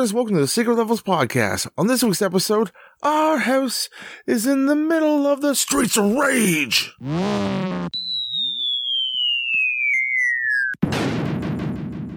Hey. 0.00 0.14
Welcome 0.14 0.34
to 0.36 0.40
the 0.40 0.48
Secret 0.48 0.76
Levels 0.76 1.02
Podcast. 1.02 1.68
On 1.76 1.86
this 1.86 2.02
week's 2.02 2.22
episode, 2.22 2.70
our 3.02 3.36
house 3.36 3.90
is 4.26 4.46
in 4.46 4.64
the 4.64 4.74
middle 4.74 5.26
of 5.26 5.42
the 5.42 5.54
streets 5.54 5.98
of 5.98 6.14
rage. 6.14 6.94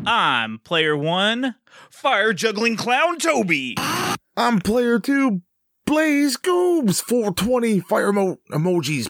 I'm 0.05 0.59
player 0.59 0.95
one, 0.95 1.55
fire 1.89 2.31
juggling 2.31 2.77
clown 2.77 3.17
Toby. 3.17 3.75
I'm 4.37 4.61
player 4.61 4.97
two, 4.97 5.41
Blaze 5.85 6.37
Goobs, 6.37 7.01
420 7.01 7.81
fire 7.81 8.11
emo- 8.11 8.37
emojis. 8.49 9.09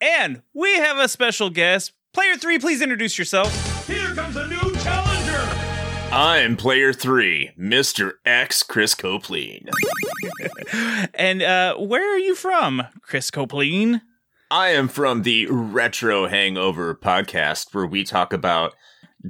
And 0.00 0.42
we 0.54 0.76
have 0.76 0.98
a 0.98 1.08
special 1.08 1.50
guest. 1.50 1.92
Player 2.14 2.36
three, 2.36 2.60
please 2.60 2.80
introduce 2.80 3.18
yourself. 3.18 3.75
I'm 6.18 6.56
player 6.56 6.94
three, 6.94 7.50
Mr. 7.60 8.12
X 8.24 8.62
Chris 8.62 8.94
Copleen. 8.94 9.68
And 11.12 11.42
uh, 11.42 11.76
where 11.76 12.14
are 12.14 12.18
you 12.18 12.34
from, 12.34 12.82
Chris 13.02 13.30
Copleen? 13.30 14.00
I 14.50 14.68
am 14.68 14.88
from 14.88 15.22
the 15.22 15.46
Retro 15.50 16.26
Hangover 16.26 16.94
podcast 16.94 17.74
where 17.74 17.84
we 17.84 18.02
talk 18.02 18.32
about 18.32 18.72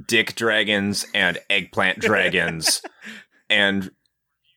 dick 0.07 0.35
dragons 0.35 1.05
and 1.13 1.39
eggplant 1.49 1.99
dragons 1.99 2.81
and 3.49 3.91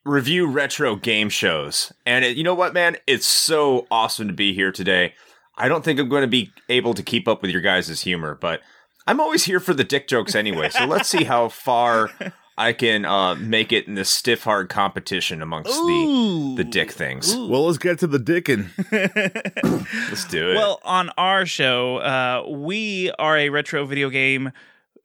review 0.04 0.47
retro 0.47 0.94
game 0.94 1.30
shows. 1.30 1.92
And 2.06 2.24
it, 2.24 2.36
you 2.36 2.44
know 2.44 2.54
what, 2.54 2.74
man? 2.74 2.97
It's 3.08 3.26
so 3.26 3.88
awesome 3.91 4.28
to 4.28 4.34
be 4.34 4.54
here 4.54 4.70
today. 4.70 5.14
I 5.56 5.66
don't 5.66 5.84
think 5.84 5.98
I'm 5.98 6.08
going 6.08 6.22
to 6.22 6.28
be 6.28 6.52
able 6.68 6.94
to 6.94 7.02
keep 7.02 7.26
up 7.26 7.42
with 7.42 7.50
your 7.50 7.60
guys' 7.60 8.02
humor, 8.02 8.38
but 8.41 8.60
I'm 9.06 9.20
always 9.20 9.44
here 9.44 9.60
for 9.60 9.74
the 9.74 9.84
dick 9.84 10.08
jokes 10.08 10.34
anyway. 10.34 10.70
So 10.70 10.84
let's 10.86 11.08
see 11.08 11.24
how 11.24 11.48
far 11.48 12.10
I 12.56 12.72
can 12.72 13.04
uh, 13.04 13.34
make 13.36 13.72
it 13.72 13.86
in 13.88 13.94
this 13.94 14.10
stiff 14.10 14.44
hard 14.44 14.68
competition 14.68 15.40
amongst 15.42 15.72
the 15.72 16.54
the 16.58 16.64
dick 16.64 16.90
things. 16.90 17.34
Well, 17.34 17.66
let's 17.66 17.78
get 17.78 17.98
to 18.00 18.06
the 18.06 18.18
dickin'. 18.18 18.70
Let's 20.10 20.26
do 20.26 20.50
it. 20.50 20.54
Well, 20.56 20.80
on 20.84 21.10
our 21.16 21.46
show, 21.46 21.96
uh, 21.98 22.44
we 22.48 23.10
are 23.18 23.38
a 23.38 23.48
retro 23.48 23.86
video 23.86 24.10
game 24.10 24.52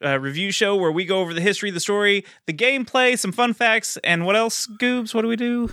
uh, 0.04 0.20
review 0.20 0.52
show 0.52 0.76
where 0.76 0.92
we 0.92 1.06
go 1.06 1.22
over 1.22 1.34
the 1.34 1.42
history, 1.42 1.72
the 1.72 1.80
story, 1.80 2.26
the 2.46 2.54
gameplay, 2.54 3.18
some 3.18 3.32
fun 3.32 3.54
facts, 3.54 3.98
and 4.04 4.26
what 4.26 4.36
else, 4.36 4.68
Goobs? 4.68 5.14
What 5.14 5.22
do 5.22 5.28
we 5.28 5.36
do? 5.36 5.70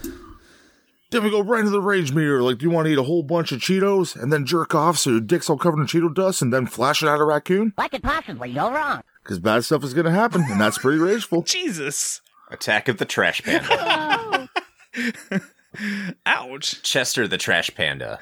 Then 1.12 1.22
we 1.24 1.30
go 1.30 1.42
right 1.42 1.60
into 1.60 1.70
the 1.70 1.82
rage 1.82 2.10
meter. 2.12 2.42
Like, 2.42 2.56
do 2.56 2.64
you 2.64 2.70
want 2.70 2.86
to 2.86 2.92
eat 2.92 2.98
a 2.98 3.02
whole 3.02 3.22
bunch 3.22 3.52
of 3.52 3.60
Cheetos 3.60 4.16
and 4.16 4.32
then 4.32 4.46
jerk 4.46 4.74
off 4.74 4.96
so 4.96 5.10
your 5.10 5.20
dick's 5.20 5.50
all 5.50 5.58
covered 5.58 5.78
in 5.80 5.86
Cheeto 5.86 6.12
dust 6.12 6.40
and 6.40 6.50
then 6.50 6.64
flash 6.64 7.02
it 7.02 7.06
at 7.06 7.20
a 7.20 7.24
raccoon? 7.24 7.74
What 7.74 7.90
could 7.90 8.02
possibly 8.02 8.54
go 8.54 8.72
wrong? 8.72 9.02
Because 9.22 9.38
bad 9.38 9.62
stuff 9.62 9.84
is 9.84 9.92
going 9.92 10.06
to 10.06 10.10
happen, 10.10 10.42
and 10.48 10.58
that's 10.58 10.78
pretty 10.78 10.98
rageful. 10.98 11.42
Jesus. 11.46 12.22
Attack 12.50 12.88
of 12.88 12.96
the 12.96 13.04
Trash 13.04 13.42
Panda. 13.42 14.48
Ouch. 16.26 16.82
Chester 16.82 17.28
the 17.28 17.38
Trash 17.38 17.74
Panda. 17.74 18.18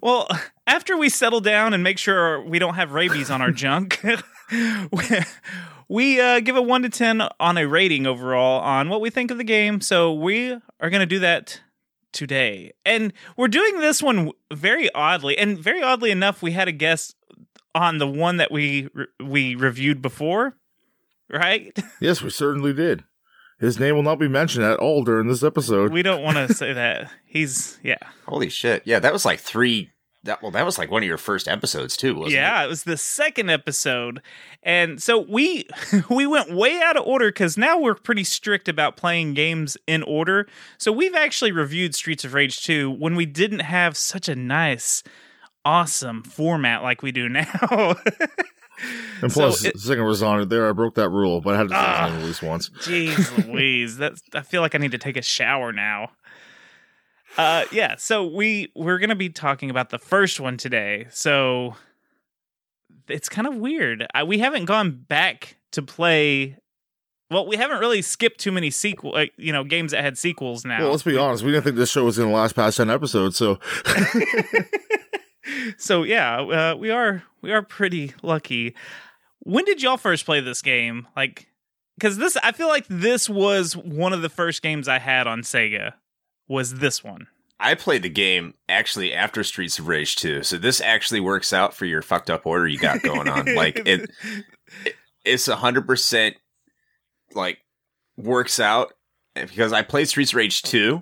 Well, 0.00 0.28
after 0.68 0.96
we 0.96 1.08
settle 1.08 1.40
down 1.40 1.74
and 1.74 1.82
make 1.82 1.98
sure 1.98 2.40
we 2.40 2.60
don't 2.60 2.74
have 2.74 2.92
rabies 2.92 3.30
on 3.30 3.42
our 3.42 3.50
junk, 3.50 4.00
we, 5.90 6.14
we 6.14 6.20
uh, 6.20 6.40
give 6.40 6.56
a 6.56 6.62
1 6.62 6.82
to 6.82 6.88
10 6.88 7.22
on 7.38 7.58
a 7.58 7.66
rating 7.66 8.06
overall 8.06 8.60
on 8.60 8.88
what 8.88 9.00
we 9.00 9.10
think 9.10 9.30
of 9.30 9.38
the 9.38 9.44
game. 9.44 9.80
So 9.80 10.12
we 10.12 10.52
are 10.52 10.90
going 10.90 11.00
to 11.00 11.06
do 11.06 11.18
that 11.18 11.60
today. 12.12 12.72
And 12.84 13.12
we're 13.36 13.48
doing 13.48 13.78
this 13.78 14.02
one 14.02 14.32
very 14.52 14.92
oddly. 14.94 15.36
And 15.36 15.58
very 15.58 15.82
oddly 15.82 16.10
enough, 16.10 16.42
we 16.42 16.52
had 16.52 16.68
a 16.68 16.72
guest 16.72 17.16
on 17.74 17.98
the 17.98 18.06
one 18.06 18.38
that 18.38 18.50
we 18.50 18.88
we 19.22 19.54
reviewed 19.54 20.02
before, 20.02 20.56
right? 21.28 21.76
Yes, 22.00 22.22
we 22.22 22.30
certainly 22.30 22.72
did. 22.72 23.04
His 23.58 23.78
name 23.78 23.94
will 23.94 24.02
not 24.02 24.18
be 24.18 24.26
mentioned 24.26 24.64
at 24.64 24.78
all 24.78 25.04
during 25.04 25.28
this 25.28 25.42
episode. 25.42 25.92
We 25.92 26.02
don't 26.02 26.22
want 26.22 26.38
to 26.38 26.54
say 26.54 26.72
that. 26.72 27.10
He's 27.26 27.78
yeah. 27.82 27.98
Holy 28.26 28.48
shit. 28.48 28.82
Yeah, 28.86 28.98
that 29.00 29.12
was 29.12 29.24
like 29.24 29.38
three. 29.38 29.90
That 30.24 30.42
well, 30.42 30.50
that 30.50 30.66
was 30.66 30.76
like 30.76 30.90
one 30.90 31.02
of 31.02 31.06
your 31.08 31.16
first 31.16 31.48
episodes 31.48 31.96
too, 31.96 32.14
wasn't 32.14 32.34
it? 32.34 32.36
yeah, 32.36 32.60
it? 32.62 32.66
it 32.66 32.68
was 32.68 32.84
the 32.84 32.98
second 32.98 33.48
episode, 33.48 34.20
and 34.62 35.02
so 35.02 35.18
we 35.18 35.66
we 36.10 36.26
went 36.26 36.52
way 36.54 36.78
out 36.78 36.98
of 36.98 37.06
order 37.06 37.28
because 37.30 37.56
now 37.56 37.78
we're 37.78 37.94
pretty 37.94 38.24
strict 38.24 38.68
about 38.68 38.98
playing 38.98 39.32
games 39.32 39.78
in 39.86 40.02
order. 40.02 40.46
So 40.76 40.92
we've 40.92 41.14
actually 41.14 41.52
reviewed 41.52 41.94
Streets 41.94 42.22
of 42.24 42.34
Rage 42.34 42.62
2 42.62 42.90
when 42.90 43.14
we 43.16 43.24
didn't 43.24 43.60
have 43.60 43.96
such 43.96 44.28
a 44.28 44.34
nice, 44.36 45.02
awesome 45.64 46.22
format 46.22 46.82
like 46.82 47.00
we 47.02 47.12
do 47.12 47.26
now. 47.26 47.46
and 49.22 49.32
so 49.32 49.48
it- 49.48 49.72
the 49.72 49.78
second 49.78 50.04
was 50.04 50.22
on 50.22 50.40
it 50.40 50.48
there. 50.50 50.68
I 50.68 50.72
broke 50.72 50.96
that 50.96 51.08
rule, 51.08 51.40
but 51.40 51.54
I 51.54 51.58
had 51.58 51.68
to 51.68 51.74
say 51.74 51.76
Ah. 51.78 52.14
at 52.16 52.22
least 52.24 52.42
once. 52.42 52.68
Jeez 52.80 53.46
Louise, 53.46 53.96
that's 53.96 54.22
I 54.34 54.42
feel 54.42 54.60
like 54.62 54.74
I 54.74 54.78
need 54.78 54.92
to 54.92 54.98
take 54.98 55.16
a 55.16 55.22
shower 55.22 55.72
now. 55.72 56.10
Uh, 57.36 57.64
yeah. 57.72 57.96
So 57.96 58.24
we 58.26 58.72
we're 58.74 58.98
gonna 58.98 59.14
be 59.14 59.28
talking 59.28 59.70
about 59.70 59.90
the 59.90 59.98
first 59.98 60.40
one 60.40 60.56
today. 60.56 61.06
So 61.10 61.76
it's 63.08 63.28
kind 63.28 63.46
of 63.46 63.56
weird. 63.56 64.06
I, 64.14 64.24
we 64.24 64.38
haven't 64.38 64.64
gone 64.66 64.92
back 65.08 65.56
to 65.72 65.82
play. 65.82 66.56
Well, 67.30 67.46
we 67.46 67.56
haven't 67.56 67.78
really 67.78 68.02
skipped 68.02 68.40
too 68.40 68.50
many 68.50 68.70
sequel, 68.70 69.14
uh, 69.14 69.26
you 69.36 69.52
know, 69.52 69.62
games 69.62 69.92
that 69.92 70.02
had 70.02 70.18
sequels 70.18 70.64
now. 70.64 70.80
Well, 70.80 70.90
let's 70.90 71.04
be 71.04 71.16
honest. 71.16 71.44
We 71.44 71.52
didn't 71.52 71.64
think 71.64 71.76
this 71.76 71.90
show 71.90 72.04
was 72.04 72.16
to 72.16 72.26
last 72.26 72.56
past 72.56 72.76
10 72.76 72.90
episodes, 72.90 73.36
so 73.36 73.60
so 75.78 76.02
yeah, 76.02 76.40
uh, 76.40 76.76
we 76.76 76.90
are 76.90 77.22
we 77.40 77.52
are 77.52 77.62
pretty 77.62 78.14
lucky. 78.22 78.74
When 79.40 79.64
did 79.64 79.82
y'all 79.82 79.96
first 79.96 80.26
play 80.26 80.40
this 80.40 80.60
game? 80.60 81.06
Like, 81.16 81.48
because 81.96 82.18
this, 82.18 82.36
I 82.42 82.52
feel 82.52 82.68
like 82.68 82.86
this 82.88 83.28
was 83.28 83.76
one 83.76 84.12
of 84.12 84.22
the 84.22 84.28
first 84.28 84.60
games 84.60 84.88
I 84.88 84.98
had 84.98 85.26
on 85.26 85.42
Sega. 85.42 85.94
Was 86.50 86.74
this 86.74 87.04
one? 87.04 87.28
I 87.60 87.76
played 87.76 88.02
the 88.02 88.08
game 88.08 88.54
actually 88.68 89.14
after 89.14 89.44
Streets 89.44 89.78
of 89.78 89.86
Rage 89.86 90.16
2, 90.16 90.42
so 90.42 90.56
this 90.58 90.80
actually 90.80 91.20
works 91.20 91.52
out 91.52 91.74
for 91.74 91.84
your 91.84 92.02
fucked 92.02 92.28
up 92.28 92.44
order 92.44 92.66
you 92.66 92.76
got 92.76 93.02
going 93.02 93.28
on. 93.28 93.54
like 93.54 93.78
it, 93.86 94.10
it 94.84 94.94
it's 95.24 95.46
a 95.46 95.54
hundred 95.54 95.86
percent 95.86 96.34
like 97.34 97.58
works 98.16 98.58
out 98.58 98.94
eh, 99.36 99.44
because 99.44 99.72
I 99.72 99.82
played 99.82 100.08
Streets 100.08 100.32
of 100.32 100.38
Rage 100.38 100.62
2 100.62 101.00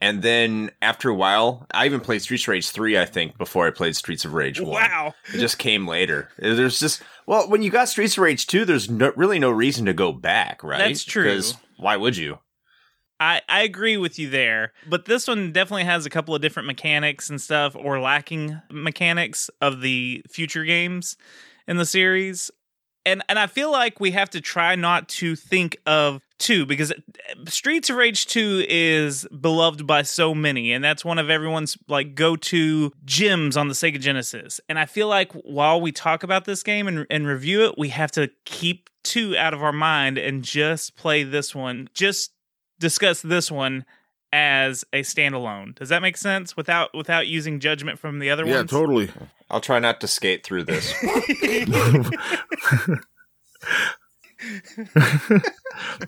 and 0.00 0.20
then 0.20 0.72
after 0.82 1.10
a 1.10 1.14
while 1.14 1.64
I 1.72 1.86
even 1.86 2.00
played 2.00 2.22
Streets 2.22 2.42
of 2.42 2.48
Rage 2.48 2.70
3 2.70 2.98
I 2.98 3.04
think 3.04 3.38
before 3.38 3.68
I 3.68 3.70
played 3.70 3.94
Streets 3.94 4.24
of 4.24 4.34
Rage 4.34 4.60
1. 4.60 4.68
Wow. 4.68 5.14
It 5.32 5.38
just 5.38 5.58
came 5.58 5.86
later. 5.86 6.30
Eh, 6.42 6.54
there's 6.54 6.80
just 6.80 7.04
well, 7.24 7.48
when 7.48 7.62
you 7.62 7.70
got 7.70 7.88
Streets 7.88 8.16
of 8.16 8.24
Rage 8.24 8.48
2, 8.48 8.64
there's 8.64 8.90
no, 8.90 9.12
really 9.14 9.38
no 9.38 9.52
reason 9.52 9.86
to 9.86 9.92
go 9.92 10.10
back, 10.10 10.64
right? 10.64 10.78
That's 10.78 11.04
true. 11.04 11.22
Because 11.22 11.56
why 11.76 11.96
would 11.96 12.16
you? 12.16 12.40
I, 13.20 13.42
I 13.48 13.62
agree 13.62 13.96
with 13.96 14.18
you 14.18 14.30
there, 14.30 14.72
but 14.88 15.04
this 15.06 15.26
one 15.26 15.50
definitely 15.52 15.84
has 15.84 16.06
a 16.06 16.10
couple 16.10 16.34
of 16.34 16.40
different 16.40 16.66
mechanics 16.66 17.30
and 17.30 17.40
stuff, 17.40 17.74
or 17.76 18.00
lacking 18.00 18.60
mechanics 18.70 19.50
of 19.60 19.80
the 19.80 20.22
future 20.28 20.64
games 20.64 21.16
in 21.66 21.76
the 21.78 21.86
series. 21.86 22.50
And 23.04 23.22
and 23.28 23.38
I 23.38 23.46
feel 23.46 23.72
like 23.72 24.00
we 24.00 24.12
have 24.12 24.30
to 24.30 24.40
try 24.40 24.74
not 24.74 25.08
to 25.10 25.34
think 25.34 25.78
of 25.86 26.20
two 26.38 26.66
because 26.66 26.92
Streets 27.46 27.90
of 27.90 27.96
Rage 27.96 28.26
2 28.26 28.66
is 28.68 29.26
beloved 29.40 29.86
by 29.86 30.02
so 30.02 30.34
many, 30.34 30.72
and 30.72 30.84
that's 30.84 31.04
one 31.04 31.18
of 31.18 31.30
everyone's 31.30 31.76
like 31.88 32.14
go-to 32.14 32.92
gems 33.04 33.56
on 33.56 33.68
the 33.68 33.74
Sega 33.74 33.98
Genesis. 33.98 34.60
And 34.68 34.78
I 34.78 34.86
feel 34.86 35.08
like 35.08 35.32
while 35.32 35.80
we 35.80 35.90
talk 35.90 36.22
about 36.22 36.44
this 36.44 36.62
game 36.62 36.86
and, 36.86 37.06
and 37.10 37.26
review 37.26 37.64
it, 37.64 37.74
we 37.78 37.88
have 37.88 38.12
to 38.12 38.30
keep 38.44 38.90
two 39.02 39.36
out 39.36 39.54
of 39.54 39.62
our 39.62 39.72
mind 39.72 40.18
and 40.18 40.44
just 40.44 40.96
play 40.96 41.22
this 41.22 41.54
one. 41.54 41.88
Just 41.94 42.32
discuss 42.78 43.22
this 43.22 43.50
one 43.50 43.84
as 44.32 44.84
a 44.92 45.00
standalone. 45.00 45.74
Does 45.74 45.88
that 45.88 46.02
make 46.02 46.16
sense 46.16 46.56
without 46.56 46.94
without 46.94 47.26
using 47.26 47.60
judgment 47.60 47.98
from 47.98 48.18
the 48.18 48.30
other 48.30 48.44
Yeah, 48.46 48.58
ones? 48.58 48.72
Yeah, 48.72 48.78
totally. 48.78 49.10
I'll 49.50 49.60
try 49.60 49.78
not 49.78 50.00
to 50.02 50.08
skate 50.08 50.44
through 50.44 50.64
this. 50.64 50.92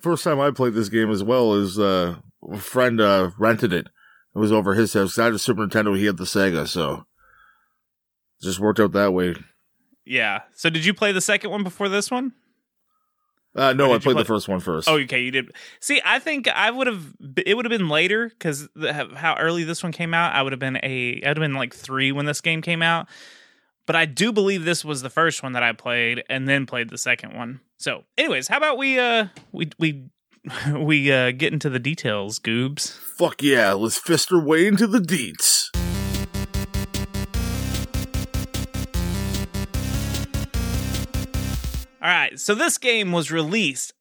First 0.01 0.25
time 0.25 0.41
I 0.41 0.51
played 0.51 0.75
this 0.75 0.89
game 0.89 1.11
as 1.11 1.23
well 1.23 1.55
is 1.55 1.79
uh, 1.79 2.17
a 2.51 2.59
friend 2.59 3.01
uh, 3.01 3.31
rented 3.39 3.73
it. 3.73 3.87
It 4.35 4.39
was 4.39 4.53
over 4.53 4.75
his 4.75 4.93
house. 4.93 5.19
I 5.19 5.25
had 5.25 5.35
a 5.35 5.39
Super 5.39 5.67
Nintendo. 5.67 5.97
He 5.97 6.07
had 6.07 6.17
the 6.17 6.25
Sega, 6.25 6.67
so 6.69 7.05
just 8.43 8.61
worked 8.61 8.81
out 8.81 8.93
that 8.93 9.13
way. 9.13 9.35
Yeah. 10.05 10.43
So 10.55 10.71
did 10.71 10.85
you 10.85 10.95
play 10.95 11.13
the 11.13 11.21
second 11.21 11.51
one 11.51 11.65
before 11.65 11.89
this 11.89 12.11
one? 12.11 12.33
Uh, 13.55 13.73
no, 13.73 13.93
I 13.93 13.99
played 13.99 14.17
the 14.17 14.25
first 14.25 14.49
one 14.49 14.61
first. 14.61 14.89
Oh, 14.89 14.97
okay, 14.99 15.23
you 15.23 15.33
did. 15.33 15.51
See, 15.81 16.01
I 16.05 16.21
think 16.21 16.47
I 16.49 16.71
would 16.71 16.87
have. 16.87 17.15
It 17.45 17.57
would 17.57 17.65
have 17.65 17.77
been 17.77 17.89
later 17.89 18.29
because 18.29 18.69
how 19.17 19.37
early 19.39 19.65
this 19.65 19.83
one 19.83 19.91
came 19.93 20.15
out. 20.15 20.35
I 20.35 20.43
would 20.43 20.53
have 20.53 20.61
been 20.61 20.79
a. 20.83 21.21
I'd 21.25 21.37
have 21.37 21.37
been 21.37 21.55
like 21.55 21.75
three 21.75 22.13
when 22.13 22.27
this 22.27 22.41
game 22.41 22.63
came 22.63 22.83
out. 22.83 23.09
But 23.87 23.97
I 23.97 24.07
do 24.07 24.31
believe 24.31 24.65
this 24.65 24.85
was 24.85 25.03
the 25.03 25.11
first 25.11 25.43
one 25.43 25.53
that 25.55 25.65
I 25.65 25.73
played, 25.73 26.23
and 26.29 26.49
then 26.49 26.65
played 26.65 26.91
the 26.91 26.99
second 26.99 27.35
one. 27.35 27.61
So, 27.77 28.05
anyways, 28.17 28.47
how 28.47 28.57
about 28.57 28.79
we 28.79 28.99
uh 29.01 29.27
we 29.51 29.71
we 29.81 30.05
we 30.77 31.11
uh 31.11 31.33
get 31.33 31.53
into 31.53 31.69
the 31.69 31.81
details, 31.81 32.39
Goobs. 32.39 32.93
Fuck 32.93 33.43
yeah, 33.43 33.73
let's 33.73 33.99
fist 33.99 34.33
our 34.33 34.41
way 34.41 34.69
into 34.69 34.87
the 34.87 35.01
deets. 35.01 35.60
All 42.03 42.09
right, 42.09 42.41
so 42.41 42.55
this 42.55 42.79
game 42.79 43.13
was 43.13 43.31
released 43.31 43.93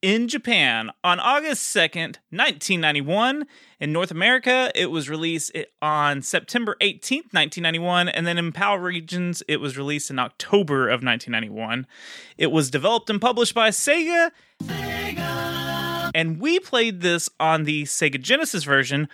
in 0.00 0.28
Japan 0.28 0.90
on 1.02 1.18
August 1.18 1.74
2nd, 1.74 2.18
1991. 2.30 3.46
In 3.80 3.92
North 3.92 4.12
America, 4.12 4.70
it 4.74 4.92
was 4.92 5.08
released 5.08 5.50
on 5.82 6.22
September 6.22 6.76
18th, 6.80 7.32
1991. 7.32 8.08
And 8.08 8.24
then 8.24 8.38
in 8.38 8.52
PAL 8.52 8.78
regions, 8.78 9.42
it 9.48 9.56
was 9.56 9.76
released 9.76 10.10
in 10.10 10.20
October 10.20 10.88
of 10.88 11.02
1991. 11.02 11.88
It 12.38 12.52
was 12.52 12.70
developed 12.70 13.10
and 13.10 13.20
published 13.20 13.54
by 13.54 13.70
Sega. 13.70 14.30
And 16.14 16.38
we 16.38 16.60
played 16.60 17.00
this 17.00 17.28
on 17.40 17.64
the 17.64 17.82
Sega 17.82 18.20
Genesis 18.20 18.62
version, 18.62 19.08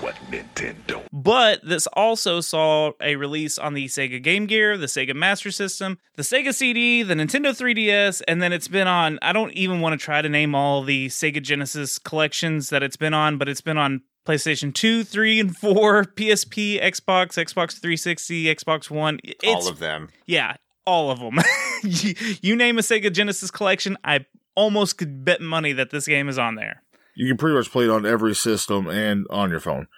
What 0.00 0.16
Nintendo? 0.28 0.99
But 1.22 1.60
this 1.64 1.86
also 1.88 2.40
saw 2.40 2.92
a 3.00 3.16
release 3.16 3.58
on 3.58 3.74
the 3.74 3.86
Sega 3.86 4.22
Game 4.22 4.46
Gear, 4.46 4.76
the 4.76 4.86
Sega 4.86 5.14
Master 5.14 5.50
System, 5.50 5.98
the 6.16 6.22
Sega 6.22 6.54
CD, 6.54 7.02
the 7.02 7.14
Nintendo 7.14 7.50
3DS, 7.56 8.22
and 8.26 8.42
then 8.42 8.52
it's 8.52 8.68
been 8.68 8.86
on. 8.86 9.18
I 9.22 9.32
don't 9.32 9.52
even 9.52 9.80
want 9.80 9.98
to 9.98 10.04
try 10.04 10.22
to 10.22 10.28
name 10.28 10.54
all 10.54 10.82
the 10.82 11.08
Sega 11.08 11.42
Genesis 11.42 11.98
collections 11.98 12.70
that 12.70 12.82
it's 12.82 12.96
been 12.96 13.14
on, 13.14 13.38
but 13.38 13.48
it's 13.48 13.60
been 13.60 13.78
on 13.78 14.02
PlayStation 14.26 14.72
2, 14.72 15.04
3, 15.04 15.40
and 15.40 15.56
4, 15.56 16.04
PSP, 16.16 16.82
Xbox, 16.82 17.36
Xbox 17.36 17.80
360, 17.80 18.44
Xbox 18.54 18.90
One. 18.90 19.18
It's, 19.24 19.44
All 19.44 19.68
of 19.68 19.78
them. 19.78 20.08
yeah, 20.26 20.56
all 20.86 21.10
of 21.10 21.18
them. 21.20 21.38
you, 21.82 22.14
you 22.42 22.56
name 22.56 22.78
a 22.78 22.82
Sega 22.82 23.12
Genesis 23.12 23.50
collection, 23.50 23.96
I 24.04 24.26
almost 24.54 24.98
could 24.98 25.24
bet 25.24 25.40
money 25.40 25.72
that 25.72 25.90
this 25.90 26.06
game 26.06 26.28
is 26.28 26.38
on 26.38 26.54
there. 26.56 26.82
You 27.14 27.28
can 27.28 27.36
pretty 27.36 27.56
much 27.56 27.70
play 27.70 27.84
it 27.84 27.90
on 27.90 28.06
every 28.06 28.34
system 28.34 28.88
and 28.88 29.26
on 29.30 29.50
your 29.50 29.60
phone. 29.60 29.88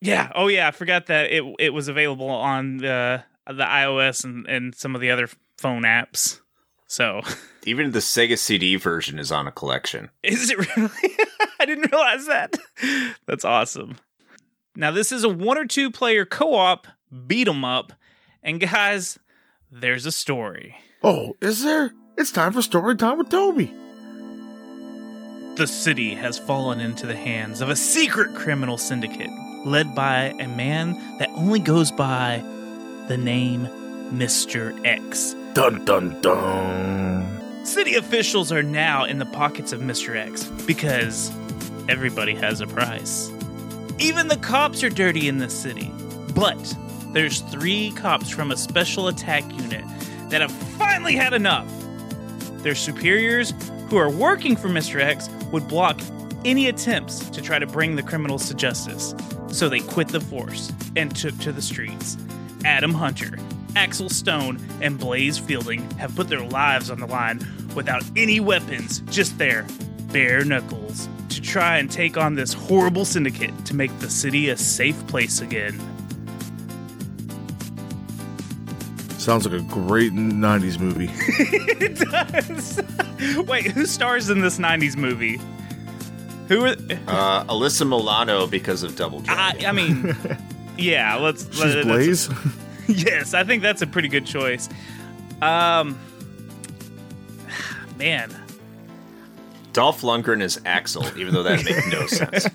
Yeah. 0.00 0.30
Oh, 0.34 0.48
yeah. 0.48 0.68
I 0.68 0.70
forgot 0.70 1.06
that 1.06 1.30
it 1.30 1.44
it 1.58 1.70
was 1.70 1.88
available 1.88 2.28
on 2.30 2.78
the 2.78 3.22
the 3.46 3.64
iOS 3.64 4.24
and 4.24 4.46
and 4.46 4.74
some 4.74 4.94
of 4.94 5.00
the 5.00 5.10
other 5.10 5.28
phone 5.58 5.82
apps. 5.82 6.40
So 6.86 7.20
Even 7.66 7.92
the 7.92 7.98
Sega 7.98 8.38
CD 8.38 8.76
version 8.76 9.18
is 9.18 9.30
on 9.30 9.46
a 9.46 9.52
collection. 9.52 10.10
is 10.22 10.50
it 10.50 10.58
really? 10.76 11.16
I 11.60 11.66
didn't 11.66 11.92
realize 11.92 12.26
that. 12.26 12.56
That's 13.26 13.44
awesome. 13.44 13.96
Now 14.74 14.90
this 14.90 15.12
is 15.12 15.24
a 15.24 15.28
one 15.28 15.58
or 15.58 15.66
two 15.66 15.90
player 15.90 16.24
co 16.24 16.54
op 16.54 16.86
beat 17.26 17.48
'em 17.48 17.64
up, 17.64 17.92
and 18.42 18.60
guys, 18.60 19.18
there's 19.70 20.06
a 20.06 20.12
story. 20.12 20.76
Oh, 21.02 21.36
is 21.40 21.62
there? 21.62 21.92
It's 22.16 22.32
time 22.32 22.52
for 22.52 22.62
story 22.62 22.96
time 22.96 23.18
with 23.18 23.28
Toby. 23.30 23.72
The 25.56 25.66
city 25.66 26.14
has 26.14 26.38
fallen 26.38 26.80
into 26.80 27.06
the 27.06 27.16
hands 27.16 27.60
of 27.60 27.68
a 27.68 27.76
secret 27.76 28.34
criminal 28.34 28.78
syndicate 28.78 29.30
led 29.64 29.94
by 29.94 30.34
a 30.38 30.48
man 30.48 30.92
that 31.18 31.30
only 31.34 31.58
goes 31.58 31.90
by 31.90 32.42
the 33.08 33.16
name 33.16 33.66
Mr. 34.12 34.78
X. 34.84 35.34
Dun 35.54 35.84
dun 35.84 36.20
dun. 36.20 37.64
City 37.64 37.94
officials 37.96 38.50
are 38.50 38.62
now 38.62 39.04
in 39.04 39.18
the 39.18 39.26
pockets 39.26 39.72
of 39.72 39.80
Mr. 39.80 40.16
X 40.16 40.44
because 40.66 41.30
everybody 41.88 42.34
has 42.34 42.60
a 42.60 42.66
price. 42.66 43.30
Even 43.98 44.28
the 44.28 44.38
cops 44.38 44.82
are 44.82 44.88
dirty 44.88 45.28
in 45.28 45.38
this 45.38 45.58
city. 45.58 45.92
But 46.34 46.76
there's 47.12 47.40
three 47.40 47.90
cops 47.92 48.30
from 48.30 48.50
a 48.50 48.56
special 48.56 49.08
attack 49.08 49.44
unit 49.52 49.84
that 50.30 50.40
have 50.40 50.52
finally 50.52 51.16
had 51.16 51.34
enough. 51.34 51.68
Their 52.62 52.74
superiors, 52.74 53.52
who 53.88 53.96
are 53.96 54.10
working 54.10 54.56
for 54.56 54.68
Mr. 54.68 55.00
X, 55.00 55.28
would 55.52 55.66
block 55.68 56.00
any 56.44 56.68
attempts 56.68 57.28
to 57.30 57.42
try 57.42 57.58
to 57.58 57.66
bring 57.66 57.96
the 57.96 58.02
criminals 58.02 58.48
to 58.48 58.54
justice. 58.54 59.14
So 59.48 59.68
they 59.68 59.80
quit 59.80 60.08
the 60.08 60.20
force 60.20 60.72
and 60.96 61.14
took 61.14 61.36
to 61.38 61.52
the 61.52 61.62
streets. 61.62 62.16
Adam 62.64 62.94
Hunter, 62.94 63.38
Axel 63.76 64.08
Stone, 64.08 64.60
and 64.80 64.98
Blaze 64.98 65.38
Fielding 65.38 65.88
have 65.92 66.14
put 66.14 66.28
their 66.28 66.42
lives 66.42 66.90
on 66.90 67.00
the 67.00 67.06
line 67.06 67.40
without 67.74 68.02
any 68.16 68.40
weapons, 68.40 69.00
just 69.10 69.38
their 69.38 69.66
bare 70.12 70.44
knuckles, 70.44 71.08
to 71.28 71.40
try 71.40 71.78
and 71.78 71.90
take 71.90 72.16
on 72.16 72.34
this 72.34 72.52
horrible 72.52 73.04
syndicate 73.04 73.52
to 73.66 73.74
make 73.74 73.96
the 74.00 74.10
city 74.10 74.48
a 74.48 74.56
safe 74.56 75.06
place 75.06 75.40
again. 75.40 75.78
Sounds 79.18 79.46
like 79.46 79.60
a 79.60 79.64
great 79.64 80.12
90s 80.12 80.80
movie. 80.80 81.10
it 81.12 81.98
does. 81.98 82.80
Wait, 83.46 83.66
who 83.66 83.84
stars 83.84 84.30
in 84.30 84.40
this 84.40 84.58
90s 84.58 84.96
movie? 84.96 85.38
Who 86.50 86.64
are. 86.64 86.70
Uh, 86.70 87.44
Alyssa 87.44 87.88
Milano 87.88 88.48
because 88.48 88.82
of 88.82 88.96
Double 88.96 89.22
I, 89.28 89.52
Dragon. 89.52 89.66
I 89.66 89.72
mean, 89.72 90.16
yeah, 90.76 91.14
let's. 91.14 91.44
She's 91.44 91.60
let- 91.60 91.86
that's- 91.86 92.26
Blaze. 92.26 92.28
yes, 92.88 93.34
I 93.34 93.44
think 93.44 93.62
that's 93.62 93.82
a 93.82 93.86
pretty 93.86 94.08
good 94.08 94.26
choice. 94.26 94.68
Um, 95.40 95.96
man, 97.96 98.34
Dolph 99.72 100.02
Lundgren 100.02 100.42
is 100.42 100.60
Axel, 100.66 101.06
even 101.16 101.34
though 101.34 101.44
that 101.44 101.64
makes 101.64 101.86
no 101.86 102.06
sense. 102.08 102.46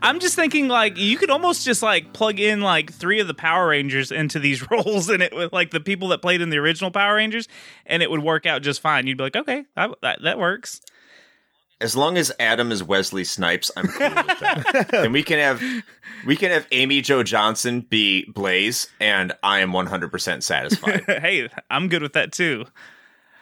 I'm 0.00 0.20
just 0.20 0.36
thinking 0.36 0.68
like 0.68 0.96
you 0.96 1.16
could 1.18 1.30
almost 1.30 1.64
just 1.64 1.82
like 1.82 2.12
plug 2.12 2.38
in 2.38 2.60
like 2.60 2.92
three 2.92 3.18
of 3.18 3.26
the 3.26 3.34
Power 3.34 3.66
Rangers 3.66 4.12
into 4.12 4.38
these 4.38 4.70
roles, 4.70 5.08
and 5.08 5.20
it 5.20 5.34
with 5.34 5.52
like 5.52 5.72
the 5.72 5.80
people 5.80 6.06
that 6.08 6.22
played 6.22 6.40
in 6.40 6.50
the 6.50 6.58
original 6.58 6.92
Power 6.92 7.16
Rangers, 7.16 7.48
and 7.86 8.04
it 8.04 8.10
would 8.10 8.22
work 8.22 8.46
out 8.46 8.62
just 8.62 8.80
fine. 8.80 9.08
You'd 9.08 9.18
be 9.18 9.24
like, 9.24 9.34
okay, 9.34 9.64
that 9.74 9.90
that, 10.02 10.22
that 10.22 10.38
works. 10.38 10.80
As 11.80 11.94
long 11.94 12.16
as 12.16 12.32
Adam 12.40 12.72
is 12.72 12.82
Wesley 12.82 13.24
Snipes, 13.24 13.70
I'm 13.76 13.86
cool 13.86 14.08
with 14.08 14.40
that. 14.40 14.90
and 14.94 15.12
we 15.12 15.22
can 15.22 15.38
have 15.38 15.62
we 16.26 16.36
can 16.36 16.50
have 16.50 16.66
Amy 16.72 17.02
Jo 17.02 17.22
Johnson 17.22 17.82
be 17.82 18.24
Blaze, 18.32 18.88
and 18.98 19.32
I 19.42 19.60
am 19.60 19.72
100% 19.72 20.42
satisfied. 20.42 21.04
hey, 21.06 21.48
I'm 21.70 21.88
good 21.88 22.02
with 22.02 22.14
that 22.14 22.32
too. 22.32 22.64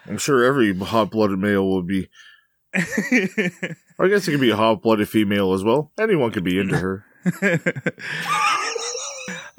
I'm 0.05 0.17
sure 0.17 0.43
every 0.43 0.77
hot 0.77 1.11
blooded 1.11 1.39
male 1.39 1.67
would 1.69 1.87
be. 1.87 2.09
I 2.75 4.07
guess 4.09 4.27
it 4.27 4.31
could 4.31 4.41
be 4.41 4.51
a 4.51 4.57
hot 4.57 4.81
blooded 4.81 5.07
female 5.07 5.53
as 5.53 5.63
well. 5.63 5.91
Anyone 5.97 6.31
could 6.31 6.43
be 6.43 6.59
into 6.59 6.77
her. 6.77 7.05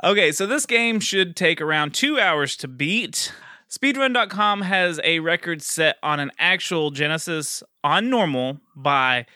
Okay, 0.04 0.30
so 0.30 0.46
this 0.46 0.66
game 0.66 1.00
should 1.00 1.34
take 1.34 1.60
around 1.60 1.94
two 1.94 2.20
hours 2.20 2.56
to 2.58 2.68
beat. 2.68 3.32
Speedrun.com 3.76 4.62
has 4.62 4.98
a 5.04 5.18
record 5.18 5.60
set 5.60 5.96
on 6.02 6.18
an 6.18 6.30
actual 6.38 6.90
Genesis 6.90 7.62
on 7.84 8.08
normal 8.08 8.58
by 8.74 9.26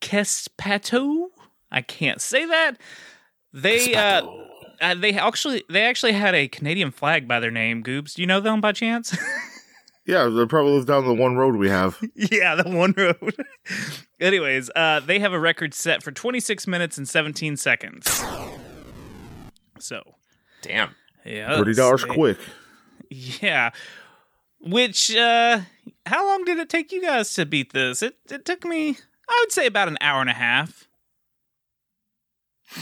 Kespato. 0.00 1.26
I 1.70 1.80
can't 1.80 2.20
say 2.20 2.44
that. 2.46 2.76
They 3.52 3.94
uh, 3.94 4.22
uh, 4.80 4.94
they 4.94 5.14
actually 5.14 5.64
they 5.68 5.82
actually 5.82 6.12
had 6.12 6.34
a 6.34 6.46
Canadian 6.46 6.90
flag 6.90 7.26
by 7.26 7.40
their 7.40 7.50
name. 7.50 7.82
Goobs, 7.82 8.14
do 8.14 8.22
you 8.22 8.26
know 8.26 8.40
them 8.40 8.60
by 8.60 8.72
chance? 8.72 9.16
Yeah, 10.04 10.24
they 10.24 10.44
probably 10.46 10.72
live 10.72 10.86
down 10.86 11.06
the 11.06 11.14
one 11.14 11.36
road 11.36 11.54
we 11.54 11.68
have. 11.68 11.96
yeah, 12.16 12.56
the 12.56 12.68
one 12.68 12.92
road. 12.96 13.36
Anyways, 14.20 14.68
uh, 14.74 14.98
they 14.98 15.20
have 15.20 15.32
a 15.32 15.38
record 15.38 15.74
set 15.74 16.02
for 16.02 16.10
26 16.10 16.66
minutes 16.66 16.98
and 16.98 17.08
17 17.08 17.56
seconds. 17.56 18.24
So, 19.78 20.02
Damn. 20.60 20.96
yeah. 21.24 21.56
Thirty 21.56 21.74
dollars 21.74 22.04
quick. 22.04 22.36
Yeah. 23.12 23.70
Which, 24.60 25.14
uh, 25.16 25.60
how 26.06 26.26
long 26.26 26.44
did 26.44 26.58
it 26.58 26.68
take 26.68 26.92
you 26.92 27.02
guys 27.02 27.34
to 27.34 27.44
beat 27.46 27.72
this? 27.72 28.00
It, 28.02 28.16
it 28.30 28.44
took 28.44 28.64
me, 28.64 28.96
I 29.28 29.40
would 29.42 29.50
say, 29.52 29.66
about 29.66 29.88
an 29.88 29.98
hour 30.00 30.20
and 30.20 30.30
a 30.30 30.34
half. 30.34 30.86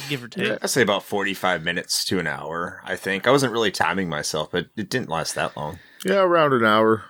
Give 0.09 0.23
or 0.23 0.29
take. 0.29 0.63
I'd 0.63 0.71
say 0.71 0.83
about 0.83 1.03
45 1.03 1.65
minutes 1.65 2.05
to 2.07 2.19
an 2.21 2.27
hour, 2.27 2.81
I 2.85 2.97
think. 2.97 3.27
I 3.27 3.31
wasn't 3.31 3.53
really 3.53 3.71
timing 3.73 4.09
myself, 4.09 4.51
but 4.53 4.67
it 4.77 4.89
didn't 4.89 5.09
last 5.09 5.35
that 5.35 5.57
long. 5.57 5.79
Yeah, 6.05 6.21
around 6.21 6.53
an 6.53 6.65
hour, 6.65 7.05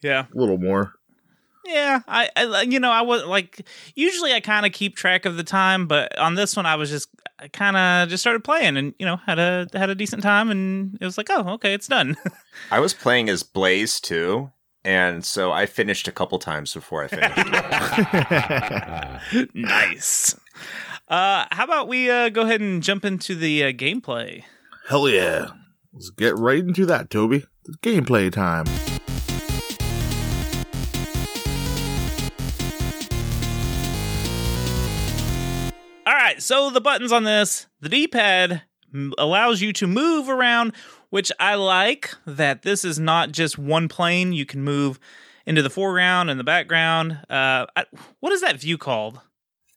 Yeah. 0.00 0.26
a 0.34 0.38
little 0.38 0.56
more. 0.58 0.94
Yeah, 1.66 2.00
I, 2.06 2.28
I 2.36 2.62
you 2.62 2.78
know, 2.80 2.90
I 2.90 3.02
was 3.02 3.24
like, 3.24 3.66
usually 3.94 4.32
I 4.32 4.40
kind 4.40 4.64
of 4.66 4.72
keep 4.72 4.96
track 4.96 5.24
of 5.24 5.36
the 5.36 5.44
time, 5.44 5.86
but 5.86 6.16
on 6.18 6.34
this 6.34 6.56
one, 6.56 6.66
I 6.66 6.76
was 6.76 6.88
just 6.90 7.08
kind 7.52 7.76
of 7.76 8.08
just 8.08 8.22
started 8.22 8.44
playing, 8.44 8.76
and 8.76 8.94
you 8.98 9.06
know, 9.06 9.16
had 9.16 9.38
a 9.38 9.66
had 9.72 9.90
a 9.90 9.94
decent 9.94 10.22
time, 10.22 10.50
and 10.50 10.96
it 11.00 11.04
was 11.04 11.18
like, 11.18 11.28
oh, 11.30 11.54
okay, 11.54 11.74
it's 11.74 11.88
done. 11.88 12.16
I 12.70 12.80
was 12.80 12.94
playing 12.94 13.28
as 13.28 13.42
Blaze 13.42 14.00
too, 14.00 14.50
and 14.84 15.24
so 15.24 15.52
I 15.52 15.66
finished 15.66 16.08
a 16.08 16.12
couple 16.12 16.38
times 16.38 16.72
before 16.72 17.04
I 17.04 17.08
finished. 17.08 17.36
nice. 19.54 20.34
Uh, 21.08 21.44
how 21.50 21.64
about 21.64 21.88
we 21.88 22.10
uh, 22.10 22.28
go 22.30 22.42
ahead 22.42 22.60
and 22.60 22.82
jump 22.82 23.04
into 23.04 23.34
the 23.34 23.64
uh, 23.64 23.72
gameplay? 23.72 24.44
Hell 24.88 25.08
yeah. 25.08 25.48
Let's 25.92 26.10
get 26.10 26.36
right 26.36 26.58
into 26.58 26.86
that, 26.86 27.10
Toby. 27.10 27.44
It's 27.66 27.76
gameplay 27.78 28.32
time. 28.32 28.66
Right, 36.34 36.42
so 36.42 36.70
the 36.70 36.80
buttons 36.80 37.12
on 37.12 37.24
this, 37.24 37.66
the 37.80 37.88
D-pad 37.88 38.62
allows 39.18 39.60
you 39.60 39.72
to 39.74 39.86
move 39.86 40.28
around, 40.28 40.72
which 41.10 41.30
I 41.40 41.54
like 41.54 42.14
that 42.26 42.62
this 42.62 42.84
is 42.84 42.98
not 42.98 43.32
just 43.32 43.58
one 43.58 43.88
plane. 43.88 44.32
You 44.32 44.46
can 44.46 44.62
move 44.62 44.98
into 45.46 45.62
the 45.62 45.70
foreground 45.70 46.30
and 46.30 46.38
the 46.38 46.44
background. 46.44 47.12
Uh, 47.28 47.66
I, 47.76 47.84
what 48.20 48.32
is 48.32 48.40
that 48.40 48.60
view 48.60 48.78
called? 48.78 49.20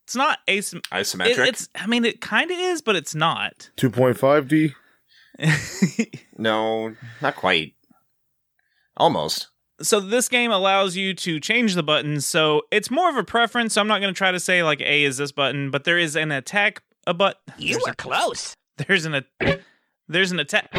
It's 0.03 0.15
not 0.15 0.39
asym. 0.47 0.81
Isometric? 0.91 1.39
It, 1.39 1.39
it's. 1.39 1.69
I 1.75 1.87
mean, 1.87 2.05
it 2.05 2.21
kind 2.21 2.49
of 2.49 2.57
is, 2.57 2.81
but 2.81 2.95
it's 2.95 3.13
not. 3.13 3.69
2.5D. 3.77 4.73
no, 6.37 6.95
not 7.21 7.35
quite. 7.35 7.73
Almost. 8.95 9.49
So 9.81 9.99
this 9.99 10.27
game 10.29 10.51
allows 10.51 10.95
you 10.95 11.13
to 11.13 11.39
change 11.39 11.75
the 11.75 11.83
buttons 11.83 12.25
so 12.25 12.63
it's 12.71 12.89
more 12.91 13.09
of 13.09 13.15
a 13.17 13.23
preference. 13.23 13.73
So 13.73 13.81
i'm 13.81 13.87
not 13.87 14.01
going 14.01 14.13
to 14.13 14.17
try 14.17 14.31
to 14.31 14.39
say 14.39 14.63
like 14.63 14.81
a 14.81 15.03
is 15.03 15.17
this 15.17 15.31
button 15.31 15.69
but 15.71 15.83
there 15.83 15.97
is 15.97 16.15
an 16.15 16.31
attack 16.31 16.81
a 17.05 17.13
but 17.13 17.37
You 17.57 17.79
were 17.85 17.93
close. 17.93 18.53
there's 18.77 19.05
an 19.05 19.15
a- 19.41 19.59
there's 20.09 20.31
an 20.31 20.39
attack. 20.39 20.73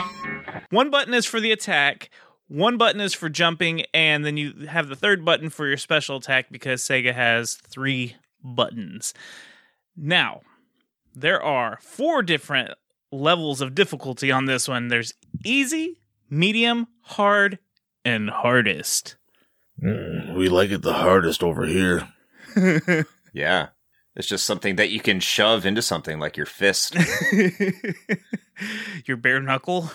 One 0.70 0.90
button 0.90 1.12
is 1.14 1.26
for 1.26 1.38
the 1.40 1.52
attack 1.52 2.10
one 2.48 2.76
button 2.78 3.00
is 3.00 3.12
for 3.14 3.28
jumping 3.28 3.82
and 3.92 4.24
then 4.24 4.36
you 4.38 4.66
have 4.68 4.88
the 4.88 4.96
third 4.96 5.24
button 5.24 5.50
for 5.50 5.66
your 5.68 5.76
special 5.76 6.16
attack 6.16 6.46
because 6.50 6.82
sega 6.82 7.12
has 7.14 7.54
three 7.54 8.16
buttons. 8.42 9.12
Now 9.96 10.40
there 11.14 11.42
are 11.42 11.78
four 11.82 12.22
different 12.22 12.70
levels 13.10 13.60
of 13.60 13.74
difficulty 13.74 14.30
on 14.30 14.44
this 14.46 14.68
one. 14.68 14.88
There's 14.88 15.12
easy 15.44 16.00
medium 16.30 16.86
hard 17.02 17.58
and 18.08 18.30
hardest 18.30 19.16
Mm, 19.82 20.34
we 20.34 20.48
like 20.48 20.70
it 20.70 20.82
the 20.82 20.94
hardest 20.94 21.42
over 21.42 21.64
here. 21.64 22.08
Yeah. 23.32 23.68
It's 24.16 24.26
just 24.26 24.44
something 24.44 24.74
that 24.76 24.90
you 24.90 24.98
can 24.98 25.20
shove 25.20 25.64
into 25.64 25.80
something 25.80 26.18
like 26.18 26.36
your 26.36 26.46
fist. 26.46 26.96
your 29.06 29.16
bare 29.16 29.40
knuckle 29.40 29.92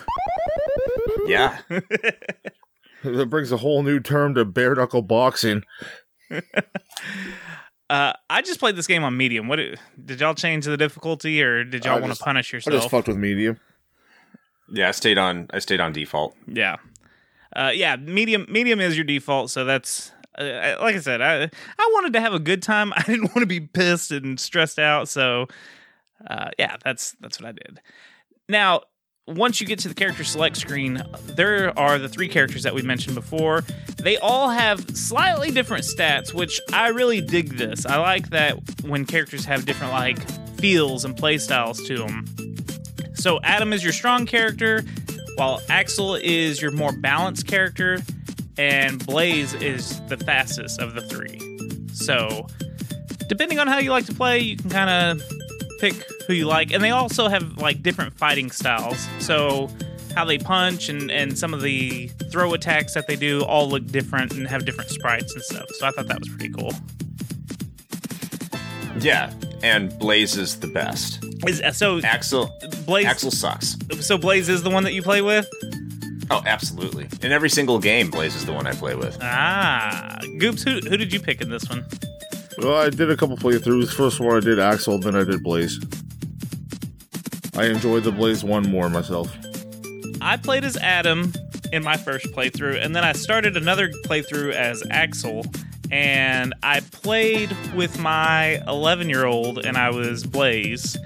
yeah. 1.26 1.58
That 3.02 3.28
brings 3.28 3.52
a 3.52 3.58
whole 3.58 3.82
new 3.82 4.00
term 4.00 4.34
to 4.34 4.46
bare 4.46 4.74
knuckle 4.74 5.02
boxing. 5.02 5.62
Uh, 7.90 8.14
I 8.30 8.40
just 8.40 8.58
played 8.58 8.76
this 8.76 8.86
game 8.86 9.04
on 9.04 9.14
medium. 9.14 9.46
What 9.46 9.56
did 10.02 10.20
y'all 10.20 10.34
change 10.34 10.64
the 10.64 10.78
difficulty, 10.78 11.42
or 11.42 11.64
did 11.64 11.84
y'all 11.84 12.00
want 12.00 12.14
to 12.14 12.18
punish 12.18 12.50
yourself? 12.50 12.74
I 12.74 12.78
just 12.78 12.90
fucked 12.90 13.08
with 13.08 13.18
medium. 13.18 13.60
Yeah, 14.70 14.88
I 14.88 14.92
stayed 14.92 15.18
on 15.18 15.48
I 15.52 15.58
stayed 15.58 15.80
on 15.80 15.92
default. 15.92 16.34
yeah, 16.46 16.76
uh, 17.54 17.70
yeah. 17.74 17.96
Medium, 17.96 18.46
medium 18.48 18.80
is 18.80 18.96
your 18.96 19.04
default. 19.04 19.50
So 19.50 19.64
that's 19.64 20.12
uh, 20.36 20.76
like 20.80 20.96
I 20.96 21.00
said. 21.00 21.20
I 21.20 21.44
I 21.44 21.90
wanted 21.94 22.12
to 22.14 22.20
have 22.20 22.34
a 22.34 22.38
good 22.38 22.62
time. 22.62 22.92
I 22.96 23.02
didn't 23.02 23.34
want 23.34 23.40
to 23.40 23.46
be 23.46 23.60
pissed 23.60 24.10
and 24.10 24.38
stressed 24.38 24.78
out. 24.78 25.08
So 25.08 25.46
uh, 26.28 26.50
yeah, 26.58 26.76
that's 26.84 27.16
that's 27.20 27.40
what 27.40 27.48
I 27.48 27.52
did. 27.52 27.80
Now, 28.48 28.82
once 29.26 29.60
you 29.60 29.66
get 29.66 29.78
to 29.80 29.88
the 29.88 29.94
character 29.94 30.22
select 30.22 30.56
screen, 30.56 31.02
there 31.24 31.76
are 31.78 31.98
the 31.98 32.08
three 32.08 32.28
characters 32.28 32.62
that 32.64 32.74
we 32.74 32.82
mentioned 32.82 33.14
before. 33.14 33.62
They 33.96 34.18
all 34.18 34.50
have 34.50 34.96
slightly 34.96 35.50
different 35.50 35.84
stats, 35.84 36.34
which 36.34 36.60
I 36.72 36.88
really 36.88 37.20
dig 37.20 37.56
this. 37.56 37.86
I 37.86 37.96
like 37.98 38.30
that 38.30 38.58
when 38.82 39.06
characters 39.06 39.44
have 39.46 39.64
different 39.64 39.92
like 39.92 40.18
feels 40.58 41.04
and 41.04 41.16
play 41.16 41.38
styles 41.38 41.82
to 41.84 41.98
them. 41.98 42.26
So 43.14 43.40
Adam 43.42 43.72
is 43.72 43.82
your 43.82 43.92
strong 43.92 44.26
character, 44.26 44.84
while 45.36 45.60
Axel 45.68 46.14
is 46.16 46.60
your 46.60 46.70
more 46.70 46.92
balanced 46.92 47.46
character, 47.46 48.00
and 48.56 49.04
Blaze 49.04 49.54
is 49.54 50.00
the 50.08 50.16
fastest 50.16 50.80
of 50.80 50.94
the 50.94 51.02
three. 51.02 51.40
So, 51.92 52.46
depending 53.28 53.58
on 53.58 53.66
how 53.66 53.78
you 53.78 53.90
like 53.90 54.06
to 54.06 54.14
play, 54.14 54.38
you 54.40 54.56
can 54.56 54.70
kind 54.70 54.90
of 55.20 55.28
pick 55.80 55.94
who 56.26 56.34
you 56.34 56.46
like. 56.46 56.72
And 56.72 56.82
they 56.82 56.90
also 56.90 57.28
have 57.28 57.58
like 57.58 57.82
different 57.82 58.16
fighting 58.16 58.50
styles. 58.50 59.08
So, 59.18 59.70
how 60.14 60.24
they 60.24 60.38
punch 60.38 60.88
and, 60.88 61.10
and 61.10 61.36
some 61.36 61.52
of 61.52 61.62
the 61.62 62.08
throw 62.30 62.54
attacks 62.54 62.94
that 62.94 63.08
they 63.08 63.16
do 63.16 63.42
all 63.42 63.68
look 63.68 63.86
different 63.86 64.32
and 64.32 64.46
have 64.46 64.64
different 64.64 64.90
sprites 64.90 65.34
and 65.34 65.42
stuff. 65.42 65.68
So, 65.70 65.86
I 65.86 65.90
thought 65.90 66.06
that 66.08 66.20
was 66.20 66.28
pretty 66.28 66.50
cool. 66.50 66.72
Yeah. 69.00 69.32
And 69.62 69.98
Blaze 69.98 70.36
is 70.36 70.60
the 70.60 70.68
best. 70.68 71.24
Is, 71.46 71.60
uh, 71.60 71.72
so, 71.72 72.00
Axel 72.02 72.56
Blaze, 72.86 73.06
Axel 73.06 73.30
sucks. 73.30 73.76
so 74.00 74.16
Blaze 74.18 74.48
is 74.48 74.62
the 74.62 74.70
one 74.70 74.84
that 74.84 74.92
you 74.92 75.02
play 75.02 75.22
with? 75.22 75.48
Oh, 76.30 76.42
absolutely. 76.46 77.08
In 77.22 77.32
every 77.32 77.50
single 77.50 77.78
game, 77.78 78.10
Blaze 78.10 78.34
is 78.34 78.46
the 78.46 78.52
one 78.52 78.66
I 78.66 78.72
play 78.72 78.94
with. 78.94 79.18
Ah, 79.20 80.18
Goobs, 80.38 80.64
who, 80.64 80.88
who 80.88 80.96
did 80.96 81.12
you 81.12 81.20
pick 81.20 81.40
in 81.40 81.50
this 81.50 81.68
one? 81.68 81.84
Well, 82.58 82.76
I 82.76 82.88
did 82.90 83.10
a 83.10 83.16
couple 83.16 83.36
playthroughs. 83.36 83.92
First 83.92 84.20
one 84.20 84.36
I 84.36 84.40
did 84.40 84.58
Axel, 84.58 84.98
then 84.98 85.14
I 85.14 85.24
did 85.24 85.42
Blaze. 85.42 85.78
I 87.56 87.66
enjoyed 87.66 88.04
the 88.04 88.12
Blaze 88.12 88.42
one 88.42 88.68
more 88.68 88.88
myself. 88.88 89.36
I 90.20 90.36
played 90.36 90.64
as 90.64 90.76
Adam 90.78 91.32
in 91.72 91.82
my 91.82 91.96
first 91.96 92.26
playthrough, 92.26 92.82
and 92.82 92.96
then 92.96 93.04
I 93.04 93.12
started 93.12 93.56
another 93.56 93.90
playthrough 94.04 94.52
as 94.52 94.82
Axel, 94.90 95.44
and 95.90 96.54
I 96.62 96.80
played 96.80 97.54
with 97.74 97.98
my 97.98 98.62
11 98.66 99.08
year 99.08 99.26
old, 99.26 99.64
and 99.64 99.76
I 99.76 99.90
was 99.90 100.24
Blaze. 100.24 100.96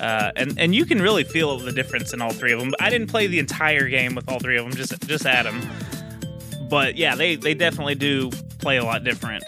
Uh, 0.00 0.32
and 0.34 0.58
and 0.58 0.74
you 0.74 0.86
can 0.86 1.00
really 1.02 1.24
feel 1.24 1.58
the 1.58 1.72
difference 1.72 2.14
in 2.14 2.22
all 2.22 2.32
three 2.32 2.52
of 2.52 2.58
them. 2.58 2.72
I 2.80 2.88
didn't 2.88 3.08
play 3.08 3.26
the 3.26 3.38
entire 3.38 3.86
game 3.88 4.14
with 4.14 4.28
all 4.28 4.38
three 4.38 4.56
of 4.56 4.64
them, 4.64 4.74
just 4.74 4.98
just 5.06 5.26
Adam. 5.26 5.60
But 6.70 6.96
yeah, 6.96 7.14
they 7.14 7.36
they 7.36 7.52
definitely 7.52 7.96
do 7.96 8.30
play 8.58 8.78
a 8.78 8.84
lot 8.84 9.04
different. 9.04 9.44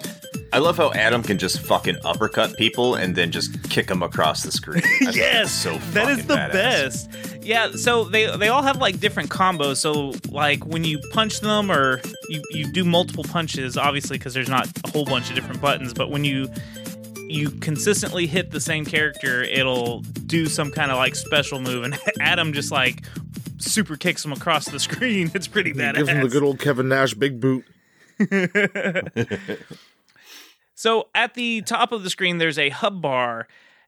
I 0.53 0.59
love 0.59 0.77
how 0.77 0.93
Adam 0.93 1.23
can 1.23 1.39
just 1.39 1.61
fucking 1.61 1.97
uppercut 2.05 2.55
people 2.59 2.95
and 2.95 3.17
then 3.17 3.31
just 3.31 3.71
kick 3.71 3.87
them 3.87 4.03
across 4.03 4.43
the 4.43 4.53
screen. 4.53 4.83
That's 5.01 5.51
so 5.51 5.79
that 5.93 6.11
is 6.11 6.27
the 6.27 6.35
badass. 6.35 6.53
best. 6.53 7.11
Yeah, 7.43 7.71
so 7.73 8.05
they 8.05 8.37
they 8.37 8.49
all 8.49 8.63
have 8.63 8.77
like 8.77 9.01
different 9.01 9.31
combos. 9.31 9.79
So 9.79 10.13
like 10.31 10.67
when 10.67 10.85
you 10.85 10.99
punch 11.13 11.41
them 11.41 11.73
or 11.73 12.03
you 12.29 12.43
you 12.51 12.71
do 12.71 12.85
multiple 12.85 13.25
punches, 13.25 13.79
obviously 13.79 14.19
because 14.19 14.35
there's 14.35 14.51
not 14.51 14.69
a 14.85 14.91
whole 14.91 15.07
bunch 15.07 15.31
of 15.31 15.35
different 15.35 15.63
buttons, 15.63 15.95
but 15.95 16.11
when 16.11 16.25
you 16.25 16.49
you 17.33 17.51
consistently 17.51 18.27
hit 18.27 18.51
the 18.51 18.61
same 18.61 18.85
character, 18.85 19.43
it'll 19.43 20.01
do 20.01 20.47
some 20.47 20.71
kind 20.71 20.91
of 20.91 20.97
like 20.97 21.15
special 21.15 21.61
move, 21.61 21.85
and 21.85 21.99
Adam 22.21 22.53
just 22.53 22.71
like 22.71 23.05
super 23.59 23.97
kicks 23.97 24.25
him 24.25 24.33
across 24.33 24.69
the 24.69 24.81
screen. 24.81 25.31
It's 25.35 25.49
pretty 25.49 25.73
badass. 25.73 25.95
Gives 25.97 26.09
him 26.09 26.23
the 26.23 26.29
good 26.29 26.43
old 26.43 26.59
Kevin 26.59 26.89
Nash 26.89 27.15
big 27.15 27.41
boot. 27.41 27.65
So 30.75 31.11
at 31.15 31.35
the 31.35 31.63
top 31.63 31.93
of 31.93 32.03
the 32.03 32.11
screen, 32.11 32.39
there's 32.39 32.59
a 32.59 32.71
hub 32.71 33.01
bar, 33.01 33.47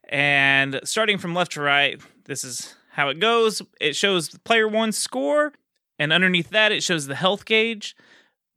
and 0.09 0.79
starting 0.85 1.19
from 1.19 1.35
left 1.35 1.53
to 1.53 1.61
right, 1.61 2.01
this 2.27 2.45
is 2.45 2.77
how 2.93 3.09
it 3.09 3.19
goes. 3.19 3.63
It 3.81 3.97
shows 3.97 4.29
the 4.29 4.39
player 4.39 4.69
one's 4.69 4.97
score, 4.97 5.55
and 5.99 6.13
underneath 6.13 6.51
that, 6.51 6.71
it 6.71 6.85
shows 6.85 7.09
the 7.09 7.17
health 7.17 7.47
gauge. 7.47 7.97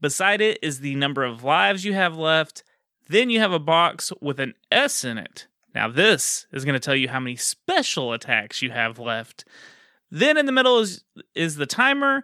Beside 0.01 0.41
it 0.41 0.59
is 0.61 0.81
the 0.81 0.93
number 0.93 1.23
of 1.23 1.43
lives 1.43 1.83
you 1.83 1.93
have 1.93 2.15
left. 2.15 2.63
Then 3.09 3.29
you 3.29 3.39
have 3.39 3.51
a 3.51 3.59
box 3.59 4.11
with 4.21 4.39
an 4.39 4.53
S 4.71 5.03
in 5.03 5.17
it. 5.17 5.47
Now, 5.73 5.87
this 5.87 6.47
is 6.51 6.65
going 6.65 6.73
to 6.73 6.79
tell 6.79 6.95
you 6.95 7.07
how 7.07 7.19
many 7.19 7.35
special 7.35 8.13
attacks 8.13 8.61
you 8.61 8.71
have 8.71 8.99
left. 8.99 9.45
Then 10.09 10.37
in 10.37 10.45
the 10.45 10.51
middle 10.51 10.79
is 10.79 11.03
is 11.35 11.55
the 11.55 11.65
timer, 11.65 12.23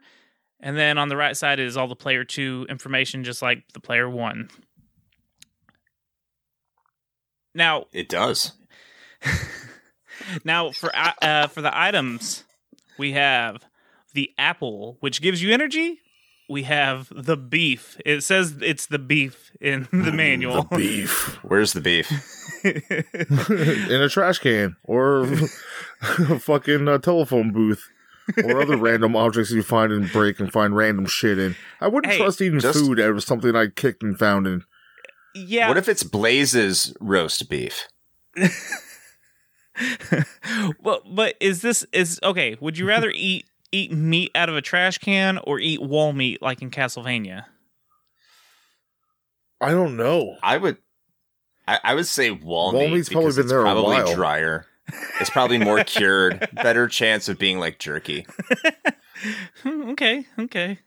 And 0.59 0.77
then 0.77 0.97
on 0.97 1.09
the 1.09 1.17
right 1.17 1.35
side 1.35 1.59
is 1.59 1.75
all 1.75 1.87
the 1.87 1.95
player 1.95 2.23
two 2.23 2.65
information, 2.69 3.23
just 3.23 3.41
like 3.41 3.63
the 3.73 3.79
player 3.79 4.09
one. 4.09 4.49
Now, 7.53 7.85
It 7.91 8.09
does. 8.09 8.53
now 10.43 10.71
for 10.71 10.91
uh, 10.95 11.47
for 11.47 11.61
the 11.61 11.77
items, 11.77 12.43
we 12.97 13.11
have 13.11 13.63
the 14.13 14.31
apple, 14.37 14.97
which 15.01 15.21
gives 15.21 15.41
you 15.41 15.53
energy. 15.53 15.99
We 16.49 16.63
have 16.63 17.07
the 17.15 17.37
beef. 17.37 17.97
It 18.05 18.21
says 18.21 18.55
it's 18.61 18.85
the 18.87 18.99
beef 18.99 19.51
in 19.61 19.87
the 19.91 20.11
manual. 20.11 20.63
The 20.63 20.75
Beef 20.77 21.35
Where's 21.43 21.73
the 21.73 21.81
beef? 21.81 22.11
in 22.63 24.01
a 24.01 24.09
trash 24.09 24.39
can 24.39 24.75
or 24.83 25.21
a 25.23 25.37
fucking 26.39 26.87
uh, 26.87 26.97
telephone 26.99 27.51
booth 27.51 27.87
or 28.43 28.61
other 28.61 28.77
random 28.77 29.15
objects 29.15 29.51
you 29.51 29.63
find 29.63 29.91
and 29.91 30.11
break 30.11 30.39
and 30.39 30.51
find 30.51 30.75
random 30.75 31.05
shit 31.05 31.39
in. 31.39 31.55
I 31.81 31.87
wouldn't 31.87 32.11
Hey, 32.13 32.19
trust 32.19 32.41
eating 32.41 32.59
just- 32.59 32.77
food 32.79 32.99
out 32.99 33.11
of 33.15 33.23
something 33.23 33.55
I 33.55 33.67
kicked 33.67 34.03
and 34.03 34.17
found 34.19 34.45
in. 34.47 34.63
yeah. 35.33 35.67
What 35.69 35.77
if 35.77 35.87
it's 35.89 36.03
Blaze's 36.03 36.93
roast 36.99 37.49
beef? 37.49 37.87
well, 40.81 41.01
but 41.09 41.35
is 41.39 41.61
this 41.61 41.85
is 41.91 42.19
okay? 42.23 42.57
Would 42.61 42.77
you 42.77 42.87
rather 42.87 43.11
eat 43.13 43.45
eat 43.73 43.91
meat 43.91 44.31
out 44.35 44.49
of 44.49 44.55
a 44.55 44.61
trash 44.61 44.97
can 44.99 45.37
or 45.39 45.59
eat 45.59 45.81
wall 45.81 46.13
meat 46.13 46.41
like 46.41 46.61
in 46.61 46.69
Castlevania? 46.71 47.45
I 49.59 49.71
don't 49.71 49.95
know. 49.97 50.35
I 50.43 50.57
would. 50.57 50.77
I, 51.67 51.79
I 51.83 51.95
would 51.95 52.07
say 52.07 52.29
wall, 52.31 52.73
Wall 52.73 52.83
meat 52.87 52.93
meat's 52.93 53.09
probably 53.09 53.27
because 53.27 53.35
been 53.37 53.45
it's 53.45 53.51
there 53.51 53.61
a 53.61 53.63
probably 53.63 53.95
while. 53.95 54.15
drier. 54.15 54.65
It's 55.21 55.29
probably 55.29 55.57
more 55.57 55.83
cured. 55.85 56.47
Better 56.53 56.87
chance 56.87 57.29
of 57.29 57.39
being 57.39 57.59
like 57.59 57.79
jerky. 57.79 58.25
Okay, 59.65 60.25
okay. 60.37 60.79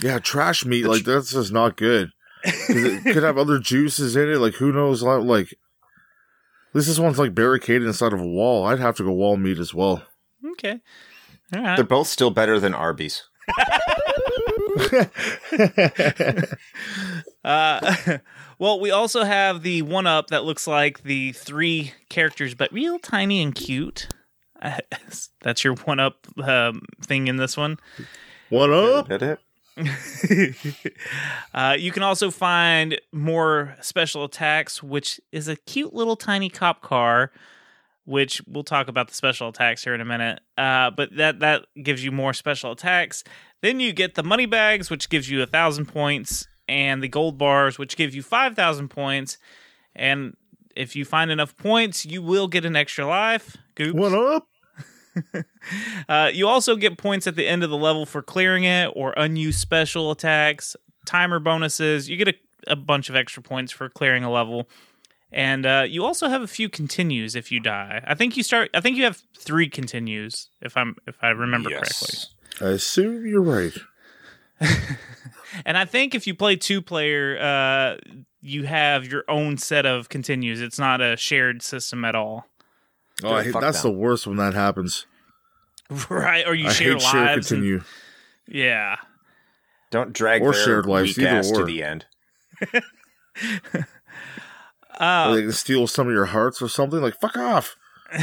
Yeah, 0.00 0.20
trash 0.20 0.64
meat 0.64 0.86
like 0.86 1.04
that's 1.04 1.32
just 1.32 1.52
not 1.52 1.76
good. 1.76 2.10
it 2.44 3.02
could 3.12 3.22
have 3.22 3.36
other 3.36 3.58
juices 3.58 4.16
in 4.16 4.30
it. 4.30 4.38
Like 4.38 4.54
who 4.54 4.72
knows? 4.72 5.02
Like, 5.02 5.24
like 5.24 5.52
at 5.52 6.74
least 6.74 6.88
this 6.88 6.98
one's 6.98 7.18
like 7.18 7.34
barricaded 7.34 7.86
inside 7.86 8.14
of 8.14 8.20
a 8.20 8.26
wall. 8.26 8.64
I'd 8.64 8.78
have 8.78 8.96
to 8.96 9.02
go 9.04 9.12
wall 9.12 9.36
meat 9.36 9.58
as 9.58 9.74
well. 9.74 10.02
Okay. 10.52 10.80
All 11.54 11.62
right. 11.62 11.76
They're 11.76 11.84
both 11.84 12.08
still 12.08 12.30
better 12.30 12.60
than 12.60 12.74
Arby's. 12.74 13.24
Uh, 17.44 18.18
well, 18.58 18.78
we 18.78 18.90
also 18.90 19.24
have 19.24 19.62
the 19.62 19.80
one 19.80 20.06
up 20.06 20.28
that 20.28 20.44
looks 20.44 20.66
like 20.66 21.02
the 21.02 21.32
three 21.32 21.92
characters, 22.10 22.54
but 22.54 22.70
real 22.72 22.98
tiny 22.98 23.42
and 23.42 23.54
cute. 23.54 24.08
Uh, 24.60 24.78
that's 25.40 25.64
your 25.64 25.74
one 25.74 25.98
up 25.98 26.26
um, 26.42 26.82
thing 27.02 27.26
in 27.26 27.36
this 27.36 27.56
one. 27.56 27.78
What 28.50 28.70
up? 28.70 29.08
Did 29.08 29.22
it? 29.22 29.40
uh, 31.54 31.76
you 31.78 31.92
can 31.92 32.02
also 32.02 32.30
find 32.30 33.00
more 33.12 33.76
special 33.80 34.24
attacks, 34.24 34.82
which 34.82 35.20
is 35.30 35.48
a 35.48 35.56
cute 35.56 35.94
little 35.94 36.16
tiny 36.16 36.50
cop 36.50 36.82
car. 36.82 37.30
Which 38.08 38.40
we'll 38.46 38.64
talk 38.64 38.88
about 38.88 39.08
the 39.08 39.14
special 39.14 39.48
attacks 39.50 39.84
here 39.84 39.94
in 39.94 40.00
a 40.00 40.04
minute. 40.04 40.40
Uh, 40.56 40.90
but 40.90 41.14
that 41.16 41.40
that 41.40 41.66
gives 41.82 42.02
you 42.02 42.10
more 42.10 42.32
special 42.32 42.72
attacks. 42.72 43.22
Then 43.60 43.80
you 43.80 43.92
get 43.92 44.14
the 44.14 44.22
money 44.22 44.46
bags, 44.46 44.88
which 44.88 45.10
gives 45.10 45.28
you 45.28 45.42
a 45.42 45.46
thousand 45.46 45.86
points, 45.86 46.48
and 46.66 47.02
the 47.02 47.08
gold 47.08 47.36
bars, 47.36 47.78
which 47.78 47.98
give 47.98 48.14
you 48.14 48.22
five 48.22 48.54
thousand 48.54 48.88
points. 48.88 49.36
And 49.94 50.38
if 50.74 50.96
you 50.96 51.04
find 51.04 51.30
enough 51.30 51.54
points, 51.58 52.06
you 52.06 52.22
will 52.22 52.48
get 52.48 52.64
an 52.64 52.76
extra 52.76 53.06
life. 53.06 53.58
Goobs. 53.76 53.94
What 53.94 54.14
up? 54.14 54.48
Uh, 56.08 56.30
you 56.32 56.46
also 56.46 56.76
get 56.76 56.96
points 56.96 57.26
at 57.26 57.34
the 57.34 57.46
end 57.46 57.64
of 57.64 57.68
the 57.68 57.76
level 57.76 58.06
for 58.06 58.22
clearing 58.22 58.64
it 58.64 58.90
or 58.94 59.12
unused 59.16 59.58
special 59.58 60.10
attacks, 60.12 60.76
timer 61.04 61.40
bonuses. 61.40 62.08
You 62.08 62.16
get 62.16 62.28
a, 62.28 62.34
a 62.68 62.76
bunch 62.76 63.10
of 63.10 63.16
extra 63.16 63.42
points 63.42 63.72
for 63.72 63.88
clearing 63.90 64.22
a 64.22 64.30
level. 64.30 64.68
And 65.32 65.66
uh, 65.66 65.84
you 65.86 66.04
also 66.04 66.28
have 66.28 66.40
a 66.42 66.46
few 66.46 66.68
continues 66.68 67.34
if 67.36 67.52
you 67.52 67.60
die. 67.60 68.02
I 68.06 68.14
think 68.14 68.36
you 68.36 68.42
start. 68.42 68.70
I 68.74 68.80
think 68.80 68.96
you 68.96 69.04
have 69.04 69.22
three 69.38 69.68
continues 69.68 70.48
if 70.62 70.76
I'm 70.76 70.96
if 71.06 71.16
I 71.20 71.28
remember 71.28 71.68
correctly. 71.70 72.18
I 72.60 72.70
assume 72.70 73.26
you're 73.26 73.42
right. 73.42 73.72
And 75.64 75.78
I 75.78 75.86
think 75.86 76.14
if 76.14 76.26
you 76.26 76.34
play 76.34 76.56
two 76.56 76.82
player, 76.82 77.38
uh, 77.40 77.96
you 78.42 78.64
have 78.64 79.06
your 79.06 79.24
own 79.28 79.56
set 79.56 79.86
of 79.86 80.08
continues. 80.10 80.60
It's 80.60 80.78
not 80.78 81.00
a 81.00 81.16
shared 81.16 81.62
system 81.62 82.04
at 82.04 82.14
all, 82.14 82.46
Oh, 83.24 83.32
I 83.32 83.44
hate, 83.44 83.54
that's 83.58 83.82
them. 83.82 83.92
the 83.92 83.98
worst 83.98 84.26
when 84.26 84.36
that 84.36 84.52
happens. 84.54 85.06
right? 86.10 86.46
Or 86.46 86.54
you 86.54 86.66
I 86.68 86.72
share 86.72 86.92
hate 86.92 87.02
share 87.02 87.24
lives. 87.24 87.50
and- 87.50 87.82
yeah. 88.46 88.96
Don't 89.90 90.12
drag 90.12 90.42
Or 90.42 90.52
their 90.52 90.62
shared 90.64 90.86
lives, 90.86 91.16
weak 91.16 91.26
either 91.26 91.38
ass 91.38 91.50
to 91.50 91.64
the 91.64 91.82
end. 91.82 92.04
Uh, 94.98 95.28
Or 95.30 95.36
they 95.36 95.42
can 95.42 95.52
steal 95.52 95.86
some 95.86 96.08
of 96.08 96.12
your 96.12 96.26
hearts 96.26 96.60
or 96.60 96.68
something. 96.68 97.00
Like 97.00 97.14
fuck 97.20 97.36
off. 97.36 97.76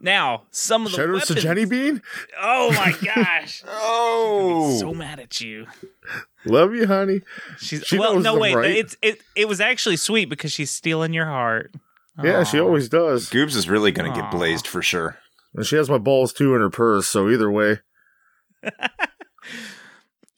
now, 0.00 0.42
some 0.50 0.84
of 0.86 0.92
the 0.92 0.96
Shout 0.96 1.08
out 1.08 1.12
weapons. 1.14 1.28
to 1.28 1.34
Jenny 1.40 1.64
Bean. 1.64 2.02
Oh 2.40 2.70
my 2.72 2.94
gosh. 3.14 3.62
Oh, 3.66 4.76
so 4.78 4.92
mad 4.94 5.20
at 5.20 5.40
you. 5.40 5.66
Love 6.44 6.74
you, 6.74 6.86
honey. 6.86 7.22
She's 7.58 7.82
She 7.84 7.98
well, 7.98 8.14
knows 8.14 8.24
no 8.24 8.34
I'm 8.34 8.40
wait. 8.40 8.54
right. 8.54 8.70
It's 8.76 8.96
it. 9.02 9.20
It 9.34 9.48
was 9.48 9.60
actually 9.60 9.96
sweet 9.96 10.26
because 10.28 10.52
she's 10.52 10.70
stealing 10.70 11.12
your 11.12 11.26
heart. 11.26 11.72
Yeah, 12.22 12.44
she 12.44 12.58
always 12.60 12.88
does. 12.88 13.28
Goobs 13.28 13.56
is 13.56 13.68
really 13.68 13.90
gonna 13.92 14.10
Aw. 14.10 14.14
get 14.14 14.30
blazed 14.30 14.66
for 14.66 14.80
sure. 14.82 15.18
And 15.54 15.66
she 15.66 15.76
has 15.76 15.90
my 15.90 15.98
balls 15.98 16.32
too 16.32 16.54
in 16.54 16.60
her 16.60 16.70
purse. 16.70 17.08
So 17.08 17.28
either 17.28 17.50
way, 17.50 17.80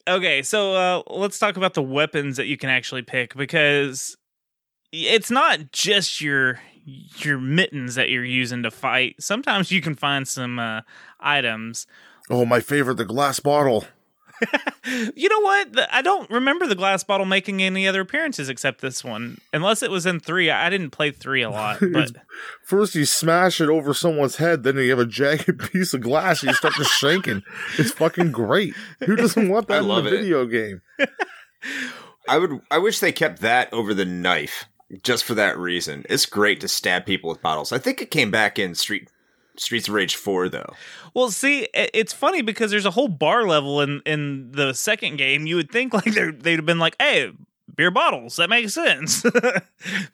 Okay, 0.09 0.41
so 0.41 0.73
uh, 0.73 1.03
let's 1.07 1.37
talk 1.37 1.55
about 1.55 1.75
the 1.75 1.83
weapons 1.83 2.37
that 2.37 2.47
you 2.47 2.57
can 2.57 2.69
actually 2.69 3.03
pick 3.03 3.35
because 3.35 4.17
it's 4.91 5.29
not 5.29 5.71
just 5.71 6.19
your 6.19 6.59
your 7.17 7.37
mittens 7.37 7.93
that 7.93 8.09
you're 8.09 8.25
using 8.25 8.63
to 8.63 8.71
fight. 8.71 9.17
Sometimes 9.19 9.71
you 9.71 9.81
can 9.81 9.93
find 9.93 10.27
some 10.27 10.57
uh, 10.57 10.81
items. 11.19 11.85
oh 12.31 12.43
my 12.43 12.59
favorite, 12.59 12.95
the 12.95 13.05
glass 13.05 13.39
bottle. 13.39 13.85
You 15.15 15.29
know 15.29 15.41
what? 15.41 15.93
I 15.93 16.01
don't 16.01 16.27
remember 16.31 16.65
the 16.65 16.73
glass 16.73 17.03
bottle 17.03 17.25
making 17.25 17.61
any 17.61 17.87
other 17.87 18.01
appearances 18.01 18.49
except 18.49 18.81
this 18.81 19.03
one, 19.03 19.37
unless 19.53 19.83
it 19.83 19.91
was 19.91 20.05
in 20.07 20.19
three. 20.19 20.49
I 20.49 20.69
didn't 20.69 20.89
play 20.91 21.11
three 21.11 21.43
a 21.43 21.49
lot, 21.49 21.79
but 21.93 22.11
First, 22.63 22.95
you 22.95 23.05
smash 23.05 23.61
it 23.61 23.69
over 23.69 23.93
someone's 23.93 24.37
head, 24.37 24.63
then 24.63 24.77
you 24.77 24.89
have 24.89 24.99
a 24.99 25.05
jagged 25.05 25.59
piece 25.71 25.93
of 25.93 26.01
glass 26.01 26.41
and 26.41 26.49
you 26.49 26.55
start 26.55 26.73
just 26.75 26.89
shanking. 26.99 27.43
It's 27.77 27.91
fucking 27.91 28.31
great. 28.31 28.73
Who 29.05 29.15
doesn't 29.15 29.49
want 29.49 29.69
I 29.69 29.75
that 29.75 29.83
in 29.83 29.85
a 29.85 29.93
love 29.93 30.05
it. 30.07 30.11
video 30.11 30.45
game? 30.45 30.81
I 32.27 32.37
would. 32.39 32.61
I 32.71 32.79
wish 32.79 32.99
they 32.99 33.11
kept 33.11 33.41
that 33.41 33.71
over 33.73 33.93
the 33.93 34.05
knife, 34.05 34.65
just 35.03 35.23
for 35.23 35.35
that 35.35 35.57
reason. 35.57 36.03
It's 36.09 36.25
great 36.25 36.61
to 36.61 36.67
stab 36.67 37.05
people 37.05 37.29
with 37.29 37.41
bottles. 37.41 37.71
I 37.71 37.77
think 37.77 38.01
it 38.01 38.11
came 38.11 38.31
back 38.31 38.57
in 38.57 38.73
Street 38.75 39.09
Streets 39.59 39.87
of 39.87 39.93
Rage 39.93 40.15
Four, 40.15 40.49
though. 40.49 40.73
Well, 41.13 41.31
see, 41.31 41.67
it's 41.73 42.13
funny 42.13 42.41
because 42.41 42.71
there's 42.71 42.85
a 42.85 42.91
whole 42.91 43.07
bar 43.07 43.45
level 43.47 43.81
in 43.81 44.01
in 44.05 44.51
the 44.51 44.73
second 44.73 45.17
game. 45.17 45.45
You 45.47 45.55
would 45.57 45.71
think 45.71 45.93
like 45.93 46.05
they're, 46.13 46.31
they'd 46.31 46.55
have 46.57 46.65
been 46.65 46.79
like, 46.79 46.95
"Hey, 46.99 47.31
beer 47.75 47.91
bottles, 47.91 48.35
that 48.37 48.49
makes 48.49 48.73
sense," 48.73 49.21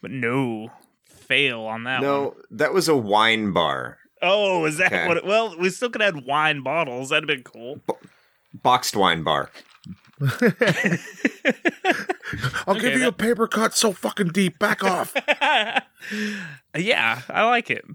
but 0.01 0.11
no, 0.11 0.71
fail 1.09 1.61
on 1.61 1.83
that 1.85 2.01
one. 2.01 2.03
No, 2.09 2.35
that 2.51 2.73
was 2.73 2.87
a 2.87 2.95
wine 2.95 3.51
bar, 3.53 3.97
Oh, 4.21 4.65
is 4.65 4.77
that 4.77 4.91
Okay. 4.93 5.07
what? 5.07 5.17
It, 5.17 5.25
well, 5.25 5.55
we 5.59 5.69
still 5.69 5.89
could 5.89 6.01
have 6.01 6.15
had 6.15 6.25
wine 6.25 6.61
bottles. 6.63 7.09
That'd 7.09 7.29
have 7.29 7.35
been 7.37 7.43
cool. 7.43 7.81
boxed 8.53 8.95
wine 8.95 9.23
bar. 9.23 9.51
I'll 10.21 10.29
Okay, 12.75 12.79
give 12.81 12.93
you 12.93 12.99
that- 12.99 13.07
a 13.09 13.11
paper 13.11 13.47
cut 13.47 13.75
so 13.75 13.91
fucking 13.91 14.29
deep. 14.29 14.57
Back 14.59 14.83
off. 14.83 15.13
yeah, 16.75 17.21
I 17.29 17.43
like 17.45 17.69
it. 17.69 17.85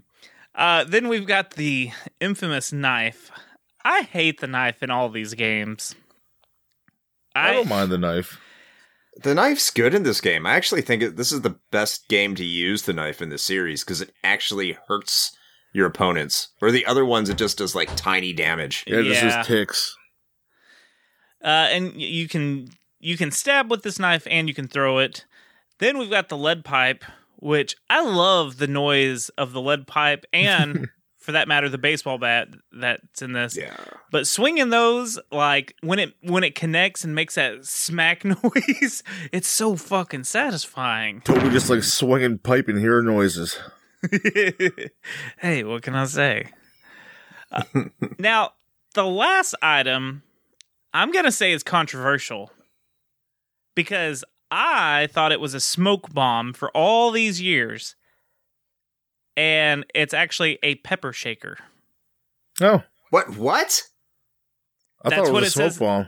Uh, 0.53 0.83
then 0.83 1.07
we've 1.07 1.25
got 1.27 1.51
the 1.51 1.91
infamous 2.19 2.71
knife. 2.73 3.31
I 3.83 4.01
hate 4.03 4.41
the 4.41 4.47
knife 4.47 4.83
in 4.83 4.89
all 4.91 5.09
these 5.09 5.33
games. 5.33 5.95
I 7.33 7.53
don't 7.53 7.69
mind 7.69 7.91
the 7.91 7.97
knife. 7.97 8.39
The 9.23 9.33
knife's 9.35 9.69
good 9.71 9.93
in 9.93 10.03
this 10.03 10.21
game. 10.21 10.45
I 10.45 10.53
actually 10.55 10.81
think 10.81 11.01
it, 11.01 11.15
this 11.17 11.31
is 11.31 11.41
the 11.41 11.57
best 11.71 12.07
game 12.07 12.35
to 12.35 12.45
use 12.45 12.83
the 12.83 12.93
knife 12.93 13.21
in 13.21 13.29
the 13.29 13.37
series 13.37 13.83
because 13.83 14.01
it 14.01 14.11
actually 14.23 14.77
hurts 14.87 15.35
your 15.73 15.85
opponents. 15.87 16.49
Or 16.61 16.71
the 16.71 16.85
other 16.85 17.05
ones, 17.05 17.29
it 17.29 17.37
just 17.37 17.57
does 17.57 17.75
like 17.75 17.95
tiny 17.95 18.33
damage. 18.33 18.83
Yeah, 18.87 19.01
this 19.01 19.21
Yeah. 19.21 19.41
is 19.41 19.47
ticks. 19.47 19.95
Uh, 21.43 21.67
and 21.71 21.99
you 21.99 22.27
can 22.27 22.69
you 22.99 23.17
can 23.17 23.31
stab 23.31 23.71
with 23.71 23.81
this 23.83 23.97
knife 23.99 24.27
and 24.29 24.47
you 24.47 24.53
can 24.53 24.67
throw 24.67 24.99
it. 24.99 25.25
Then 25.79 25.97
we've 25.97 26.09
got 26.09 26.29
the 26.29 26.37
lead 26.37 26.63
pipe, 26.63 27.03
which 27.41 27.75
I 27.89 28.05
love 28.05 28.57
the 28.57 28.67
noise 28.67 29.29
of 29.29 29.51
the 29.51 29.59
lead 29.59 29.87
pipe 29.87 30.25
and 30.31 30.89
for 31.17 31.33
that 31.33 31.47
matter 31.47 31.69
the 31.69 31.77
baseball 31.77 32.17
bat 32.17 32.49
that's 32.71 33.21
in 33.21 33.33
this. 33.33 33.57
Yeah. 33.57 33.75
But 34.11 34.27
swinging 34.27 34.69
those 34.69 35.19
like 35.31 35.75
when 35.81 35.99
it 35.99 36.15
when 36.21 36.43
it 36.43 36.55
connects 36.55 37.03
and 37.03 37.13
makes 37.13 37.35
that 37.35 37.65
smack 37.65 38.23
noise, 38.43 39.03
it's 39.31 39.47
so 39.47 39.75
fucking 39.75 40.23
satisfying. 40.23 41.21
Toby 41.21 41.49
just 41.49 41.69
like 41.69 41.83
swinging 41.83 42.37
pipe 42.37 42.67
and 42.67 42.79
hear 42.79 43.01
noises. 43.01 43.59
hey, 45.37 45.63
what 45.63 45.83
can 45.83 45.95
I 45.95 46.05
say? 46.05 46.47
Uh, 47.51 47.63
now, 48.17 48.53
the 48.93 49.05
last 49.05 49.53
item, 49.61 50.23
I'm 50.93 51.11
gonna 51.11 51.31
say 51.31 51.51
is 51.51 51.63
controversial 51.63 52.51
because 53.75 54.23
I 54.51 55.07
thought 55.11 55.31
it 55.31 55.39
was 55.39 55.53
a 55.53 55.59
smoke 55.61 56.13
bomb 56.13 56.51
for 56.53 56.69
all 56.71 57.11
these 57.11 57.39
years, 57.41 57.95
and 59.37 59.85
it's 59.95 60.13
actually 60.13 60.59
a 60.61 60.75
pepper 60.75 61.13
shaker. 61.13 61.57
Oh, 62.59 62.83
What? 63.09 63.37
What? 63.37 63.83
I 65.03 65.09
That's 65.09 65.21
thought 65.21 65.27
it 65.29 65.33
what 65.33 65.41
was 65.43 65.43
a 65.43 65.47
it 65.47 65.51
smoke 65.51 65.71
says. 65.71 65.79
bomb. 65.79 66.07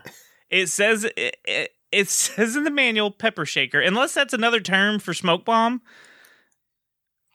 It 0.50 0.68
says 0.68 1.04
it, 1.16 1.38
it, 1.46 1.72
it 1.92 2.10
says 2.10 2.56
in 2.56 2.64
the 2.64 2.70
manual 2.72 3.10
pepper 3.12 3.46
shaker, 3.46 3.80
unless 3.80 4.14
that's 4.14 4.34
another 4.34 4.60
term 4.60 5.00
for 5.00 5.14
smoke 5.14 5.46
bomb. 5.46 5.82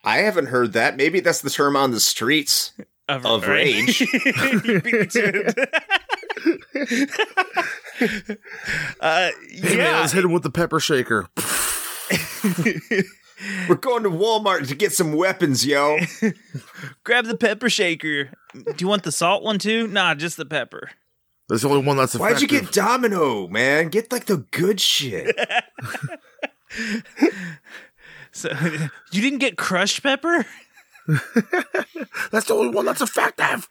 I 0.05 0.19
haven't 0.19 0.47
heard 0.47 0.75
that. 0.75 0.97
Maybe 0.97 1.21
that's 1.21 1.41
the 1.41 1.51
term 1.51 1.75
on 1.75 1.91
the 1.91 2.01
streets. 2.01 2.73
Of, 3.09 3.25
Of 3.27 3.49
rage. 3.49 4.01
You 6.45 6.59
beat 6.75 6.91
me 6.91 7.07
to 7.07 7.17
it. 8.01 8.41
uh, 9.01 9.31
Hey 9.51 9.63
man, 9.63 9.77
yeah, 9.77 10.01
let's 10.01 10.13
hit 10.13 10.25
him 10.25 10.33
with 10.33 10.43
the 10.43 10.51
pepper 10.51 10.81
shaker. 10.81 11.29
We're 13.69 13.77
going 13.77 14.03
to 14.03 14.11
Walmart 14.11 14.67
to 14.69 14.75
get 14.75 14.93
some 14.93 15.13
weapons, 15.13 15.65
yo. 15.65 15.99
grab 17.05 17.27
the 17.27 17.37
pepper 17.37 17.71
shaker. 17.71 18.31
Do 18.55 18.75
you 18.79 18.89
want 18.89 19.05
the 19.05 19.13
salt 19.13 19.43
one 19.45 19.59
too? 19.59 19.87
Nah, 19.87 20.15
just 20.15 20.37
the 20.37 20.45
pepper. 20.45 20.91
That's 21.49 21.63
the 21.63 21.69
only 21.69 21.85
one 21.87 21.97
that's 21.97 22.15
Why'd 22.15 22.41
you 22.43 22.49
get 22.49 22.73
Domino, 22.73 23.47
man? 23.49 23.89
Get 23.89 24.11
like 24.13 24.27
the 24.27 24.39
good 24.51 24.81
shit. 24.81 25.37
So 28.31 28.51
you 29.11 29.23
didn't 29.23 29.39
get 29.39 29.57
crushed 29.57 30.03
pepper? 30.03 30.45
That's 32.31 32.47
the 32.47 32.55
only 32.55 32.69
one 32.75 32.85
that's 32.85 33.01
effective. 33.01 33.67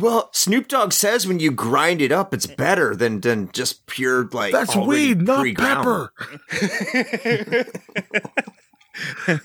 Well, 0.00 0.30
Snoop 0.32 0.68
Dogg 0.68 0.92
says 0.92 1.26
when 1.26 1.38
you 1.40 1.50
grind 1.50 2.00
it 2.02 2.10
up, 2.12 2.32
it's 2.34 2.46
better 2.46 2.96
than 2.96 3.20
than 3.20 3.50
just 3.52 3.86
pure 3.86 4.24
like. 4.32 4.52
That's 4.52 4.74
weed, 4.76 5.22
not 5.22 5.40
pre-ground. 5.40 6.10
pepper. 6.12 7.70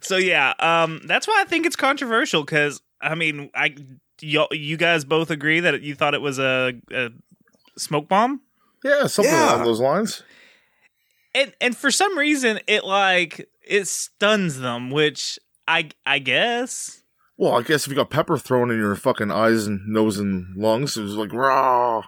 So 0.00 0.16
yeah, 0.16 0.54
um, 0.58 1.00
that's 1.06 1.28
why 1.28 1.40
I 1.40 1.44
think 1.44 1.66
it's 1.66 1.76
controversial 1.76 2.42
because 2.42 2.82
I 3.00 3.14
mean, 3.14 3.48
I 3.54 3.76
you, 4.20 4.44
you 4.50 4.76
guys 4.76 5.04
both 5.04 5.30
agree 5.30 5.60
that 5.60 5.80
you 5.82 5.94
thought 5.94 6.14
it 6.14 6.20
was 6.20 6.40
a, 6.40 6.74
a 6.92 7.10
smoke 7.78 8.08
bomb, 8.08 8.40
Yeah, 8.84 9.06
something 9.06 9.32
Yeah. 9.32 9.54
along 9.54 9.64
those 9.66 9.80
lines. 9.80 10.22
and 11.34 11.52
and 11.60 11.76
for 11.76 11.92
some 11.92 12.18
reason 12.18 12.58
it 12.66 12.82
like 12.84 13.48
it 13.64 13.86
stuns 13.86 14.58
them, 14.58 14.90
which 14.90 15.38
I 15.68 15.90
I 16.04 16.18
guess. 16.18 17.01
Well, 17.36 17.58
I 17.58 17.62
guess 17.62 17.84
if 17.86 17.90
you 17.90 17.96
got 17.96 18.10
pepper 18.10 18.38
thrown 18.38 18.70
in 18.70 18.78
your 18.78 18.94
fucking 18.94 19.30
eyes 19.30 19.66
and 19.66 19.86
nose 19.86 20.18
and 20.18 20.54
lungs, 20.56 20.96
it 20.96 21.02
was 21.02 21.14
like 21.14 21.32
raw. 21.32 22.02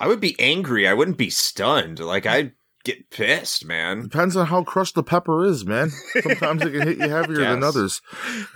I 0.00 0.06
would 0.06 0.20
be 0.20 0.38
angry. 0.40 0.88
I 0.88 0.94
wouldn't 0.94 1.18
be 1.18 1.30
stunned. 1.30 1.98
Like 2.00 2.26
I'd 2.26 2.52
get 2.84 3.10
pissed, 3.10 3.64
man. 3.64 4.02
Depends 4.02 4.36
on 4.36 4.46
how 4.46 4.64
crushed 4.64 4.94
the 4.94 5.02
pepper 5.02 5.44
is, 5.44 5.64
man. 5.64 5.90
Sometimes 6.22 6.62
it 6.62 6.72
can 6.72 6.88
hit 6.88 6.98
you 6.98 7.08
heavier 7.10 7.40
than 7.40 7.62
others. 7.62 8.00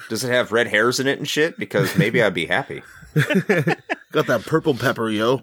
Does 0.08 0.24
it 0.24 0.30
have 0.30 0.52
red 0.52 0.68
hairs 0.68 0.98
in 0.98 1.06
it 1.06 1.18
and 1.18 1.28
shit? 1.28 1.58
Because 1.58 1.96
maybe 1.96 2.22
I'd 2.22 2.34
be 2.34 2.46
happy. 2.46 2.82
Got 4.12 4.26
that 4.26 4.44
purple 4.46 4.74
pepper, 4.74 5.10
yo. 5.10 5.42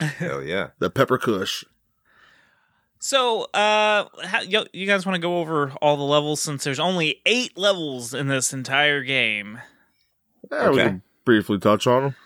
Hell 0.00 0.42
yeah. 0.42 0.68
The 0.78 0.90
pepper 0.90 1.18
kush. 1.18 1.64
So, 3.06 3.42
uh, 3.54 4.08
how, 4.24 4.40
you, 4.40 4.66
you 4.72 4.84
guys 4.84 5.06
want 5.06 5.14
to 5.14 5.20
go 5.20 5.38
over 5.38 5.70
all 5.80 5.96
the 5.96 6.02
levels 6.02 6.40
since 6.40 6.64
there's 6.64 6.80
only 6.80 7.22
eight 7.24 7.56
levels 7.56 8.12
in 8.12 8.26
this 8.26 8.52
entire 8.52 9.04
game. 9.04 9.60
Yeah, 10.50 10.70
we 10.70 10.80
Okay. 10.80 10.88
can 10.88 11.02
briefly 11.24 11.60
touch 11.60 11.86
on 11.86 12.02
them. 12.02 12.16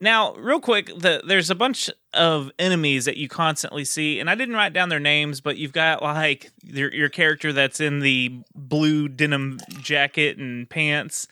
Now, 0.00 0.34
real 0.34 0.60
quick, 0.60 0.86
the, 0.96 1.24
there's 1.26 1.50
a 1.50 1.56
bunch 1.56 1.90
of 2.14 2.52
enemies 2.56 3.04
that 3.06 3.16
you 3.16 3.26
constantly 3.28 3.84
see, 3.84 4.20
and 4.20 4.30
I 4.30 4.36
didn't 4.36 4.54
write 4.54 4.72
down 4.72 4.90
their 4.90 5.00
names, 5.00 5.40
but 5.40 5.56
you've 5.56 5.72
got 5.72 6.04
like 6.04 6.52
your, 6.62 6.94
your 6.94 7.08
character 7.08 7.52
that's 7.52 7.80
in 7.80 7.98
the 7.98 8.44
blue 8.54 9.08
denim 9.08 9.58
jacket 9.80 10.38
and 10.38 10.70
pants. 10.70 11.26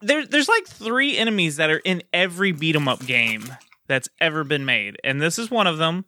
There, 0.00 0.24
there's 0.24 0.48
like 0.48 0.68
three 0.68 1.18
enemies 1.18 1.56
that 1.56 1.68
are 1.68 1.78
in 1.84 2.04
every 2.12 2.52
beat 2.52 2.76
'em 2.76 2.86
up 2.86 3.04
game 3.04 3.56
that's 3.88 4.08
ever 4.20 4.44
been 4.44 4.64
made, 4.64 4.98
and 5.02 5.20
this 5.20 5.36
is 5.36 5.50
one 5.50 5.66
of 5.66 5.78
them. 5.78 6.04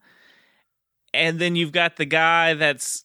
And 1.14 1.38
then 1.38 1.56
you've 1.56 1.72
got 1.72 1.96
the 1.96 2.04
guy 2.04 2.54
that's 2.54 3.04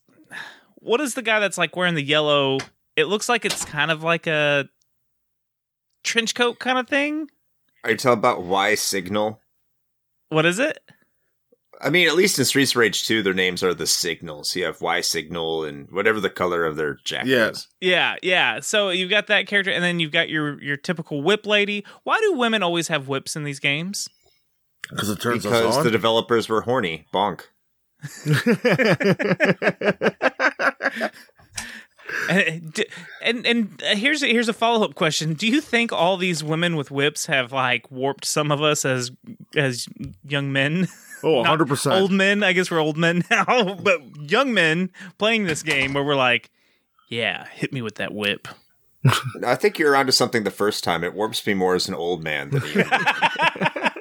what 0.75 0.99
is 1.01 1.13
the 1.13 1.21
guy 1.21 1.39
that's 1.39 1.57
like 1.57 1.75
wearing 1.75 1.95
the 1.95 2.03
yellow? 2.03 2.57
It 2.95 3.05
looks 3.05 3.29
like 3.29 3.45
it's 3.45 3.63
kind 3.65 3.91
of 3.91 4.03
like 4.03 4.27
a 4.27 4.67
trench 6.03 6.35
coat 6.35 6.59
kind 6.59 6.77
of 6.77 6.87
thing. 6.87 7.29
Are 7.83 7.91
you 7.91 7.97
talking 7.97 8.17
about 8.19 8.43
Y 8.43 8.75
Signal? 8.75 9.39
What 10.29 10.45
is 10.45 10.59
it? 10.59 10.79
I 11.81 11.89
mean, 11.89 12.09
at 12.09 12.15
least 12.15 12.37
in 12.37 12.43
Streets 12.43 12.71
of 12.71 12.77
Rage 12.77 13.07
2, 13.07 13.23
their 13.23 13.33
names 13.33 13.63
are 13.63 13.73
the 13.73 13.87
signals. 13.87 14.53
You 14.53 14.65
have 14.65 14.81
Y 14.81 14.99
Signal 14.99 15.63
and 15.63 15.89
whatever 15.91 16.19
the 16.19 16.29
color 16.29 16.65
of 16.65 16.75
their 16.75 16.97
jacket 17.05 17.29
Yeah. 17.29 17.49
is. 17.49 17.67
Yeah, 17.79 18.15
yeah. 18.21 18.59
So 18.59 18.89
you've 18.89 19.09
got 19.09 19.27
that 19.27 19.47
character, 19.47 19.71
and 19.71 19.81
then 19.83 19.99
you've 20.01 20.11
got 20.11 20.27
your 20.29 20.61
your 20.61 20.75
typical 20.75 21.21
whip 21.23 21.45
lady. 21.45 21.85
Why 22.03 22.19
do 22.19 22.33
women 22.33 22.63
always 22.63 22.89
have 22.89 23.07
whips 23.07 23.35
in 23.37 23.45
these 23.45 23.59
games? 23.61 24.09
Because 24.89 25.09
it 25.09 25.21
turns 25.21 25.43
Because 25.43 25.63
us 25.65 25.77
on. 25.77 25.83
the 25.85 25.91
developers 25.91 26.49
were 26.49 26.61
horny. 26.61 27.05
Bonk. 27.13 27.41
And 32.29 32.85
and, 33.21 33.45
and 33.45 33.83
uh, 33.83 33.95
here's 33.95 34.23
a, 34.23 34.27
here's 34.27 34.49
a 34.49 34.53
follow 34.53 34.85
up 34.85 34.95
question: 34.95 35.33
Do 35.33 35.47
you 35.47 35.61
think 35.61 35.91
all 35.93 36.17
these 36.17 36.43
women 36.43 36.75
with 36.75 36.91
whips 36.91 37.27
have 37.27 37.51
like 37.51 37.89
warped 37.91 38.25
some 38.25 38.51
of 38.51 38.61
us 38.61 38.85
as 38.85 39.11
as 39.55 39.87
young 40.23 40.51
men? 40.51 40.87
oh, 41.23 41.43
100%. 41.43 41.99
Old 41.99 42.11
men. 42.11 42.43
I 42.43 42.53
guess 42.53 42.71
we're 42.71 42.79
old 42.79 42.97
men 42.97 43.23
now, 43.31 43.75
but 43.81 44.01
young 44.29 44.53
men 44.53 44.91
playing 45.17 45.45
this 45.45 45.63
game 45.63 45.93
where 45.93 46.03
we're 46.03 46.15
like, 46.15 46.49
yeah, 47.09 47.47
hit 47.53 47.73
me 47.73 47.81
with 47.81 47.95
that 47.95 48.13
whip. 48.13 48.47
I 49.45 49.55
think 49.55 49.79
you're 49.79 49.95
onto 49.95 50.11
something 50.11 50.43
the 50.43 50.51
first 50.51 50.83
time. 50.83 51.03
It 51.03 51.13
warps 51.13 51.45
me 51.45 51.53
more 51.53 51.75
as 51.75 51.87
an 51.87 51.95
old 51.95 52.23
man 52.23 52.49
than 52.49 52.61
a. 52.63 53.91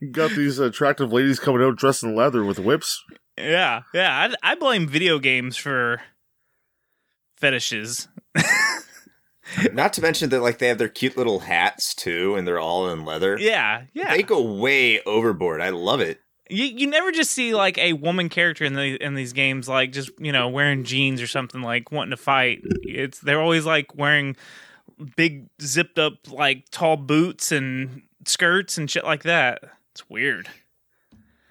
You 0.00 0.08
got 0.10 0.30
these 0.32 0.58
attractive 0.58 1.12
ladies 1.12 1.38
coming 1.38 1.62
out 1.62 1.76
dressed 1.76 2.02
in 2.02 2.16
leather 2.16 2.42
with 2.44 2.58
whips. 2.58 3.04
Yeah, 3.36 3.82
yeah. 3.94 4.34
I, 4.42 4.52
I 4.52 4.54
blame 4.54 4.86
video 4.86 5.18
games 5.18 5.56
for 5.56 6.00
fetishes. 7.36 8.08
Not 9.72 9.92
to 9.94 10.02
mention 10.02 10.30
that 10.30 10.40
like 10.40 10.58
they 10.58 10.68
have 10.68 10.78
their 10.78 10.88
cute 10.88 11.16
little 11.16 11.40
hats 11.40 11.94
too, 11.94 12.36
and 12.36 12.46
they're 12.46 12.60
all 12.60 12.88
in 12.90 13.04
leather. 13.04 13.36
Yeah, 13.38 13.84
yeah. 13.92 14.14
They 14.14 14.22
go 14.22 14.40
way 14.40 15.02
overboard. 15.02 15.60
I 15.60 15.70
love 15.70 16.00
it. 16.00 16.20
You 16.48 16.64
you 16.64 16.86
never 16.86 17.12
just 17.12 17.30
see 17.30 17.54
like 17.54 17.78
a 17.78 17.94
woman 17.94 18.28
character 18.28 18.64
in 18.64 18.74
the 18.74 19.02
in 19.02 19.14
these 19.14 19.32
games 19.32 19.68
like 19.68 19.92
just 19.92 20.10
you 20.18 20.32
know 20.32 20.48
wearing 20.48 20.84
jeans 20.84 21.20
or 21.20 21.26
something 21.26 21.62
like 21.62 21.90
wanting 21.90 22.10
to 22.10 22.16
fight. 22.16 22.60
It's 22.82 23.20
they're 23.20 23.40
always 23.40 23.66
like 23.66 23.94
wearing 23.94 24.36
big 25.16 25.48
zipped 25.60 25.98
up 25.98 26.14
like 26.30 26.64
tall 26.70 26.96
boots 26.96 27.52
and 27.52 28.02
skirts 28.26 28.78
and 28.78 28.90
shit 28.90 29.04
like 29.04 29.22
that. 29.24 29.62
It's 29.92 30.08
weird. 30.08 30.48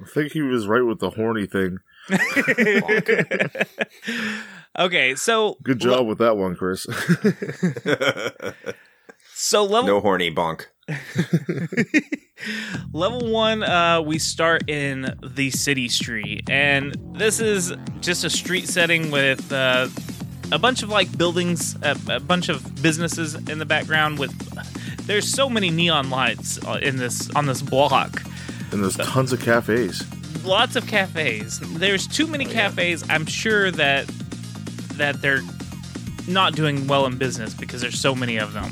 I 0.01 0.05
think 0.05 0.31
he 0.31 0.41
was 0.41 0.67
right 0.67 0.81
with 0.81 0.99
the 0.99 1.11
horny 1.11 1.45
thing. 1.45 1.79
okay, 4.79 5.15
so 5.15 5.57
Good 5.61 5.79
job 5.79 6.07
with 6.07 6.17
that 6.17 6.37
one, 6.37 6.55
Chris. 6.55 6.83
so 9.33 9.63
level 9.63 9.87
no 9.87 9.99
horny 9.99 10.33
bonk. 10.33 10.65
Level 12.93 13.31
one, 13.31 13.63
uh, 13.63 14.01
we 14.01 14.17
start 14.17 14.69
in 14.69 15.15
the 15.23 15.51
city 15.51 15.87
street, 15.87 16.49
and 16.49 16.95
this 17.13 17.39
is 17.39 17.71
just 17.99 18.23
a 18.23 18.29
street 18.29 18.67
setting 18.67 19.11
with 19.11 19.51
uh, 19.53 19.87
a 20.51 20.57
bunch 20.57 20.81
of 20.81 20.89
like 20.89 21.15
buildings, 21.17 21.75
a, 21.83 21.95
a 22.09 22.19
bunch 22.19 22.49
of 22.49 22.81
businesses 22.81 23.35
in 23.35 23.59
the 23.59 23.65
background. 23.65 24.17
With 24.17 24.31
there's 25.05 25.31
so 25.31 25.49
many 25.49 25.69
neon 25.69 26.09
lights 26.09 26.63
uh, 26.65 26.79
in 26.81 26.97
this 26.97 27.29
on 27.35 27.45
this 27.45 27.61
block. 27.61 28.23
And 28.71 28.83
there's 28.83 28.97
tons 28.97 29.33
of 29.33 29.41
cafes. 29.41 30.05
Lots 30.43 30.75
of 30.75 30.87
cafes. 30.87 31.59
There's 31.77 32.07
too 32.07 32.27
many 32.27 32.47
oh, 32.47 32.51
cafes. 32.51 33.03
I'm 33.09 33.25
sure 33.25 33.71
that 33.71 34.07
that 34.95 35.21
they're 35.21 35.41
not 36.27 36.55
doing 36.55 36.87
well 36.87 37.05
in 37.05 37.17
business 37.17 37.53
because 37.53 37.81
there's 37.81 37.99
so 37.99 38.15
many 38.15 38.37
of 38.37 38.53
them. 38.53 38.71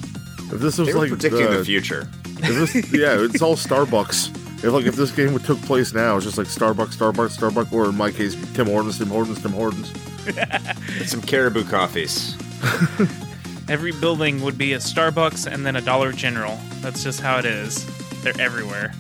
If 0.52 0.62
this 0.62 0.78
was 0.78 0.88
They 0.88 0.94
were 0.94 1.02
like 1.02 1.10
predicting 1.10 1.46
the, 1.46 1.58
the 1.58 1.66
future. 1.66 2.10
if 2.26 2.74
this, 2.74 2.76
yeah, 2.94 3.18
it's 3.20 3.42
all 3.42 3.56
Starbucks. 3.56 4.36
If 4.64 4.74
like 4.74 4.86
if 4.86 4.96
this 4.96 5.12
game 5.12 5.34
would 5.34 5.46
took 5.46 5.62
place 5.62 5.94
now, 5.94 6.18
it's 6.18 6.26
just 6.26 6.38
like 6.38 6.48
Starbucks, 6.48 6.96
Starbucks, 6.96 7.38
Starbucks, 7.38 7.72
or 7.72 7.86
in 7.86 7.96
my 7.96 8.12
case, 8.12 8.36
Tim 8.54 8.68
Hortons, 8.68 8.98
Tim 8.98 9.08
Hortons, 9.08 9.42
Tim 9.42 9.52
Hortons. 9.52 9.94
Some 11.10 11.22
caribou 11.22 11.64
coffees. 11.64 12.36
Every 13.70 13.92
building 13.92 14.42
would 14.42 14.58
be 14.58 14.74
a 14.74 14.80
Starbucks 14.80 15.52
and 15.52 15.66
then 15.66 15.76
a 15.76 15.82
Dollar 15.82 16.12
General. 16.12 16.58
That's 16.82 17.04
just 17.04 17.22
how 17.22 17.38
it 17.38 17.46
is. 17.46 17.86
They're 18.22 18.40
everywhere. 18.40 18.94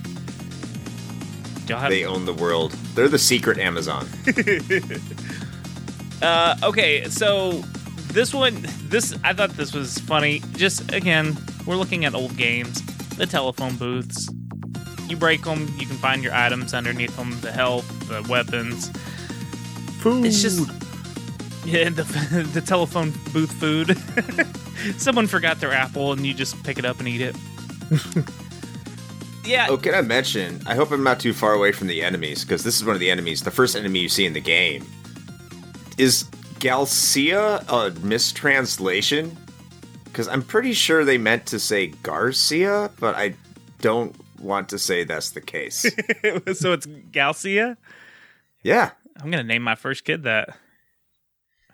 Have 1.78 1.90
They 1.90 2.06
own 2.06 2.26
the 2.26 2.34
world. 2.34 2.72
They're 2.96 3.08
the 3.08 3.20
secret 3.20 3.58
Amazon. 3.58 4.08
Uh, 6.22 6.54
okay, 6.64 7.06
so 7.06 7.52
this 8.12 8.34
one, 8.34 8.66
this 8.90 9.16
I 9.24 9.32
thought 9.34 9.52
this 9.52 9.74
was 9.74 10.00
funny. 10.00 10.42
Just 10.54 10.92
again, 10.92 11.38
we're 11.66 11.78
looking 11.78 12.04
at 12.04 12.14
old 12.14 12.36
games. 12.36 12.82
the 13.16 13.26
telephone 13.26 13.78
booths. 13.78 14.30
You 15.08 15.16
break 15.16 15.44
them, 15.44 15.74
you 15.78 15.88
can 15.88 15.96
find 15.98 16.22
your 16.24 16.34
items 16.34 16.74
underneath 16.74 17.16
them, 17.16 17.40
the 17.42 17.52
health, 17.52 17.88
the 18.10 18.22
weapons. 18.30 18.90
Food. 20.02 20.26
It's 20.26 20.42
just 20.42 20.60
yeah, 21.66 21.90
the 21.90 22.04
the 22.54 22.62
telephone 22.62 23.12
booth 23.32 23.54
food. 23.54 23.98
Someone 25.00 25.26
forgot 25.28 25.60
their 25.62 25.72
apple, 25.72 26.12
and 26.12 26.26
you 26.26 26.34
just 26.34 26.62
pick 26.64 26.78
it 26.80 26.86
up 26.86 27.00
and 27.00 27.08
eat 27.08 27.22
it. 27.22 27.36
Yeah, 29.50 29.68
Oh, 29.70 29.78
can 29.78 29.94
I 29.96 30.02
mention? 30.02 30.62
I 30.66 30.76
hope 30.76 30.92
I'm 30.92 31.04
not 31.04 31.20
too 31.20 31.34
far 31.34 31.54
away 31.54 31.72
from 31.72 31.88
the 31.88 32.02
enemies 32.04 32.44
because 32.44 32.64
this 32.64 32.76
is 32.78 32.86
one 32.86 32.94
of 32.96 33.00
the 33.00 33.10
enemies. 33.12 33.42
The 33.42 33.52
first 33.52 33.76
enemy 33.76 34.00
you 34.00 34.10
see 34.10 34.26
in 34.26 34.34
the 34.34 34.42
game 34.42 34.86
is 35.98 36.24
Galsia 36.60 37.64
a 37.68 37.92
mistranslation? 38.06 39.36
Because 40.06 40.28
I'm 40.28 40.42
pretty 40.42 40.74
sure 40.74 41.04
they 41.06 41.18
meant 41.18 41.46
to 41.48 41.60
say 41.60 41.88
Garcia, 42.04 42.92
but 43.00 43.16
I 43.16 43.36
don't 43.82 44.16
want 44.40 44.70
to 44.70 44.80
say 44.80 45.04
that's 45.04 45.32
the 45.32 45.42
case. 45.42 45.82
so 46.54 46.74
it's 46.74 46.86
Galsia. 47.12 47.78
yeah, 48.64 48.92
I'm 49.22 49.30
gonna 49.32 49.44
name 49.44 49.62
my 49.64 49.76
first 49.76 50.04
kid 50.06 50.24
that. 50.24 50.58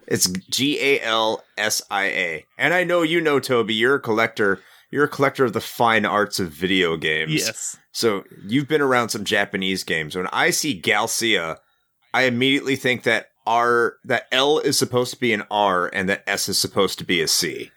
it's 0.08 0.28
G 0.28 0.80
A 0.82 1.02
L 1.02 1.44
S 1.58 1.82
I 1.90 2.06
A. 2.06 2.46
And 2.58 2.74
I 2.74 2.84
know 2.84 3.02
you 3.04 3.22
know, 3.22 3.40
Toby. 3.40 3.74
You're 3.74 3.96
a 3.96 4.00
collector. 4.00 4.60
You're 4.96 5.04
a 5.04 5.10
collector 5.10 5.44
of 5.44 5.52
the 5.52 5.60
fine 5.60 6.06
arts 6.06 6.40
of 6.40 6.52
video 6.52 6.96
games. 6.96 7.34
Yes. 7.34 7.76
So 7.92 8.24
you've 8.48 8.70
been 8.70 8.80
around 8.80 9.10
some 9.10 9.26
Japanese 9.26 9.84
games. 9.84 10.16
When 10.16 10.28
I 10.28 10.52
see 10.52 10.82
Galsia, 10.82 11.58
I 12.14 12.22
immediately 12.22 12.78
think 12.78 13.04
that 13.04 13.26
R 13.46 13.98
that 14.06 14.28
L 14.32 14.58
is 14.60 14.80
supposed 14.80 15.14
to 15.14 15.20
be 15.20 15.34
an 15.34 15.44
R 15.52 15.90
and 15.92 16.08
that 16.08 16.24
S 16.26 16.48
is 16.48 16.58
supposed 16.58 16.98
to 17.00 17.04
be 17.04 17.22
a 17.22 17.28
C. 17.28 17.72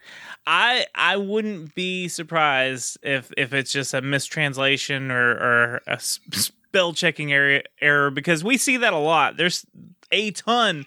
I 0.46 0.86
I 0.94 1.16
wouldn't 1.16 1.74
be 1.74 2.06
surprised 2.06 2.98
if 3.02 3.32
if 3.36 3.52
it's 3.52 3.72
just 3.72 3.94
a 3.94 4.00
mistranslation 4.00 5.10
or 5.10 5.30
or 5.32 5.80
a 5.88 5.94
s- 5.94 6.20
spell 6.30 6.92
checking 6.92 7.32
error 7.32 7.62
error 7.80 8.12
because 8.12 8.44
we 8.44 8.56
see 8.58 8.76
that 8.76 8.92
a 8.92 8.96
lot. 8.96 9.36
There's 9.36 9.66
a 10.12 10.30
ton 10.30 10.86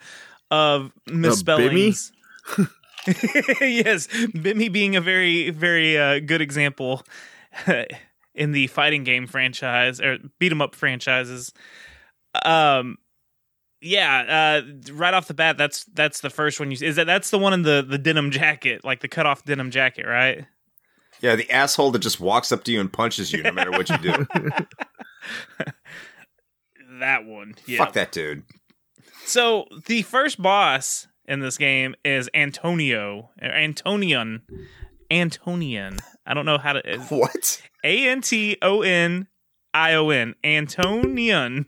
of 0.50 0.94
misspellings. 1.08 2.14
yes, 3.62 4.08
Bimmy 4.08 4.72
being 4.72 4.96
a 4.96 5.02
very 5.02 5.50
very 5.50 5.98
uh, 5.98 6.20
good 6.20 6.42
example 6.42 7.04
in 8.36 8.52
the 8.52 8.68
fighting 8.68 9.04
game 9.04 9.28
franchise 9.28 10.00
or 10.00 10.18
beat 10.40 10.52
'em 10.52 10.62
up 10.62 10.76
franchises. 10.76 11.52
Um 12.46 12.98
yeah, 13.84 14.62
uh, 14.62 14.94
right 14.94 15.14
off 15.14 15.28
the 15.28 15.34
bat, 15.34 15.58
that's 15.58 15.86
that's 15.86 16.22
the 16.22 16.30
first 16.30 16.60
one 16.60 16.70
you 16.70 16.78
see. 16.78 16.86
Is 16.86 16.98
that 16.98 17.08
that's 17.08 17.32
the 17.32 17.40
one 17.40 17.52
in 17.54 17.64
the 17.64 17.84
the 17.88 17.98
denim 17.98 18.30
jacket, 18.30 18.86
like 18.86 19.00
the 19.02 19.08
cut 19.08 19.26
off 19.26 19.44
denim 19.44 19.72
jacket, 19.72 20.06
right? 20.06 20.46
Yeah, 21.20 21.36
the 21.36 21.50
asshole 21.52 21.92
that 21.92 22.00
just 22.00 22.20
walks 22.20 22.52
up 22.52 22.64
to 22.66 22.72
you 22.72 22.80
and 22.80 22.92
punches 22.92 23.34
you 23.34 23.42
no 23.44 23.52
matter 23.54 23.72
what 23.72 23.90
you 23.90 23.98
do. 23.98 24.26
That 27.00 27.26
one. 27.26 27.56
Yeah. 27.66 27.80
Fuck 27.80 27.94
that 27.94 28.12
dude. 28.12 28.44
So 29.26 29.66
the 29.88 30.04
first 30.04 30.42
boss 30.42 31.08
in 31.32 31.40
this 31.40 31.58
game 31.58 31.96
is 32.04 32.30
Antonio, 32.34 33.30
Antonian 33.42 34.42
Antonion, 34.42 34.42
Antonion. 35.10 36.00
I 36.26 36.34
don't 36.34 36.46
know 36.46 36.58
how 36.58 36.74
to 36.74 36.98
What? 37.10 37.62
A 37.86 38.10
N 38.10 38.22
T 38.22 38.58
O 38.62 38.82
N 38.82 39.28
I 39.74 39.94
O 39.94 40.10
N. 40.10 40.36
Antonion. 40.44 41.68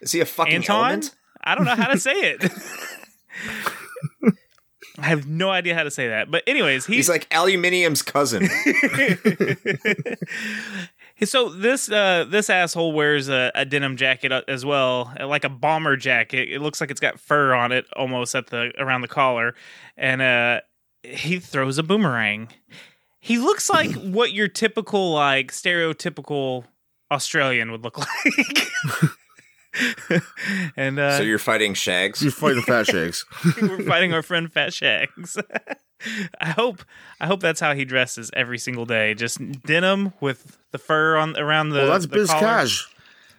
Is 0.00 0.10
he 0.10 0.20
a 0.20 0.26
fucking 0.26 0.54
Anton? 0.54 0.84
element? 0.84 1.14
I 1.44 1.54
don't 1.54 1.64
know 1.64 1.76
how 1.76 1.92
to 1.92 1.98
say 1.98 2.12
it. 2.12 2.44
I 4.98 5.06
have 5.06 5.26
no 5.26 5.48
idea 5.50 5.74
how 5.74 5.84
to 5.84 5.90
say 5.90 6.08
that. 6.08 6.30
But 6.30 6.42
anyways, 6.46 6.86
He's 6.86 7.08
like 7.08 7.28
aluminium's 7.30 8.02
cousin. 8.02 8.42
so 11.24 11.48
this 11.48 11.90
uh, 11.90 12.24
this 12.28 12.50
asshole 12.50 12.92
wears 12.92 13.28
a, 13.28 13.52
a 13.54 13.64
denim 13.64 13.96
jacket 13.96 14.32
uh, 14.32 14.42
as 14.48 14.64
well, 14.64 15.12
uh, 15.18 15.26
like 15.26 15.44
a 15.44 15.48
bomber 15.48 15.96
jacket. 15.96 16.50
It 16.50 16.60
looks 16.60 16.80
like 16.80 16.90
it's 16.90 17.00
got 17.00 17.20
fur 17.20 17.54
on 17.54 17.72
it 17.72 17.86
almost 17.94 18.34
at 18.34 18.48
the 18.48 18.72
around 18.78 19.02
the 19.02 19.08
collar, 19.08 19.54
and 19.96 20.22
uh, 20.22 20.60
he 21.02 21.38
throws 21.38 21.78
a 21.78 21.82
boomerang. 21.82 22.48
He 23.20 23.38
looks 23.38 23.70
like 23.70 23.92
what 23.94 24.32
your 24.32 24.48
typical 24.48 25.12
like 25.12 25.52
stereotypical 25.52 26.64
Australian 27.10 27.70
would 27.70 27.84
look 27.84 27.98
like. 28.24 28.68
and 30.76 30.98
uh, 30.98 31.18
so 31.18 31.22
you're 31.22 31.38
fighting 31.38 31.74
Shags? 31.74 32.22
You're 32.22 32.32
fighting 32.32 32.62
fat 32.62 32.86
shakes. 32.86 33.24
we're 33.62 33.82
fighting 33.82 34.12
our 34.12 34.22
friend 34.22 34.52
Fat 34.52 34.72
Shags. 34.72 35.38
I 36.40 36.50
hope 36.50 36.84
I 37.20 37.26
hope 37.26 37.40
that's 37.40 37.60
how 37.60 37.74
he 37.74 37.84
dresses 37.84 38.30
every 38.34 38.58
single 38.58 38.86
day. 38.86 39.14
Just 39.14 39.38
denim 39.62 40.12
with 40.20 40.58
the 40.72 40.78
fur 40.78 41.16
on 41.16 41.36
around 41.36 41.70
the. 41.70 41.80
well, 41.80 41.92
that's 41.92 42.06
the 42.06 42.16
Biz 42.16 42.28
collar. 42.30 42.40
Cash. 42.40 42.88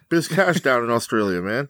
Biz 0.08 0.28
Cash 0.28 0.60
down 0.60 0.84
in 0.84 0.90
Australia, 0.90 1.40
man. 1.40 1.68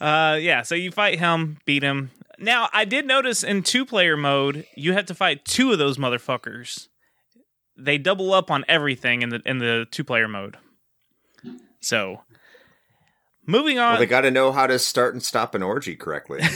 Uh, 0.00 0.38
yeah. 0.40 0.62
So 0.62 0.74
you 0.74 0.90
fight 0.90 1.18
him, 1.18 1.58
beat 1.66 1.82
him. 1.82 2.10
Now 2.38 2.68
I 2.72 2.84
did 2.84 3.06
notice 3.06 3.44
in 3.44 3.62
two 3.62 3.84
player 3.84 4.16
mode 4.16 4.66
you 4.74 4.94
have 4.94 5.06
to 5.06 5.14
fight 5.14 5.44
two 5.44 5.72
of 5.72 5.78
those 5.78 5.98
motherfuckers. 5.98 6.88
They 7.76 7.98
double 7.98 8.32
up 8.32 8.50
on 8.50 8.64
everything 8.66 9.22
in 9.22 9.28
the 9.28 9.42
in 9.44 9.58
the 9.58 9.86
two 9.90 10.04
player 10.04 10.26
mode. 10.26 10.56
So, 11.80 12.22
moving 13.46 13.78
on. 13.78 13.92
Well, 13.92 14.00
they 14.00 14.06
got 14.06 14.22
to 14.22 14.30
know 14.30 14.52
how 14.52 14.66
to 14.66 14.78
start 14.78 15.14
and 15.14 15.22
stop 15.22 15.54
an 15.54 15.62
orgy 15.62 15.96
correctly. 15.96 16.40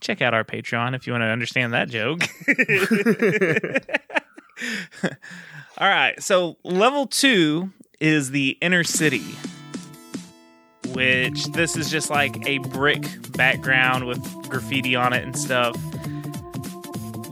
check 0.00 0.22
out 0.22 0.34
our 0.34 0.44
Patreon 0.44 0.94
if 0.94 1.06
you 1.06 1.12
want 1.12 1.22
to 1.22 1.28
understand 1.28 1.72
that 1.72 1.88
joke. 1.88 2.20
All 5.78 5.88
right, 5.88 6.20
so 6.22 6.56
level 6.62 7.06
two 7.06 7.72
is 8.00 8.30
the 8.30 8.56
inner 8.60 8.84
city, 8.84 9.24
which 10.92 11.44
this 11.46 11.76
is 11.76 11.90
just 11.90 12.10
like 12.10 12.46
a 12.46 12.58
brick 12.58 13.04
background 13.32 14.06
with 14.06 14.22
graffiti 14.48 14.94
on 14.94 15.12
it 15.12 15.24
and 15.24 15.36
stuff. 15.36 15.76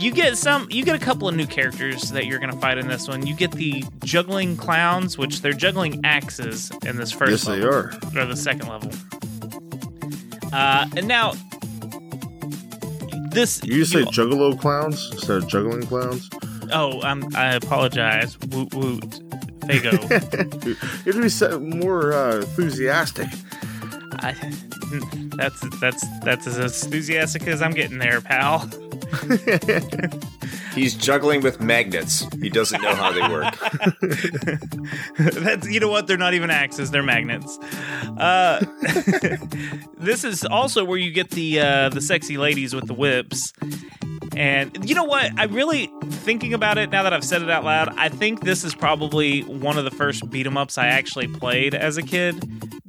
You 0.02 0.10
get 0.12 0.36
some, 0.36 0.66
you 0.70 0.84
get 0.84 0.96
a 0.96 0.98
couple 1.04 1.28
of 1.28 1.36
new 1.36 1.46
characters 1.46 2.10
that 2.10 2.26
you're 2.26 2.38
gonna 2.40 2.56
fight 2.60 2.76
in 2.76 2.88
this 2.88 3.06
one. 3.06 3.24
You 3.26 3.34
get 3.34 3.52
the 3.52 3.84
juggling 4.04 4.56
clowns, 4.56 5.16
which 5.16 5.42
they're 5.42 5.52
juggling 5.52 6.04
axes 6.04 6.72
in 6.84 6.96
this 6.96 7.12
first 7.12 7.30
Yes, 7.30 7.46
level 7.46 7.70
they 7.70 7.76
are. 7.76 8.22
or 8.22 8.26
the 8.26 8.36
second 8.36 8.68
level. 8.68 8.90
Uh, 10.52 10.86
and 10.96 11.06
now 11.06 11.32
this 13.30 13.62
You 13.64 13.84
to 13.84 13.86
say 13.86 14.02
juggalo 14.04 14.58
clowns 14.58 15.08
instead 15.12 15.38
of 15.38 15.48
juggling 15.48 15.82
clowns. 15.86 16.28
oh, 16.72 17.00
I'm, 17.02 17.34
I 17.36 17.54
apologize. 17.54 18.38
Woot 18.48 18.74
woot, 18.74 19.00
Fago. 19.60 19.92
You 21.06 21.12
have 21.22 21.38
to 21.38 21.58
be 21.60 21.76
more 21.78 22.12
uh, 22.12 22.36
enthusiastic. 22.38 23.28
I, 24.18 24.34
that's 25.36 25.60
that's 25.80 26.04
that's 26.20 26.46
as 26.46 26.84
enthusiastic 26.84 27.46
as 27.46 27.62
I'm 27.62 27.72
getting 27.72 27.98
there, 27.98 28.20
pal. 28.20 28.68
He's 30.74 30.94
juggling 30.94 31.42
with 31.42 31.60
magnets. 31.60 32.26
He 32.40 32.48
doesn't 32.48 32.80
know 32.80 32.94
how 32.94 33.12
they 33.12 33.20
work. 33.28 33.54
That's 35.18 35.68
you 35.68 35.80
know 35.80 35.88
what? 35.88 36.06
They're 36.06 36.16
not 36.16 36.34
even 36.34 36.50
axes; 36.50 36.90
they're 36.90 37.02
magnets. 37.02 37.58
Uh, 38.16 38.64
this 39.98 40.24
is 40.24 40.44
also 40.44 40.84
where 40.84 40.98
you 40.98 41.10
get 41.10 41.30
the 41.30 41.60
uh, 41.60 41.88
the 41.90 42.00
sexy 42.00 42.38
ladies 42.38 42.74
with 42.74 42.86
the 42.86 42.94
whips. 42.94 43.52
And 44.36 44.88
you 44.88 44.94
know 44.94 45.04
what? 45.04 45.30
I 45.38 45.44
really 45.44 45.90
thinking 46.04 46.54
about 46.54 46.78
it 46.78 46.90
now 46.90 47.02
that 47.02 47.12
I've 47.12 47.24
said 47.24 47.42
it 47.42 47.50
out 47.50 47.64
loud. 47.64 47.94
I 47.98 48.08
think 48.08 48.44
this 48.44 48.64
is 48.64 48.74
probably 48.74 49.42
one 49.42 49.76
of 49.78 49.84
the 49.84 49.90
first 49.90 50.28
beat 50.30 50.46
'em 50.46 50.56
ups 50.56 50.78
I 50.78 50.86
actually 50.86 51.28
played 51.28 51.74
as 51.74 51.96
a 51.98 52.02
kid 52.02 52.42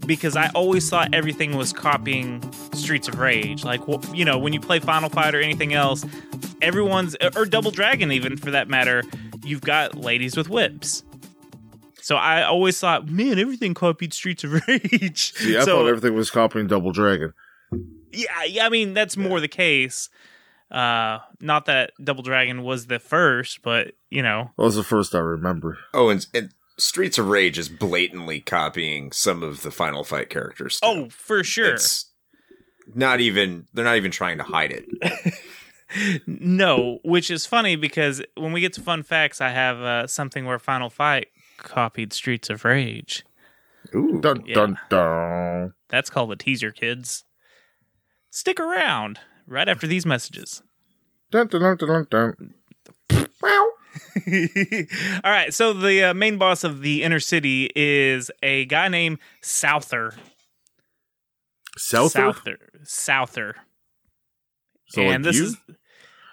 because 0.05 0.35
I 0.35 0.49
always 0.55 0.89
thought 0.89 1.13
everything 1.13 1.55
was 1.57 1.73
copying 1.73 2.41
Streets 2.73 3.07
of 3.07 3.19
Rage. 3.19 3.63
Like 3.63 3.81
you 4.13 4.23
know, 4.25 4.37
when 4.37 4.53
you 4.53 4.59
play 4.59 4.79
Final 4.79 5.09
Fight 5.09 5.35
or 5.35 5.41
anything 5.41 5.73
else, 5.73 6.05
everyone's 6.61 7.15
or 7.35 7.45
Double 7.45 7.71
Dragon 7.71 8.11
even 8.11 8.37
for 8.37 8.51
that 8.51 8.69
matter, 8.69 9.03
you've 9.43 9.61
got 9.61 9.95
ladies 9.95 10.37
with 10.37 10.49
whips. 10.49 11.03
So 12.01 12.15
I 12.17 12.43
always 12.43 12.77
thought, 12.79 13.07
man, 13.09 13.39
everything 13.39 13.73
copied 13.73 14.13
Streets 14.13 14.43
of 14.43 14.53
Rage. 14.67 15.33
See, 15.35 15.55
I 15.57 15.61
so, 15.63 15.77
thought 15.77 15.87
everything 15.87 16.15
was 16.15 16.29
copying 16.29 16.67
Double 16.67 16.91
Dragon. 16.91 17.33
yeah, 18.11 18.43
yeah, 18.47 18.65
I 18.65 18.69
mean 18.69 18.93
that's 18.93 19.17
more 19.17 19.39
the 19.39 19.47
case. 19.47 20.09
Uh, 20.73 21.19
not 21.39 21.65
that 21.67 21.91
Double 22.03 22.23
Dragon 22.23 22.63
was 22.63 22.87
the 22.87 22.97
first, 22.99 23.61
but 23.61 23.93
you 24.09 24.23
know, 24.23 24.49
That 24.57 24.63
was 24.63 24.75
the 24.75 24.83
first 24.83 25.13
I 25.13 25.19
remember. 25.19 25.77
Oh, 25.93 26.09
and, 26.09 26.25
and 26.33 26.49
Streets 26.79 27.19
of 27.19 27.27
Rage 27.29 27.59
is 27.59 27.69
blatantly 27.69 28.39
copying 28.39 29.11
some 29.11 29.43
of 29.43 29.61
the 29.61 29.69
Final 29.71 30.03
Fight 30.03 30.29
characters. 30.31 30.79
too. 30.79 30.87
oh, 30.87 31.09
for 31.09 31.43
sure. 31.43 31.75
It's 31.75 32.11
not 32.95 33.21
even 33.21 33.67
they're 33.73 33.85
not 33.85 33.97
even 33.97 34.11
trying 34.11 34.37
to 34.39 34.43
hide 34.43 34.71
it. 34.71 35.33
No, 36.25 36.97
which 37.03 37.29
is 37.29 37.45
funny 37.45 37.75
because 37.75 38.19
when 38.35 38.51
we 38.51 38.61
get 38.61 38.73
to 38.73 38.81
fun 38.81 39.03
facts, 39.03 39.39
I 39.41 39.49
have 39.49 39.79
uh, 39.79 40.07
something 40.07 40.43
where 40.43 40.57
Final 40.57 40.89
Fight 40.89 41.27
copied 41.57 42.13
Streets 42.13 42.49
of 42.49 42.65
Rage. 42.65 43.23
Ooh. 43.93 44.19
Dun 44.19 44.43
Yeah. 44.45 44.55
dun 44.55 44.79
dun. 44.89 45.73
That's 45.89 46.09
called 46.09 46.31
a 46.31 46.35
teaser, 46.35 46.71
kids. 46.71 47.25
Stick 48.31 48.59
around 48.59 49.19
right 49.47 49.67
after 49.67 49.87
these 49.87 50.05
messages. 50.05 50.61
Dun 51.31 51.47
dun 51.47 51.61
dun 51.61 51.77
dun 51.77 52.07
dun. 52.09 52.53
Wow. 53.41 53.69
All 55.23 55.31
right, 55.31 55.53
so 55.53 55.73
the 55.73 56.03
uh, 56.03 56.13
main 56.13 56.37
boss 56.37 56.63
of 56.63 56.81
the 56.81 57.03
inner 57.03 57.19
city 57.19 57.69
is 57.75 58.31
a 58.41 58.65
guy 58.65 58.87
named 58.87 59.19
Souther. 59.41 60.13
Souther? 61.77 62.33
Souther. 62.33 62.57
Souther. 62.83 63.55
So 64.87 65.01
and 65.01 65.23
like 65.25 65.33
this 65.33 65.37
you? 65.37 65.45
is 65.45 65.57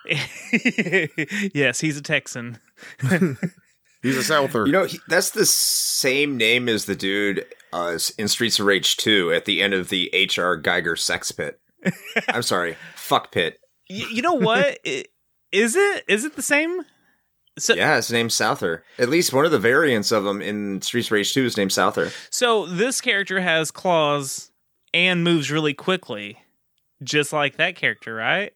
Yes, 1.55 1.81
he's 1.81 1.97
a 1.97 2.03
Texan. 2.03 2.59
He's 4.03 4.17
a 4.17 4.25
Souther. 4.25 4.65
You 4.65 4.73
know, 4.73 4.85
he, 4.85 4.99
that's 5.09 5.29
the 5.31 5.45
same 5.45 6.39
name 6.39 6.71
as 6.71 6.87
the 6.87 6.97
dude 6.97 7.45
uh, 7.71 7.99
in 8.17 8.29
Streets 8.29 8.59
of 8.59 8.65
Rage 8.65 8.97
2 8.97 9.31
at 9.31 9.45
the 9.45 9.61
end 9.61 9.75
of 9.75 9.91
the 9.91 10.09
H.R. 10.15 10.59
Giger 10.59 10.99
sex 10.99 11.31
pit. 11.33 11.61
I'm 12.29 12.41
sorry, 12.41 12.77
fuck 13.11 13.31
pit. 13.33 13.59
Y- 13.91 14.07
you 14.13 14.23
know 14.23 14.35
what? 14.35 14.79
I- 14.87 15.05
Is 15.53 15.77
it? 15.77 16.05
Is 16.09 16.25
it 16.25 16.37
the 16.37 16.43
same? 16.43 16.83
So, 17.59 17.75
Yeah, 17.75 17.99
it's 17.99 18.11
named 18.11 18.33
Souther. 18.33 18.85
At 18.99 19.09
least 19.11 19.33
one 19.35 19.45
of 19.45 19.51
the 19.51 19.59
variants 19.59 20.13
of 20.13 20.25
him 20.25 20.41
in 20.41 20.81
Streets 20.81 21.09
of 21.09 21.13
Rage 21.13 21.35
2 21.35 21.45
is 21.45 21.57
named 21.57 21.73
Souther. 21.73 22.11
so 22.31 22.65
this 22.67 23.01
character 23.03 23.41
has 23.41 23.71
claws 23.71 24.51
and 24.95 25.23
moves 25.25 25.51
really 25.51 25.75
quickly, 25.75 26.39
just 27.03 27.33
like 27.33 27.57
that 27.57 27.75
character, 27.77 28.15
right? 28.15 28.53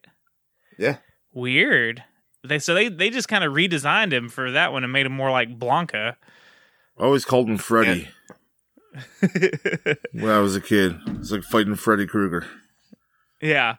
Yeah. 0.79 0.97
Weird. 1.33 2.03
They 2.47 2.57
so 2.59 2.73
they 2.73 2.87
they 2.89 3.09
just 3.09 3.27
kind 3.27 3.43
of 3.43 3.53
redesigned 3.53 4.13
him 4.13 4.29
for 4.29 4.51
that 4.51 4.71
one 4.71 4.83
and 4.83 4.93
made 4.93 5.05
him 5.05 5.11
more 5.11 5.31
like 5.31 5.59
Blanca. 5.59 6.17
I 6.97 7.03
always 7.03 7.25
called 7.25 7.49
him 7.49 7.57
Freddy 7.57 8.07
when 10.13 10.29
I 10.31 10.39
was 10.39 10.55
a 10.55 10.61
kid. 10.61 10.97
It's 11.19 11.31
like 11.31 11.43
fighting 11.43 11.75
Freddy 11.75 12.07
Krueger. 12.07 12.45
yeah. 13.41 13.75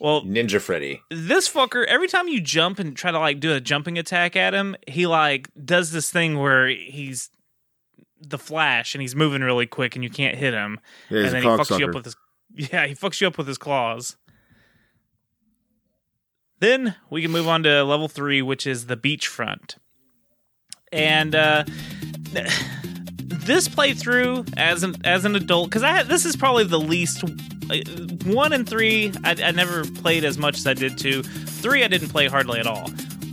Well, 0.00 0.22
Ninja 0.22 0.60
Freddy. 0.60 1.00
this 1.10 1.48
fucker 1.48 1.84
every 1.86 2.08
time 2.08 2.28
you 2.28 2.40
jump 2.40 2.78
and 2.78 2.96
try 2.96 3.10
to 3.10 3.18
like 3.18 3.40
do 3.40 3.52
a 3.54 3.60
jumping 3.60 3.96
attack 3.96 4.36
at 4.36 4.52
him 4.52 4.76
he 4.86 5.06
like 5.06 5.48
does 5.64 5.92
this 5.92 6.10
thing 6.10 6.38
where 6.38 6.68
he's 6.68 7.30
the 8.20 8.38
flash 8.38 8.94
and 8.94 9.02
he's 9.02 9.14
moving 9.14 9.42
really 9.42 9.66
quick 9.66 9.94
and 9.94 10.02
you 10.04 10.10
can't 10.10 10.36
hit 10.36 10.52
him. 10.54 10.80
Yeah, 11.10 11.24
and 11.24 11.34
then 11.34 11.42
he 11.42 11.48
fucks 11.48 11.78
you 11.78 11.86
up 11.86 11.94
with 11.94 12.04
his 12.06 12.16
yeah 12.54 12.86
he 12.86 12.94
fucks 12.94 13.20
you 13.20 13.26
up 13.26 13.38
with 13.38 13.46
his 13.46 13.58
claws. 13.58 14.16
Then 16.60 16.94
we 17.10 17.20
can 17.22 17.30
move 17.30 17.48
on 17.48 17.62
to 17.62 17.84
level 17.84 18.08
three 18.08 18.42
which 18.42 18.66
is 18.66 18.86
the 18.86 18.96
beachfront. 18.96 19.76
And 20.92 21.34
uh 21.34 21.64
this 23.44 23.68
playthrough 23.68 24.52
as 24.56 24.82
an 24.82 24.94
as 25.04 25.24
an 25.24 25.36
adult 25.36 25.68
because 25.68 25.82
I 25.82 26.02
this 26.02 26.24
is 26.24 26.36
probably 26.36 26.64
the 26.64 26.80
least 26.80 27.22
uh, 27.24 27.76
one 28.24 28.52
and 28.52 28.68
three 28.68 29.12
I, 29.22 29.36
I 29.42 29.50
never 29.50 29.84
played 29.84 30.24
as 30.24 30.38
much 30.38 30.56
as 30.58 30.66
I 30.66 30.74
did 30.74 30.98
two. 30.98 31.22
Three 31.22 31.84
I 31.84 31.88
didn't 31.88 32.08
play 32.08 32.26
hardly 32.26 32.58
at 32.60 32.66
all. 32.66 32.88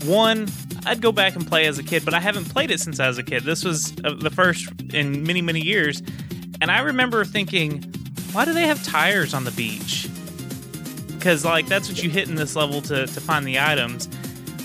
One 0.06 0.48
I'd 0.86 1.02
go 1.02 1.12
back 1.12 1.36
and 1.36 1.48
play 1.48 1.68
as 1.68 1.78
a 1.80 1.84
kid, 1.84 2.04
but 2.04 2.14
I 2.14 2.20
haven't 2.20 2.46
played 2.46 2.72
it 2.72 2.80
since 2.80 3.00
I 3.00 3.08
was 3.08 3.18
a 3.18 3.24
kid. 3.24 3.44
This 3.44 3.64
was 3.64 3.94
uh, 4.04 4.16
the 4.16 4.30
first 4.30 4.70
in 4.94 5.24
many 5.24 5.42
many 5.42 5.62
years, 5.62 6.02
and 6.60 6.72
I 6.72 6.80
remember 6.82 7.24
thinking, 7.24 7.84
why 8.34 8.46
do 8.46 8.54
they 8.54 8.68
have 8.68 8.84
tires 8.84 9.34
on 9.34 9.44
the 9.44 9.52
beach? 9.52 10.10
Because 11.08 11.46
like 11.46 11.68
that's 11.68 11.88
what 11.88 12.04
you 12.04 12.10
hit 12.10 12.28
in 12.28 12.36
this 12.36 12.56
level 12.56 12.82
to 12.84 13.08
to 13.08 13.22
find 13.22 13.46
the 13.46 13.60
items. 13.60 14.08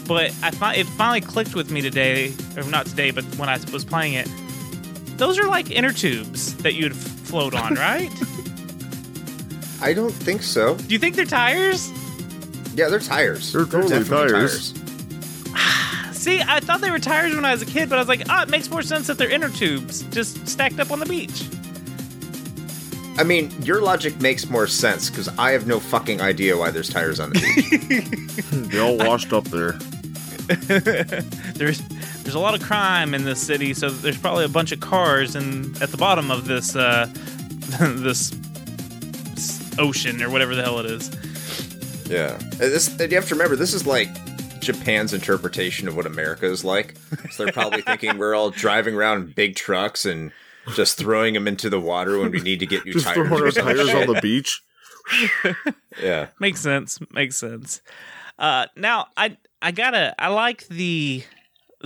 But 0.08 0.32
I 0.42 0.52
fi- 0.52 0.74
it 0.74 0.86
finally 0.86 1.20
clicked 1.20 1.54
with 1.54 1.70
me 1.70 1.82
today, 1.82 2.32
or 2.56 2.62
not 2.64 2.86
today, 2.86 3.10
but 3.10 3.24
when 3.36 3.48
I 3.48 3.58
was 3.72 3.84
playing 3.84 4.14
it. 4.14 4.28
Those 5.16 5.38
are 5.38 5.48
like 5.48 5.70
inner 5.70 5.92
tubes 5.92 6.54
that 6.58 6.74
you'd 6.74 6.94
float 6.96 7.54
on, 7.54 7.74
right? 7.76 8.10
I 9.80 9.92
don't 9.92 10.12
think 10.12 10.42
so. 10.42 10.76
Do 10.76 10.92
you 10.92 10.98
think 10.98 11.16
they're 11.16 11.24
tires? 11.24 11.90
Yeah, 12.74 12.88
they're 12.88 12.98
tires. 12.98 13.52
They're 13.52 13.64
totally 13.64 13.88
definitely 13.88 14.30
tires. 14.32 14.74
See, 16.12 16.40
I 16.40 16.60
thought 16.60 16.80
they 16.80 16.90
were 16.90 16.98
tires 16.98 17.34
when 17.34 17.44
I 17.44 17.52
was 17.52 17.62
a 17.62 17.66
kid, 17.66 17.88
but 17.88 17.96
I 17.96 18.00
was 18.00 18.08
like, 18.08 18.22
ah, 18.28 18.42
it 18.42 18.48
makes 18.48 18.68
more 18.70 18.82
sense 18.82 19.06
that 19.06 19.16
they're 19.18 19.30
inner 19.30 19.48
tubes, 19.48 20.02
just 20.04 20.46
stacked 20.48 20.80
up 20.80 20.90
on 20.90 20.98
the 20.98 21.06
beach. 21.06 21.44
I 23.18 23.24
mean, 23.24 23.50
your 23.62 23.80
logic 23.80 24.20
makes 24.20 24.50
more 24.50 24.66
sense 24.66 25.08
because 25.08 25.28
I 25.38 25.52
have 25.52 25.66
no 25.66 25.80
fucking 25.80 26.20
idea 26.20 26.56
why 26.56 26.70
there's 26.70 26.90
tires 26.90 27.18
on 27.18 27.30
the 27.30 27.40
beach. 27.40 28.70
They 28.70 28.78
all 28.78 28.98
washed 28.98 29.32
up 29.32 29.44
there. 29.44 29.72
There's 31.54 31.80
there's 32.26 32.34
a 32.34 32.40
lot 32.40 32.60
of 32.60 32.60
crime 32.60 33.14
in 33.14 33.22
this 33.22 33.40
city, 33.40 33.72
so 33.72 33.88
there's 33.88 34.18
probably 34.18 34.44
a 34.44 34.48
bunch 34.48 34.72
of 34.72 34.80
cars 34.80 35.36
and 35.36 35.80
at 35.80 35.90
the 35.90 35.96
bottom 35.96 36.32
of 36.32 36.46
this 36.48 36.74
uh 36.74 37.06
this 37.80 38.32
ocean 39.78 40.20
or 40.20 40.28
whatever 40.28 40.56
the 40.56 40.62
hell 40.62 40.80
it 40.80 40.86
is. 40.86 41.08
yeah. 42.10 42.36
This, 42.56 42.88
you 42.98 43.14
have 43.14 43.28
to 43.28 43.34
remember, 43.36 43.54
this 43.54 43.74
is 43.74 43.86
like 43.86 44.08
Japan's 44.60 45.14
interpretation 45.14 45.86
of 45.86 45.94
what 45.94 46.04
America 46.04 46.46
is 46.46 46.64
like. 46.64 46.96
So 47.30 47.44
they're 47.44 47.52
probably 47.52 47.82
thinking 47.86 48.18
we're 48.18 48.34
all 48.34 48.50
driving 48.50 48.96
around 48.96 49.22
in 49.22 49.32
big 49.32 49.54
trucks 49.54 50.04
and 50.04 50.32
just 50.74 50.98
throwing 50.98 51.34
them 51.34 51.46
into 51.46 51.70
the 51.70 51.78
water 51.78 52.18
when 52.18 52.32
we 52.32 52.40
need 52.40 52.58
to 52.58 52.66
get 52.66 52.84
new 52.84 52.92
Just 52.94 53.04
tires. 53.04 53.28
throwing 53.28 53.44
our 53.44 53.50
tires 53.52 53.88
on 53.90 54.12
the 54.12 54.20
beach. 54.20 54.62
Yeah. 56.02 56.28
Makes 56.40 56.60
sense. 56.60 56.98
Makes 57.12 57.36
sense. 57.36 57.80
Uh, 58.38 58.66
now 58.76 59.06
I 59.16 59.36
I 59.62 59.70
gotta 59.70 60.14
I 60.18 60.28
like 60.28 60.66
the 60.68 61.22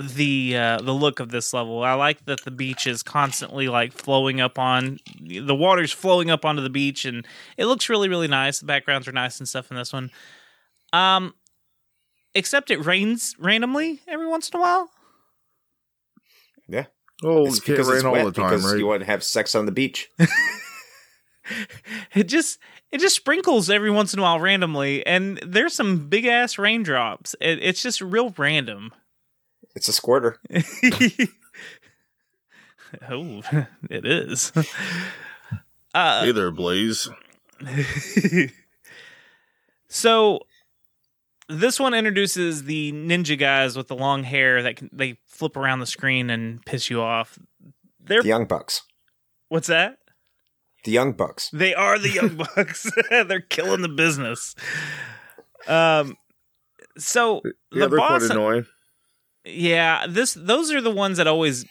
the 0.01 0.55
uh, 0.57 0.77
the 0.81 0.93
look 0.93 1.19
of 1.19 1.29
this 1.29 1.53
level. 1.53 1.83
I 1.83 1.93
like 1.93 2.25
that 2.25 2.43
the 2.43 2.51
beach 2.51 2.85
is 2.87 3.03
constantly 3.03 3.67
like 3.67 3.93
flowing 3.93 4.41
up 4.41 4.59
on 4.59 4.99
the 5.19 5.55
water's 5.55 5.91
flowing 5.91 6.29
up 6.29 6.45
onto 6.45 6.61
the 6.61 6.69
beach, 6.69 7.05
and 7.05 7.25
it 7.57 7.65
looks 7.65 7.89
really 7.89 8.09
really 8.09 8.27
nice. 8.27 8.59
The 8.59 8.65
backgrounds 8.65 9.07
are 9.07 9.11
nice 9.13 9.39
and 9.39 9.47
stuff 9.47 9.71
in 9.71 9.77
this 9.77 9.93
one. 9.93 10.11
Um, 10.93 11.33
except 12.35 12.71
it 12.71 12.85
rains 12.85 13.35
randomly 13.39 14.01
every 14.07 14.27
once 14.27 14.49
in 14.49 14.57
a 14.59 14.61
while. 14.61 14.89
Yeah. 16.67 16.85
Oh, 17.23 17.45
It's 17.45 17.57
it 17.57 17.63
can't 17.65 17.77
because 17.77 17.89
it's 17.89 18.03
rain 18.03 18.05
all 18.05 18.13
wet 18.13 18.25
the 18.25 18.31
time, 18.41 18.49
because 18.49 18.65
right? 18.65 18.77
you 18.77 18.87
want 18.87 19.01
to 19.01 19.05
have 19.05 19.23
sex 19.23 19.55
on 19.55 19.65
the 19.65 19.71
beach. 19.71 20.09
It 22.13 22.25
just 22.25 22.59
it 22.91 22.99
just 22.99 23.15
sprinkles 23.15 23.69
every 23.69 23.89
once 23.91 24.13
in 24.13 24.19
a 24.19 24.21
while 24.21 24.39
randomly, 24.39 25.05
and 25.05 25.37
there's 25.45 25.73
some 25.73 26.07
big 26.07 26.25
ass 26.25 26.57
raindrops. 26.57 27.35
It, 27.41 27.59
it's 27.61 27.81
just 27.81 27.99
real 27.99 28.33
random. 28.37 28.91
It's 29.75 29.87
a 29.87 29.93
squirter. 29.93 30.37
oh, 33.09 33.41
it 33.89 34.05
is. 34.05 34.51
Uh, 35.93 36.23
hey 36.25 36.31
there, 36.31 36.51
Blaze. 36.51 37.09
so 39.87 40.39
this 41.49 41.79
one 41.79 41.93
introduces 41.93 42.63
the 42.63 42.91
ninja 42.91 43.37
guys 43.37 43.75
with 43.77 43.87
the 43.87 43.95
long 43.95 44.23
hair 44.23 44.63
that 44.63 44.75
can 44.77 44.89
they 44.91 45.17
flip 45.27 45.55
around 45.57 45.79
the 45.79 45.85
screen 45.85 46.29
and 46.29 46.65
piss 46.65 46.89
you 46.89 47.01
off. 47.01 47.37
They're 48.03 48.21
The 48.21 48.29
Young 48.29 48.45
Bucks. 48.45 48.83
what's 49.49 49.67
that? 49.67 49.97
The 50.83 50.91
Young 50.91 51.11
Bucks. 51.13 51.49
They 51.51 51.75
are 51.75 51.99
the 51.99 52.09
young 52.09 52.35
bucks. 52.55 52.89
They're 53.09 53.41
killing 53.41 53.81
the 53.81 53.89
business. 53.89 54.55
Um 55.67 56.15
so 56.97 57.41
Yeah, 57.45 57.51
the 57.71 57.79
they're 57.89 57.97
boss 57.99 58.21
quite 58.25 58.31
annoying. 58.31 58.65
Yeah, 59.45 60.05
this 60.07 60.33
those 60.33 60.71
are 60.71 60.81
the 60.81 60.91
ones 60.91 61.17
that 61.17 61.27
always. 61.27 61.65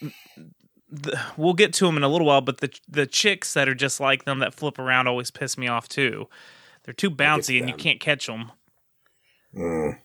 The, 0.93 1.21
we'll 1.37 1.55
get 1.55 1.73
to 1.75 1.87
them 1.87 1.97
in 1.97 2.03
a 2.03 2.09
little 2.09 2.27
while, 2.27 2.41
but 2.41 2.59
the 2.59 2.71
the 2.89 3.07
chicks 3.07 3.55
that 3.55 3.69
are 3.69 3.75
just 3.77 4.01
like 4.01 4.25
them 4.25 4.41
that 4.41 4.55
flip 4.55 4.79
around 4.79 5.07
always 5.07 5.31
piss 5.31 5.57
me 5.57 5.69
off 5.69 5.89
too. 5.89 6.29
They're 6.85 6.95
too 6.95 7.11
bouncy 7.11 7.61
and 7.61 7.69
you 7.69 7.75
can't 7.77 8.01
catch 8.01 8.27
them. 8.27 8.51
Mm. 9.57 9.99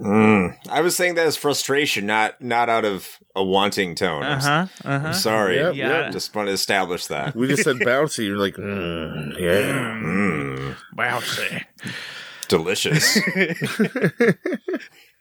Mm. 0.00 0.56
I 0.70 0.80
was 0.80 0.96
saying 0.96 1.14
that 1.14 1.26
as 1.28 1.36
frustration, 1.36 2.04
not 2.04 2.40
not 2.42 2.68
out 2.68 2.84
of 2.84 3.06
a 3.36 3.44
wanting 3.44 3.94
tone. 3.94 4.24
I'm 4.24 4.32
Uh 4.32 4.36
s- 4.38 4.44
huh. 4.44 4.66
Uh 4.84 5.02
I'm 5.06 5.14
sorry. 5.14 5.54
Yep, 5.54 5.74
Yeah. 5.76 5.88
yep. 5.88 6.12
Just 6.12 6.34
want 6.34 6.48
to 6.48 6.52
establish 6.52 7.06
that. 7.06 7.36
We 7.36 7.46
just 7.46 7.62
said 7.62 7.76
bouncy. 7.76 8.26
You're 8.26 8.36
like, 8.36 8.56
mm, 8.56 9.38
yeah. 9.38 10.00
Mm. 10.02 10.74
Bouncy. 10.96 11.64
Delicious. 12.48 13.18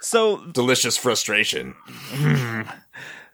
So 0.00 0.44
Delicious 0.46 0.96
frustration. 0.96 1.74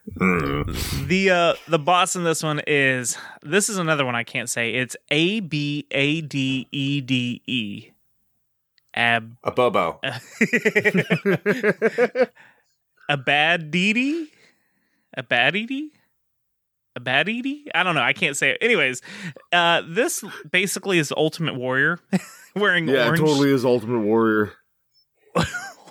The 0.08 1.30
uh 1.32 1.54
the 1.68 1.80
boss 1.80 2.14
in 2.14 2.22
this 2.22 2.40
one 2.40 2.60
is 2.64 3.18
this 3.42 3.68
is 3.68 3.76
another 3.76 4.04
one 4.04 4.14
I 4.14 4.22
can't 4.22 4.48
say. 4.48 4.70
It's 4.74 4.96
A 5.10 5.40
B 5.40 5.84
A 5.90 6.20
D 6.20 6.68
E 6.70 7.00
D 7.00 7.42
E. 7.44 7.90
Ab 8.94 9.36
A 9.42 9.50
Bobo. 9.50 9.98
a 13.08 13.16
bad 13.16 13.72
deedy 13.72 14.30
a 15.16 15.24
bad 15.24 15.56
edie 15.56 15.90
a 16.94 17.00
bad 17.00 17.28
edie 17.28 17.66
i 17.74 17.82
don't 17.82 17.94
know 17.94 18.00
i 18.02 18.12
can't 18.12 18.36
say 18.36 18.50
it 18.50 18.58
anyways 18.60 19.00
uh 19.52 19.82
this 19.88 20.22
basically 20.50 20.98
is 20.98 21.12
ultimate 21.16 21.54
warrior 21.56 21.98
wearing 22.56 22.88
Yeah, 22.88 23.06
orange 23.06 23.20
totally 23.20 23.50
is 23.52 23.64
Ultimate 23.64 24.00
Warrior. 24.00 24.52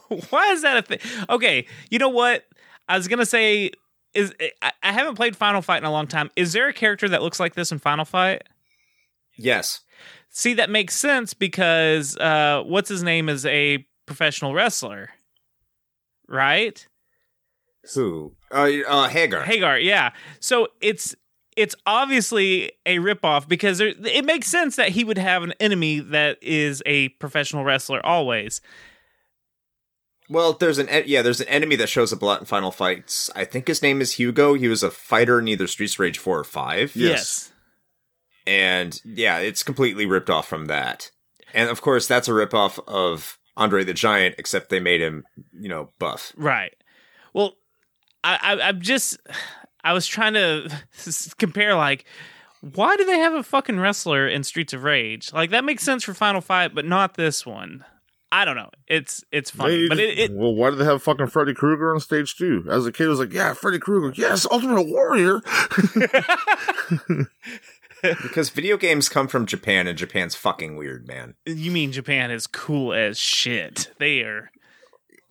why 0.29 0.51
is 0.51 0.61
that 0.61 0.77
a 0.77 0.81
thing 0.81 0.99
okay 1.29 1.65
you 1.89 1.99
know 1.99 2.09
what 2.09 2.43
i 2.87 2.97
was 2.97 3.07
gonna 3.07 3.25
say 3.25 3.71
is 4.13 4.33
I, 4.61 4.71
I 4.81 4.91
haven't 4.91 5.15
played 5.15 5.35
final 5.35 5.61
fight 5.61 5.77
in 5.79 5.83
a 5.85 5.91
long 5.91 6.07
time 6.07 6.29
is 6.35 6.53
there 6.53 6.67
a 6.67 6.73
character 6.73 7.09
that 7.09 7.21
looks 7.21 7.39
like 7.39 7.55
this 7.55 7.71
in 7.71 7.79
final 7.79 8.05
fight 8.05 8.43
Yes. 9.37 9.81
see 10.29 10.53
that 10.53 10.69
makes 10.69 10.95
sense 10.95 11.33
because 11.33 12.15
uh 12.17 12.63
what's 12.65 12.89
his 12.89 13.03
name 13.03 13.27
is 13.29 13.45
a 13.45 13.85
professional 14.05 14.53
wrestler 14.53 15.09
right? 16.27 16.87
Who? 17.93 18.33
Uh, 18.51 18.69
uh 18.87 19.07
Haggar. 19.07 19.43
Haggar, 19.43 19.77
yeah. 19.83 20.11
So 20.39 20.69
it's 20.81 21.15
it's 21.55 21.75
obviously 21.85 22.71
a 22.85 22.97
ripoff 22.97 23.47
because 23.47 23.77
there, 23.77 23.93
it 24.03 24.25
makes 24.25 24.47
sense 24.47 24.75
that 24.75 24.89
he 24.89 25.03
would 25.03 25.17
have 25.17 25.43
an 25.43 25.53
enemy 25.59 25.99
that 25.99 26.37
is 26.41 26.83
a 26.85 27.09
professional 27.09 27.63
wrestler 27.63 28.05
always. 28.05 28.59
Well, 30.29 30.53
there's 30.53 30.77
an 30.77 30.89
yeah, 31.05 31.21
there's 31.21 31.41
an 31.41 31.47
enemy 31.47 31.75
that 31.75 31.89
shows 31.89 32.11
up 32.11 32.21
a 32.21 32.25
lot 32.25 32.39
in 32.39 32.45
Final 32.45 32.71
Fights. 32.71 33.29
I 33.35 33.45
think 33.45 33.67
his 33.67 33.81
name 33.81 34.01
is 34.01 34.13
Hugo. 34.13 34.55
He 34.55 34.67
was 34.67 34.81
a 34.83 34.89
fighter 34.89 35.39
in 35.39 35.47
either 35.47 35.67
Streets 35.67 35.93
of 35.95 35.99
Rage 35.99 36.17
four 36.17 36.39
or 36.39 36.43
five. 36.43 36.95
Yes. 36.95 37.51
and 38.47 38.99
yeah, 39.05 39.37
it's 39.37 39.63
completely 39.63 40.05
ripped 40.05 40.29
off 40.29 40.47
from 40.47 40.65
that. 40.65 41.11
And 41.53 41.69
of 41.69 41.81
course, 41.81 42.07
that's 42.07 42.27
a 42.27 42.31
ripoff 42.31 42.79
of 42.87 43.37
Andre 43.55 43.83
the 43.83 43.93
Giant, 43.93 44.35
except 44.37 44.69
they 44.69 44.79
made 44.79 45.01
him, 45.01 45.25
you 45.53 45.69
know, 45.69 45.89
buff. 45.99 46.33
Right. 46.35 46.73
Well, 47.33 47.55
I, 48.23 48.39
I 48.41 48.69
I'm 48.69 48.81
just 48.81 49.19
I 49.83 49.93
was 49.93 50.07
trying 50.07 50.33
to 50.33 50.69
compare 51.37 51.75
like 51.75 52.05
why 52.61 52.95
do 52.95 53.05
they 53.05 53.19
have 53.19 53.33
a 53.33 53.43
fucking 53.43 53.79
wrestler 53.79 54.27
in 54.27 54.43
Streets 54.43 54.73
of 54.73 54.83
Rage? 54.83 55.31
Like 55.31 55.51
that 55.51 55.63
makes 55.63 55.83
sense 55.83 56.03
for 56.03 56.15
Final 56.15 56.41
Fight, 56.41 56.73
but 56.73 56.85
not 56.85 57.13
this 57.13 57.45
one. 57.45 57.85
I 58.31 58.43
don't 58.45 58.55
know. 58.55 58.69
It's 58.87 59.23
it's 59.31 59.51
funny, 59.51 59.83
They 59.83 59.87
but 59.87 59.97
just- 59.97 60.09
it, 60.09 60.19
it 60.19 60.31
well, 60.33 60.53
why 60.53 60.69
did 60.71 60.77
they 60.79 60.85
have 60.85 61.01
fucking 61.03 61.27
Freddy 61.27 61.53
Krueger 61.53 61.93
on 61.93 61.99
stage 62.01 62.35
too? 62.35 62.65
As 62.69 62.85
a 62.85 62.91
kid, 62.91 63.05
I 63.05 63.09
was 63.09 63.19
like, 63.19 63.31
yeah, 63.33 63.53
Freddy 63.53 63.79
Krueger, 63.79 64.13
yes, 64.19 64.45
Ultimate 64.51 64.83
Warrior. 64.83 65.41
Because 68.21 68.49
video 68.51 68.77
games 68.77 69.09
come 69.09 69.27
from 69.27 69.47
Japan, 69.47 69.87
and 69.87 69.97
Japan's 69.97 70.35
fucking 70.35 70.75
weird, 70.75 71.07
man. 71.07 71.33
you 71.45 71.71
mean 71.71 71.91
Japan 71.91 72.29
is 72.29 72.45
cool 72.45 72.93
as 72.93 73.17
shit. 73.17 73.89
They 73.97 74.19
are 74.19 74.51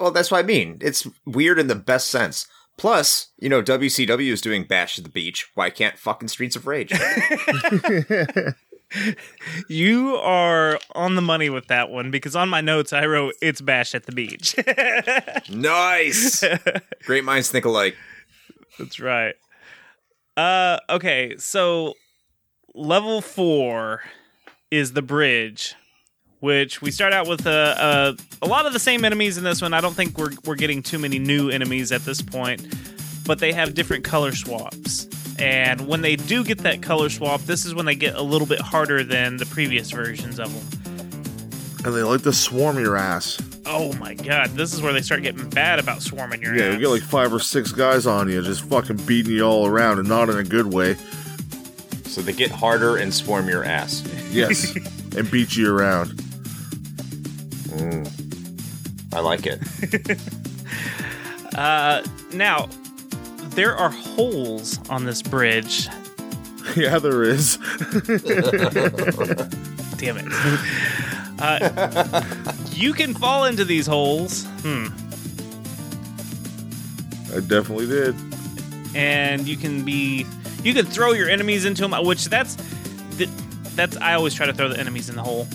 Well, 0.01 0.11
that's 0.11 0.32
what 0.32 0.38
I 0.38 0.42
mean. 0.42 0.78
It's 0.80 1.07
weird 1.24 1.61
in 1.61 1.68
the 1.68 1.76
best 1.76 2.09
sense. 2.09 2.49
Plus, 2.76 3.28
you 3.38 3.49
know, 3.49 3.62
WCW 3.62 4.32
is 4.32 4.40
doing 4.40 4.64
Bash 4.64 4.99
at 4.99 5.05
the 5.05 5.11
Beach. 5.11 5.49
Why 5.55 5.70
can't 5.70 5.97
fucking 5.97 6.26
Streets 6.28 6.57
of 6.57 6.66
Rage? 6.66 6.90
You 9.68 10.16
are 10.16 10.78
on 10.95 11.16
the 11.16 11.22
money 11.22 11.51
with 11.51 11.66
that 11.68 11.90
one 11.90 12.11
because 12.11 12.36
on 12.36 12.49
my 12.49 12.61
notes 12.61 12.92
I 12.92 13.07
wrote 13.07 13.34
it's 13.40 13.61
bash 13.61 13.95
at 13.95 14.07
the 14.07 14.12
beach. 14.12 14.55
nice. 15.51 16.45
Great 17.05 17.24
minds 17.24 17.51
think 17.51 17.64
alike. 17.64 17.97
That's 18.78 19.01
right. 19.01 19.34
Uh 20.36 20.78
okay, 20.90 21.36
so 21.38 21.95
level 22.74 23.20
4 23.20 24.03
is 24.70 24.92
the 24.92 25.03
bridge 25.03 25.74
which 26.45 26.82
we 26.82 26.90
start 26.90 27.14
out 27.14 27.26
with 27.26 27.47
a, 27.47 28.16
a 28.42 28.45
a 28.45 28.47
lot 28.47 28.66
of 28.66 28.74
the 28.74 28.78
same 28.78 29.03
enemies 29.07 29.38
in 29.38 29.45
this 29.45 29.62
one. 29.62 29.72
I 29.72 29.80
don't 29.80 29.95
think 29.95 30.18
we're 30.18 30.32
we're 30.45 30.57
getting 30.57 30.82
too 30.82 30.99
many 30.99 31.18
new 31.18 31.49
enemies 31.49 31.90
at 31.90 32.03
this 32.03 32.20
point, 32.20 32.66
but 33.24 33.38
they 33.38 33.51
have 33.53 33.72
different 33.72 34.05
color 34.05 34.32
swaps. 34.32 35.09
And 35.45 35.86
when 35.86 36.01
they 36.01 36.16
do 36.16 36.42
get 36.42 36.59
that 36.59 36.80
color 36.80 37.11
swap, 37.11 37.42
this 37.42 37.66
is 37.66 37.74
when 37.74 37.84
they 37.84 37.95
get 37.95 38.14
a 38.14 38.22
little 38.22 38.47
bit 38.47 38.61
harder 38.61 39.05
than 39.05 39.36
the 39.36 39.45
previous 39.47 39.90
versions 39.90 40.38
of 40.38 40.53
them. 40.53 41.84
and 41.84 41.95
they 41.95 42.03
like 42.03 42.22
to 42.22 42.32
swarm 42.32 42.78
your 42.78 42.97
ass. 42.97 43.38
Oh 43.66 43.92
my 43.95 44.14
god, 44.14 44.51
this 44.51 44.72
is 44.72 44.80
where 44.80 44.92
they 44.95 45.03
start 45.03 45.22
getting 45.22 45.49
bad 45.51 45.78
about 45.78 46.01
swarming 46.03 46.40
your 46.40 46.55
Yeah, 46.57 46.64
ass. 46.66 46.74
you 46.74 46.80
get 46.80 46.88
like 46.88 47.03
five 47.03 47.32
or 47.32 47.40
six 47.40 47.72
guys 47.72 48.07
on 48.07 48.28
you, 48.30 48.40
just 48.42 48.62
fucking 48.64 48.97
beating 49.07 49.32
you 49.32 49.42
all 49.42 49.66
around, 49.66 49.99
and 49.99 50.09
not 50.09 50.28
in 50.30 50.38
a 50.38 50.45
good 50.45 50.72
way. 50.72 50.97
So 52.05 52.22
they 52.22 52.32
get 52.32 52.51
harder 52.51 52.97
and 52.97 53.12
swarm 53.12 53.49
your 53.49 53.64
ass. 53.64 54.03
Yes, 54.30 54.74
and 55.16 55.30
beat 55.30 55.57
you 55.57 55.74
around. 55.74 56.20
I 59.12 59.20
like 59.20 59.47
it. 59.47 59.61
uh, 61.55 62.03
now, 62.32 62.68
there 63.55 63.76
are 63.76 63.90
holes 63.90 64.78
on 64.88 65.05
this 65.05 65.22
bridge. 65.22 65.88
Yeah, 66.76 66.98
there 66.98 67.22
is. 67.22 67.59
Damn 69.98 70.16
it. 70.18 70.26
uh, 71.40 72.22
you 72.70 72.94
can 72.94 73.12
fall 73.14 73.44
into 73.44 73.64
these 73.66 73.86
holes. 73.86 74.44
Hmm. 74.62 74.86
I 77.36 77.40
definitely 77.40 77.86
did. 77.86 78.14
and 78.96 79.46
you 79.46 79.57
can 79.59 79.84
be 79.84 80.26
you 80.62 80.72
can 80.72 80.86
throw 80.86 81.12
your 81.12 81.28
enemies 81.28 81.64
into 81.66 81.82
them 81.86 81.92
which 82.07 82.24
that's, 82.26 82.57
that's 83.76 83.96
i 83.98 84.14
always 84.14 84.32
try 84.34 84.46
to 84.46 84.52
throw 84.55 84.68
the 84.68 84.78
enemies 84.80 85.09
in 85.11 85.16
the 85.16 85.22
hole 85.22 85.46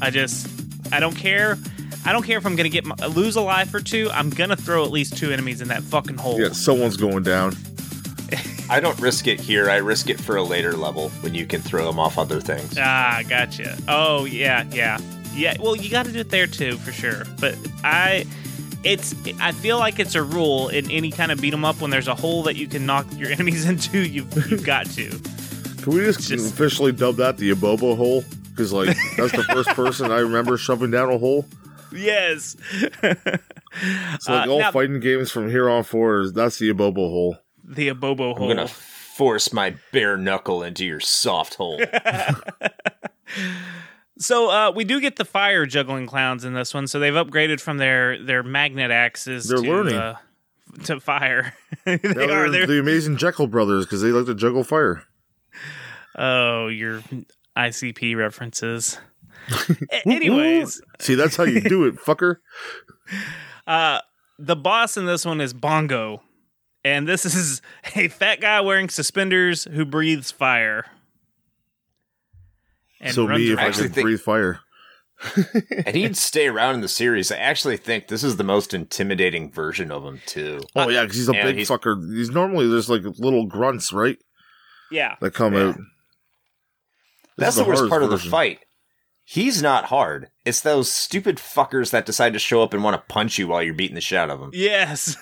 i 0.00 0.10
just 0.10 0.48
i 0.92 0.98
don't 1.00 1.16
care 1.16 1.58
i 2.04 2.12
don't 2.12 2.22
care 2.24 2.38
if 2.38 2.46
i'm 2.46 2.56
gonna 2.56 2.68
get 2.68 2.84
my, 2.84 2.94
lose 3.08 3.36
a 3.36 3.40
life 3.40 3.72
or 3.74 3.80
two 3.80 4.08
i'm 4.12 4.30
gonna 4.30 4.56
throw 4.56 4.84
at 4.84 4.90
least 4.90 5.16
two 5.16 5.30
enemies 5.32 5.60
in 5.60 5.68
that 5.68 5.82
fucking 5.82 6.16
hole 6.16 6.40
Yeah, 6.40 6.50
someone's 6.50 6.96
going 6.96 7.22
down. 7.22 7.56
I 8.70 8.80
don't 8.80 8.98
risk 8.98 9.26
it 9.26 9.38
here. 9.40 9.68
I 9.68 9.76
risk 9.76 10.08
it 10.08 10.18
for 10.18 10.36
a 10.36 10.42
later 10.42 10.72
level 10.72 11.10
when 11.20 11.34
you 11.34 11.44
can 11.46 11.60
throw 11.60 11.84
them 11.84 11.98
off 11.98 12.16
other 12.18 12.40
things. 12.40 12.76
ah 12.78 13.22
gotcha 13.28 13.76
oh 13.88 14.24
yeah 14.24 14.64
yeah 14.72 14.98
yeah 15.34 15.56
well 15.60 15.76
you 15.76 15.90
gotta 15.90 16.10
do 16.12 16.20
it 16.20 16.30
there 16.30 16.46
too 16.46 16.76
for 16.78 16.90
sure 16.92 17.24
but 17.40 17.56
i 17.82 18.24
it's 18.84 19.14
i 19.40 19.50
feel 19.52 19.78
like 19.78 19.98
it's 19.98 20.14
a 20.14 20.22
rule 20.22 20.68
in 20.68 20.90
any 20.90 21.10
kind 21.10 21.30
of 21.32 21.40
beat 21.40 21.52
'em 21.52 21.64
up 21.64 21.80
when 21.80 21.90
there's 21.90 22.08
a 22.08 22.14
hole 22.14 22.42
that 22.44 22.56
you 22.56 22.66
can 22.66 22.86
knock 22.86 23.06
your 23.16 23.30
enemies 23.36 23.66
into 23.66 23.98
you've, 23.98 24.50
you've 24.50 24.64
got 24.64 24.86
to 24.86 25.10
Can 25.82 25.92
we 25.94 26.00
just, 26.00 26.20
Just- 26.28 26.52
officially 26.54 26.92
dub 26.92 27.16
that 27.16 27.36
the 27.36 27.50
Abobo 27.52 27.96
hole? 27.96 28.24
Because 28.50 28.72
like 28.72 28.96
that's 29.18 29.32
the 29.32 29.44
first 29.44 29.68
person 29.76 30.10
I 30.10 30.20
remember 30.20 30.56
shoving 30.56 30.90
down 30.90 31.10
a 31.12 31.18
hole. 31.18 31.44
Yes 31.92 32.56
So 34.20 34.32
like 34.32 34.46
Uh, 34.48 34.50
all 34.50 34.58
now- 34.60 34.70
fighting 34.72 35.00
games 35.00 35.30
from 35.30 35.50
here 35.50 35.68
on 35.68 35.82
forward, 35.84 36.34
that's 36.34 36.58
the 36.58 36.70
Abobo 36.72 37.08
hole. 37.10 37.38
the 37.64 37.88
abobo 37.88 38.16
hole. 38.16 38.32
I'm 38.34 38.38
hole 38.38 38.48
gonna 38.48 38.68
force 38.68 39.52
my 39.52 39.74
bare 39.92 40.16
knuckle 40.16 40.62
into 40.62 40.84
your 40.84 41.00
soft 41.00 41.54
hole. 41.54 41.80
So 44.16 44.48
uh, 44.48 44.70
we 44.70 44.84
do 44.84 45.00
get 45.00 45.16
the 45.16 45.24
fire 45.24 45.66
juggling 45.66 46.06
clowns 46.06 46.44
in 46.44 46.54
this 46.54 46.72
one. 46.72 46.86
So 46.86 47.00
they've 47.00 47.12
upgraded 47.12 47.60
from 47.60 47.78
their 47.78 48.22
their 48.22 48.44
magnet 48.44 48.92
axes 48.92 49.48
They're 49.48 49.58
to 49.58 49.68
learning. 49.68 49.96
Uh, 49.96 50.16
to 50.84 51.00
fire. 51.00 51.52
they 51.84 51.98
Now 52.04 52.10
are. 52.10 52.26
they're 52.26 52.50
They're, 52.50 52.66
the 52.66 52.80
amazing 52.80 53.16
Jeckel 53.16 53.50
brothers 53.50 53.86
because 53.86 54.02
they 54.02 54.10
like 54.10 54.26
to 54.26 54.34
juggle 54.36 54.62
fire. 54.62 55.02
oh, 56.16 56.68
your 56.68 57.02
ICP 57.56 58.16
references. 58.16 58.98
A- 59.92 60.08
Anyways, 60.08 60.80
See, 61.00 61.14
that's 61.14 61.36
how 61.36 61.44
you 61.44 61.60
do 61.60 61.84
it, 61.86 61.96
fucker. 61.96 62.36
uh, 63.66 64.00
the 64.38 64.56
boss 64.56 64.96
in 64.96 65.06
this 65.06 65.24
one 65.24 65.40
is 65.40 65.52
Bongo, 65.52 66.22
and 66.84 67.06
this 67.08 67.24
is 67.24 67.62
a 67.96 68.08
fat 68.08 68.40
guy 68.40 68.60
wearing 68.60 68.88
suspenders 68.88 69.64
who 69.64 69.84
breathes 69.84 70.30
fire. 70.30 70.86
And 73.00 73.14
so 73.14 73.26
me, 73.26 73.52
if 73.52 73.58
I 73.58 73.64
around. 73.64 73.72
could 73.74 73.94
think- 73.94 74.04
breathe 74.04 74.20
fire. 74.20 74.60
and 75.86 75.94
he'd 75.94 76.16
stay 76.16 76.48
around 76.48 76.74
in 76.74 76.80
the 76.80 76.88
series. 76.88 77.30
I 77.30 77.36
actually 77.36 77.76
think 77.76 78.08
this 78.08 78.24
is 78.24 78.36
the 78.36 78.44
most 78.44 78.74
intimidating 78.74 79.50
version 79.52 79.92
of 79.92 80.04
him 80.04 80.20
too. 80.26 80.60
Oh 80.74 80.88
yeah, 80.88 81.02
because 81.02 81.16
he's 81.16 81.28
a 81.28 81.34
Yeah, 81.34 81.44
big 81.44 81.56
he's- 81.56 81.68
fucker. 81.70 81.96
He's 82.14 82.30
normally 82.30 82.66
there's 82.68 82.90
like 82.90 83.02
little 83.18 83.46
grunts, 83.46 83.92
right, 83.92 84.18
yeah, 84.90 85.14
that 85.20 85.32
come 85.32 85.54
Yeah. 85.54 85.68
out. 85.68 85.76
This 85.76 85.84
That's 87.36 87.56
is 87.56 87.62
the 87.62 87.68
worst 87.68 87.78
hardest 87.78 87.90
part 87.90 88.02
of 88.02 88.10
the 88.10 88.18
fight. 88.18 88.63
He's 89.26 89.62
not 89.62 89.86
hard. 89.86 90.28
It's 90.44 90.60
those 90.60 90.92
stupid 90.92 91.38
fuckers 91.38 91.92
that 91.92 92.04
decide 92.04 92.34
to 92.34 92.38
show 92.38 92.62
up 92.62 92.74
and 92.74 92.84
want 92.84 92.94
to 92.94 93.12
punch 93.12 93.38
you 93.38 93.48
while 93.48 93.62
you're 93.62 93.72
beating 93.72 93.94
the 93.94 94.02
shit 94.02 94.18
out 94.18 94.28
of 94.28 94.38
them. 94.38 94.50
Yes. 94.52 95.16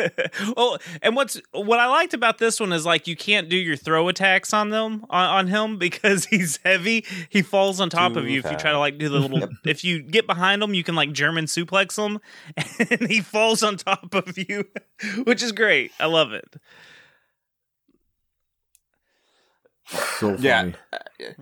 oh, 0.56 0.78
and 1.02 1.14
what's 1.14 1.38
what 1.52 1.78
I 1.78 1.86
liked 1.86 2.14
about 2.14 2.38
this 2.38 2.58
one 2.58 2.72
is 2.72 2.86
like 2.86 3.06
you 3.06 3.14
can't 3.14 3.50
do 3.50 3.56
your 3.56 3.76
throw 3.76 4.08
attacks 4.08 4.54
on 4.54 4.70
them 4.70 5.04
on, 5.10 5.26
on 5.26 5.46
him 5.48 5.76
because 5.78 6.24
he's 6.24 6.60
heavy. 6.64 7.04
He 7.28 7.42
falls 7.42 7.78
on 7.78 7.90
top 7.90 8.16
of 8.16 8.24
Too 8.24 8.30
you 8.30 8.38
if 8.38 8.50
you 8.50 8.56
try 8.56 8.72
to 8.72 8.78
like 8.78 8.96
do 8.96 9.10
the 9.10 9.18
little. 9.18 9.46
if 9.66 9.84
you 9.84 10.02
get 10.02 10.26
behind 10.26 10.62
him, 10.62 10.72
you 10.72 10.82
can 10.82 10.94
like 10.94 11.12
German 11.12 11.44
suplex 11.44 12.02
him, 12.02 12.20
and 12.56 13.10
he 13.10 13.20
falls 13.20 13.62
on 13.62 13.76
top 13.76 14.14
of 14.14 14.38
you, 14.38 14.64
which 15.24 15.42
is 15.42 15.52
great. 15.52 15.92
I 16.00 16.06
love 16.06 16.32
it. 16.32 16.56
So 19.92 20.36
funny. 20.36 20.40
Yeah. 20.42 20.72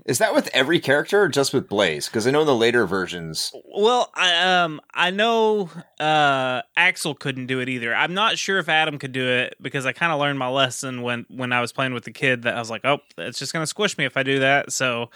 Is 0.04 0.18
that 0.18 0.34
with 0.34 0.48
every 0.52 0.80
character 0.80 1.22
or 1.22 1.28
just 1.28 1.54
with 1.54 1.68
Blaze? 1.68 2.06
Because 2.06 2.26
I 2.26 2.30
know 2.30 2.40
in 2.40 2.46
the 2.46 2.54
later 2.56 2.86
versions, 2.86 3.52
Well, 3.64 4.10
I 4.14 4.62
um 4.62 4.80
I 4.92 5.10
know 5.10 5.70
uh 5.98 6.62
Axel 6.76 7.14
couldn't 7.14 7.46
do 7.46 7.60
it 7.60 7.68
either. 7.68 7.94
I'm 7.94 8.14
not 8.14 8.38
sure 8.38 8.58
if 8.58 8.68
Adam 8.68 8.98
could 8.98 9.12
do 9.12 9.26
it 9.26 9.56
because 9.60 9.86
I 9.86 9.92
kind 9.92 10.12
of 10.12 10.18
learned 10.20 10.38
my 10.38 10.48
lesson 10.48 11.02
when 11.02 11.26
when 11.28 11.52
I 11.52 11.60
was 11.60 11.72
playing 11.72 11.94
with 11.94 12.04
the 12.04 12.12
kid 12.12 12.42
that 12.42 12.54
I 12.56 12.58
was 12.58 12.70
like, 12.70 12.84
"Oh, 12.84 12.98
it's 13.16 13.38
just 13.38 13.52
going 13.52 13.62
to 13.62 13.66
squish 13.66 13.96
me 13.96 14.04
if 14.04 14.16
I 14.16 14.22
do 14.22 14.40
that." 14.40 14.72
So 14.72 15.10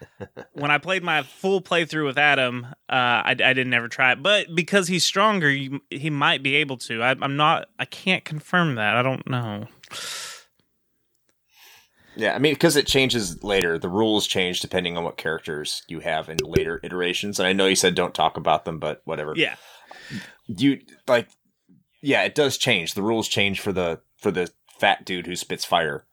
when 0.52 0.70
I 0.70 0.78
played 0.78 1.02
my 1.02 1.22
full 1.22 1.60
playthrough 1.60 2.06
with 2.06 2.18
Adam, 2.18 2.66
uh 2.88 2.92
I, 2.92 3.30
I 3.30 3.52
didn't 3.52 3.74
ever 3.74 3.88
try 3.88 4.12
it. 4.12 4.22
But 4.22 4.54
because 4.54 4.88
he's 4.88 5.04
stronger, 5.04 5.50
you, 5.50 5.80
he 5.90 6.10
might 6.10 6.42
be 6.42 6.56
able 6.56 6.76
to. 6.78 7.02
I, 7.02 7.16
I'm 7.20 7.36
not 7.36 7.68
I 7.78 7.84
can't 7.84 8.24
confirm 8.24 8.76
that. 8.76 8.96
I 8.96 9.02
don't 9.02 9.26
know. 9.28 9.66
Yeah, 12.16 12.34
I 12.34 12.38
mean, 12.38 12.54
because 12.54 12.76
it 12.76 12.86
changes 12.86 13.42
later. 13.44 13.78
The 13.78 13.88
rules 13.88 14.26
change 14.26 14.60
depending 14.60 14.96
on 14.96 15.04
what 15.04 15.16
characters 15.16 15.82
you 15.86 16.00
have 16.00 16.28
in 16.28 16.38
later 16.38 16.80
iterations. 16.82 17.38
And 17.38 17.46
I 17.46 17.52
know 17.52 17.66
you 17.66 17.76
said 17.76 17.94
don't 17.94 18.14
talk 18.14 18.36
about 18.36 18.64
them, 18.64 18.78
but 18.78 19.02
whatever. 19.04 19.34
Yeah. 19.36 19.56
you 20.46 20.80
like 21.06 21.28
yeah, 22.00 22.22
it 22.22 22.34
does 22.34 22.56
change. 22.56 22.94
The 22.94 23.02
rules 23.02 23.28
change 23.28 23.60
for 23.60 23.72
the 23.72 24.00
for 24.16 24.30
the 24.30 24.50
fat 24.78 25.04
dude 25.04 25.26
who 25.26 25.36
spits 25.36 25.64
fire. 25.64 26.04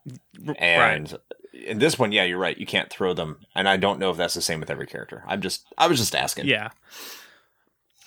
And 0.58 1.18
in 1.54 1.80
this 1.80 1.99
one, 1.99 2.12
yeah, 2.12 2.24
you're 2.24 2.38
right. 2.38 2.58
You 2.58 2.66
can't 2.66 2.89
throw 2.89 3.14
them. 3.14 3.38
And 3.56 3.70
I 3.70 3.78
don't 3.78 3.99
know 3.99 4.12
if 4.12 4.18
that's 4.18 4.34
the 4.34 4.41
same 4.41 4.60
with 4.60 4.70
every 4.70 4.88
character. 4.88 5.24
I'm 5.28 5.41
just 5.41 5.66
I 5.78 5.88
was 5.88 5.99
just 5.99 6.16
asking. 6.16 6.47
Yeah. 6.47 6.70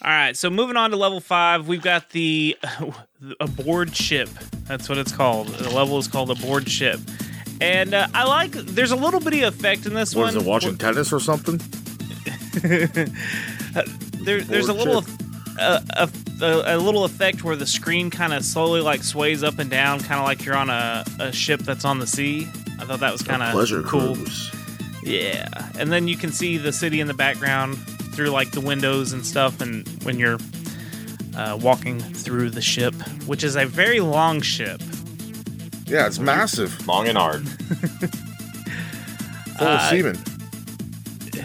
All 0.02 0.10
right, 0.10 0.36
so 0.36 0.50
moving 0.50 0.76
on 0.76 0.90
to 0.90 0.96
level 0.96 1.20
five, 1.20 1.68
we've 1.68 1.80
got 1.80 2.10
the 2.10 2.54
aboard 3.40 3.96
ship. 3.96 4.28
That's 4.64 4.90
what 4.90 4.98
it's 4.98 5.10
called. 5.10 5.48
The 5.48 5.70
level 5.70 5.96
is 5.96 6.06
called 6.06 6.30
aboard 6.30 6.68
ship, 6.68 7.00
and 7.60 7.94
uh, 7.94 8.08
I 8.14 8.24
like. 8.24 8.52
There's 8.52 8.90
a 8.90 8.96
little 8.96 9.20
bitty 9.20 9.42
effect 9.42 9.86
in 9.86 9.94
this 9.94 10.14
What 10.14 10.24
one. 10.24 10.34
Was 10.34 10.44
it, 10.44 10.48
watching 10.48 10.76
tennis 10.76 11.12
or 11.12 11.20
something? 11.20 11.60
there, 12.62 14.40
there's 14.40 14.68
a 14.68 14.72
little 14.72 15.04
uh, 15.58 15.80
a, 15.90 16.10
a, 16.42 16.76
a 16.76 16.78
little 16.78 17.04
effect 17.04 17.44
where 17.44 17.56
the 17.56 17.66
screen 17.66 18.10
kind 18.10 18.32
of 18.32 18.44
slowly 18.44 18.80
like 18.80 19.02
sways 19.02 19.42
up 19.42 19.58
and 19.58 19.70
down, 19.70 20.00
kind 20.00 20.20
of 20.20 20.24
like 20.24 20.44
you're 20.44 20.56
on 20.56 20.70
a, 20.70 21.04
a 21.18 21.32
ship 21.32 21.60
that's 21.60 21.84
on 21.84 21.98
the 21.98 22.06
sea. 22.06 22.46
I 22.78 22.84
thought 22.84 23.00
that 23.00 23.12
was 23.12 23.22
kind 23.22 23.42
of 23.42 23.52
cool. 23.86 24.14
cruise. 24.14 24.52
Yeah, 25.02 25.46
and 25.78 25.92
then 25.92 26.08
you 26.08 26.16
can 26.16 26.32
see 26.32 26.56
the 26.56 26.72
city 26.72 27.00
in 27.00 27.06
the 27.06 27.14
background 27.14 27.76
through 28.14 28.30
like 28.30 28.50
the 28.50 28.60
windows 28.60 29.12
and 29.12 29.24
stuff, 29.24 29.60
and 29.60 29.86
when 30.04 30.18
you're 30.18 30.38
uh, 31.36 31.58
walking 31.60 32.00
through 32.00 32.50
the 32.50 32.62
ship, 32.62 32.94
which 33.26 33.44
is 33.44 33.56
a 33.56 33.66
very 33.66 34.00
long 34.00 34.40
ship. 34.40 34.80
Yeah, 35.86 36.06
it's 36.06 36.18
massive. 36.18 36.86
Long 36.86 37.08
and 37.08 37.18
hard. 37.18 37.46
Full 37.48 38.08
Uh, 39.68 39.76
of 39.76 39.90
semen. 39.90 40.18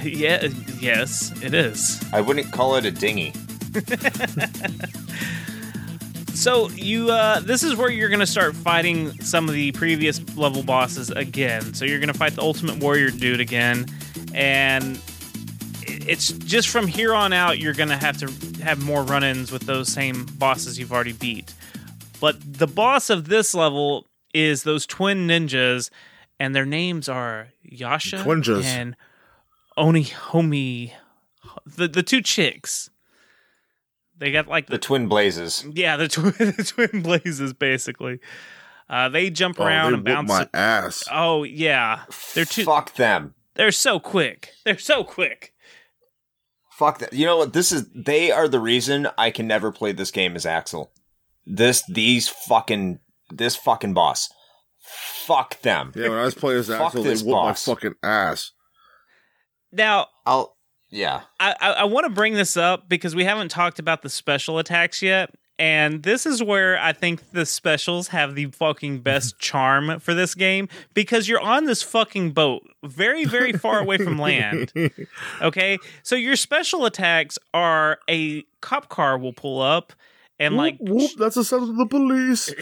yeah, 0.04 0.48
yes, 0.80 1.32
it 1.44 1.54
is. 1.54 2.04
I 2.12 2.22
wouldn't 2.22 2.52
call 2.52 2.76
it 2.76 2.86
a 2.86 2.92
dinghy. 2.92 3.34
So 6.34 6.70
you, 6.70 7.12
uh, 7.12 7.42
this 7.42 7.62
is 7.62 7.76
where 7.76 7.92
you're 7.92 8.10
gonna 8.10 8.26
start 8.26 8.56
fighting 8.56 9.12
some 9.22 9.48
of 9.48 9.54
the 9.54 9.72
previous 9.74 10.20
level 10.36 10.64
bosses 10.64 11.12
again. 11.12 11.76
So 11.76 11.86
you're 11.86 12.00
gonna 12.00 12.16
fight 12.16 12.34
the 12.34 12.42
Ultimate 12.42 12.80
Warrior 12.80 13.12
dude 13.12 13.39
again, 13.39 13.86
and 14.34 15.00
it's 15.86 16.30
just 16.32 16.70
from 16.70 16.88
here 16.88 17.14
on 17.14 17.32
out 17.32 17.60
you're 17.60 17.76
gonna 17.76 17.98
have 17.98 18.18
to 18.20 18.64
have 18.64 18.84
more 18.84 19.04
run-ins 19.04 19.52
with 19.52 19.64
those 19.64 19.88
same 19.89 20.26
bosses 20.39 20.80
you've 20.80 20.92
already 20.92 21.14
beat. 21.14 21.54
But 22.20 22.38
the 22.42 22.66
boss 22.68 23.12
of 23.12 23.28
this 23.28 23.54
level 23.54 24.08
is 24.34 24.63
those 24.63 24.86
twin 24.86 25.27
ninjas, 25.27 25.89
and 26.39 26.55
their 26.55 26.65
names 26.65 27.07
are 27.09 27.49
Yasha 27.63 28.17
Twinjas. 28.17 28.63
and 28.63 28.95
Onihime. 29.77 30.91
The 31.65 31.88
the 31.88 32.03
two 32.03 32.21
chicks. 32.21 32.89
They 34.17 34.32
got 34.32 34.47
like 34.47 34.67
The 34.67 34.77
twin 34.77 35.07
blazes. 35.07 35.65
yeah, 35.73 35.97
the, 35.97 36.07
tw- 36.07 36.15
the 36.38 36.63
twin 36.89 37.01
blazes 37.01 37.53
basically. 37.53 38.19
Uh, 38.89 39.09
they 39.09 39.29
jump 39.29 39.59
Oh, 39.59 39.65
around 39.65 39.91
they 40.05 40.11
and 40.13 40.27
bounce. 40.27 40.29
my 40.29 40.49
ass. 40.53 41.03
oh 41.11 41.43
yeah, 41.43 42.03
they're 42.36 42.45
too. 42.45 42.63
Fuck 42.63 42.93
them. 42.95 43.34
They're 43.55 43.71
so 43.71 43.99
quick. 43.99 44.51
They're 44.63 44.77
so 44.77 45.03
quick. 45.03 45.53
Fuck 46.71 46.99
that. 46.99 47.13
You 47.13 47.25
know 47.25 47.38
what? 47.38 47.53
This 47.53 47.71
is 47.71 47.88
they 47.95 48.32
are 48.32 48.47
the 48.47 48.59
reason 48.59 49.07
I 49.17 49.32
can 49.32 49.47
never 49.47 49.71
play 49.71 49.91
this 49.91 50.11
game 50.11 50.36
as 50.36 50.45
Axel. 50.45 50.91
This 51.45 51.84
these 51.88 52.29
fucking 52.29 52.99
this 53.32 53.55
fucking 53.55 53.93
boss. 53.93 54.29
Fuck 54.79 55.61
them. 55.61 55.91
Yeah, 55.95 56.09
when 56.09 56.17
I 56.17 56.25
was 56.25 56.36
playing 56.36 56.59
as 56.59 56.67
Fuck 56.67 56.82
Axel, 56.82 57.03
they 57.03 57.09
whooped 57.11 57.25
boss. 57.25 57.67
my 57.67 57.73
fucking 57.73 57.93
ass. 58.03 58.51
Now 59.71 60.07
I'll 60.25 60.57
yeah. 60.89 61.21
I 61.39 61.55
I, 61.59 61.71
I 61.71 61.84
want 61.86 62.05
to 62.05 62.09
bring 62.09 62.34
this 62.34 62.57
up 62.57 62.89
because 62.89 63.15
we 63.15 63.23
haven't 63.23 63.49
talked 63.49 63.79
about 63.79 64.01
the 64.01 64.09
special 64.09 64.59
attacks 64.59 65.01
yet. 65.01 65.32
And 65.59 66.01
this 66.01 66.25
is 66.25 66.41
where 66.41 66.79
I 66.79 66.91
think 66.91 67.34
the 67.34 67.45
specials 67.45 68.07
have 68.07 68.34
the 68.34 68.47
fucking 68.47 69.01
best 69.01 69.38
charm 69.39 69.99
for 69.99 70.15
this 70.15 70.34
game 70.34 70.67
because 70.95 71.29
you're 71.29 71.39
on 71.39 71.65
this 71.65 71.84
fucking 71.84 72.32
boat 72.32 72.63
very, 72.84 73.25
very 73.25 73.51
far 73.53 73.79
away 73.79 73.97
from 73.97 74.17
land. 74.17 74.73
Okay. 75.41 75.77
So 76.03 76.15
your 76.15 76.36
special 76.36 76.86
attacks 76.86 77.38
are 77.53 77.99
a 78.09 78.43
cop 78.61 78.89
car 78.89 79.17
will 79.17 79.34
pull 79.34 79.61
up 79.61 79.93
and 80.42 80.58
like 80.58 80.78
whoop, 80.80 80.89
whoop, 80.89 81.12
that's 81.18 81.36
the 81.36 81.44
sound 81.44 81.70
of 81.70 81.78
the 81.78 81.86
police. 81.86 82.54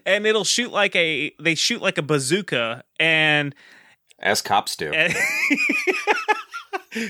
and 0.06 0.26
it'll 0.26 0.44
shoot 0.44 0.70
like 0.70 0.94
a 0.94 1.32
they 1.40 1.54
shoot 1.54 1.82
like 1.82 1.98
a 1.98 2.02
bazooka 2.02 2.84
and 2.98 3.54
As 4.20 4.40
cops 4.40 4.76
do. 4.76 4.92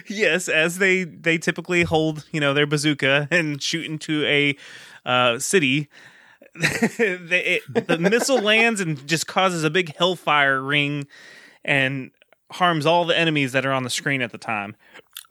yes 0.08 0.48
as 0.48 0.78
they 0.78 1.04
they 1.04 1.38
typically 1.38 1.82
hold 1.82 2.26
you 2.32 2.40
know 2.40 2.54
their 2.54 2.66
bazooka 2.66 3.28
and 3.30 3.62
shoot 3.62 3.86
into 3.86 4.24
a 4.26 4.56
uh, 5.06 5.38
city 5.38 5.88
they, 6.54 7.60
it, 7.74 7.86
the 7.86 7.98
missile 7.98 8.40
lands 8.40 8.80
and 8.80 9.06
just 9.06 9.26
causes 9.26 9.64
a 9.64 9.70
big 9.70 9.94
hellfire 9.96 10.60
ring 10.60 11.06
and 11.64 12.10
harms 12.50 12.84
all 12.84 13.04
the 13.04 13.16
enemies 13.16 13.52
that 13.52 13.64
are 13.64 13.72
on 13.72 13.84
the 13.84 13.90
screen 13.90 14.20
at 14.20 14.32
the 14.32 14.38
time 14.38 14.74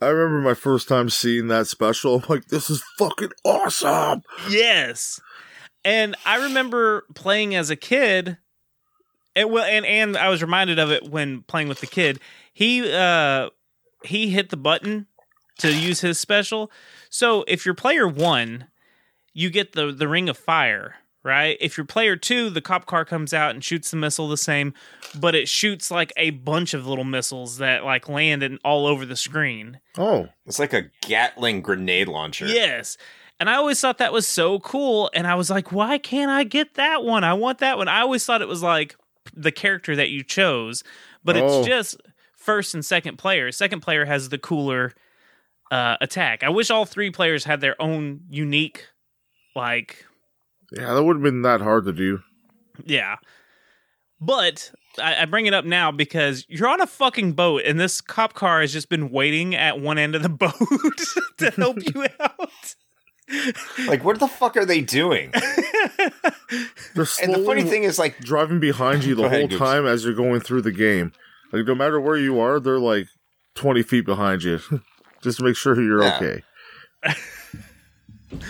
I 0.02 0.08
remember 0.08 0.42
my 0.42 0.54
first 0.54 0.88
time 0.88 1.10
seeing 1.10 1.48
that 1.48 1.68
special. 1.68 2.16
I'm 2.16 2.24
like, 2.30 2.46
this 2.46 2.70
is 2.70 2.84
fucking 2.98 3.32
awesome. 3.44 4.24
Yes. 4.50 5.20
And 5.84 6.16
I 6.26 6.38
remember 6.38 7.06
playing 7.16 7.56
as 7.56 7.70
a 7.70 7.76
kid. 7.76 8.38
And 9.36 9.52
well 9.52 9.66
and, 9.66 9.86
and 9.86 10.18
I 10.18 10.30
was 10.30 10.42
reminded 10.42 10.80
of 10.80 10.92
it 10.92 11.10
when 11.10 11.44
playing 11.44 11.68
with 11.68 11.82
the 11.82 11.88
kid. 11.88 12.20
He 12.54 12.92
uh 12.92 13.50
he 14.04 14.30
hit 14.30 14.50
the 14.50 14.58
button 14.58 15.08
to 15.60 15.74
use 15.74 16.02
his 16.02 16.20
special. 16.20 16.72
So 17.10 17.44
if 17.48 17.66
you're 17.66 17.76
player 17.76 18.08
1, 18.08 18.68
you 19.34 19.50
get 19.50 19.74
the 19.74 19.92
the 19.92 20.08
ring 20.08 20.30
of 20.30 20.38
fire, 20.38 20.96
right? 21.24 21.58
If 21.60 21.78
you're 21.78 21.86
player 21.86 22.16
2, 22.16 22.50
the 22.50 22.62
cop 22.62 22.86
car 22.86 23.06
comes 23.06 23.34
out 23.34 23.52
and 23.52 23.64
shoots 23.64 23.92
the 23.92 23.98
missile 23.98 24.30
the 24.30 24.38
same, 24.38 24.74
but 25.20 25.36
it 25.36 25.48
shoots 25.50 25.92
like 25.92 26.14
a 26.18 26.30
bunch 26.32 26.74
of 26.74 26.88
little 26.88 27.04
missiles 27.04 27.58
that 27.58 27.84
like 27.84 28.08
land 28.10 28.44
in, 28.44 28.58
all 28.64 28.86
over 28.88 29.06
the 29.06 29.16
screen. 29.16 29.80
Oh, 29.98 30.30
It's 30.46 30.60
like 30.60 30.74
a 30.74 30.90
Gatling 31.02 31.62
grenade 31.62 32.08
launcher. 32.08 32.46
Yes. 32.48 32.98
And 33.40 33.50
I 33.50 33.56
always 33.56 33.80
thought 33.80 34.00
that 34.00 34.12
was 34.14 34.28
so 34.28 34.60
cool. 34.60 35.10
And 35.14 35.26
I 35.26 35.36
was 35.36 35.50
like, 35.50 35.72
why 35.72 35.98
can't 35.98 36.30
I 36.32 36.44
get 36.44 36.74
that 36.76 37.04
one? 37.04 37.24
I 37.24 37.34
want 37.34 37.60
that 37.60 37.78
one. 37.78 37.88
I 37.88 38.02
always 38.02 38.26
thought 38.26 38.42
it 38.42 38.48
was 38.50 38.62
like 38.64 38.96
the 39.34 39.52
character 39.52 39.96
that 39.96 40.10
you 40.10 40.24
chose, 40.24 40.84
but 41.24 41.38
Oh. 41.38 41.60
it's 41.60 41.68
just 41.68 42.02
first 42.36 42.74
and 42.74 42.84
second 42.84 43.18
player. 43.18 43.52
Second 43.52 43.82
player 43.82 44.06
has 44.06 44.30
the 44.30 44.38
cooler 44.38 44.94
uh, 45.72 45.98
attack. 46.02 46.44
I 46.44 46.50
wish 46.50 46.70
all 46.72 46.86
three 46.86 47.12
players 47.12 47.44
had 47.46 47.62
their 47.62 47.80
own 47.82 48.22
unique, 48.30 48.88
like, 49.56 50.06
yeah, 50.72 50.94
that 50.94 51.04
wouldn't 51.04 51.26
have 51.26 51.32
been 51.34 51.42
that 51.44 51.62
hard 51.62 51.86
to 51.86 51.94
do. 51.94 52.20
yeah. 52.86 53.16
But 54.22 54.72
I, 55.02 55.22
I 55.22 55.26
bring 55.26 55.46
it 55.46 55.54
up 55.54 55.64
now 55.64 55.94
because 55.94 56.46
you're 56.50 56.68
on 56.68 56.82
a 56.82 56.88
fucking 56.88 57.34
boat 57.34 57.62
and 57.66 57.80
this 57.80 58.02
cop 58.02 58.34
car 58.34 58.60
has 58.60 58.74
just 58.74 58.90
been 58.90 59.12
waiting 59.12 59.56
at 59.56 59.80
one 59.80 59.98
end 59.98 60.14
of 60.14 60.24
the 60.24 60.30
boat 60.44 60.56
to 61.38 61.52
help 61.52 61.78
you 61.96 62.06
out. 62.20 62.76
Like, 63.88 64.04
what 64.04 64.20
the 64.20 64.28
fuck 64.28 64.58
are 64.58 64.66
they 64.66 64.82
doing? 64.82 65.32
And 65.34 67.34
the 67.34 67.44
funny 67.46 67.64
thing 67.64 67.84
is, 67.84 67.98
like, 68.00 68.18
driving 68.20 68.60
behind 68.60 69.04
you 69.06 69.16
the 69.16 69.30
whole 69.30 69.46
ahead, 69.46 69.52
time 69.52 69.86
as 69.86 70.04
you're 70.04 70.16
going 70.16 70.42
through 70.42 70.64
the 70.64 70.72
game. 70.72 71.14
Like, 71.54 71.66
no 71.66 71.76
matter 71.76 72.02
where 72.02 72.18
you 72.18 72.40
are, 72.40 72.60
they're 72.60 72.80
like 72.80 73.08
20 73.56 73.84
feet 73.84 74.06
behind 74.06 74.44
you. 74.44 74.60
Just 75.22 75.38
to 75.38 75.44
make 75.46 75.56
sure 75.56 75.80
you're 75.80 76.02
Yeah. 76.04 76.18
okay. 76.18 76.44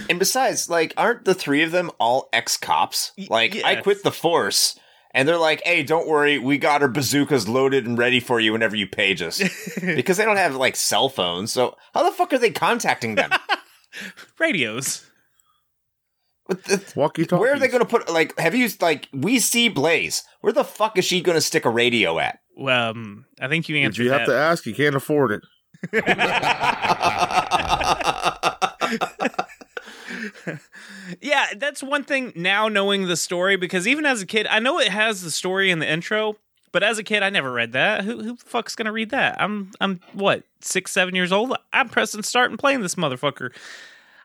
And 0.09 0.19
besides, 0.19 0.69
like, 0.69 0.93
aren't 0.97 1.25
the 1.25 1.33
three 1.33 1.63
of 1.63 1.71
them 1.71 1.91
all 1.99 2.29
ex 2.33 2.57
cops? 2.57 3.11
Like, 3.29 3.63
I 3.63 3.77
quit 3.77 4.03
the 4.03 4.11
force, 4.11 4.77
and 5.13 5.27
they're 5.27 5.37
like, 5.37 5.61
"Hey, 5.65 5.83
don't 5.83 6.07
worry, 6.07 6.37
we 6.37 6.57
got 6.57 6.81
our 6.81 6.87
bazookas 6.87 7.47
loaded 7.47 7.85
and 7.87 7.97
ready 7.97 8.19
for 8.19 8.39
you 8.39 8.51
whenever 8.51 8.75
you 8.75 8.87
page 8.87 9.21
us." 9.21 9.41
because 9.81 10.17
they 10.17 10.25
don't 10.25 10.37
have 10.37 10.55
like 10.55 10.75
cell 10.75 11.09
phones, 11.09 11.51
so 11.51 11.75
how 11.93 12.03
the 12.03 12.11
fuck 12.15 12.33
are 12.33 12.37
they 12.37 12.51
contacting 12.51 13.15
them? 13.15 13.31
Radios. 14.39 15.05
The- 16.47 16.93
Walkie 16.95 17.25
talkie. 17.25 17.41
where 17.41 17.53
are 17.53 17.59
they 17.59 17.67
going 17.67 17.83
to 17.83 17.87
put? 17.87 18.09
Like, 18.11 18.37
have 18.39 18.55
you 18.55 18.69
like 18.81 19.07
we 19.13 19.39
see 19.39 19.69
Blaze? 19.69 20.23
Where 20.41 20.53
the 20.53 20.63
fuck 20.63 20.97
is 20.97 21.05
she 21.05 21.21
going 21.21 21.37
to 21.37 21.41
stick 21.41 21.65
a 21.65 21.69
radio 21.69 22.17
at? 22.19 22.39
Well, 22.57 22.91
um, 22.91 23.25
I 23.39 23.47
think 23.47 23.69
you 23.69 23.77
If 23.77 23.85
answered 23.85 24.03
you 24.03 24.11
have 24.11 24.27
that. 24.27 24.33
to 24.33 24.37
ask, 24.37 24.65
you 24.65 24.73
can't 24.73 24.95
afford 24.95 25.31
it. 25.31 25.41
yeah, 31.21 31.47
that's 31.55 31.83
one 31.83 32.03
thing 32.03 32.33
now 32.35 32.67
knowing 32.67 33.07
the 33.07 33.17
story 33.17 33.55
because 33.55 33.87
even 33.87 34.05
as 34.05 34.21
a 34.21 34.25
kid, 34.25 34.47
I 34.47 34.59
know 34.59 34.79
it 34.79 34.89
has 34.89 35.21
the 35.21 35.31
story 35.31 35.71
in 35.71 35.79
the 35.79 35.89
intro, 35.89 36.35
but 36.71 36.83
as 36.83 36.97
a 36.97 37.03
kid, 37.03 37.23
I 37.23 37.29
never 37.29 37.51
read 37.51 37.71
that. 37.73 38.03
Who 38.03 38.21
who 38.21 38.35
the 38.35 38.45
fuck's 38.45 38.75
gonna 38.75 38.91
read 38.91 39.11
that? 39.11 39.41
I'm 39.41 39.71
I'm 39.81 39.99
what 40.13 40.43
six 40.61 40.91
seven 40.91 41.15
years 41.15 41.31
old. 41.31 41.55
I'm 41.73 41.89
pressing 41.89 42.23
start 42.23 42.51
and 42.51 42.59
playing 42.59 42.81
this 42.81 42.95
motherfucker. 42.95 43.51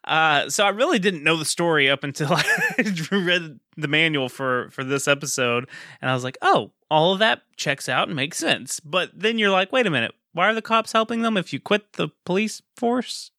Uh, 0.04 0.50
so 0.50 0.66
I 0.66 0.68
really 0.68 0.98
didn't 0.98 1.24
know 1.24 1.38
the 1.38 1.46
story 1.46 1.88
up 1.88 2.04
until 2.04 2.28
I 2.32 2.94
read 3.10 3.58
the 3.76 3.88
manual 3.88 4.28
for 4.28 4.68
for 4.70 4.84
this 4.84 5.08
episode, 5.08 5.68
and 6.00 6.10
I 6.10 6.14
was 6.14 6.24
like, 6.24 6.38
oh, 6.42 6.72
all 6.90 7.12
of 7.12 7.18
that 7.20 7.42
checks 7.56 7.88
out 7.88 8.08
and 8.08 8.16
makes 8.16 8.38
sense. 8.38 8.80
But 8.80 9.10
then 9.14 9.38
you're 9.38 9.50
like, 9.50 9.72
wait 9.72 9.86
a 9.86 9.90
minute, 9.90 10.12
why 10.32 10.50
are 10.50 10.54
the 10.54 10.62
cops 10.62 10.92
helping 10.92 11.22
them 11.22 11.36
if 11.36 11.52
you 11.52 11.60
quit 11.60 11.94
the 11.94 12.08
police 12.24 12.60
force? 12.76 13.30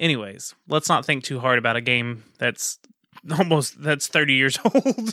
Anyways, 0.00 0.54
let's 0.66 0.88
not 0.88 1.04
think 1.04 1.22
too 1.22 1.38
hard 1.38 1.58
about 1.58 1.76
a 1.76 1.80
game 1.82 2.24
that's 2.38 2.78
almost 3.38 3.80
that's 3.80 4.08
30 4.08 4.34
years 4.34 4.58
old. 4.74 5.12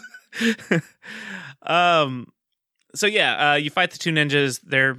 um 1.62 2.32
so 2.96 3.06
yeah, 3.06 3.52
uh 3.52 3.56
you 3.56 3.70
fight 3.70 3.92
the 3.92 3.98
two 3.98 4.12
ninjas, 4.12 4.62
they're 4.64 4.98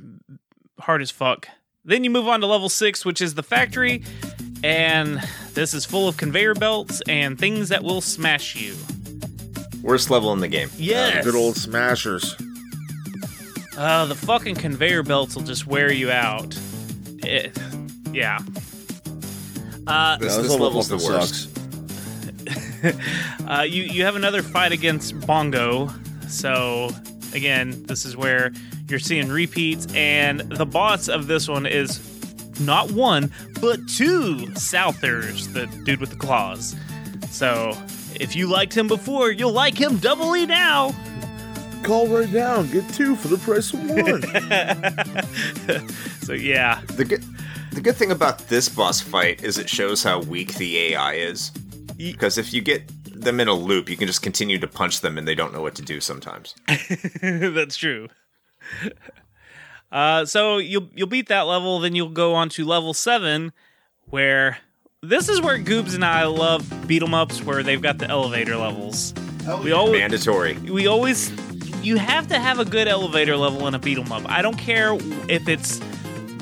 hard 0.79 1.03
as 1.03 1.11
fuck. 1.11 1.49
Then 1.85 2.05
you 2.05 2.11
move 2.11 2.29
on 2.29 2.41
to 2.43 2.47
level 2.47 2.69
6, 2.69 3.05
which 3.07 3.23
is 3.23 3.33
the 3.35 3.43
factory, 3.43 4.05
and 4.63 5.23
this 5.55 5.73
is 5.73 5.87
full 5.87 6.07
of 6.07 6.19
conveyor 6.19 6.55
belts 6.55 7.01
and 7.09 7.39
things 7.39 7.71
that 7.71 7.83
will 7.83 8.03
smash 8.03 8.55
you. 8.57 8.77
Worst 9.83 10.11
level 10.11 10.31
in 10.35 10.41
the 10.41 10.49
game. 10.49 10.69
Yes. 10.77 11.25
Good 11.25 11.35
old 11.35 11.57
smashers. 11.57 12.37
Uh, 13.75 14.05
the 14.05 14.15
fucking 14.15 14.57
conveyor 14.57 15.03
belts 15.05 15.35
will 15.35 15.45
just 15.45 15.67
wear 15.67 15.91
you 15.91 16.11
out. 16.11 16.59
It, 17.25 17.57
yeah. 18.13 18.41
Uh, 19.89 20.17
This, 20.19 20.37
this 20.37 20.51
level's 20.59 20.89
the 20.89 20.99
fucking 20.99 21.15
worst. 21.17 21.49
uh, 23.49 23.63
you 23.63 23.83
you 23.83 24.05
have 24.05 24.17
another 24.17 24.43
fight 24.43 24.73
against 24.73 25.19
Bongo. 25.27 25.91
So 26.29 26.91
again, 27.35 27.83
this 27.85 28.05
is 28.05 28.17
where 28.17 28.53
you're 28.89 28.99
seeing 28.99 29.29
repeats, 29.29 29.87
and 29.95 30.41
the 30.41 30.67
boss 30.67 31.09
of 31.09 31.27
this 31.27 31.49
one 31.49 31.67
is 31.67 32.01
not 32.61 32.91
one 32.93 33.33
but 33.61 33.81
two 33.89 34.55
Southers, 34.55 35.49
the 35.49 35.67
dude 35.85 36.01
with 36.01 36.11
the 36.11 36.17
claws. 36.17 36.77
So 37.31 37.73
if 38.15 38.35
you 38.37 38.47
liked 38.47 38.75
him 38.77 38.89
before, 38.89 39.31
you'll 39.33 39.53
like 39.53 39.77
him 39.79 39.97
doubly 39.99 40.47
now. 40.47 40.95
Call 41.83 42.07
right 42.09 42.31
now. 42.33 42.63
Get 42.65 42.89
two 42.93 43.15
for 43.17 43.29
the 43.29 43.39
price 43.39 43.73
of 43.73 43.81
one. 43.89 44.23
So 46.23 46.35
yeah, 46.35 46.83
The 46.89 47.25
the 47.73 47.81
good 47.81 47.97
thing 47.97 48.11
about 48.11 48.39
this 48.49 48.69
boss 48.69 49.01
fight 49.01 49.43
is 49.43 49.59
it 49.59 49.69
shows 49.69 50.03
how 50.03 50.21
weak 50.21 50.55
the 50.55 50.79
AI 50.95 51.15
is. 51.15 51.51
Because 51.97 52.39
if 52.39 52.53
you 52.53 52.61
get 52.61 52.83
them 53.05 53.41
in 53.41 53.49
a 53.49 53.53
loop, 53.55 53.89
you 53.89 53.97
can 53.97 54.07
just 54.07 54.23
continue 54.23 54.59
to 54.59 54.69
punch 54.69 55.01
them 55.01 55.19
and 55.19 55.27
they 55.27 55.35
don't 55.35 55.53
know 55.53 55.63
what 55.63 55.75
to 55.77 55.83
do 55.83 56.01
sometimes. 56.01 56.55
That's 57.23 57.77
true. 57.77 58.09
Uh, 59.91 60.25
so 60.25 60.59
you'll 60.59 60.89
you'll 60.95 61.09
beat 61.09 61.29
that 61.29 61.43
level, 61.43 61.79
then 61.81 61.95
you'll 61.95 62.11
go 62.11 62.35
on 62.35 62.49
to 62.51 62.65
level 62.65 62.93
seven, 62.93 63.53
where 64.07 64.59
this 65.03 65.29
is 65.29 65.41
where 65.41 65.59
Goobs 65.59 65.95
and 65.95 66.05
I 66.05 66.25
love 66.27 66.87
beat 66.87 67.03
'em 67.03 67.15
ups, 67.15 67.43
where 67.43 67.63
they've 67.63 67.81
got 67.81 67.99
the 67.99 68.07
elevator 68.09 68.57
levels. 68.57 69.15
We 69.63 69.73
always 69.73 69.99
Mandatory. 70.01 70.55
we 70.59 70.87
always 70.87 71.33
you 71.83 71.97
have 71.97 72.27
to 72.29 72.39
have 72.39 72.59
a 72.59 72.65
good 72.67 72.87
elevator 72.87 73.37
level 73.37 73.67
in 73.67 73.75
a 73.75 73.79
beat 73.79 73.99
'em 73.99 74.13
up. 74.13 74.29
I 74.31 74.43
don't 74.43 74.59
care 74.59 74.93
if 75.29 75.49
it's 75.49 75.81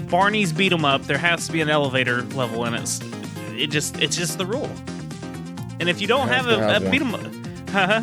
Barney's 0.08 0.52
beat 0.52 0.72
'em 0.72 0.84
up. 0.84 1.02
There 1.04 1.18
has 1.18 1.46
to 1.46 1.52
be 1.52 1.60
an 1.60 1.68
elevator 1.70 2.22
level 2.22 2.64
in 2.64 2.74
it. 2.74 3.00
It 3.56 3.68
just 3.70 4.00
it's 4.00 4.16
just 4.16 4.38
the 4.38 4.46
rule. 4.46 4.70
And 5.80 5.88
if 5.88 6.00
you 6.00 6.06
don't 6.06 6.28
Has 6.28 6.44
have 6.44 6.46
a, 6.58 6.58
have 6.72 6.86
a 6.86 6.90
beat 6.90 7.00
'em 7.02 7.14
up, 7.14 7.20
huh? 7.70 8.02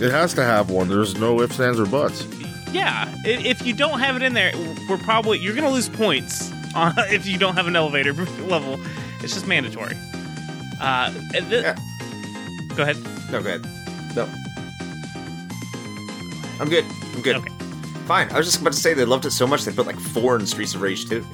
it 0.00 0.10
has 0.10 0.34
to 0.34 0.44
have 0.44 0.70
one. 0.70 0.88
There's 0.88 1.18
no 1.18 1.40
ifs, 1.40 1.58
ands, 1.60 1.78
or 1.80 1.86
buts. 1.86 2.24
Yeah, 2.72 3.12
if 3.24 3.66
you 3.66 3.74
don't 3.74 3.98
have 4.00 4.16
it 4.16 4.22
in 4.22 4.32
there, 4.34 4.52
we're 4.88 4.96
probably 4.98 5.38
you're 5.38 5.54
gonna 5.54 5.70
lose 5.70 5.88
points 5.88 6.50
on, 6.74 6.94
if 7.10 7.26
you 7.26 7.38
don't 7.38 7.54
have 7.56 7.66
an 7.66 7.76
elevator 7.76 8.12
level. 8.46 8.78
It's 9.22 9.34
just 9.34 9.46
mandatory. 9.46 9.94
Uh, 10.80 11.12
and 11.34 11.46
thi- 11.48 11.60
Yeah. 11.60 11.76
Go 12.76 12.82
ahead. 12.82 12.96
No, 13.30 13.42
go 13.42 13.48
ahead. 13.50 13.64
No. 14.16 14.28
I'm 16.60 16.68
good. 16.68 16.84
I'm 17.14 17.22
good. 17.22 17.36
Okay. 17.36 17.52
Fine. 18.06 18.30
I 18.32 18.38
was 18.38 18.46
just 18.46 18.60
about 18.60 18.72
to 18.72 18.78
say 18.78 18.94
they 18.94 19.04
loved 19.04 19.24
it 19.26 19.30
so 19.30 19.46
much 19.46 19.64
they 19.64 19.72
put 19.72 19.86
like 19.86 19.98
four 19.98 20.36
in 20.36 20.46
Streets 20.46 20.74
of 20.74 20.82
Rage 20.82 21.08
too. 21.08 21.24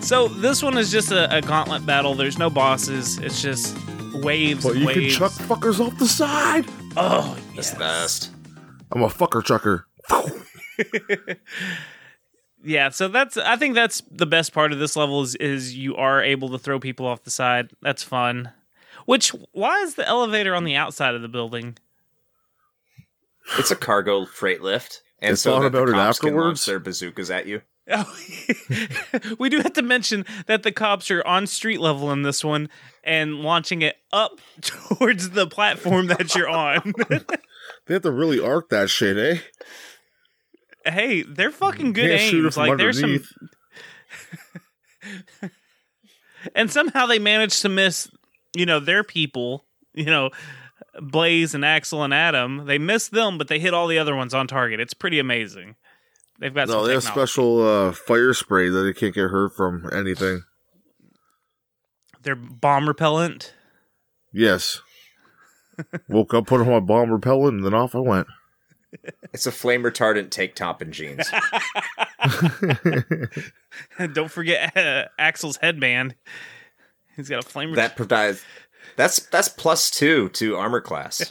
so 0.00 0.28
this 0.28 0.62
one 0.62 0.78
is 0.78 0.90
just 0.90 1.12
a, 1.12 1.36
a 1.36 1.42
gauntlet 1.42 1.84
battle. 1.84 2.14
There's 2.14 2.38
no 2.38 2.48
bosses. 2.50 3.18
It's 3.18 3.42
just 3.42 3.76
waves. 4.14 4.64
But 4.64 4.76
you 4.76 4.86
waves. 4.86 5.16
can 5.16 5.28
chuck 5.28 5.32
fuckers 5.32 5.84
off 5.84 5.98
the 5.98 6.08
side. 6.08 6.64
Oh, 6.96 7.36
That's 7.54 7.70
the 7.70 7.78
best. 7.78 8.30
I'm 8.90 9.02
a 9.02 9.08
fucker 9.08 9.44
chucker. 9.44 9.86
Yeah, 12.64 12.88
so 12.88 13.08
that's 13.08 13.36
I 13.36 13.56
think 13.56 13.74
that's 13.74 14.02
the 14.10 14.26
best 14.26 14.52
part 14.52 14.72
of 14.72 14.78
this 14.78 14.96
level 14.96 15.22
is 15.22 15.34
is 15.36 15.76
you 15.76 15.96
are 15.96 16.22
able 16.22 16.48
to 16.50 16.58
throw 16.58 16.80
people 16.80 17.06
off 17.06 17.22
the 17.22 17.30
side. 17.30 17.70
That's 17.82 18.02
fun. 18.02 18.50
Which 19.06 19.30
why 19.52 19.80
is 19.82 19.94
the 19.94 20.06
elevator 20.06 20.54
on 20.54 20.64
the 20.64 20.74
outside 20.74 21.14
of 21.14 21.22
the 21.22 21.28
building? 21.28 21.78
It's 23.56 23.70
a 23.70 23.76
cargo 23.76 24.26
freight 24.26 24.62
lift. 24.62 25.02
And 25.20 25.32
They 25.32 25.36
so 25.36 25.52
thought 25.52 25.62
that 25.62 25.72
the 25.72 25.78
about 25.78 25.88
it 25.88 25.92
cops 25.92 26.18
can 26.20 26.36
launch 26.36 26.64
their 26.64 26.78
bazookas 26.78 27.30
at 27.30 27.46
you. 27.46 27.62
Oh, 27.90 28.16
we 29.38 29.48
do 29.48 29.58
have 29.58 29.72
to 29.72 29.82
mention 29.82 30.26
that 30.46 30.62
the 30.62 30.72
cops 30.72 31.10
are 31.10 31.24
on 31.26 31.46
street 31.46 31.80
level 31.80 32.12
in 32.12 32.22
this 32.22 32.44
one 32.44 32.68
and 33.02 33.36
launching 33.36 33.80
it 33.82 33.96
up 34.12 34.40
towards 34.60 35.30
the 35.30 35.46
platform 35.46 36.08
that 36.08 36.34
you're 36.34 36.48
on. 36.48 36.92
They 37.86 37.94
have 37.94 38.02
to 38.02 38.10
really 38.10 38.38
arc 38.38 38.68
that 38.68 38.90
shit, 38.90 39.16
eh? 39.16 39.38
hey, 40.90 41.22
they're 41.22 41.50
fucking 41.50 41.92
good 41.94 42.10
Can't 42.10 42.20
shoot 42.20 42.40
it 42.40 42.44
aims. 42.46 42.54
from 42.54 42.66
Like 42.66 42.78
there's 42.78 43.00
some, 43.00 43.22
and 46.54 46.70
somehow 46.70 47.06
they 47.06 47.18
managed 47.18 47.62
to 47.62 47.68
miss, 47.68 48.10
you 48.54 48.66
know, 48.66 48.80
their 48.80 49.04
people. 49.04 49.64
You 49.94 50.06
know, 50.06 50.30
Blaze 51.00 51.54
and 51.54 51.64
Axel 51.64 52.02
and 52.02 52.12
Adam. 52.14 52.66
They 52.66 52.78
missed 52.78 53.12
them, 53.12 53.38
but 53.38 53.48
they 53.48 53.58
hit 53.58 53.74
all 53.74 53.86
the 53.86 53.98
other 53.98 54.14
ones 54.16 54.34
on 54.34 54.46
target. 54.46 54.80
It's 54.80 54.94
pretty 54.94 55.18
amazing. 55.18 55.76
They've 56.38 56.54
got 56.54 56.68
No, 56.68 56.74
some 56.80 56.86
they 56.86 56.92
have 56.94 57.02
special 57.02 57.66
uh, 57.66 57.92
fire 57.92 58.32
spray 58.32 58.68
that 58.68 58.82
they 58.82 58.92
can't 58.92 59.14
get 59.14 59.30
hurt 59.30 59.54
from 59.56 59.88
anything. 59.92 60.42
They're 62.22 62.36
bomb 62.36 62.86
repellent. 62.88 63.54
Yes. 64.32 64.80
Woke 66.08 66.34
up, 66.34 66.46
put 66.46 66.60
on 66.60 66.68
my 66.68 66.80
bomb 66.80 67.10
repellent, 67.10 67.56
and 67.56 67.64
then 67.64 67.74
off 67.74 67.94
I 67.94 68.00
went. 68.00 68.26
It's 69.32 69.46
a 69.46 69.52
flame 69.52 69.82
retardant 69.82 70.30
take 70.30 70.54
top 70.54 70.80
and 70.80 70.92
jeans. 70.92 71.28
Don't 74.12 74.30
forget 74.30 74.76
uh, 74.76 75.06
Axel's 75.18 75.58
headband. 75.58 76.14
He's 77.16 77.28
got 77.28 77.44
a 77.44 77.48
flame. 77.48 77.74
that 77.74 77.96
provides 77.96 78.42
that's 78.96 79.20
that's 79.26 79.48
plus 79.48 79.90
two 79.90 80.28
to 80.30 80.56
armor 80.56 80.80
class. 80.80 81.22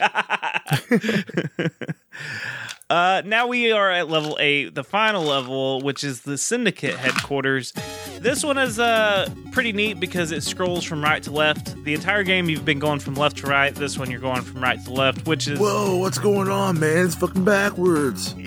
Uh, 2.90 3.20
now 3.26 3.46
we 3.46 3.70
are 3.70 3.90
at 3.90 4.08
level 4.08 4.38
eight, 4.40 4.74
the 4.74 4.82
final 4.82 5.22
level, 5.22 5.82
which 5.82 6.02
is 6.02 6.22
the 6.22 6.38
Syndicate 6.38 6.96
headquarters. 6.96 7.72
This 8.20 8.42
one 8.42 8.56
is 8.56 8.78
uh 8.78 9.28
pretty 9.52 9.74
neat 9.74 10.00
because 10.00 10.32
it 10.32 10.42
scrolls 10.42 10.84
from 10.84 11.04
right 11.04 11.22
to 11.24 11.30
left. 11.30 11.84
The 11.84 11.92
entire 11.92 12.22
game 12.22 12.48
you've 12.48 12.64
been 12.64 12.78
going 12.78 13.00
from 13.00 13.14
left 13.14 13.36
to 13.38 13.46
right. 13.46 13.74
This 13.74 13.98
one 13.98 14.10
you're 14.10 14.20
going 14.20 14.40
from 14.40 14.62
right 14.62 14.82
to 14.86 14.90
left, 14.90 15.26
which 15.26 15.48
is 15.48 15.58
Whoa, 15.58 15.98
what's 15.98 16.18
going 16.18 16.48
on, 16.48 16.80
man? 16.80 17.04
It's 17.04 17.14
fucking 17.14 17.44
backwards. 17.44 18.34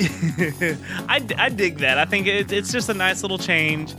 I, 1.07 1.23
I 1.37 1.49
dig 1.49 1.77
that. 1.77 1.99
I 1.99 2.05
think 2.05 2.25
it, 2.25 2.51
it's 2.51 2.71
just 2.71 2.89
a 2.89 2.95
nice 2.95 3.21
little 3.21 3.37
change. 3.37 3.93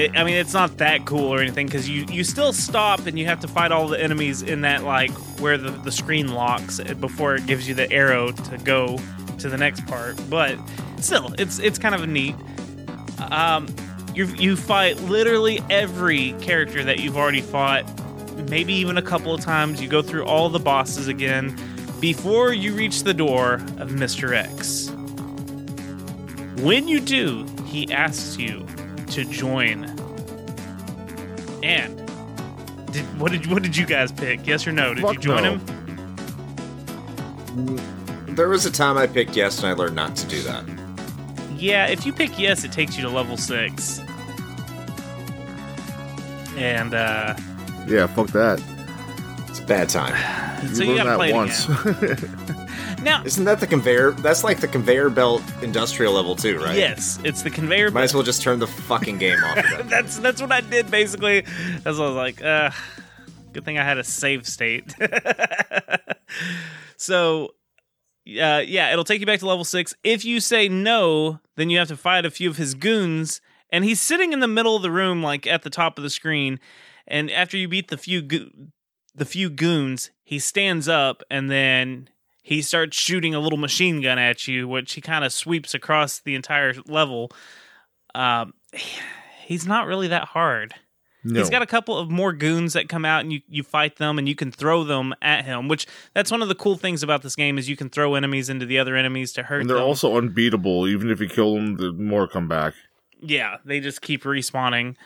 It, 0.00 0.16
I 0.16 0.24
mean, 0.24 0.36
it's 0.36 0.54
not 0.54 0.78
that 0.78 1.04
cool 1.04 1.26
or 1.26 1.40
anything 1.40 1.66
because 1.66 1.86
you, 1.86 2.06
you 2.08 2.24
still 2.24 2.54
stop 2.54 3.06
and 3.06 3.18
you 3.18 3.26
have 3.26 3.40
to 3.40 3.48
fight 3.48 3.70
all 3.70 3.86
the 3.86 4.02
enemies 4.02 4.40
in 4.40 4.62
that 4.62 4.82
like 4.82 5.10
where 5.38 5.58
the, 5.58 5.70
the 5.70 5.92
screen 5.92 6.28
locks 6.28 6.80
before 6.80 7.34
it 7.34 7.44
gives 7.44 7.68
you 7.68 7.74
the 7.74 7.90
arrow 7.92 8.32
to 8.32 8.58
go 8.58 8.98
to 9.40 9.50
the 9.50 9.58
next 9.58 9.86
part. 9.86 10.18
But 10.30 10.58
still, 11.00 11.34
it's 11.38 11.58
it's 11.58 11.78
kind 11.78 11.94
of 11.94 12.08
neat. 12.08 12.34
Um, 13.30 13.68
you 14.14 14.24
you 14.36 14.56
fight 14.56 14.98
literally 15.02 15.62
every 15.68 16.32
character 16.40 16.82
that 16.82 17.00
you've 17.00 17.18
already 17.18 17.42
fought, 17.42 17.84
maybe 18.48 18.72
even 18.72 18.96
a 18.96 19.02
couple 19.02 19.34
of 19.34 19.42
times. 19.42 19.82
You 19.82 19.88
go 19.88 20.00
through 20.00 20.24
all 20.24 20.48
the 20.48 20.58
bosses 20.58 21.08
again 21.08 21.58
before 22.00 22.54
you 22.54 22.72
reach 22.72 23.02
the 23.02 23.12
door 23.12 23.56
of 23.76 23.90
Mr. 23.90 24.34
X. 24.34 24.88
When 26.62 26.88
you 26.88 27.00
do, 27.00 27.44
he 27.66 27.92
asks 27.92 28.38
you 28.38 28.66
to 29.10 29.24
join. 29.24 29.84
And 31.62 31.96
did, 32.92 33.04
what 33.20 33.32
did 33.32 33.46
what 33.50 33.62
did 33.62 33.76
you 33.76 33.86
guys 33.86 34.10
pick? 34.12 34.46
Yes 34.46 34.66
or 34.66 34.72
no? 34.72 34.94
Did 34.94 35.04
you 35.04 35.18
join 35.18 35.42
no. 35.42 35.56
him? 35.56 35.80
there 38.40 38.48
was 38.48 38.64
a 38.64 38.70
time 38.70 38.96
I 38.96 39.06
picked 39.06 39.36
yes 39.36 39.58
and 39.58 39.66
I 39.66 39.72
learned 39.72 39.96
not 39.96 40.16
to 40.16 40.26
do 40.26 40.40
that. 40.42 40.64
Yeah, 41.56 41.86
if 41.86 42.06
you 42.06 42.12
pick 42.12 42.38
yes, 42.38 42.64
it 42.64 42.72
takes 42.72 42.96
you 42.96 43.02
to 43.02 43.10
level 43.10 43.36
six. 43.36 44.00
And 46.56 46.94
uh 46.94 47.34
Yeah, 47.86 48.06
fuck 48.06 48.28
that. 48.28 48.62
It's 49.48 49.58
a 49.58 49.64
bad 49.64 49.88
time. 49.88 50.14
so 50.74 50.82
you 50.82 50.94
learned 50.94 51.04
gotta 51.04 51.16
play 51.16 51.30
it 51.30 51.34
once. 51.34 51.66
Now 53.02 53.22
Isn't 53.24 53.44
that 53.44 53.60
the 53.60 53.66
conveyor? 53.66 54.12
That's 54.12 54.44
like 54.44 54.60
the 54.60 54.68
conveyor 54.68 55.10
belt 55.10 55.42
industrial 55.62 56.12
level 56.12 56.36
too, 56.36 56.58
right? 56.58 56.76
yes, 56.76 57.18
it's 57.24 57.42
the 57.42 57.50
conveyor 57.50 57.90
Might 57.90 58.02
as 58.04 58.14
well 58.14 58.22
just 58.22 58.42
turn 58.42 58.58
the 58.58 58.66
fucking 58.66 59.18
game 59.18 59.42
off 59.42 59.58
of 59.58 59.64
it. 59.80 59.88
that's 59.88 60.18
that's 60.18 60.40
what 60.42 60.52
I 60.52 60.60
did 60.60 60.90
basically. 60.90 61.40
That's 61.82 61.98
what 61.98 62.04
I 62.04 62.08
was 62.08 62.14
like, 62.16 62.42
uh 62.44 62.70
good 63.52 63.64
thing 63.64 63.78
I 63.78 63.84
had 63.84 63.98
a 63.98 64.04
save 64.04 64.46
state. 64.46 64.94
so 66.96 67.54
uh, 68.28 68.62
yeah, 68.64 68.92
it'll 68.92 69.04
take 69.04 69.20
you 69.20 69.26
back 69.26 69.40
to 69.40 69.46
level 69.46 69.64
six. 69.64 69.94
If 70.04 70.24
you 70.24 70.40
say 70.40 70.68
no, 70.68 71.40
then 71.56 71.68
you 71.70 71.78
have 71.78 71.88
to 71.88 71.96
fight 71.96 72.24
a 72.26 72.30
few 72.30 72.48
of 72.50 72.58
his 72.58 72.74
goons, 72.74 73.40
and 73.70 73.84
he's 73.84 74.00
sitting 74.00 74.32
in 74.32 74.40
the 74.40 74.46
middle 74.46 74.76
of 74.76 74.82
the 74.82 74.90
room, 74.90 75.22
like 75.22 75.46
at 75.46 75.62
the 75.62 75.70
top 75.70 75.98
of 75.98 76.04
the 76.04 76.10
screen. 76.10 76.60
And 77.08 77.30
after 77.30 77.56
you 77.56 77.66
beat 77.66 77.88
the 77.88 77.96
few 77.96 78.22
go- 78.22 78.50
the 79.14 79.24
few 79.24 79.50
goons, 79.50 80.10
he 80.22 80.38
stands 80.38 80.86
up 80.88 81.22
and 81.30 81.50
then 81.50 82.08
he 82.42 82.62
starts 82.62 82.96
shooting 82.96 83.34
a 83.34 83.40
little 83.40 83.58
machine 83.58 84.00
gun 84.00 84.18
at 84.18 84.48
you, 84.48 84.66
which 84.66 84.94
he 84.94 85.00
kind 85.00 85.24
of 85.24 85.32
sweeps 85.32 85.74
across 85.74 86.20
the 86.20 86.34
entire 86.34 86.74
level. 86.86 87.30
Um, 88.14 88.54
he's 89.44 89.66
not 89.66 89.86
really 89.86 90.08
that 90.08 90.24
hard. 90.28 90.74
No. 91.22 91.38
He's 91.38 91.50
got 91.50 91.60
a 91.60 91.66
couple 91.66 91.98
of 91.98 92.10
more 92.10 92.32
goons 92.32 92.72
that 92.72 92.88
come 92.88 93.04
out 93.04 93.20
and 93.20 93.30
you, 93.30 93.42
you 93.46 93.62
fight 93.62 93.96
them 93.96 94.18
and 94.18 94.26
you 94.26 94.34
can 94.34 94.50
throw 94.50 94.84
them 94.84 95.14
at 95.20 95.44
him, 95.44 95.68
which 95.68 95.86
that's 96.14 96.30
one 96.30 96.40
of 96.40 96.48
the 96.48 96.54
cool 96.54 96.76
things 96.76 97.02
about 97.02 97.20
this 97.20 97.36
game 97.36 97.58
is 97.58 97.68
you 97.68 97.76
can 97.76 97.90
throw 97.90 98.14
enemies 98.14 98.48
into 98.48 98.64
the 98.64 98.78
other 98.78 98.96
enemies 98.96 99.32
to 99.34 99.42
hurt 99.42 99.60
and 99.60 99.68
they're 99.68 99.76
them. 99.76 99.84
also 99.84 100.16
unbeatable. 100.16 100.88
Even 100.88 101.10
if 101.10 101.20
you 101.20 101.28
kill 101.28 101.56
them, 101.56 101.76
the 101.76 101.92
more 101.92 102.26
come 102.26 102.48
back. 102.48 102.72
yeah, 103.20 103.58
they 103.66 103.80
just 103.80 104.00
keep 104.00 104.22
respawning. 104.22 104.96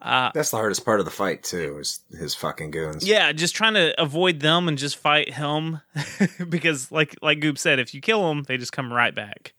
Uh, 0.00 0.30
That's 0.34 0.50
the 0.50 0.56
hardest 0.56 0.84
part 0.84 1.00
of 1.00 1.06
the 1.06 1.10
fight 1.10 1.42
too. 1.42 1.78
Is 1.78 2.00
his 2.16 2.34
fucking 2.34 2.70
goons. 2.70 3.06
yeah, 3.06 3.32
just 3.32 3.56
trying 3.56 3.74
to 3.74 4.00
avoid 4.00 4.40
them 4.40 4.68
and 4.68 4.78
just 4.78 4.96
fight 4.96 5.32
him 5.32 5.80
because, 6.48 6.92
like 6.92 7.16
like 7.22 7.40
Goobs 7.40 7.58
said, 7.58 7.78
if 7.78 7.94
you 7.94 8.00
kill 8.00 8.28
them, 8.28 8.44
they 8.44 8.56
just 8.56 8.72
come 8.72 8.92
right 8.92 9.14
back. 9.14 9.54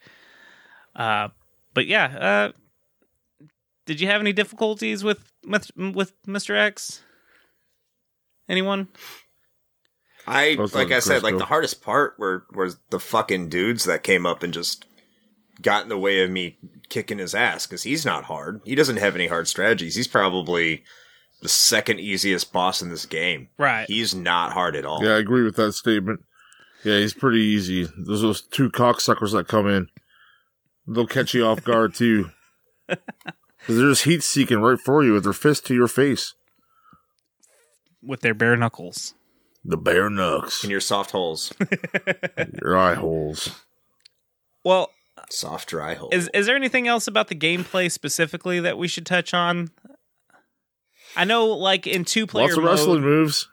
Uh, 0.95 1.29
but 1.73 1.85
yeah, 1.87 2.05
uh, 2.05 3.45
did 3.85 3.99
you 3.99 4.07
have 4.07 4.21
any 4.21 4.31
difficulties 4.33 5.03
with 5.03 5.31
with, 5.45 5.71
with 5.75 6.13
Mr. 6.25 6.57
X? 6.57 7.01
Anyone? 8.47 8.87
I 10.25 10.57
like 10.73 10.91
I 10.91 10.99
said, 10.99 11.23
like 11.23 11.37
the 11.37 11.45
hardest 11.45 11.81
part 11.81 12.15
were 12.19 12.45
was 12.53 12.77
the 12.89 12.99
fucking 12.99 13.49
dudes 13.49 13.85
that 13.85 14.03
came 14.03 14.25
up 14.25 14.43
and 14.43 14.53
just 14.53 14.85
got 15.61 15.83
in 15.83 15.89
the 15.89 15.97
way 15.97 16.23
of 16.23 16.29
me 16.29 16.57
kicking 16.89 17.17
his 17.17 17.33
ass 17.35 17.65
because 17.65 17.83
he's 17.83 18.05
not 18.05 18.25
hard. 18.25 18.61
He 18.65 18.75
doesn't 18.75 18.97
have 18.97 19.15
any 19.15 19.27
hard 19.27 19.47
strategies. 19.47 19.95
He's 19.95 20.07
probably 20.07 20.83
the 21.41 21.49
second 21.49 21.99
easiest 21.99 22.51
boss 22.53 22.81
in 22.81 22.89
this 22.89 23.05
game. 23.05 23.49
Right. 23.57 23.85
He's 23.87 24.13
not 24.15 24.53
hard 24.53 24.75
at 24.75 24.85
all. 24.85 25.03
Yeah, 25.03 25.13
I 25.13 25.17
agree 25.19 25.43
with 25.43 25.55
that 25.57 25.73
statement. 25.73 26.21
Yeah, 26.83 26.99
he's 26.99 27.13
pretty 27.13 27.39
easy. 27.41 27.85
There's 27.97 28.21
those 28.21 28.41
two 28.41 28.69
cocksuckers 28.69 29.31
that 29.33 29.47
come 29.47 29.67
in. 29.67 29.87
They'll 30.87 31.07
catch 31.07 31.33
you 31.33 31.45
off 31.45 31.63
guard 31.63 31.93
too. 31.95 32.29
'Cause 32.87 33.75
they're 33.75 33.89
just 33.89 34.03
heat 34.05 34.23
seeking 34.23 34.59
right 34.59 34.79
for 34.79 35.03
you 35.03 35.11
with 35.13 35.23
their 35.25 35.33
fist 35.33 35.65
to 35.65 35.73
your 35.75 35.89
face. 35.89 36.33
with 38.01 38.21
their 38.21 38.33
bare 38.33 38.55
knuckles. 38.55 39.13
The 39.65 39.75
bare 39.75 40.09
nooks, 40.09 40.63
In 40.63 40.69
your 40.69 40.79
soft 40.79 41.11
holes, 41.11 41.51
your 42.61 42.77
eye 42.77 42.93
holes. 42.93 43.59
Well, 44.63 44.91
soft 45.29 45.69
dry 45.69 45.93
holes. 45.95 46.13
is 46.13 46.29
is 46.33 46.45
there 46.45 46.55
anything 46.55 46.87
else 46.87 47.07
about 47.07 47.27
the 47.27 47.35
gameplay 47.35 47.91
specifically 47.91 48.59
that 48.61 48.77
we 48.77 48.87
should 48.87 49.05
touch 49.05 49.33
on? 49.33 49.69
I 51.15 51.23
know, 51.23 51.47
like 51.47 51.87
in 51.87 52.05
two 52.05 52.27
player 52.27 52.45
Lots 52.47 52.57
of 52.57 52.63
mode. 52.63 52.71
wrestling 52.71 53.01
moves. 53.01 53.49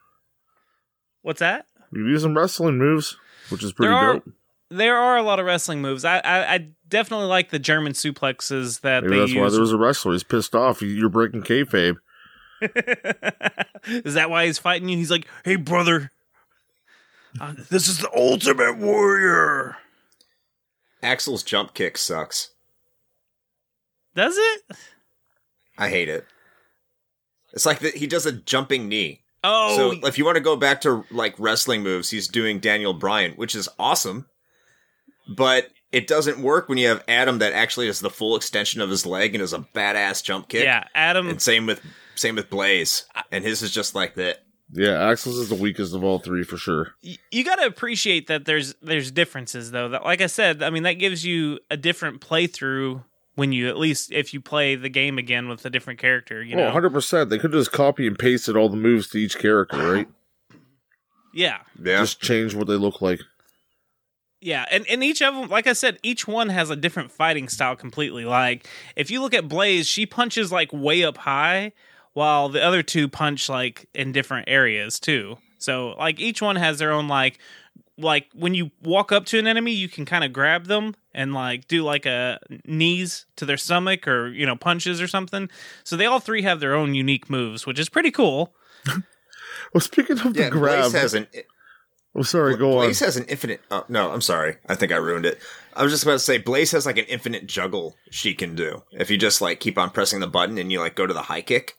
What's 1.23 1.41
that? 1.41 1.67
You 1.93 2.07
use 2.07 2.23
some 2.23 2.37
wrestling 2.37 2.77
moves, 2.79 3.17
which 3.49 3.63
is 3.63 3.73
pretty 3.73 3.89
There 3.91 3.97
are- 3.99 4.13
dope. 4.15 4.29
There 4.71 4.97
are 4.97 5.17
a 5.17 5.23
lot 5.23 5.39
of 5.39 5.47
wrestling 5.47 5.81
moves. 5.83 6.05
I 6.05 6.19
I, 6.19 6.55
I 6.55 6.69
definitely 6.89 7.27
like 7.27 7.51
the 7.51 7.59
German 7.59 7.93
suplexes 7.93 8.81
that 8.81 9.05
Maybe 9.05 9.15
they 9.15 9.21
that's 9.21 9.35
why 9.37 9.51
there 9.51 9.61
was 9.61 9.73
a 9.73 9.77
wrestler. 9.79 10.13
He's 10.13 10.25
pissed 10.25 10.55
off. 10.55 10.83
You're 10.83 11.09
breaking 11.11 11.43
kayfabe. 11.43 11.97
is 13.87 14.15
that 14.15 14.31
why 14.31 14.47
he's 14.47 14.59
fighting 14.59 14.89
you? 14.89 14.97
He's 14.97 15.11
like, 15.11 15.29
"Hey, 15.45 15.57
brother, 15.57 16.11
uh, 17.41 17.55
this 17.71 17.89
is 17.89 17.99
the 17.99 18.11
ultimate 18.17 18.79
warrior." 18.79 19.77
Axel's 21.05 21.43
jump 21.43 21.75
kick 21.75 21.97
sucks. 21.99 22.51
Does 24.15 24.37
it? 24.37 24.63
I 25.79 25.89
hate 25.89 26.09
it. 26.09 26.25
It's 27.53 27.67
like 27.67 27.81
that 27.81 27.97
he 27.97 28.07
does 28.07 28.27
a 28.27 28.33
jumping 28.33 28.89
knee. 28.89 29.21
Oh, 29.43 29.77
So 29.77 30.07
if 30.07 30.17
you 30.19 30.25
want 30.25 30.37
to 30.37 30.43
go 30.43 30.57
back 30.57 30.81
to 30.83 31.05
like 31.11 31.35
wrestling 31.39 31.83
moves, 31.83 32.11
he's 32.11 32.29
doing 32.29 32.59
Daniel 32.61 32.95
Bryan, 32.95 33.33
which 33.33 33.55
is 33.55 33.69
awesome. 33.79 34.27
But 35.29 35.69
it 35.93 36.07
doesn't 36.07 36.39
work 36.41 36.69
when 36.69 36.79
you 36.79 36.89
have 36.89 37.05
Adam 37.09 37.39
that 37.39 37.53
actually 37.53 37.89
is 37.89 38.01
the 38.01 38.11
full 38.11 38.37
extension 38.37 38.81
of 38.81 38.91
his 38.91 39.05
leg 39.07 39.35
and 39.35 39.43
is 39.43 39.53
a 39.53 39.59
badass 39.61 40.23
jump 40.23 40.49
kick. 40.49 40.65
yeah, 40.65 40.85
Adam. 40.95 41.29
And 41.29 41.41
same 41.41 41.67
with 41.67 41.81
same 42.15 42.37
with 42.37 42.51
Blaze. 42.51 43.05
And 43.31 43.45
his 43.45 43.63
is 43.63 43.71
just 43.73 43.95
like 43.95 44.15
that. 44.15 44.44
Yeah, 44.77 45.09
Axel's 45.09 45.39
is 45.39 45.49
the 45.49 45.55
weakest 45.55 45.95
of 45.95 46.03
all 46.03 46.19
three 46.19 46.43
for 46.43 46.57
sure. 46.57 46.95
you 47.01 47.45
got 47.45 47.57
to 47.57 47.67
appreciate 47.67 48.27
that 48.27 48.45
there's 48.45 48.75
there's 48.83 49.13
differences 49.13 49.71
though. 49.71 49.89
That 49.89 50.05
like 50.05 50.21
I 50.21 50.27
said, 50.27 50.63
I 50.63 50.71
mean 50.71 50.83
that 50.83 50.95
gives 50.95 51.25
you 51.25 51.61
a 51.71 51.77
different 51.77 52.21
playthrough 52.21 53.05
when 53.37 53.53
you 53.53 53.69
at 53.69 53.79
least 53.79 54.11
if 54.13 54.35
you 54.35 54.41
play 54.41 54.75
the 54.75 54.89
game 54.89 55.17
again 55.17 55.49
with 55.49 55.65
a 55.65 55.71
different 55.71 56.01
character. 56.01 56.43
You 56.43 56.57
oh, 56.57 56.59
know, 56.59 56.69
Oh, 56.69 56.91
100%. 56.91 57.29
They 57.29 57.39
could 57.39 57.53
just 57.53 57.71
copy 57.71 58.07
and 58.07 58.19
pasted 58.19 58.57
all 58.57 58.69
the 58.69 58.77
moves 58.77 59.09
to 59.11 59.19
each 59.19 59.39
character, 59.39 59.77
right? 59.93 60.09
yeah. 61.33 61.59
Yeah. 61.81 62.01
Just 62.01 62.21
change 62.21 62.55
what 62.55 62.67
they 62.67 62.75
look 62.75 63.01
like. 63.01 63.21
Yeah, 64.41 64.67
and, 64.71 64.87
and 64.91 65.03
each 65.03 65.23
of 65.23 65.33
them, 65.35 65.49
like 65.49 65.67
I 65.67 65.73
said, 65.73 65.99
each 66.03 66.29
one 66.29 66.51
has 66.51 66.69
a 66.69 66.77
different 66.77 67.11
fighting 67.11 67.49
style 67.49 67.77
completely. 67.77 68.27
Like, 68.27 68.69
if 68.95 69.11
you 69.11 69.23
look 69.23 69.33
at 69.33 69.49
Blaze, 69.49 69.87
she 69.87 70.05
punches 70.05 70.53
like 70.53 70.71
way 70.71 71.03
up 71.03 71.17
high, 71.17 71.73
while 72.15 72.49
the 72.49 72.63
other 72.63 72.83
two 72.83 73.09
punch 73.09 73.49
like 73.49 73.89
in 73.95 74.13
different 74.13 74.49
areas 74.49 74.99
too. 74.99 75.37
So, 75.59 75.95
like, 75.99 76.21
each 76.21 76.43
one 76.43 76.57
has 76.57 76.79
their 76.79 76.93
own, 76.93 77.09
like, 77.09 77.39
like 77.97 78.27
when 78.35 78.55
you 78.55 78.71
walk 78.83 79.13
up 79.13 79.25
to 79.27 79.39
an 79.39 79.47
enemy, 79.47 79.73
you 79.73 79.89
can 79.89 80.05
kind 80.05 80.25
of 80.25 80.33
grab 80.33 80.67
them 80.67 80.95
and 81.15 81.33
like 81.33 81.69
do 81.69 81.83
like 81.83 82.07
a 82.07 82.39
knees 82.67 83.25
to 83.37 83.47
their 83.47 83.57
stomach 83.57 84.07
or, 84.07 84.29
you 84.29 84.45
know, 84.45 84.57
punches 84.57 85.01
or 85.01 85.07
something. 85.07 85.49
So, 85.83 85.97
they 85.97 86.07
all 86.07 86.21
three 86.21 86.43
have 86.43 86.61
their 86.61 86.75
own 86.75 86.95
unique 86.95 87.31
moves, 87.31 87.67
which 87.67 87.79
is 87.79 87.89
pretty 87.89 88.11
cool. 88.11 88.55
Well, 89.73 89.81
speaking 89.81 90.19
of 90.21 90.37
yeah, 90.37 90.45
the 90.45 90.51
grab, 90.51 90.91
Blaze 90.91 90.93
has 90.93 91.15
an 91.15 91.27
oh, 92.15 92.23
sorry, 92.23 92.57
go 92.57 92.79
on. 92.79 92.85
Blaze 92.85 93.01
has 93.01 93.17
an 93.17 93.25
infinite. 93.25 93.61
Oh, 93.73 93.85
no, 93.89 94.13
I'm 94.13 94.21
sorry. 94.21 94.57
I 94.69 94.77
think 94.77 94.93
I 94.93 94.97
ruined 94.97 95.27
it. 95.27 95.41
I 95.75 95.83
was 95.83 95.91
just 95.91 96.05
about 96.05 96.13
to 96.13 96.19
say 96.21 96.39
Blaze 96.39 96.71
has 96.73 96.87
like 96.87 96.99
an 96.99 97.07
infinite 97.07 97.47
juggle 97.47 97.97
she 98.11 98.35
can 98.35 98.55
do. 98.55 98.83
If 98.93 99.11
you 99.11 99.17
just 99.17 99.41
like 99.41 99.59
keep 99.59 99.77
on 99.77 99.91
pressing 99.91 100.21
the 100.21 100.29
button 100.29 100.59
and 100.59 100.71
you 100.71 100.79
like 100.79 100.95
go 100.95 101.07
to 101.07 101.15
the 101.15 101.23
high 101.23 101.43
kick, 101.43 101.75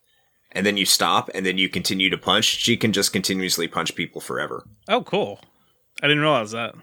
and 0.56 0.66
then 0.66 0.78
you 0.78 0.86
stop 0.86 1.30
and 1.36 1.46
then 1.46 1.58
you 1.60 1.70
continue 1.70 2.10
to 2.10 2.18
punch, 2.18 2.46
she 2.46 2.76
can 2.78 2.92
just 2.94 3.14
continuously 3.14 3.68
punch 3.68 3.94
people 3.94 4.22
forever. 4.22 4.66
Oh, 4.88 5.04
cool. 5.04 5.40
I 6.02 6.08
didn't 6.08 6.24
realize 6.24 6.52
that. 6.52 6.74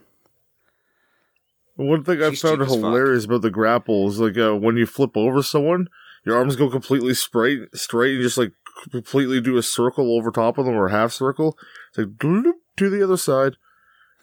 One 1.77 2.05
thing 2.05 2.23
I 2.23 2.31
She's 2.31 2.43
found 2.43 2.59
cheap 2.59 2.67
as 2.69 2.75
fuck. 2.75 2.85
hilarious 2.85 3.25
about 3.25 3.43
the 3.43 3.51
grapple 3.51 4.07
is 4.09 4.21
like 4.21 4.37
uh, 4.39 4.55
when 4.55 4.77
you 4.77 4.87
flip 4.87 5.17
over 5.17 5.43
someone, 5.43 5.89
your 6.25 6.37
arms 6.37 6.55
go 6.55 6.69
completely 6.71 7.15
straight, 7.15 7.61
straight, 7.75 8.15
and 8.15 8.23
just 8.23 8.39
like 8.39 8.53
completely 8.91 9.41
do 9.41 9.57
a 9.57 9.63
circle 9.63 10.17
over 10.17 10.31
top 10.31 10.59
of 10.59 10.67
them 10.67 10.75
or 10.75 10.87
a 10.87 10.93
half 10.93 11.13
circle. 11.13 11.57
It's 11.89 11.99
like 11.99 12.19
to 12.21 12.91
the 12.91 13.03
other 13.03 13.17
side. 13.17 13.57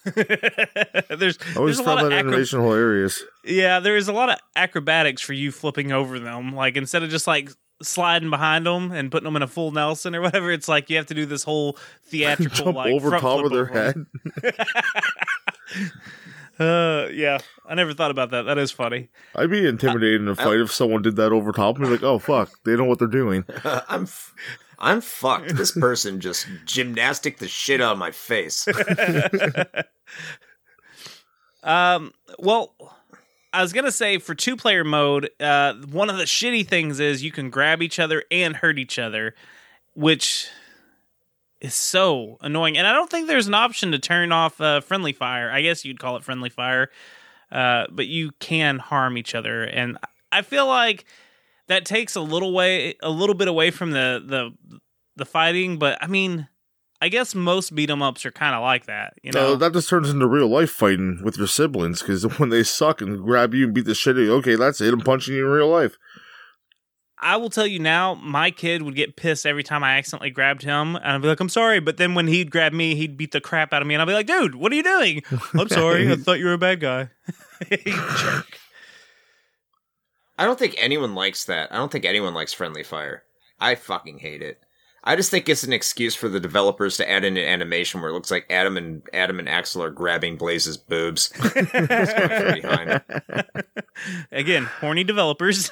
there's 0.15 1.37
I 1.55 1.57
always 1.57 1.77
there's 1.77 1.79
a 1.79 1.83
lot 1.83 1.97
found 1.97 1.99
of 2.05 2.09
that 2.11 2.19
acro- 2.19 2.29
animation 2.29 2.61
hilarious. 2.61 3.23
Yeah, 3.43 3.79
there 3.79 3.97
is 3.97 4.07
a 4.07 4.13
lot 4.13 4.29
of 4.29 4.39
acrobatics 4.55 5.21
for 5.21 5.33
you 5.33 5.51
flipping 5.51 5.91
over 5.91 6.19
them. 6.19 6.55
Like 6.55 6.77
instead 6.77 7.03
of 7.03 7.09
just 7.09 7.27
like 7.27 7.49
sliding 7.81 8.29
behind 8.29 8.65
them 8.65 8.91
and 8.91 9.11
putting 9.11 9.25
them 9.25 9.35
in 9.35 9.41
a 9.41 9.47
full 9.47 9.71
Nelson 9.71 10.15
or 10.15 10.21
whatever, 10.21 10.51
it's 10.51 10.67
like 10.67 10.89
you 10.89 10.97
have 10.97 11.05
to 11.07 11.13
do 11.13 11.25
this 11.25 11.43
whole 11.43 11.77
theatrical 12.03 12.65
Jump 12.65 12.75
like 12.77 12.93
over 12.93 13.09
front 13.09 13.21
top 13.21 13.39
flip 13.39 13.45
of 13.45 13.51
their 13.51 13.69
over 13.69 13.79
'em. 13.79 14.07
head. 14.45 14.55
Uh, 16.59 17.07
yeah, 17.13 17.37
I 17.69 17.73
never 17.75 17.93
thought 17.93 18.11
about 18.11 18.31
that. 18.31 18.41
That 18.41 18.57
is 18.57 18.69
funny. 18.69 19.07
I'd 19.33 19.49
be 19.49 19.65
intimidated 19.65 20.19
in 20.19 20.27
a 20.27 20.35
fight 20.35 20.59
if 20.59 20.73
someone 20.73 21.01
did 21.01 21.15
that 21.15 21.31
over 21.31 21.53
top 21.53 21.77
of 21.77 21.81
me. 21.83 21.87
Like, 21.87 22.03
oh 22.03 22.19
fuck, 22.19 22.51
they 22.65 22.75
know 22.75 22.83
what 22.83 22.99
they're 22.99 23.07
doing. 23.07 23.45
I'm, 23.63 24.03
f- 24.03 24.35
I'm 24.77 24.99
fucked. 24.99 25.55
This 25.55 25.71
person 25.71 26.19
just 26.19 26.47
gymnastic 26.65 27.37
the 27.37 27.47
shit 27.47 27.79
out 27.79 27.93
of 27.93 27.97
my 27.97 28.11
face. 28.11 28.67
Um, 31.63 32.13
well, 32.39 32.73
I 33.51 33.61
was 33.61 33.73
gonna 33.73 33.91
say 33.91 34.17
for 34.19 34.35
two 34.35 34.55
player 34.55 34.83
mode, 34.83 35.29
uh, 35.39 35.73
one 35.91 36.09
of 36.09 36.17
the 36.17 36.23
shitty 36.23 36.67
things 36.67 36.99
is 36.99 37.23
you 37.23 37.31
can 37.31 37.49
grab 37.49 37.81
each 37.81 37.99
other 37.99 38.23
and 38.29 38.55
hurt 38.55 38.77
each 38.77 38.99
other, 38.99 39.33
which 39.93 40.47
is 41.59 41.73
so 41.73 42.37
annoying. 42.41 42.77
And 42.77 42.85
I 42.87 42.93
don't 42.93 43.09
think 43.09 43.27
there's 43.27 43.47
an 43.47 43.55
option 43.55 43.91
to 43.91 43.99
turn 43.99 44.31
off 44.31 44.61
uh, 44.61 44.81
friendly 44.81 45.13
fire. 45.13 45.51
I 45.51 45.61
guess 45.61 45.83
you'd 45.83 45.99
call 45.99 46.15
it 46.15 46.23
friendly 46.23 46.49
fire, 46.49 46.89
uh, 47.51 47.85
but 47.89 48.07
you 48.07 48.31
can 48.39 48.77
harm 48.79 49.17
each 49.17 49.33
other, 49.33 49.63
and 49.63 49.97
I 50.31 50.43
feel 50.43 50.67
like 50.67 51.05
that 51.67 51.85
takes 51.85 52.15
a 52.15 52.21
little 52.21 52.53
way, 52.53 52.95
a 53.01 53.09
little 53.09 53.35
bit 53.35 53.47
away 53.47 53.71
from 53.71 53.91
the 53.91 54.23
the 54.25 54.79
the 55.15 55.25
fighting. 55.25 55.77
But 55.77 55.97
I 56.01 56.07
mean. 56.07 56.47
I 57.01 57.07
guess 57.09 57.33
most 57.33 57.73
beat 57.75 57.89
'em 57.89 58.01
ups 58.01 58.25
are 58.25 58.31
kind 58.31 58.53
of 58.55 58.61
like 58.61 58.85
that, 58.87 59.13
you 59.23 59.31
know. 59.31 59.53
Uh, 59.53 59.55
that 59.55 59.73
just 59.73 59.89
turns 59.89 60.09
into 60.09 60.27
real 60.27 60.47
life 60.47 60.69
fighting 60.69 61.21
with 61.23 61.37
your 61.37 61.47
siblings 61.47 62.01
because 62.01 62.23
when 62.39 62.49
they 62.49 62.63
suck 62.63 63.01
and 63.01 63.23
grab 63.23 63.53
you 63.53 63.65
and 63.65 63.73
beat 63.73 63.85
the 63.85 63.95
shit 63.95 64.15
out 64.15 64.19
of 64.19 64.25
you, 64.25 64.33
okay, 64.35 64.55
that's 64.55 64.81
it. 64.81 64.93
I'm 64.93 64.99
punching 65.01 65.33
you 65.35 65.45
in 65.45 65.51
real 65.51 65.69
life. 65.69 65.97
I 67.21 67.35
will 67.35 67.49
tell 67.49 67.67
you 67.67 67.79
now, 67.79 68.15
my 68.15 68.49
kid 68.49 68.81
would 68.81 68.95
get 68.95 69.17
pissed 69.17 69.45
every 69.45 69.63
time 69.63 69.83
I 69.83 69.97
accidentally 69.97 70.29
grabbed 70.29 70.63
him, 70.63 70.95
and 70.95 71.05
I'd 71.05 71.21
be 71.21 71.27
like, 71.27 71.41
"I'm 71.41 71.49
sorry," 71.49 71.81
but 71.81 71.97
then 71.97 72.15
when 72.15 72.27
he'd 72.27 72.49
grab 72.49 72.71
me, 72.71 72.95
he'd 72.95 73.17
beat 73.17 73.31
the 73.31 73.41
crap 73.41 73.73
out 73.73 73.81
of 73.81 73.87
me, 73.89 73.93
and 73.93 74.01
I'd 74.01 74.05
be 74.05 74.13
like, 74.13 74.27
"Dude, 74.27 74.55
what 74.55 74.71
are 74.71 74.75
you 74.75 74.83
doing?" 74.83 75.23
I'm 75.53 75.67
sorry, 75.67 76.09
I 76.09 76.15
thought 76.17 76.39
you 76.39 76.45
were 76.45 76.53
a 76.53 76.57
bad 76.57 76.79
guy. 76.79 77.09
You 77.69 77.93
jerk. 78.17 78.57
I 80.37 80.45
don't 80.45 80.57
think 80.57 80.75
anyone 80.77 81.13
likes 81.13 81.43
that. 81.45 81.73
I 81.73 81.75
don't 81.75 81.91
think 81.91 82.05
anyone 82.05 82.33
likes 82.33 82.53
friendly 82.53 82.83
fire. 82.83 83.23
I 83.59 83.75
fucking 83.75 84.19
hate 84.19 84.41
it. 84.41 84.61
I 85.09 85.15
just 85.15 85.31
think 85.31 85.49
it's 85.49 85.63
an 85.63 85.73
excuse 85.73 86.13
for 86.13 86.29
the 86.29 86.39
developers 86.39 86.97
to 86.97 87.09
add 87.09 87.25
in 87.25 87.35
an 87.35 87.43
animation 87.43 87.99
where 87.99 88.11
it 88.11 88.13
looks 88.13 88.29
like 88.29 88.45
Adam 88.51 88.77
and 88.77 89.01
Adam 89.11 89.39
and 89.39 89.49
Axel 89.49 89.81
are 89.81 89.89
grabbing 89.89 90.37
Blaze's 90.37 90.77
boobs. 90.77 91.29
That's 91.39 92.13
going 92.13 92.29
from 92.29 92.61
behind. 92.61 93.01
Again, 94.31 94.65
horny 94.65 95.03
developers. 95.03 95.71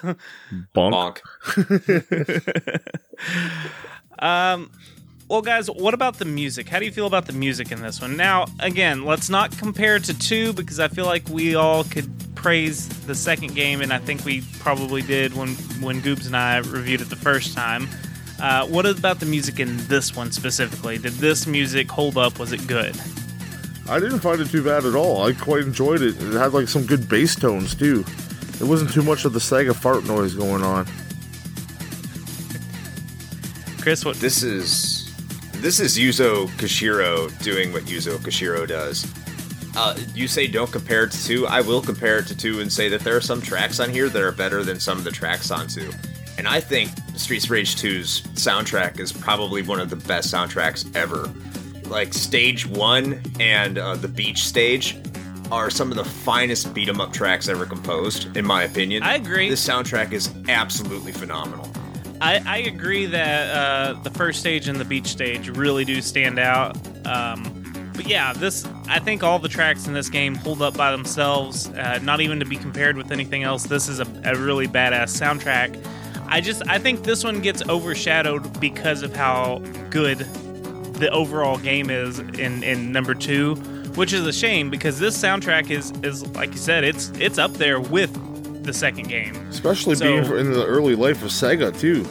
Bonk. 0.76 1.22
Bonk. 1.54 2.82
Um, 4.20 4.72
well, 5.30 5.44
guys, 5.44 5.70
what 5.70 5.94
about 5.94 6.18
the 6.18 6.26
music? 6.26 6.68
How 6.68 6.80
do 6.80 6.86
you 6.86 6.92
feel 6.92 7.06
about 7.06 7.28
the 7.28 7.34
music 7.34 7.72
in 7.72 7.84
this 7.84 8.02
one? 8.02 8.18
Now, 8.18 8.48
again, 8.60 9.06
let's 9.06 9.30
not 9.30 9.56
compare 9.60 10.00
to 10.00 10.18
two 10.18 10.54
because 10.54 10.80
I 10.80 10.88
feel 10.88 11.06
like 11.06 11.30
we 11.30 11.54
all 11.54 11.84
could 11.84 12.10
praise 12.34 12.90
the 13.06 13.14
second 13.14 13.54
game, 13.54 13.82
and 13.82 13.94
I 13.94 14.00
think 14.00 14.26
we 14.26 14.42
probably 14.58 15.04
did 15.04 15.36
when 15.36 15.50
when 15.84 16.02
Goobs 16.02 16.26
and 16.26 16.36
I 16.36 16.58
reviewed 16.58 17.02
it 17.02 17.12
the 17.12 17.16
first 17.16 17.56
time. 17.56 17.88
Uh, 18.40 18.68
what 18.68 18.86
about 18.86 19.20
the 19.20 19.26
music 19.26 19.60
in 19.60 19.78
this 19.88 20.16
one 20.16 20.32
specifically? 20.32 20.98
Did 20.98 21.14
this 21.14 21.48
music 21.48 21.90
hold 21.90 22.18
up? 22.18 22.38
Was 22.38 22.52
it 22.52 22.66
good? 22.68 23.00
I 23.90 24.00
didn't 24.00 24.20
find 24.20 24.40
it 24.42 24.50
too 24.50 24.64
bad 24.64 24.86
at 24.86 24.96
all. 24.96 25.24
I 25.26 25.34
quite 25.34 25.64
enjoyed 25.64 26.02
it. 26.02 26.22
It 26.22 26.34
had 26.34 26.54
like 26.54 26.68
some 26.68 26.86
good 26.86 27.08
bass 27.08 27.36
tones 27.36 27.74
too. 27.74 28.04
It 28.60 28.64
wasn't 28.64 28.92
too 28.92 29.02
much 29.04 29.26
of 29.26 29.34
the 29.34 29.40
Sega 29.40 29.76
fart 29.76 30.04
noise 30.06 30.34
going 30.36 30.62
on. 30.62 30.86
Chris, 33.82 34.04
what? 34.04 34.18
This 34.18 34.44
is 34.44 35.16
this 35.54 35.80
is 35.80 35.98
Yuzo 35.98 36.48
Koshiro 36.58 37.36
doing 37.42 37.72
what 37.72 37.84
Yuzo 37.84 38.18
Koshiro 38.18 38.68
does. 38.68 39.12
Uh, 39.76 39.98
you 40.14 40.28
say 40.28 40.48
don't 40.48 40.72
compare 40.72 41.06
it 41.06 41.12
to 41.12 41.24
two. 41.26 41.48
I 41.48 41.62
will 41.62 41.82
compare 41.82 42.20
it 42.20 42.28
to 42.28 42.36
two 42.36 42.60
and 42.60 42.72
say 42.72 42.90
that 42.90 43.02
there 43.02 43.16
are 43.16 43.22
some 43.22 43.42
tracks 43.42 43.80
on 43.80 43.90
here 43.90 44.10
that 44.10 44.22
are 44.22 44.32
better 44.32 44.64
than 44.64 44.80
some 44.80 44.98
of 44.98 45.04
the 45.04 45.12
tracks 45.12 45.50
on 45.50 45.68
two. 45.68 45.92
And 46.38 46.48
I 46.48 46.60
think 46.60 46.92
Streets 47.16 47.46
of 47.46 47.52
Rage 47.52 47.76
2's 47.76 48.22
soundtrack 48.34 49.00
is 49.00 49.12
probably 49.12 49.62
one 49.62 49.80
of 49.80 49.90
the 49.90 49.96
best 49.96 50.34
soundtracks 50.34 50.96
ever. 50.96 51.30
Like 51.90 52.14
stage 52.14 52.66
one 52.66 53.22
and 53.40 53.78
uh, 53.78 53.96
the 53.96 54.08
beach 54.08 54.44
stage 54.44 54.98
are 55.52 55.70
some 55.70 55.90
of 55.92 55.98
the 55.98 56.04
finest 56.04 56.74
beat 56.74 56.90
'em 56.90 57.00
up 57.00 57.14
tracks 57.14 57.48
ever 57.48 57.66
composed, 57.66 58.36
in 58.36 58.46
my 58.46 58.64
opinion. 58.64 59.04
I 59.04 59.16
agree. 59.16 59.50
This 59.50 59.66
soundtrack 59.66 60.12
is 60.12 60.30
absolutely 60.50 61.12
phenomenal. 61.14 61.70
I, 62.20 62.42
I 62.46 62.58
agree 62.60 63.06
that 63.06 63.56
uh, 63.56 63.94
the 64.02 64.10
first 64.10 64.40
stage 64.40 64.68
and 64.68 64.80
the 64.80 64.86
beach 64.86 65.08
stage 65.08 65.50
really 65.50 65.86
do 65.86 66.02
stand 66.02 66.40
out. 66.40 66.76
Um, 67.06 67.90
but 67.94 68.08
yeah, 68.08 68.34
this 68.34 68.68
I 68.88 69.00
think 69.00 69.24
all 69.24 69.40
the 69.40 69.50
tracks 69.50 69.88
in 69.88 69.94
this 69.94 70.10
game 70.10 70.36
hold 70.36 70.62
up 70.62 70.76
by 70.76 70.92
themselves, 70.92 71.70
uh, 71.70 72.00
not 72.04 72.22
even 72.22 72.40
to 72.40 72.46
be 72.46 72.58
compared 72.58 72.98
with 72.98 73.12
anything 73.12 73.44
else. 73.44 73.64
This 73.64 73.88
is 73.88 74.00
a, 74.00 74.08
a 74.26 74.36
really 74.36 74.68
badass 74.68 75.20
soundtrack. 75.20 75.84
I 76.30 76.42
just 76.42 76.62
I 76.68 76.78
think 76.80 77.04
this 77.04 77.24
one 77.24 77.42
gets 77.42 77.62
overshadowed 77.68 78.60
because 78.60 79.02
of 79.04 79.16
how 79.16 79.60
good 79.90 80.20
the 80.98 81.10
overall 81.12 81.58
game 81.58 81.90
is 81.90 82.20
in, 82.20 82.64
in 82.64 82.92
number 82.92 83.14
two, 83.14 83.56
which 83.96 84.14
is 84.14 84.26
a 84.26 84.34
shame 84.34 84.70
because 84.70 85.00
this 85.00 85.18
soundtrack 85.18 85.70
is 85.70 85.92
is 86.04 86.26
like 86.36 86.52
you 86.52 86.58
said, 86.58 86.84
it's 86.84 87.10
it's 87.20 87.38
up 87.38 87.54
there 87.54 87.80
with 87.80 88.64
the 88.64 88.74
second 88.74 89.08
game. 89.08 89.36
Especially 89.50 89.96
So- 89.96 90.06
being 90.06 90.40
in 90.40 90.52
the 90.52 90.66
early 90.66 90.96
life 90.96 91.24
of 91.24 91.30
Sega 91.30 91.78
too. 91.80 92.06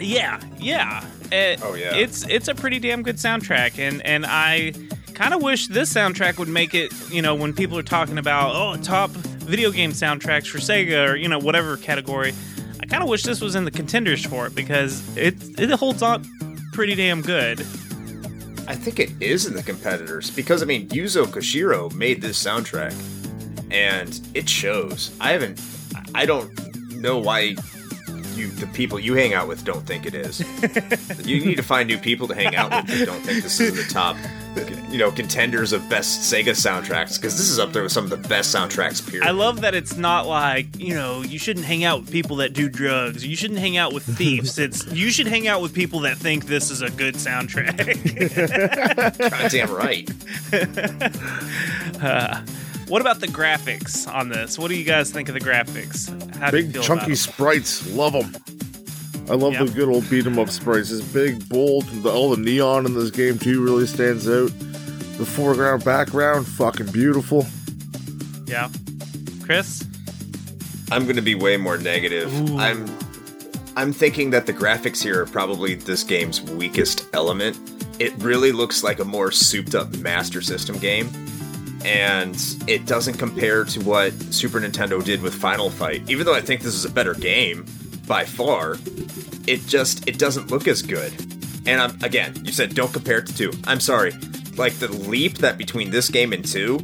Yeah, 0.00 0.40
yeah. 0.58 1.04
It- 1.32 1.60
Oh, 1.62 1.74
yeah. 1.74 1.94
It's 1.94 2.26
it's 2.28 2.48
a 2.48 2.54
pretty 2.54 2.78
damn 2.78 3.02
good 3.02 3.16
soundtrack, 3.16 3.78
and 3.78 4.04
and 4.06 4.24
I 4.26 4.72
kind 5.14 5.34
of 5.34 5.42
wish 5.42 5.68
this 5.68 5.92
soundtrack 5.92 6.38
would 6.38 6.48
make 6.48 6.74
it. 6.74 6.92
You 7.10 7.22
know, 7.22 7.34
when 7.34 7.52
people 7.52 7.78
are 7.78 7.82
talking 7.82 8.18
about 8.18 8.54
oh 8.54 8.80
top 8.82 9.10
video 9.10 9.70
game 9.70 9.92
soundtracks 9.92 10.46
for 10.48 10.58
Sega 10.58 11.10
or 11.10 11.16
you 11.16 11.28
know 11.28 11.38
whatever 11.38 11.76
category, 11.76 12.32
I 12.84 12.86
kind 12.86 13.02
of 13.02 13.08
wish 13.08 13.22
this 13.22 13.40
was 13.40 13.54
in 13.54 13.64
the 13.64 13.70
contenders 13.70 14.26
for 14.26 14.46
it 14.46 14.54
because 14.54 15.02
it 15.16 15.34
it 15.58 15.70
holds 15.70 16.02
up 16.02 16.22
pretty 16.74 16.94
damn 16.94 17.22
good. 17.22 17.60
I 18.68 18.74
think 18.74 19.00
it 19.00 19.10
is 19.22 19.46
in 19.46 19.54
the 19.54 19.62
competitors 19.62 20.30
because 20.30 20.62
I 20.62 20.66
mean 20.66 20.86
Yuzo 20.90 21.24
Koshiro 21.24 21.90
made 21.94 22.20
this 22.20 22.44
soundtrack, 22.44 22.92
and 23.72 24.20
it 24.34 24.50
shows. 24.50 25.16
I 25.18 25.32
haven't. 25.32 25.62
I 26.14 26.26
don't 26.26 26.52
know 26.90 27.16
why 27.16 27.56
you 28.36 28.48
the 28.48 28.66
people 28.68 28.98
you 28.98 29.14
hang 29.14 29.34
out 29.34 29.48
with 29.48 29.64
don't 29.64 29.86
think 29.86 30.06
it 30.06 30.14
is. 30.14 30.40
you 31.26 31.44
need 31.44 31.56
to 31.56 31.62
find 31.62 31.88
new 31.88 31.98
people 31.98 32.28
to 32.28 32.34
hang 32.34 32.54
out 32.56 32.70
with 32.70 32.98
that 32.98 33.06
don't 33.06 33.20
think 33.22 33.42
this 33.42 33.60
is 33.60 33.74
the 33.74 33.92
top, 33.92 34.16
you 34.90 34.98
know, 34.98 35.10
contenders 35.10 35.72
of 35.72 35.88
best 35.88 36.32
Sega 36.32 36.50
soundtracks 36.50 37.16
because 37.16 37.36
this 37.36 37.50
is 37.50 37.58
up 37.58 37.72
there 37.72 37.82
with 37.82 37.92
some 37.92 38.04
of 38.04 38.10
the 38.10 38.28
best 38.28 38.54
soundtracks. 38.54 39.06
Period. 39.08 39.26
I 39.26 39.30
love 39.32 39.60
that 39.62 39.74
it's 39.74 39.96
not 39.96 40.26
like 40.26 40.78
you 40.78 40.94
know 40.94 41.22
you 41.22 41.38
shouldn't 41.38 41.66
hang 41.66 41.84
out 41.84 42.00
with 42.00 42.10
people 42.10 42.36
that 42.36 42.52
do 42.52 42.68
drugs. 42.68 43.26
You 43.26 43.36
shouldn't 43.36 43.60
hang 43.60 43.76
out 43.76 43.92
with 43.92 44.04
thieves. 44.04 44.58
it's 44.58 44.86
you 44.92 45.10
should 45.10 45.26
hang 45.26 45.48
out 45.48 45.62
with 45.62 45.74
people 45.74 46.00
that 46.00 46.16
think 46.16 46.46
this 46.46 46.70
is 46.70 46.82
a 46.82 46.90
good 46.90 47.14
soundtrack. 47.14 47.74
Goddamn 49.30 49.70
right. 49.72 50.10
Uh, 52.02 52.44
What 52.88 53.00
about 53.00 53.20
the 53.20 53.26
graphics 53.26 54.12
on 54.12 54.28
this? 54.28 54.58
What 54.58 54.68
do 54.68 54.76
you 54.76 54.84
guys 54.84 55.10
think 55.10 55.28
of 55.28 55.34
the 55.34 55.40
graphics? 55.40 56.08
How 56.36 56.50
Big 56.50 56.80
chunky 56.82 57.14
sprites, 57.14 57.90
love 57.94 58.12
them. 58.12 58.34
I 59.30 59.34
love 59.34 59.54
Yep. 59.54 59.66
the 59.68 59.72
good 59.72 59.88
old 59.88 60.08
beat 60.10 60.26
'em 60.26 60.38
up 60.38 60.50
sprites. 60.50 60.90
This 60.90 61.00
big, 61.00 61.48
bold, 61.48 61.86
the, 62.02 62.10
all 62.10 62.30
the 62.30 62.42
neon 62.42 62.84
in 62.84 62.94
this 62.94 63.10
game 63.10 63.38
too 63.38 63.62
really 63.64 63.86
stands 63.86 64.28
out. 64.28 64.52
The 65.16 65.24
foreground, 65.24 65.82
background, 65.84 66.46
fucking 66.46 66.88
beautiful. 66.88 67.46
Yeah, 68.46 68.68
Chris. 69.42 69.84
I'm 70.90 71.04
going 71.04 71.16
to 71.16 71.22
be 71.22 71.34
way 71.34 71.56
more 71.56 71.78
negative. 71.78 72.50
Ooh. 72.50 72.58
I'm 72.58 72.86
I'm 73.76 73.92
thinking 73.92 74.30
that 74.30 74.46
the 74.46 74.52
graphics 74.52 75.02
here 75.02 75.22
are 75.22 75.26
probably 75.26 75.74
this 75.74 76.02
game's 76.04 76.40
weakest 76.42 77.06
element. 77.12 77.56
It 77.98 78.12
really 78.18 78.52
looks 78.52 78.84
like 78.84 79.00
a 79.00 79.04
more 79.04 79.30
souped 79.32 79.74
up 79.74 79.92
Master 79.96 80.40
System 80.42 80.78
game. 80.78 81.08
And 81.84 82.36
it 82.66 82.86
doesn't 82.86 83.18
compare 83.18 83.64
to 83.64 83.80
what 83.80 84.12
Super 84.32 84.60
Nintendo 84.60 85.04
did 85.04 85.20
with 85.20 85.34
Final 85.34 85.70
Fight. 85.70 86.08
Even 86.08 86.24
though 86.24 86.34
I 86.34 86.40
think 86.40 86.62
this 86.62 86.74
is 86.74 86.84
a 86.84 86.90
better 86.90 87.14
game 87.14 87.66
by 88.06 88.24
far, 88.24 88.76
it 89.46 89.66
just 89.66 90.08
it 90.08 90.18
doesn't 90.18 90.50
look 90.50 90.66
as 90.66 90.82
good. 90.82 91.12
And 91.66 91.80
I'm 91.80 92.02
again, 92.02 92.34
you 92.44 92.52
said 92.52 92.74
don't 92.74 92.92
compare 92.92 93.18
it 93.18 93.26
to 93.26 93.36
2. 93.36 93.52
I'm 93.66 93.80
sorry. 93.80 94.12
Like 94.56 94.74
the 94.74 94.88
leap 94.88 95.38
that 95.38 95.58
between 95.58 95.90
this 95.90 96.08
game 96.08 96.32
and 96.32 96.44
2 96.44 96.78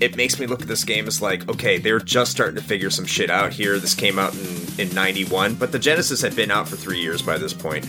it 0.00 0.16
makes 0.16 0.38
me 0.38 0.46
look 0.46 0.62
at 0.62 0.68
this 0.68 0.84
game 0.84 1.06
as 1.06 1.20
like, 1.20 1.48
okay, 1.48 1.78
they're 1.78 1.98
just 1.98 2.30
starting 2.30 2.54
to 2.54 2.62
figure 2.62 2.90
some 2.90 3.04
shit 3.04 3.30
out 3.30 3.52
here. 3.52 3.78
This 3.78 3.94
came 3.94 4.18
out 4.18 4.34
in, 4.34 4.88
in 4.88 4.94
91, 4.94 5.56
but 5.56 5.72
the 5.72 5.78
Genesis 5.78 6.20
had 6.20 6.36
been 6.36 6.50
out 6.50 6.68
for 6.68 6.76
three 6.76 7.00
years 7.00 7.22
by 7.22 7.38
this 7.38 7.52
point. 7.52 7.88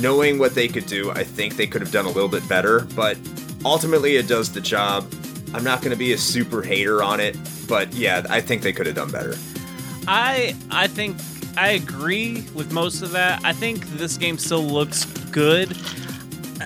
Knowing 0.00 0.38
what 0.38 0.54
they 0.54 0.68
could 0.68 0.86
do, 0.86 1.10
I 1.10 1.22
think 1.22 1.56
they 1.56 1.66
could 1.66 1.82
have 1.82 1.92
done 1.92 2.06
a 2.06 2.10
little 2.10 2.28
bit 2.28 2.48
better, 2.48 2.80
but 2.96 3.18
ultimately 3.64 4.16
it 4.16 4.26
does 4.26 4.52
the 4.52 4.60
job. 4.60 5.06
I'm 5.54 5.64
not 5.64 5.80
going 5.80 5.92
to 5.92 5.96
be 5.96 6.12
a 6.12 6.18
super 6.18 6.62
hater 6.62 7.02
on 7.02 7.20
it, 7.20 7.36
but 7.68 7.94
yeah, 7.94 8.26
I 8.28 8.40
think 8.40 8.62
they 8.62 8.72
could 8.72 8.86
have 8.86 8.96
done 8.96 9.10
better. 9.10 9.36
I 10.08 10.56
I 10.70 10.88
think 10.88 11.16
I 11.56 11.70
agree 11.70 12.44
with 12.54 12.72
most 12.72 13.02
of 13.02 13.12
that. 13.12 13.40
I 13.44 13.52
think 13.52 13.86
this 13.90 14.16
game 14.16 14.36
still 14.36 14.64
looks 14.64 15.04
good. 15.30 15.68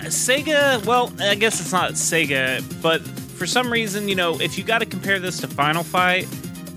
Sega, 0.09 0.83
well, 0.85 1.13
I 1.19 1.35
guess 1.35 1.61
it's 1.61 1.71
not 1.71 1.91
Sega, 1.91 2.63
but 2.81 3.01
for 3.01 3.45
some 3.45 3.71
reason, 3.71 4.09
you 4.09 4.15
know, 4.15 4.39
if 4.41 4.57
you 4.57 4.63
got 4.63 4.79
to 4.79 4.85
compare 4.85 5.19
this 5.19 5.39
to 5.41 5.47
Final 5.47 5.83
Fight, 5.83 6.25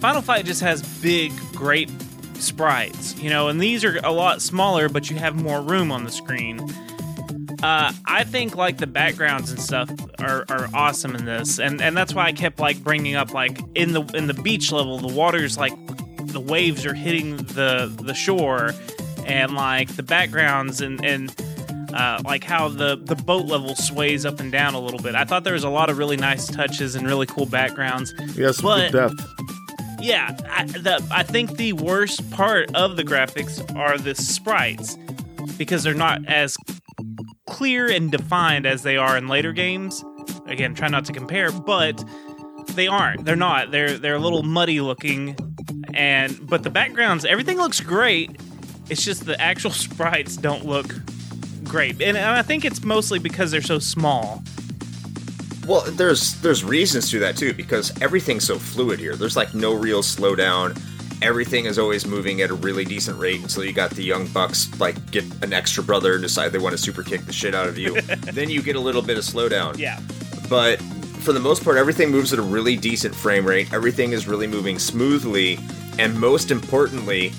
Final 0.01 0.23
Fight 0.23 0.45
just 0.45 0.61
has 0.61 0.83
big, 1.01 1.33
great 1.53 1.91
sprites, 2.35 3.17
you 3.19 3.31
know, 3.31 3.49
and 3.49 3.61
these 3.61 3.85
are 3.85 4.01
a 4.05 4.13
lot 4.13 4.43
smaller, 4.43 4.89
but 4.89 5.09
you 5.09 5.17
have 5.17 5.35
more 5.35 5.61
room 5.63 5.91
on 5.91 6.05
the 6.05 6.11
screen. 6.11 6.59
Uh, 7.63 7.93
I 8.07 8.25
think 8.25 8.57
like 8.57 8.79
the 8.79 8.87
backgrounds 8.87 9.51
and 9.53 9.61
stuff 9.61 9.89
are, 10.19 10.45
are 10.49 10.69
awesome 10.75 11.15
in 11.15 11.25
this, 11.25 11.59
and 11.61 11.81
and 11.81 11.97
that's 11.97 12.15
why 12.15 12.25
I 12.27 12.33
kept 12.33 12.59
like 12.59 12.83
bringing 12.83 13.15
up 13.15 13.33
like 13.33 13.59
in 13.75 13.93
the 13.93 14.03
in 14.15 14.27
the 14.27 14.35
beach 14.35 14.73
level, 14.73 14.99
the 14.99 15.15
water's 15.15 15.57
like 15.57 15.73
the 16.27 16.41
waves 16.41 16.85
are 16.87 16.95
hitting 16.95 17.37
the 17.37 17.93
the 18.03 18.15
shore, 18.15 18.73
and 19.27 19.55
like 19.55 19.95
the 19.97 20.03
backgrounds 20.03 20.81
and 20.81 21.05
and 21.05 21.35
uh, 21.95 22.21
like 22.25 22.43
how 22.43 22.69
the 22.69 22.97
the 23.05 23.15
boat 23.15 23.47
level 23.47 23.77
sways 23.77 24.27
up 24.27 24.41
and 24.41 24.51
down 24.51 24.75
a 24.75 24.81
little 24.81 25.01
bit. 25.01 25.15
I 25.15 25.25
thought 25.25 25.45
there 25.45 25.55
was 25.55 25.65
a 25.65 25.69
lot 25.71 25.89
of 25.89 25.99
really 25.99 26.17
nice 26.17 26.47
touches 26.47 26.97
and 26.97 27.07
really 27.07 27.27
cool 27.27 27.47
backgrounds. 27.47 28.13
Some 28.57 28.65
But- 28.65 28.93
depth. 28.93 29.25
Yeah, 30.01 30.37
I, 30.51 30.65
the, 30.65 31.07
I 31.13 31.23
think 31.23 31.59
the 31.59 31.75
worst 31.75 32.29
part 32.33 32.75
of 32.75 32.97
the 32.97 33.05
graphics 33.05 33.63
are 33.77 33.97
the 33.97 34.17
sprites 34.17 34.97
because 35.57 35.85
they're 35.85 35.95
not 35.95 36.27
as 36.27 36.57
clear 37.63 37.89
and 37.89 38.11
defined 38.11 38.67
as 38.67 38.83
they 38.83 38.97
are 38.97 39.17
in 39.17 39.29
later 39.29 39.53
games. 39.53 40.05
Again, 40.47 40.75
try 40.75 40.89
not 40.89 41.05
to 41.05 41.13
compare, 41.13 41.53
but 41.53 42.05
they 42.71 42.89
aren't. 42.89 43.25
They're 43.25 43.37
not. 43.37 43.71
They're 43.71 43.99
they're 43.99 44.17
a 44.17 44.19
little 44.19 44.43
muddy 44.43 44.81
looking, 44.81 45.37
and 45.95 46.45
but 46.49 46.65
the 46.65 46.71
backgrounds, 46.71 47.25
everything 47.25 47.59
looks 47.59 47.81
great. 47.81 48.33
It's 48.91 49.05
just 49.05 49.27
the 49.27 49.41
actual 49.41 49.71
sprites 49.87 50.37
don't 50.37 50.67
look 50.67 50.93
great, 51.63 52.03
and, 52.03 52.19
and 52.19 52.31
I 52.31 52.43
think 52.43 52.65
it's 52.65 52.83
mostly 52.83 53.21
because 53.21 53.53
they're 53.53 53.63
so 53.63 53.79
small. 53.79 54.43
Well, 55.69 55.83
there's 55.83 56.41
there's 56.41 56.65
reasons 56.65 57.13
to 57.13 57.21
that 57.21 57.37
too 57.37 57.55
because 57.55 57.93
everything's 58.03 58.45
so 58.45 58.59
fluid 58.59 58.99
here. 58.99 59.15
There's 59.15 59.37
like 59.37 59.55
no 59.55 59.73
real 59.73 60.03
slowdown. 60.03 60.77
Everything 61.23 61.67
is 61.67 61.79
always 61.79 62.07
moving 62.07 62.41
at 62.43 62.51
a 62.51 62.55
really 62.55 62.85
decent 62.85 63.19
rate 63.19 63.41
until 63.41 63.65
you 63.65 63.73
got 63.73 63.91
the 63.91 64.03
young 64.03 64.27
bucks 64.29 64.69
like 64.81 65.11
get 65.11 65.25
an 65.43 65.53
extra 65.53 65.83
brother 65.83 66.15
and 66.15 66.23
decide 66.23 66.51
they 66.53 66.59
want 66.59 66.73
to 66.73 66.79
super 66.79 67.03
kick 67.03 67.23
the 67.23 67.33
shit 67.33 67.55
out 67.55 67.69
of 67.69 67.79
you. 67.79 68.01
then 68.33 68.51
you 68.51 68.63
get 68.63 68.77
a 68.77 68.81
little 68.81 69.03
bit 69.03 69.17
of 69.17 69.25
slowdown. 69.25 69.77
Yeah. 69.79 70.01
But 70.49 70.81
for 71.23 71.33
the 71.33 71.41
most 71.41 71.63
part, 71.63 71.77
everything 71.77 72.11
moves 72.11 72.33
at 72.33 72.39
a 72.39 72.43
really 72.43 72.77
decent 72.77 73.15
frame 73.15 73.47
rate. 73.47 73.73
Everything 73.73 74.13
is 74.13 74.27
really 74.27 74.47
moving 74.47 74.79
smoothly, 74.79 75.59
and 75.99 76.19
most 76.19 76.51
importantly, 76.51 77.33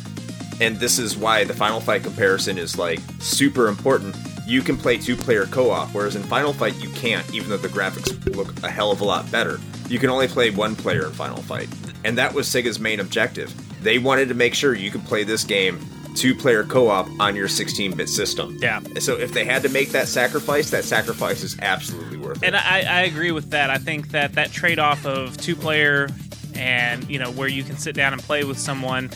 and 0.62 0.78
this 0.78 1.00
is 1.00 1.18
why 1.18 1.44
the 1.44 1.54
Final 1.54 1.82
Fight 1.82 2.04
comparison 2.04 2.58
is 2.58 2.78
like 2.78 3.00
super 3.20 3.68
important. 3.68 4.16
You 4.48 4.62
can 4.62 4.78
play 4.78 4.98
two-player 4.98 5.46
co-op, 5.48 5.90
whereas 5.94 6.16
in 6.16 6.24
Final 6.24 6.54
Fight 6.54 6.76
you 6.82 6.90
can't, 6.90 7.30
even 7.34 7.50
though 7.50 7.58
the 7.58 7.68
graphics 7.68 8.36
look 8.36 8.62
a 8.64 8.70
hell 8.70 8.92
of 8.92 9.02
a 9.02 9.06
lot 9.06 9.30
better. 9.32 9.60
You 9.90 10.00
can 10.00 10.10
only 10.10 10.28
play 10.28 10.50
one 10.50 10.76
player 10.76 11.06
in 11.06 11.12
Final 11.12 11.42
Fight, 11.42 11.70
and 12.06 12.18
that 12.18 12.34
was 12.34 12.48
Sega's 12.48 12.80
main 12.80 13.00
objective. 13.00 13.54
They 13.84 14.00
wanted 14.00 14.30
to 14.30 14.34
make 14.34 14.54
sure 14.54 14.74
you 14.74 14.92
could 14.92 15.06
play 15.06 15.24
this 15.24 15.44
game 15.44 15.80
two-player 16.16 16.64
co-op 16.64 17.08
on 17.20 17.36
your 17.36 17.48
16-bit 17.48 18.08
system. 18.08 18.58
Yeah. 18.62 18.82
So 19.00 19.18
if 19.18 19.34
they 19.34 19.46
had 19.46 19.64
to 19.64 19.70
make 19.70 19.90
that 19.90 20.08
sacrifice, 20.08 20.70
that 20.70 20.84
sacrifice 20.84 21.44
is 21.44 21.58
absolutely 21.60 22.18
worth 22.18 22.44
it. 22.44 22.48
And 22.48 22.56
I, 22.56 22.82
I 22.82 23.02
agree 23.02 23.32
with 23.32 23.50
that. 23.50 23.70
I 23.70 23.78
think 23.78 24.10
that 24.10 24.34
that 24.34 24.52
trade 24.52 24.80
off 24.80 25.06
of 25.06 25.38
two 25.38 25.56
player 25.56 26.10
and 26.56 27.10
you 27.10 27.18
know 27.18 27.32
where 27.32 27.48
you 27.48 27.64
can 27.64 27.78
sit 27.78 27.96
down 27.96 28.14
and 28.14 28.22
play 28.22 28.44
with 28.44 28.60
someone 28.60 29.10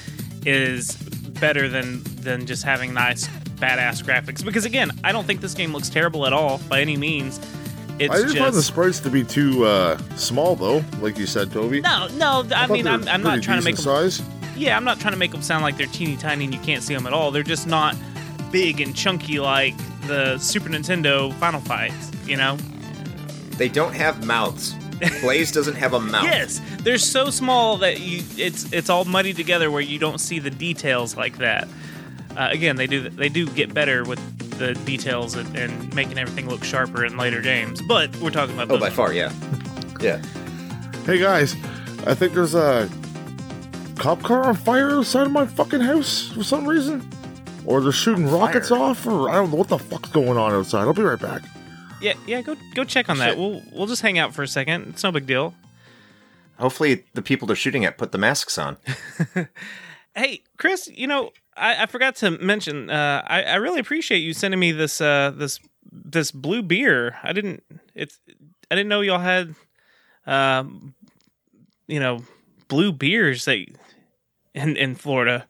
is 0.45 0.95
better 1.39 1.69
than 1.69 2.01
than 2.21 2.45
just 2.45 2.63
having 2.63 2.93
nice 2.93 3.27
badass 3.57 4.03
graphics. 4.03 4.43
Because 4.43 4.65
again, 4.65 4.91
I 5.03 5.11
don't 5.11 5.25
think 5.25 5.41
this 5.41 5.53
game 5.53 5.73
looks 5.73 5.89
terrible 5.89 6.25
at 6.25 6.33
all 6.33 6.59
by 6.69 6.81
any 6.81 6.97
means. 6.97 7.39
It's 7.99 8.13
I 8.13 8.17
didn't 8.17 8.29
just 8.29 8.37
find 8.37 8.53
the 8.53 8.61
sprites 8.61 8.99
to 9.01 9.09
be 9.09 9.23
too 9.23 9.65
uh, 9.65 9.97
small, 10.15 10.55
though, 10.55 10.83
like 11.01 11.17
you 11.17 11.25
said, 11.25 11.51
Toby. 11.51 11.81
no, 11.81 12.07
no. 12.09 12.43
I, 12.55 12.67
thought 12.67 12.69
mean, 12.69 12.85
I'm, 12.85 13.07
I'm 13.07 13.23
not 13.23 13.41
trying 13.41 13.57
to 13.57 13.65
make 13.65 13.75
them. 13.75 13.85
size. 13.85 14.21
Yeah, 14.57 14.75
I'm 14.75 14.83
not 14.83 14.99
trying 14.99 15.13
to 15.13 15.19
make 15.19 15.31
them 15.31 15.41
sound 15.41 15.63
like 15.63 15.77
they're 15.77 15.87
teeny 15.87 16.17
tiny 16.17 16.45
and 16.45 16.53
you 16.53 16.59
can't 16.59 16.83
see 16.83 16.93
them 16.93 17.05
at 17.07 17.13
all. 17.13 17.31
They're 17.31 17.43
just 17.43 17.67
not 17.67 17.95
big 18.51 18.81
and 18.81 18.95
chunky 18.95 19.39
like 19.39 19.75
the 20.07 20.37
Super 20.39 20.69
Nintendo 20.69 21.33
Final 21.35 21.59
Fights. 21.61 22.11
You 22.25 22.37
know? 22.37 22.57
They 23.57 23.69
don't 23.69 23.93
have 23.93 24.25
mouths. 24.25 24.75
Blaze 25.21 25.51
doesn't 25.51 25.75
have 25.75 25.93
a 25.93 25.99
mouth. 25.99 26.23
Yes, 26.27 26.59
they're 26.81 26.97
so 26.97 27.29
small 27.29 27.77
that 27.77 27.99
you 27.99 28.23
it's 28.35 28.71
it's 28.73 28.89
all 28.89 29.05
muddy 29.05 29.31
together 29.33 29.69
where 29.69 29.81
you 29.81 29.99
don't 29.99 30.17
see 30.19 30.39
the 30.39 30.49
details 30.49 31.15
like 31.15 31.37
that. 31.37 31.67
Uh, 32.35 32.49
again, 32.51 32.75
they 32.77 32.87
do 32.87 33.07
they 33.09 33.29
do 33.29 33.47
get 33.47 33.73
better 33.75 34.03
with 34.03 34.19
the 34.57 34.73
details 34.85 35.35
and, 35.35 35.55
and 35.55 35.93
making 35.93 36.17
everything 36.17 36.49
look 36.49 36.63
sharper 36.63 37.05
in 37.05 37.15
later 37.15 37.41
games. 37.41 37.79
But 37.87 38.15
we're 38.17 38.31
talking 38.31 38.55
about 38.55 38.71
Oh, 38.71 38.79
by 38.79 38.89
far, 38.89 39.13
yeah. 39.13 39.31
Yeah. 40.01 40.21
Hey 41.05 41.17
guys, 41.19 41.55
I 42.05 42.13
think 42.15 42.33
there's 42.33 42.53
a 42.55 42.89
cop 43.97 44.21
car 44.21 44.45
on 44.45 44.55
fire 44.55 44.91
outside 44.91 45.27
of 45.27 45.31
my 45.31 45.45
fucking 45.45 45.81
house 45.81 46.29
for 46.29 46.43
some 46.43 46.65
reason. 46.67 47.07
Or 47.65 47.81
they're 47.81 47.91
shooting 47.91 48.29
rockets 48.29 48.71
off, 48.71 49.05
or 49.05 49.29
I 49.29 49.35
don't 49.35 49.51
know 49.51 49.57
what 49.57 49.67
the 49.67 49.77
fuck's 49.77 50.09
going 50.09 50.37
on 50.37 50.53
outside. 50.53 50.81
I'll 50.81 50.93
be 50.93 51.01
right 51.01 51.19
back. 51.19 51.41
Yeah, 51.99 52.13
yeah. 52.25 52.41
Go 52.41 52.55
go 52.75 52.83
check 52.83 53.09
on 53.09 53.17
that. 53.17 53.31
Shit. 53.31 53.37
We'll 53.37 53.61
we'll 53.73 53.87
just 53.87 54.01
hang 54.01 54.17
out 54.17 54.33
for 54.33 54.43
a 54.43 54.47
second. 54.47 54.87
It's 54.89 55.03
no 55.03 55.11
big 55.11 55.25
deal. 55.25 55.53
Hopefully, 56.59 57.03
the 57.13 57.21
people 57.21 57.47
they're 57.47 57.55
shooting 57.55 57.85
at 57.85 57.97
put 57.97 58.11
the 58.11 58.17
masks 58.17 58.57
on. 58.57 58.77
Hey, 60.17 60.41
Chris, 60.57 60.87
you 60.87 61.05
know, 61.05 61.29
I, 61.55 61.83
I 61.83 61.85
forgot 61.85 62.15
to 62.17 62.31
mention. 62.31 62.89
Uh, 62.89 63.23
I, 63.27 63.43
I 63.43 63.55
really 63.57 63.79
appreciate 63.79 64.17
you 64.17 64.33
sending 64.33 64.59
me 64.59 64.71
this 64.71 64.99
uh, 64.99 65.31
this 65.35 65.59
this 65.91 66.31
blue 66.31 66.63
beer. 66.63 67.17
I 67.21 67.33
didn't. 67.33 67.63
It's. 67.93 68.19
I 68.71 68.75
didn't 68.75 68.89
know 68.89 69.01
y'all 69.01 69.19
had. 69.19 69.53
Um, 70.25 70.95
you 71.87 71.99
know, 71.99 72.23
blue 72.67 72.91
beers 72.91 73.45
that 73.45 73.63
in 74.57 74.75
in 74.75 74.95
Florida. 74.95 75.45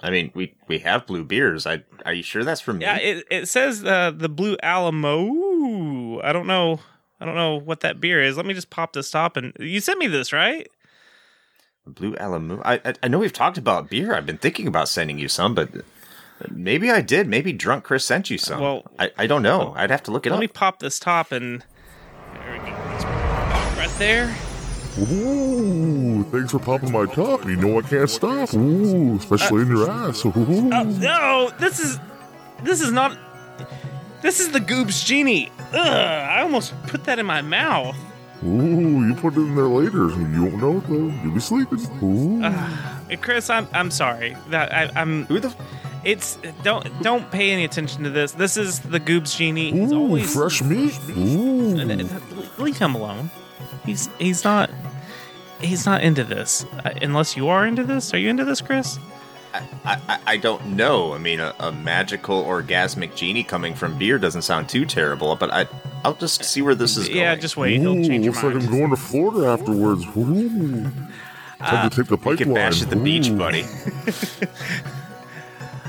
I 0.00 0.10
mean, 0.10 0.30
we 0.34 0.54
we 0.68 0.78
have 0.80 1.06
blue 1.06 1.24
beers. 1.24 1.66
I 1.66 1.82
are 2.06 2.12
you 2.14 2.22
sure 2.22 2.44
that's 2.44 2.60
from 2.60 2.78
me? 2.78 2.84
Yeah, 2.84 2.98
it 2.98 3.24
it 3.30 3.48
says 3.48 3.84
uh, 3.84 4.12
the 4.14 4.28
Blue 4.28 4.56
Alamo. 4.62 6.20
I 6.22 6.32
don't 6.32 6.46
know. 6.46 6.80
I 7.20 7.24
don't 7.24 7.34
know 7.34 7.56
what 7.56 7.80
that 7.80 8.00
beer 8.00 8.22
is. 8.22 8.36
Let 8.36 8.46
me 8.46 8.54
just 8.54 8.70
pop 8.70 8.92
this 8.92 9.10
top 9.10 9.36
and 9.36 9.52
you 9.58 9.80
sent 9.80 9.98
me 9.98 10.06
this, 10.06 10.32
right? 10.32 10.68
Blue 11.86 12.14
Alamo. 12.16 12.62
I, 12.64 12.74
I 12.84 12.94
I 13.02 13.08
know 13.08 13.18
we've 13.18 13.32
talked 13.32 13.58
about 13.58 13.90
beer. 13.90 14.14
I've 14.14 14.26
been 14.26 14.38
thinking 14.38 14.68
about 14.68 14.88
sending 14.88 15.18
you 15.18 15.26
some, 15.28 15.54
but 15.54 15.68
maybe 16.48 16.90
I 16.92 17.00
did. 17.00 17.26
Maybe 17.26 17.52
drunk 17.52 17.82
Chris 17.82 18.04
sent 18.04 18.30
you 18.30 18.38
some. 18.38 18.60
Well- 18.60 18.84
I, 19.00 19.10
I 19.18 19.26
don't 19.26 19.42
know. 19.42 19.72
I'd 19.76 19.90
have 19.90 20.04
to 20.04 20.12
look 20.12 20.26
it 20.26 20.30
Let 20.30 20.36
up. 20.36 20.40
me 20.40 20.46
pop 20.48 20.78
this 20.78 21.00
top 21.00 21.32
and 21.32 21.64
there 22.34 22.52
we 22.52 22.58
go. 22.58 22.72
right 23.76 23.94
there. 23.98 24.36
Ooh, 24.98 26.24
thanks 26.24 26.50
for 26.52 26.58
popping 26.58 26.92
my 26.92 27.06
top. 27.06 27.44
You 27.44 27.56
know 27.56 27.78
I 27.78 27.82
can't 27.82 28.10
stop. 28.10 28.52
Ooh, 28.54 29.16
especially 29.16 29.62
in 29.62 29.68
your 29.68 29.90
ass. 29.90 30.24
Ooh. 30.24 30.32
Oh 30.36 30.82
no! 30.84 31.50
This 31.58 31.78
is 31.80 31.98
this 32.62 32.80
is 32.80 32.90
not. 32.92 33.16
This 34.22 34.40
is 34.40 34.50
the 34.50 34.60
Goobs 34.60 35.04
genie. 35.04 35.50
Ugh! 35.72 35.76
I 35.76 36.40
almost 36.42 36.74
put 36.88 37.04
that 37.04 37.18
in 37.18 37.26
my 37.26 37.42
mouth. 37.42 37.96
Ooh, 38.44 39.06
you 39.06 39.14
put 39.14 39.34
it 39.34 39.40
in 39.40 39.54
there 39.54 39.66
later. 39.66 40.08
You 40.10 40.42
won't 40.44 40.58
know 40.60 40.76
it 40.78 40.86
though. 40.88 41.22
You'll 41.22 41.34
be 41.34 41.40
sleeping. 41.40 41.78
Ooh. 42.02 42.40
Hey, 43.08 43.16
Chris, 43.16 43.48
I'm 43.50 43.68
I'm 43.72 43.90
sorry 43.90 44.36
that 44.50 44.72
I, 44.72 44.90
I'm. 45.00 45.24
Who 45.26 45.38
the? 45.40 45.48
f- 45.48 45.56
It's 46.04 46.38
don't 46.62 46.86
don't 47.02 47.30
pay 47.30 47.50
any 47.52 47.64
attention 47.64 48.02
to 48.04 48.10
this. 48.10 48.32
This 48.32 48.56
is 48.56 48.80
the 48.80 48.98
Goobs 49.00 49.36
genie. 49.36 49.70
He's 49.72 49.92
Ooh, 49.92 49.98
always 49.98 50.32
fresh 50.34 50.60
meat. 50.62 50.98
Ooh. 51.10 51.76
Leave 52.58 52.78
him 52.78 52.94
alone. 52.96 53.30
He's 53.86 54.08
he's 54.18 54.44
not 54.44 54.70
he's 55.60 55.86
not 55.86 56.02
into 56.02 56.24
this. 56.24 56.64
Uh, 56.84 56.90
unless 57.02 57.36
you 57.36 57.48
are 57.48 57.66
into 57.66 57.84
this. 57.84 58.12
Are 58.14 58.18
you 58.18 58.28
into 58.30 58.44
this, 58.44 58.60
Chris? 58.60 58.98
I, 59.54 59.66
I, 60.08 60.18
I 60.26 60.36
don't 60.36 60.76
know. 60.76 61.14
I 61.14 61.18
mean, 61.18 61.40
a, 61.40 61.54
a 61.58 61.72
magical 61.72 62.44
orgasmic 62.44 63.16
genie 63.16 63.42
coming 63.44 63.74
from 63.74 63.98
beer 63.98 64.18
doesn't 64.18 64.42
sound 64.42 64.68
too 64.68 64.84
terrible, 64.84 65.34
but 65.36 65.50
I 65.52 65.66
I'll 66.04 66.14
just 66.14 66.44
see 66.44 66.60
where 66.62 66.74
this 66.74 66.96
is 66.96 67.08
going. 67.08 67.18
Yeah, 67.20 67.34
just 67.34 67.56
wait. 67.56 67.80
He'll 67.80 67.96
Ooh, 67.96 68.04
change 68.04 68.24
your 68.24 68.34
looks 68.34 68.44
like. 68.44 68.54
I'm 68.54 68.70
going 68.70 68.90
to 68.90 68.96
Florida 68.96 69.48
afterwards. 69.48 70.04
Ooh. 70.16 70.90
Time 71.60 71.90
to 71.90 71.96
take 71.96 72.06
the 72.08 72.16
we 72.16 72.22
pipeline. 72.22 72.36
can 72.36 72.54
bash 72.54 72.82
at 72.82 72.90
the 72.90 72.96
beach, 72.96 73.36
buddy. 73.36 73.64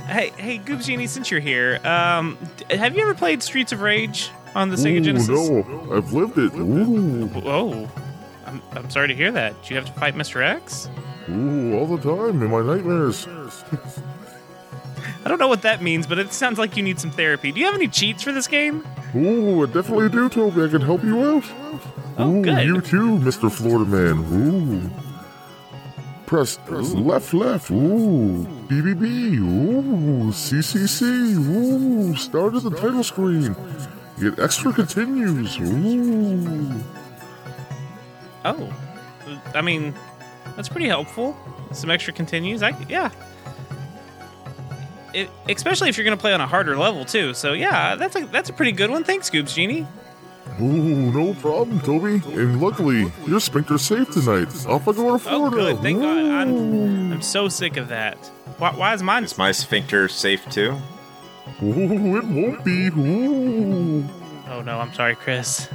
Hey, 0.08 0.32
hey, 0.38 0.58
Goobs 0.58 0.86
Genie, 0.86 1.06
since 1.06 1.30
you're 1.30 1.40
here, 1.40 1.80
um, 1.86 2.36
d- 2.68 2.76
have 2.76 2.96
you 2.96 3.04
ever 3.04 3.14
played 3.14 3.44
Streets 3.44 3.72
of 3.72 3.82
Rage 3.82 4.32
on 4.56 4.70
the 4.70 4.76
Sega 4.76 4.98
Ooh, 4.98 5.02
Genesis? 5.02 5.30
no, 5.30 5.88
I've 5.96 6.12
lived 6.14 6.40
it. 6.40 6.52
Ooh, 6.56 7.28
Whoa, 7.28 7.88
I'm, 8.50 8.62
I'm 8.72 8.90
sorry 8.90 9.08
to 9.10 9.16
hear 9.16 9.32
that. 9.32 9.62
Do 9.64 9.74
you 9.74 9.80
have 9.80 9.86
to 9.94 10.00
fight 10.00 10.16
Mr. 10.16 10.42
X? 10.44 10.90
ooh, 11.30 11.78
all 11.78 11.86
the 11.86 11.98
time 12.02 12.42
in 12.42 12.50
my 12.50 12.62
nightmares. 12.62 13.28
I 15.26 15.28
don't 15.28 15.38
know 15.40 15.48
what 15.48 15.62
that 15.62 15.82
means, 15.82 16.08
but 16.08 16.18
it 16.18 16.34
sounds 16.34 16.58
like 16.58 16.76
you 16.76 16.82
need 16.84 17.00
some 17.00 17.12
therapy. 17.12 17.52
Do 17.52 17.60
you 17.60 17.66
have 17.68 17.76
any 17.76 17.88
cheats 17.88 18.24
for 18.24 18.32
this 18.32 18.48
game? 18.48 18.86
Ooh, 19.16 19.64
I 19.64 19.66
definitely 19.68 20.10
do, 20.10 20.30
Toby. 20.30 20.64
I 20.64 20.68
can 20.70 20.82
help 20.82 21.04
you 21.04 21.20
out. 21.24 21.44
Oh, 22.18 22.36
Ooh, 22.36 22.42
good. 22.42 22.66
you 22.66 22.82
too, 22.82 23.18
Mr. 23.18 23.52
Florida 23.52 23.86
Man. 23.86 24.18
Ooh. 24.34 24.90
Press, 26.26 26.58
press 26.66 26.94
left, 26.94 27.34
left. 27.34 27.70
Ooh. 27.72 28.48
BBB. 28.68 29.38
Ooh. 29.38 30.32
CCC. 30.32 31.02
Ooh. 31.36 32.16
Start 32.16 32.56
at 32.56 32.64
the 32.64 32.72
title 32.72 33.04
screen. 33.04 33.56
Get 34.20 34.40
extra 34.40 34.72
continues. 34.74 35.58
Ooh. 35.60 36.84
Oh, 38.46 38.74
I 39.54 39.62
mean, 39.62 39.94
that's 40.56 40.70
pretty 40.70 40.88
helpful. 40.88 41.38
Some 41.72 41.90
extra 41.90 42.14
continues. 42.14 42.64
I 42.64 42.70
yeah. 42.88 43.12
It, 45.14 45.30
especially 45.48 45.90
if 45.90 45.98
you're 45.98 46.06
going 46.06 46.18
to 46.18 46.22
play 46.22 46.34
on 46.34 46.42
a 46.42 46.48
harder 46.48 46.78
level 46.78 47.04
too. 47.04 47.34
So 47.34 47.54
yeah, 47.54 47.96
that's 47.96 48.16
a 48.16 48.26
that's 48.26 48.50
a 48.50 48.54
pretty 48.54 48.72
good 48.72 48.90
one. 48.90 49.04
Thanks, 49.04 49.30
Goobs 49.30 49.54
Genie. 49.54 49.88
Ooh, 50.62 51.12
no 51.12 51.34
problem, 51.36 51.80
Toby. 51.82 52.22
And 52.36 52.62
luckily, 52.62 53.12
your 53.26 53.40
sphincter's 53.40 53.82
safe 53.84 54.10
tonight. 54.12 54.48
Off 54.68 54.88
I 54.88 54.92
go 54.92 55.04
to 55.04 55.10
oh, 55.10 55.18
Florida. 55.18 55.22
Oh, 55.30 55.50
Florida. 55.50 55.74
good. 55.74 55.82
Thank 55.82 56.02
God. 56.02 56.18
I'm, 56.18 57.14
I'm 57.14 57.22
so 57.22 57.48
sick 57.48 57.78
of 57.78 57.88
that. 57.90 58.18
Why, 58.58 58.72
why 58.72 58.94
is 58.94 59.02
mine? 59.02 59.24
Is 59.24 59.38
my 59.38 59.52
sphincter 59.52 60.08
safe 60.10 60.50
too? 60.50 60.76
Ooh, 61.64 62.18
it 62.18 62.26
won't 62.26 62.66
be. 62.66 62.88
Ooh. 62.88 64.06
Oh 64.50 64.62
no, 64.62 64.80
I'm 64.80 64.94
sorry, 64.94 65.16
Chris. 65.16 65.70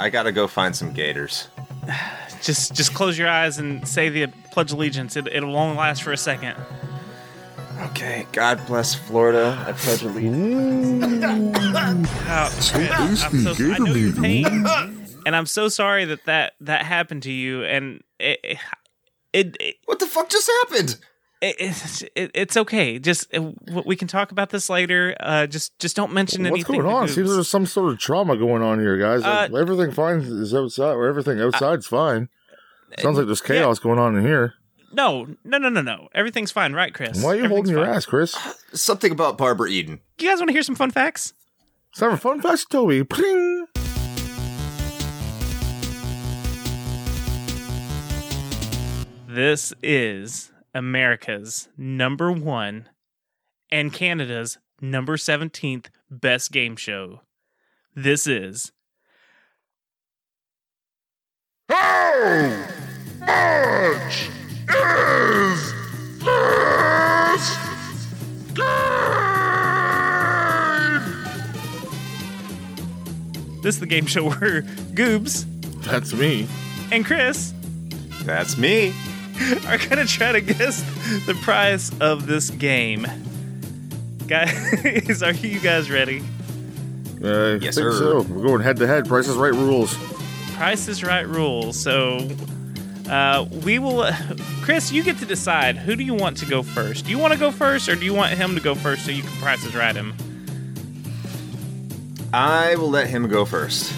I 0.00 0.08
gotta 0.08 0.32
go 0.32 0.46
find 0.46 0.74
some 0.74 0.92
gators. 0.92 1.48
Just 2.42 2.74
just 2.74 2.94
close 2.94 3.18
your 3.18 3.28
eyes 3.28 3.58
and 3.58 3.86
say 3.86 4.08
the 4.08 4.28
pledge 4.50 4.72
allegiance. 4.72 5.14
It, 5.14 5.26
it'll 5.26 5.54
only 5.58 5.76
last 5.76 6.02
for 6.02 6.10
a 6.10 6.16
second. 6.16 6.56
Okay, 7.82 8.26
God 8.32 8.66
bless 8.66 8.94
Florida. 8.94 9.62
I 9.68 9.72
pledge 9.72 10.02
allegiance. 10.02 11.04
Oh, 12.32 12.48
So 12.60 12.78
I'm 12.78 13.08
tasty, 13.08 13.42
so, 13.42 13.72
I 13.74 13.78
know 13.78 13.92
your 13.92 14.14
pain, 14.14 14.44
and 15.26 15.36
I'm 15.36 15.44
so 15.44 15.68
sorry 15.68 16.06
that 16.06 16.24
that, 16.24 16.54
that 16.60 16.86
happened 16.86 17.24
to 17.24 17.30
you. 17.32 17.62
And 17.64 18.02
it 18.18 18.58
it, 19.34 19.56
it, 19.60 19.76
What 19.84 19.98
the 19.98 20.06
fuck 20.06 20.30
just 20.30 20.50
happened? 20.62 20.96
It, 21.40 21.56
it's 21.58 22.02
it, 22.14 22.30
it's 22.34 22.56
okay. 22.56 22.98
Just 22.98 23.34
uh, 23.34 23.52
we 23.84 23.96
can 23.96 24.08
talk 24.08 24.30
about 24.32 24.50
this 24.50 24.68
later. 24.68 25.16
Uh, 25.20 25.46
just 25.46 25.78
just 25.78 25.96
don't 25.96 26.12
mention 26.12 26.42
What's 26.42 26.50
anything. 26.50 26.76
What's 26.76 26.84
going 26.84 26.94
on? 26.96 27.06
Goobs. 27.08 27.14
Seems 27.14 27.34
there's 27.34 27.48
some 27.48 27.66
sort 27.66 27.92
of 27.92 27.98
trauma 27.98 28.36
going 28.36 28.62
on 28.62 28.78
here, 28.80 28.98
guys. 28.98 29.22
Like, 29.22 29.50
Uh, 29.52 29.56
everything 29.56 29.92
fine 29.92 30.20
is 30.20 30.54
outside, 30.54 30.92
or 30.92 31.06
everything 31.06 31.40
outside's 31.40 31.86
fine. 31.86 32.28
Sounds 32.98 33.16
like 33.16 33.26
there's 33.26 33.40
chaos 33.40 33.78
going 33.78 33.98
on 33.98 34.16
in 34.16 34.24
here. 34.24 34.54
no, 34.92 35.26
no, 35.44 35.58
no, 35.58 35.68
no, 35.68 35.80
no. 35.80 36.08
Everything's 36.14 36.50
fine, 36.50 36.72
right, 36.72 36.92
Chris? 36.92 37.22
Why 37.22 37.30
are 37.30 37.36
you 37.36 37.48
holding 37.48 37.72
your 37.72 37.86
fine. 37.86 37.94
ass, 37.94 38.04
Chris? 38.04 38.36
Something 38.72 39.12
about 39.12 39.38
Barbara 39.38 39.68
Eden. 39.70 40.00
You 40.18 40.28
guys 40.28 40.38
want 40.38 40.48
to 40.48 40.52
hear 40.52 40.64
some 40.64 40.74
fun 40.74 40.90
facts? 40.90 41.32
It's 41.90 42.00
time 42.00 42.10
for 42.10 42.16
fun 42.16 42.42
facts, 42.42 42.64
Toby. 42.64 43.04
Pling. 43.04 43.66
This 49.26 49.72
is 49.82 50.50
America's 50.74 51.68
number 51.76 52.30
one 52.32 52.88
and 53.70 53.92
Canada's 53.92 54.58
number 54.80 55.16
17th 55.16 55.86
best 56.10 56.52
game 56.52 56.76
show. 56.76 57.20
This 57.94 58.26
is 58.26 58.72
How 61.68 62.76
much 63.20 64.28
is 64.68 65.72
this 66.18 67.46
game? 68.54 68.66
this 73.62 73.74
is 73.74 73.80
the 73.80 73.86
game 73.86 74.06
show 74.06 74.30
where 74.30 74.62
Goobs 74.94 75.44
That's 75.84 76.12
me. 76.14 76.46
and 76.90 77.04
Chris 77.04 77.52
That's 78.24 78.56
me. 78.58 78.92
are 79.66 79.78
gonna 79.88 80.06
try 80.06 80.32
to 80.32 80.40
guess 80.40 80.82
the 81.26 81.34
price 81.42 81.90
of 82.00 82.26
this 82.26 82.50
game. 82.50 83.06
Guys, 84.26 85.22
are 85.22 85.32
you 85.32 85.58
guys 85.60 85.90
ready? 85.90 86.22
Uh, 87.22 87.28
I 87.28 87.50
Yes, 87.54 87.60
think 87.60 87.74
sir. 87.74 87.92
so. 87.98 88.22
We're 88.22 88.46
going 88.46 88.60
head 88.62 88.76
to 88.78 88.86
head. 88.86 89.06
Price 89.08 89.28
is 89.28 89.36
right 89.36 89.52
rules. 89.52 89.94
Price 90.54 90.88
is 90.88 91.02
Right 91.02 91.26
rules. 91.26 91.78
So 91.80 92.28
uh, 93.08 93.46
we 93.64 93.78
will. 93.78 94.10
Chris, 94.62 94.92
you 94.92 95.02
get 95.02 95.18
to 95.18 95.26
decide. 95.26 95.76
Who 95.76 95.96
do 95.96 96.02
you 96.04 96.14
want 96.14 96.36
to 96.38 96.46
go 96.46 96.62
first? 96.62 97.06
Do 97.06 97.10
you 97.10 97.18
want 97.18 97.32
to 97.32 97.38
go 97.38 97.50
first, 97.50 97.88
or 97.88 97.94
do 97.96 98.04
you 98.04 98.14
want 98.14 98.32
him 98.34 98.54
to 98.54 98.60
go 98.60 98.74
first 98.74 99.04
so 99.04 99.10
you 99.10 99.22
can 99.22 99.32
Price 99.40 99.64
is 99.64 99.74
Right 99.74 99.96
him? 99.96 100.14
I 102.32 102.76
will 102.76 102.90
let 102.90 103.08
him 103.08 103.26
go 103.28 103.44
first. 103.44 103.92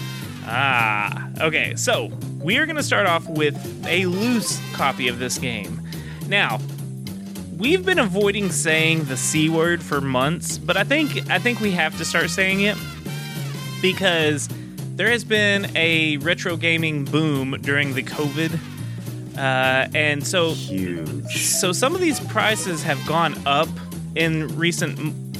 Ah, 0.45 1.29
okay. 1.43 1.75
So 1.75 2.11
we 2.41 2.57
are 2.57 2.65
going 2.65 2.77
to 2.77 2.83
start 2.83 3.05
off 3.05 3.27
with 3.29 3.55
a 3.85 4.05
loose 4.05 4.59
copy 4.73 5.07
of 5.07 5.19
this 5.19 5.37
game. 5.37 5.81
Now, 6.27 6.59
we've 7.57 7.85
been 7.85 7.99
avoiding 7.99 8.51
saying 8.51 9.05
the 9.05 9.17
c 9.17 9.49
word 9.49 9.81
for 9.81 10.01
months, 10.01 10.57
but 10.57 10.77
I 10.77 10.83
think 10.83 11.29
I 11.29 11.39
think 11.39 11.59
we 11.59 11.71
have 11.71 11.97
to 11.97 12.05
start 12.05 12.29
saying 12.29 12.61
it 12.61 12.77
because 13.81 14.49
there 14.95 15.09
has 15.09 15.23
been 15.23 15.71
a 15.75 16.17
retro 16.17 16.55
gaming 16.55 17.05
boom 17.05 17.57
during 17.61 17.93
the 17.93 18.03
COVID, 18.03 18.59
uh, 19.37 19.89
and 19.95 20.25
so 20.25 20.51
Huge. 20.51 21.49
so 21.49 21.71
some 21.71 21.95
of 21.95 22.01
these 22.01 22.19
prices 22.19 22.83
have 22.83 23.03
gone 23.05 23.35
up 23.45 23.69
in 24.15 24.55
recent 24.57 24.99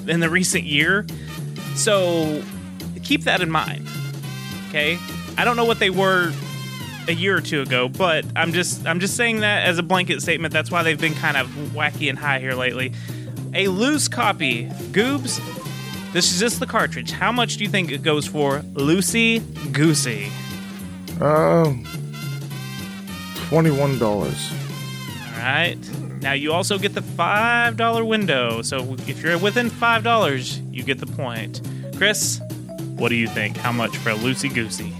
in 0.09 0.19
the 0.19 0.29
recent 0.29 0.63
year. 0.63 1.05
So 1.75 2.43
keep 3.03 3.23
that 3.23 3.41
in 3.41 3.49
mind. 3.49 3.87
Okay? 4.69 4.97
I 5.37 5.45
don't 5.45 5.55
know 5.55 5.65
what 5.65 5.79
they 5.79 5.89
were 5.89 6.31
a 7.07 7.13
year 7.13 7.35
or 7.35 7.41
two 7.41 7.61
ago, 7.61 7.89
but 7.89 8.25
I'm 8.35 8.53
just 8.53 8.85
I'm 8.85 8.99
just 8.99 9.17
saying 9.17 9.41
that 9.41 9.67
as 9.67 9.77
a 9.77 9.83
blanket 9.83 10.21
statement. 10.21 10.53
That's 10.53 10.71
why 10.71 10.83
they've 10.83 10.99
been 10.99 11.15
kind 11.15 11.37
of 11.37 11.47
wacky 11.73 12.09
and 12.09 12.17
high 12.17 12.39
here 12.39 12.53
lately. 12.53 12.93
A 13.53 13.67
loose 13.67 14.07
copy, 14.07 14.67
Goobs. 14.91 15.41
This 16.13 16.31
is 16.31 16.39
just 16.39 16.59
the 16.59 16.67
cartridge. 16.67 17.11
How 17.11 17.31
much 17.31 17.57
do 17.57 17.63
you 17.63 17.69
think 17.69 17.91
it 17.91 18.03
goes 18.03 18.27
for, 18.27 18.63
Lucy 18.73 19.39
Goosey? 19.71 20.31
Um, 21.19 21.85
twenty-one 23.47 23.99
dollars. 23.99 24.51
All 25.27 25.39
right. 25.39 25.77
Now 26.21 26.33
you 26.33 26.53
also 26.53 26.77
get 26.77 26.93
the 26.93 27.01
five 27.01 27.75
dollar 27.75 28.05
window. 28.05 28.61
So 28.61 28.95
if 29.07 29.21
you're 29.21 29.37
within 29.37 29.69
five 29.69 30.03
dollars, 30.03 30.59
you 30.71 30.83
get 30.83 30.99
the 30.99 31.07
point. 31.07 31.61
Chris, 31.97 32.39
what 32.95 33.09
do 33.09 33.15
you 33.15 33.27
think? 33.27 33.57
How 33.57 33.71
much 33.71 33.97
for 33.97 34.11
a 34.11 34.15
loosey 34.15 34.53
goosey? 34.53 34.93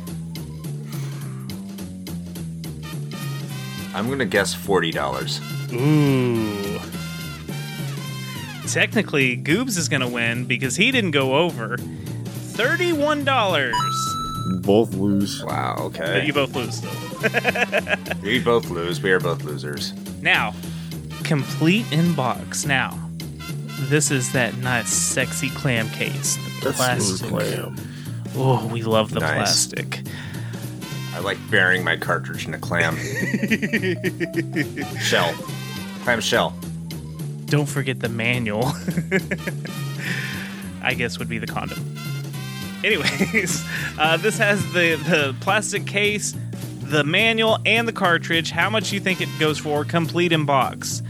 I'm 3.94 4.10
gonna 4.10 4.26
guess 4.26 4.54
forty 4.54 4.92
dollars. 4.92 5.40
Ooh. 5.74 6.80
Technically, 8.68 9.38
Goobs 9.38 9.78
is 9.78 9.90
gonna 9.90 10.08
win 10.10 10.46
because 10.46 10.76
he 10.76 10.92
didn't 10.92 11.12
go 11.12 11.36
over. 11.36 11.78
Thirty-one 11.78 13.24
dollars. 13.26 13.76
Both 14.62 14.94
lose. 14.96 15.44
Wow. 15.44 15.92
But 15.92 16.02
Okay. 16.02 16.26
you 16.26 16.34
both 16.34 16.56
lose 16.56 16.76
still. 16.78 16.92
we 18.24 18.40
both 18.40 18.70
lose. 18.70 19.02
We 19.02 19.12
are 19.12 19.20
both 19.20 19.44
losers. 19.44 19.94
Now, 20.22 20.54
complete 21.24 21.86
inbox. 21.88 22.66
Now, 22.66 22.98
this 23.90 24.12
is 24.12 24.32
that 24.34 24.56
nice, 24.58 24.90
sexy 24.90 25.50
clam 25.50 25.90
case. 25.90 26.38
The 26.62 26.72
That's 26.72 26.78
plastic. 26.78 27.28
clam. 27.30 27.76
Oh, 28.36 28.66
we 28.68 28.82
love 28.84 29.12
the 29.12 29.20
Nice. 29.20 29.68
plastic. 29.68 30.02
I 31.14 31.20
like 31.20 31.38
burying 31.50 31.84
my 31.84 31.98
cartridge 31.98 32.48
in 32.48 32.54
a 32.54 32.60
clam 32.60 32.98
shell. 35.00 35.34
Clam 36.04 36.22
shell. 36.22 36.56
Don't 37.46 37.68
forget 37.70 38.00
the 38.00 38.10
manual. 38.10 38.66
I 40.82 40.94
guess 40.96 41.20
would 41.20 41.30
be 41.30 41.38
the 41.38 41.48
condom. 41.48 41.80
Anyways, 42.84 43.64
uh, 43.98 44.18
this 44.18 44.38
has 44.40 44.62
the 44.74 44.96
the 45.08 45.36
plastic 45.40 45.86
case, 45.86 46.36
the 46.82 47.04
manual, 47.04 47.60
and 47.66 47.88
the 47.88 47.94
cartridge. 47.94 48.52
How 48.52 48.70
much 48.70 48.90
do 48.90 48.96
you 48.96 49.02
think 49.02 49.22
it 49.22 49.30
goes 49.40 49.58
for, 49.60 49.86
complete 49.86 50.32
in 50.34 50.46
box? 50.46 51.02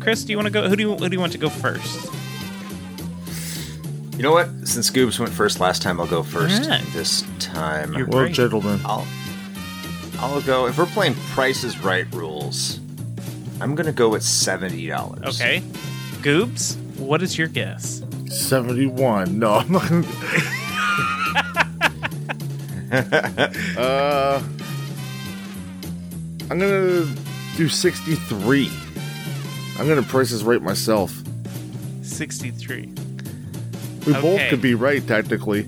Chris, 0.00 0.24
do 0.24 0.32
you 0.32 0.38
want 0.38 0.46
to 0.46 0.52
go? 0.52 0.68
Who 0.68 0.76
do 0.76 0.82
you 0.82 0.94
who 0.96 1.08
do 1.08 1.14
you 1.14 1.20
want 1.20 1.32
to 1.32 1.38
go 1.38 1.50
first? 1.50 2.06
You 4.16 4.22
know 4.22 4.32
what? 4.32 4.48
Since 4.64 4.90
Goobs 4.90 5.18
went 5.18 5.32
first 5.32 5.60
last 5.60 5.82
time, 5.82 6.00
I'll 6.00 6.06
go 6.06 6.22
first 6.22 6.62
Alright. 6.64 6.84
this 6.92 7.24
time. 7.38 7.92
You're- 7.94 8.04
Well, 8.04 8.24
Great. 8.24 8.34
gentlemen. 8.34 8.80
I'll 8.84 9.06
I'll 10.22 10.42
go 10.42 10.66
if 10.66 10.76
we're 10.76 10.84
playing 10.84 11.14
Price 11.32 11.64
is 11.64 11.78
Right 11.80 12.04
rules. 12.14 12.78
I'm 13.58 13.74
gonna 13.74 13.90
go 13.92 14.10
with 14.10 14.22
seventy 14.22 14.86
dollars. 14.86 15.40
Okay, 15.40 15.62
Goobs, 16.20 16.76
what 16.98 17.22
is 17.22 17.38
your 17.38 17.48
guess? 17.48 18.02
71. 18.26 19.38
No, 19.38 19.54
I'm 19.54 19.72
not 19.72 19.88
gonna. 19.88 20.06
uh, 23.78 24.42
I'm 26.50 26.58
gonna 26.58 27.06
do 27.56 27.68
63. 27.68 28.70
I'm 29.78 29.88
gonna 29.88 30.02
price 30.02 30.30
this 30.30 30.42
right 30.42 30.60
myself. 30.60 31.14
Sixty-three. 32.02 32.92
We 34.06 34.12
both 34.12 34.40
could 34.50 34.60
be 34.60 34.74
right, 34.74 35.06
technically. 35.06 35.66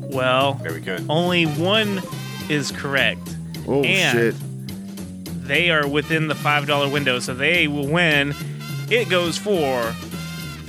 Well, 0.00 0.54
Very 0.54 0.80
good. 0.80 1.06
only 1.08 1.44
one 1.44 2.02
is 2.48 2.72
correct. 2.72 3.33
Oh, 3.66 3.82
And- 3.84 4.18
shit. 4.18 4.34
They 5.46 5.70
are 5.70 5.86
within 5.86 6.28
the 6.28 6.34
five 6.34 6.66
dollar 6.66 6.88
window, 6.88 7.18
so 7.18 7.34
they 7.34 7.68
will 7.68 7.86
win. 7.86 8.34
It 8.90 9.10
goes 9.10 9.36
for 9.36 9.92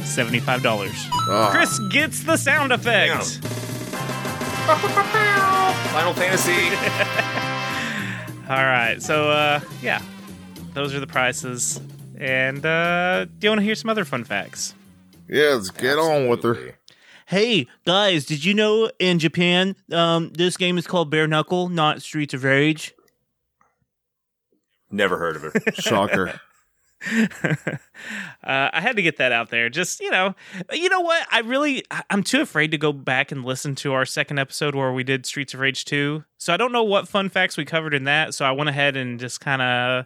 seventy-five 0.04 0.62
dollars. 0.64 1.08
Ah, 1.30 1.50
Chris 1.54 1.80
gets 1.92 2.24
the 2.24 2.36
sound 2.36 2.74
effect. 2.74 3.40
Final 4.66 6.14
Fantasy. 6.14 6.52
All 8.50 8.64
right, 8.64 8.98
so 9.02 9.30
uh, 9.32 9.60
yeah, 9.82 10.02
those 10.74 10.94
are 10.94 11.00
the 11.00 11.08
prices. 11.08 11.80
And 12.20 12.66
uh, 12.66 13.26
do 13.26 13.32
you 13.42 13.50
want 13.50 13.60
to 13.60 13.66
hear 13.66 13.76
some 13.76 13.90
other 13.90 14.06
fun 14.06 14.24
facts? 14.24 14.76
Yeah, 15.30 15.54
let's 15.56 15.70
get 15.72 15.98
on 15.98 16.28
with 16.28 16.44
her. 16.44 16.76
Absolutely. 17.28 17.58
Hey 17.60 17.68
guys, 17.86 18.26
did 18.26 18.46
you 18.46 18.54
know 18.54 18.90
in 19.00 19.20
Japan, 19.20 19.76
um, 19.92 20.32
this 20.34 20.58
game 20.58 20.78
is 20.78 20.86
called 20.86 21.10
Bare 21.10 21.28
Knuckle, 21.28 21.70
not 21.70 22.02
Streets 22.02 22.34
of 22.34 22.44
Rage? 22.44 22.94
Never 24.92 25.18
heard 25.18 25.36
of 25.36 25.44
it. 25.46 25.76
Shocker. 25.82 26.40
uh, 27.12 27.78
I 28.44 28.80
had 28.82 28.96
to 28.96 29.02
get 29.02 29.18
that 29.18 29.32
out 29.32 29.50
there. 29.50 29.70
Just 29.70 30.00
you 30.00 30.10
know, 30.12 30.36
you 30.72 30.90
know 30.90 31.02
what? 31.02 31.28
I 31.32 31.40
really, 31.40 31.84
I'm 32.10 32.24
too 32.24 32.42
afraid 32.42 32.72
to 32.72 32.78
go 32.78 32.94
back 32.94 33.32
and 33.32 33.44
listen 33.44 33.76
to 33.76 33.94
our 33.94 34.06
second 34.06 34.40
episode 34.40 34.76
where 34.76 34.94
we 34.94 35.04
did 35.04 35.26
Streets 35.26 35.54
of 35.54 35.60
Rage 35.60 35.86
two. 35.86 36.24
So 36.38 36.54
I 36.54 36.58
don't 36.58 36.72
know 36.72 36.84
what 36.84 37.08
fun 37.08 37.30
facts 37.30 37.58
we 37.58 37.66
covered 37.66 37.94
in 37.94 38.06
that. 38.06 38.34
So 38.34 38.46
I 38.46 38.52
went 38.52 38.70
ahead 38.70 38.96
and 38.96 39.20
just 39.20 39.42
kind 39.42 39.62
of 39.62 40.06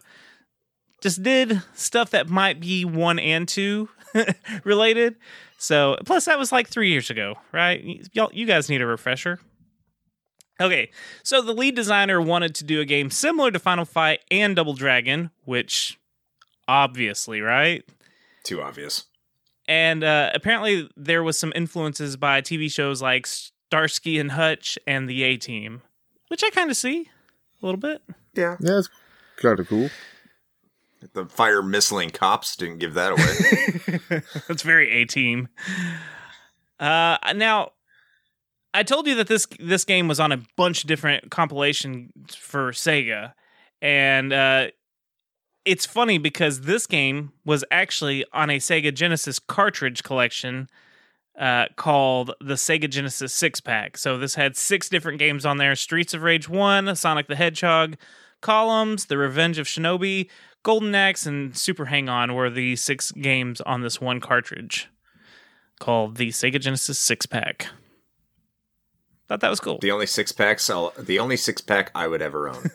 just 1.00 1.22
did 1.22 1.62
stuff 1.74 2.10
that 2.10 2.28
might 2.28 2.60
be 2.60 2.84
one 2.84 3.18
and 3.18 3.46
two 3.46 3.88
related. 4.64 5.16
So 5.60 5.98
plus 6.06 6.24
that 6.24 6.38
was 6.38 6.52
like 6.52 6.68
three 6.68 6.88
years 6.90 7.10
ago, 7.10 7.34
right? 7.52 8.08
Y'all, 8.14 8.30
you 8.32 8.46
guys 8.46 8.70
need 8.70 8.80
a 8.80 8.86
refresher. 8.86 9.38
Okay, 10.58 10.90
so 11.22 11.42
the 11.42 11.52
lead 11.52 11.76
designer 11.76 12.18
wanted 12.18 12.54
to 12.56 12.64
do 12.64 12.80
a 12.80 12.86
game 12.86 13.10
similar 13.10 13.50
to 13.50 13.58
Final 13.58 13.84
Fight 13.84 14.20
and 14.30 14.56
Double 14.56 14.72
Dragon, 14.72 15.30
which 15.44 15.98
obviously, 16.66 17.42
right? 17.42 17.84
Too 18.42 18.62
obvious. 18.62 19.04
And 19.68 20.02
uh, 20.02 20.30
apparently, 20.34 20.88
there 20.96 21.22
was 21.22 21.38
some 21.38 21.52
influences 21.54 22.16
by 22.16 22.40
TV 22.40 22.72
shows 22.72 23.02
like 23.02 23.26
Starsky 23.26 24.18
and 24.18 24.32
Hutch 24.32 24.78
and 24.86 25.08
The 25.08 25.22
A 25.24 25.36
Team, 25.36 25.82
which 26.28 26.42
I 26.42 26.48
kind 26.50 26.70
of 26.70 26.76
see 26.76 27.10
a 27.62 27.66
little 27.66 27.80
bit. 27.80 28.02
Yeah. 28.34 28.56
Yeah, 28.60 28.78
it's 28.78 28.88
kind 29.36 29.60
of 29.60 29.68
cool. 29.68 29.90
The 31.12 31.26
fire 31.26 31.62
missiling 31.62 32.12
cops 32.12 32.56
didn't 32.56 32.78
give 32.78 32.94
that 32.94 33.12
away. 33.12 34.22
That's 34.48 34.62
very 34.62 34.90
A 34.90 35.04
team. 35.06 35.48
Uh, 36.78 37.16
now, 37.34 37.70
I 38.72 38.82
told 38.82 39.06
you 39.06 39.14
that 39.16 39.26
this 39.26 39.46
this 39.58 39.84
game 39.84 40.08
was 40.08 40.20
on 40.20 40.32
a 40.32 40.40
bunch 40.56 40.82
of 40.82 40.88
different 40.88 41.30
compilations 41.30 42.34
for 42.34 42.72
Sega, 42.72 43.32
and 43.82 44.32
uh, 44.32 44.68
it's 45.64 45.86
funny 45.86 46.18
because 46.18 46.62
this 46.62 46.86
game 46.86 47.32
was 47.44 47.64
actually 47.70 48.24
on 48.32 48.50
a 48.50 48.58
Sega 48.58 48.94
Genesis 48.94 49.38
cartridge 49.38 50.02
collection 50.02 50.68
uh, 51.38 51.66
called 51.76 52.32
the 52.40 52.54
Sega 52.54 52.88
Genesis 52.88 53.34
Six 53.34 53.60
Pack. 53.60 53.96
So 53.96 54.18
this 54.18 54.34
had 54.34 54.56
six 54.56 54.88
different 54.88 55.18
games 55.18 55.44
on 55.44 55.56
there: 55.56 55.74
Streets 55.74 56.14
of 56.14 56.22
Rage 56.22 56.48
One, 56.48 56.94
Sonic 56.94 57.26
the 57.26 57.36
Hedgehog, 57.36 57.96
Columns, 58.40 59.06
The 59.06 59.18
Revenge 59.18 59.58
of 59.58 59.66
Shinobi, 59.66 60.28
Golden 60.62 60.94
Axe, 60.94 61.26
and 61.26 61.56
Super 61.56 61.86
Hang 61.86 62.08
On 62.08 62.34
were 62.34 62.50
the 62.50 62.76
six 62.76 63.12
games 63.12 63.60
on 63.62 63.80
this 63.80 64.00
one 64.00 64.20
cartridge 64.20 64.88
called 65.78 66.16
the 66.16 66.28
Sega 66.28 66.60
Genesis 66.60 66.98
Six 66.98 67.26
Pack. 67.26 67.68
Thought 69.28 69.40
that 69.40 69.50
was 69.50 69.60
cool. 69.60 69.78
the 69.80 69.92
only 69.92 70.06
six 70.06 70.32
packs, 70.32 70.68
I'll, 70.68 70.92
the 70.98 71.20
only 71.20 71.36
six 71.36 71.60
pack 71.60 71.92
I 71.94 72.08
would 72.08 72.20
ever 72.20 72.48
own. 72.48 72.62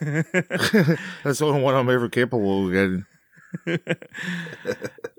That's 1.22 1.38
the 1.38 1.46
only 1.46 1.60
one 1.60 1.74
I'm 1.74 1.90
ever 1.90 2.08
capable 2.08 2.66
of 2.66 2.72
getting. 2.72 3.86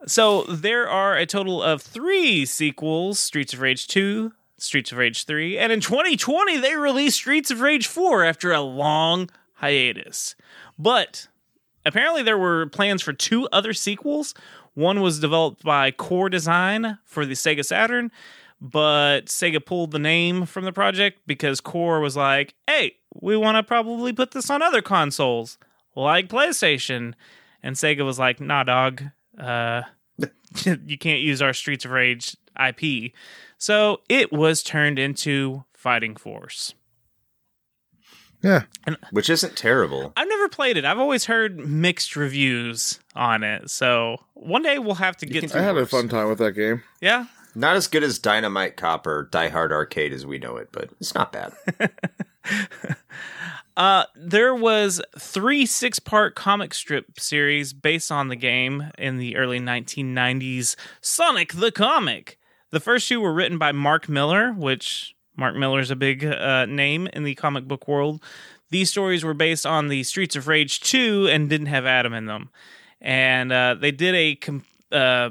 So 0.08 0.44
there 0.44 0.90
are 0.90 1.18
a 1.18 1.26
total 1.26 1.62
of 1.62 1.82
three 1.82 2.46
sequels 2.46 3.20
Streets 3.20 3.54
of 3.54 3.60
Rage 3.60 3.88
2, 3.88 4.32
Streets 4.58 4.94
of 4.94 4.98
Rage 4.98 5.26
3, 5.26 5.58
and 5.58 5.70
in 5.72 5.82
2020 5.82 6.58
they 6.58 6.78
released 6.78 7.18
Streets 7.18 7.52
of 7.52 7.60
Rage 7.60 7.88
4 7.88 8.24
after 8.24 8.54
a 8.54 8.62
long 8.62 9.30
hiatus. 9.56 10.36
But 10.80 11.28
apparently 11.88 12.24
there 12.24 12.38
were 12.38 12.68
plans 12.68 13.02
for 13.02 13.14
two 13.14 13.48
other 13.52 13.74
sequels. 13.74 14.34
One 14.74 15.02
was 15.02 15.20
developed 15.20 15.64
by 15.64 15.92
Core 15.92 16.30
Design 16.30 17.00
for 17.04 17.26
the 17.26 17.34
Sega 17.34 17.66
Saturn, 17.66 18.12
but 18.62 19.26
Sega 19.26 19.64
pulled 19.64 19.92
the 19.92 20.00
name 20.00 20.46
from 20.46 20.66
the 20.66 20.72
project 20.72 21.22
because 21.26 21.62
Core 21.62 22.00
was 22.00 22.16
like, 22.16 22.54
hey, 22.68 22.98
we 23.14 23.36
want 23.36 23.56
to 23.56 23.64
probably 23.64 24.14
put 24.14 24.32
this 24.32 24.50
on 24.50 24.62
other 24.62 24.82
consoles 24.82 25.58
like 25.96 26.30
PlayStation. 26.30 27.14
And 27.64 27.76
Sega 27.76 28.06
was 28.06 28.20
like, 28.20 28.40
nah, 28.40 28.64
dog. 28.64 29.04
Uh, 29.38 29.84
you 30.86 30.98
can't 30.98 31.22
use 31.22 31.42
our 31.42 31.54
Streets 31.54 31.86
of 31.86 31.92
Rage 31.92 32.36
IP. 32.60 33.14
So 33.58 34.02
it 34.10 34.32
was 34.32 34.64
turned 34.64 35.00
into 35.00 35.64
Fighting 35.74 36.16
Force. 36.16 36.74
Yeah. 38.42 38.64
Which 39.12 39.30
isn't 39.30 39.56
terrible. 39.56 40.14
I've 40.16 40.28
never 40.28 40.48
played 40.50 40.78
it. 40.78 40.86
I've 40.86 41.00
always 41.00 41.26
heard 41.26 41.58
mixed 41.58 42.16
reviews 42.16 43.00
on 43.16 43.44
it. 43.44 43.70
So 43.70 44.18
one 44.34 44.64
day 44.64 44.80
we'll 44.80 44.96
have 44.96 45.18
to 45.18 45.26
get 45.26 45.42
can 45.42 45.50
to 45.50 45.60
I 45.60 45.62
had 45.64 45.78
a 45.78 45.86
fun 45.86 46.08
time 46.08 46.30
with 46.30 46.38
that 46.38 46.52
game. 46.52 46.84
Yeah. 47.02 47.26
Not 47.56 47.76
as 47.76 47.88
good 47.88 48.04
as 48.04 48.20
Dynamite 48.20 48.78
Cop 48.78 49.08
or 49.08 49.24
Die 49.32 49.50
Hard 49.50 49.72
Arcade 49.72 50.14
as 50.14 50.26
we 50.26 50.38
know 50.38 50.58
it, 50.58 50.70
but 50.72 50.92
it's 51.00 51.16
not 51.16 51.34
bad. 51.34 51.54
Uh, 53.78 54.06
there 54.16 54.56
was 54.56 55.00
three 55.20 55.64
six-part 55.64 56.34
comic 56.34 56.74
strip 56.74 57.20
series 57.20 57.74
based 57.74 58.12
on 58.12 58.28
the 58.28 58.36
game 58.36 58.90
in 58.98 59.20
the 59.20 59.38
early 59.38 59.60
1990s. 59.60 60.76
Sonic 61.00 61.54
the 61.54 61.72
Comic. 61.72 62.40
The 62.72 62.80
first 62.80 63.08
two 63.08 63.22
were 63.22 63.32
written 63.32 63.60
by 63.60 63.72
Mark 63.72 64.10
Millar, 64.10 64.52
which 64.52 65.16
Mark 65.38 65.56
Millar's 65.56 65.92
a 65.92 65.96
big 65.96 66.26
uh, 66.26 66.66
name 66.66 67.08
in 67.14 67.24
the 67.24 67.36
comic 67.36 67.68
book 67.68 67.88
world. 67.88 68.22
These 68.70 68.90
stories 68.90 69.24
were 69.24 69.34
based 69.34 69.66
on 69.66 69.88
the 69.88 70.04
Streets 70.04 70.36
of 70.36 70.48
Rage 70.48 70.82
2 70.82 71.30
and 71.32 71.50
didn't 71.50 71.68
have 71.68 71.86
Adam 71.86 72.14
in 72.14 72.26
them. 72.26 72.50
And 73.00 73.52
uh, 73.54 73.76
they 73.80 73.92
did 73.92 74.16
a 74.16 74.36
com- 74.36 74.66
uh, 74.92 75.30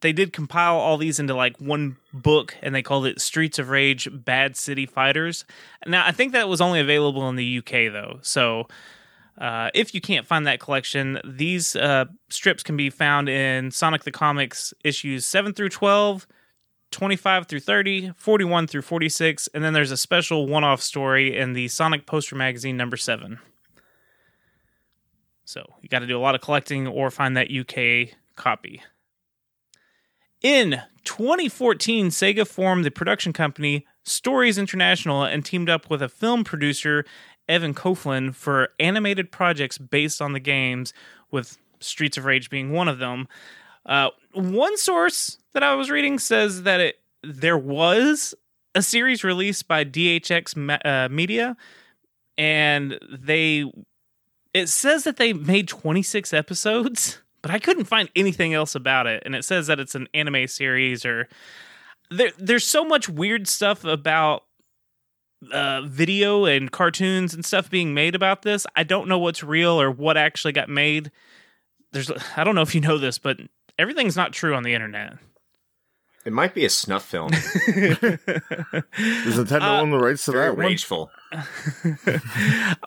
they 0.00 0.12
did 0.12 0.32
compile 0.32 0.76
all 0.76 0.96
these 0.96 1.18
into 1.18 1.34
like 1.34 1.58
one 1.60 1.96
book 2.12 2.56
and 2.62 2.74
they 2.74 2.82
called 2.82 3.06
it 3.06 3.20
Streets 3.20 3.58
of 3.58 3.70
Rage 3.70 4.08
Bad 4.12 4.56
City 4.56 4.86
Fighters. 4.86 5.44
Now, 5.86 6.04
I 6.06 6.12
think 6.12 6.32
that 6.32 6.48
was 6.48 6.60
only 6.60 6.80
available 6.80 7.28
in 7.28 7.36
the 7.36 7.58
UK 7.58 7.92
though. 7.92 8.18
So, 8.22 8.66
uh, 9.38 9.70
if 9.74 9.94
you 9.94 10.00
can't 10.00 10.26
find 10.26 10.46
that 10.46 10.60
collection, 10.60 11.20
these 11.24 11.74
uh, 11.74 12.04
strips 12.28 12.62
can 12.62 12.76
be 12.76 12.88
found 12.90 13.28
in 13.28 13.70
Sonic 13.70 14.04
the 14.04 14.12
Comics 14.12 14.72
issues 14.84 15.26
7 15.26 15.52
through 15.52 15.70
12, 15.70 16.26
25 16.94 17.48
through 17.48 17.58
30, 17.58 18.12
41 18.16 18.68
through 18.68 18.82
46, 18.82 19.48
and 19.52 19.64
then 19.64 19.72
there's 19.72 19.90
a 19.90 19.96
special 19.96 20.46
one 20.46 20.62
off 20.62 20.80
story 20.80 21.36
in 21.36 21.52
the 21.52 21.66
Sonic 21.66 22.06
Poster 22.06 22.36
Magazine 22.36 22.76
number 22.76 22.96
7. 22.96 23.40
So, 25.44 25.64
you 25.82 25.88
got 25.88 25.98
to 25.98 26.06
do 26.06 26.16
a 26.16 26.22
lot 26.22 26.36
of 26.36 26.40
collecting 26.40 26.86
or 26.86 27.10
find 27.10 27.36
that 27.36 27.50
UK 27.50 28.16
copy. 28.36 28.80
In 30.40 30.82
2014, 31.02 32.10
Sega 32.10 32.46
formed 32.46 32.84
the 32.84 32.92
production 32.92 33.32
company 33.32 33.86
Stories 34.04 34.56
International 34.56 35.24
and 35.24 35.44
teamed 35.44 35.68
up 35.68 35.90
with 35.90 36.00
a 36.00 36.08
film 36.08 36.44
producer, 36.44 37.04
Evan 37.48 37.74
Cholfin, 37.74 38.32
for 38.32 38.68
animated 38.78 39.32
projects 39.32 39.78
based 39.78 40.22
on 40.22 40.32
the 40.32 40.38
games, 40.38 40.94
with 41.32 41.58
Streets 41.80 42.16
of 42.16 42.24
Rage 42.24 42.50
being 42.50 42.70
one 42.70 42.86
of 42.86 42.98
them. 42.98 43.26
Uh, 43.86 44.10
one 44.32 44.76
source 44.78 45.38
that 45.52 45.62
I 45.62 45.74
was 45.74 45.90
reading 45.90 46.18
says 46.18 46.62
that 46.62 46.80
it 46.80 46.96
there 47.22 47.58
was 47.58 48.34
a 48.74 48.82
series 48.82 49.24
released 49.24 49.68
by 49.68 49.84
DHX 49.84 50.80
uh, 50.84 51.08
Media, 51.08 51.56
and 52.36 52.98
they 53.10 53.70
it 54.52 54.68
says 54.68 55.04
that 55.04 55.16
they 55.16 55.32
made 55.32 55.68
26 55.68 56.32
episodes 56.32 57.18
but 57.44 57.50
I 57.50 57.58
couldn't 57.58 57.84
find 57.84 58.08
anything 58.16 58.54
else 58.54 58.74
about 58.74 59.06
it. 59.06 59.22
And 59.26 59.34
it 59.34 59.44
says 59.44 59.66
that 59.66 59.78
it's 59.78 59.94
an 59.94 60.08
anime 60.14 60.48
series 60.48 61.04
or 61.04 61.28
there, 62.10 62.30
there's 62.38 62.64
so 62.64 62.86
much 62.86 63.06
weird 63.06 63.46
stuff 63.46 63.84
about 63.84 64.44
uh, 65.52 65.82
video 65.82 66.46
and 66.46 66.72
cartoons 66.72 67.34
and 67.34 67.44
stuff 67.44 67.68
being 67.68 67.92
made 67.92 68.14
about 68.14 68.40
this. 68.44 68.66
I 68.76 68.82
don't 68.82 69.08
know 69.08 69.18
what's 69.18 69.44
real 69.44 69.78
or 69.78 69.90
what 69.90 70.16
actually 70.16 70.54
got 70.54 70.70
made. 70.70 71.10
There's 71.92 72.10
I 72.34 72.44
don't 72.44 72.54
know 72.54 72.62
if 72.62 72.74
you 72.74 72.80
know 72.80 72.96
this, 72.96 73.18
but 73.18 73.36
everything's 73.78 74.16
not 74.16 74.32
true 74.32 74.54
on 74.54 74.62
the 74.62 74.74
internet. 74.74 75.14
It 76.24 76.32
might 76.32 76.54
be 76.54 76.64
a 76.64 76.70
snuff 76.70 77.04
film. 77.04 77.28
Does 77.32 77.40
Nintendo 79.36 79.80
own 79.80 79.90
the 79.90 79.98
rights 79.98 80.24
to 80.24 80.32
Very 80.32 80.46
that 80.46 80.56
one? 80.56 80.66
rageful. 80.66 81.10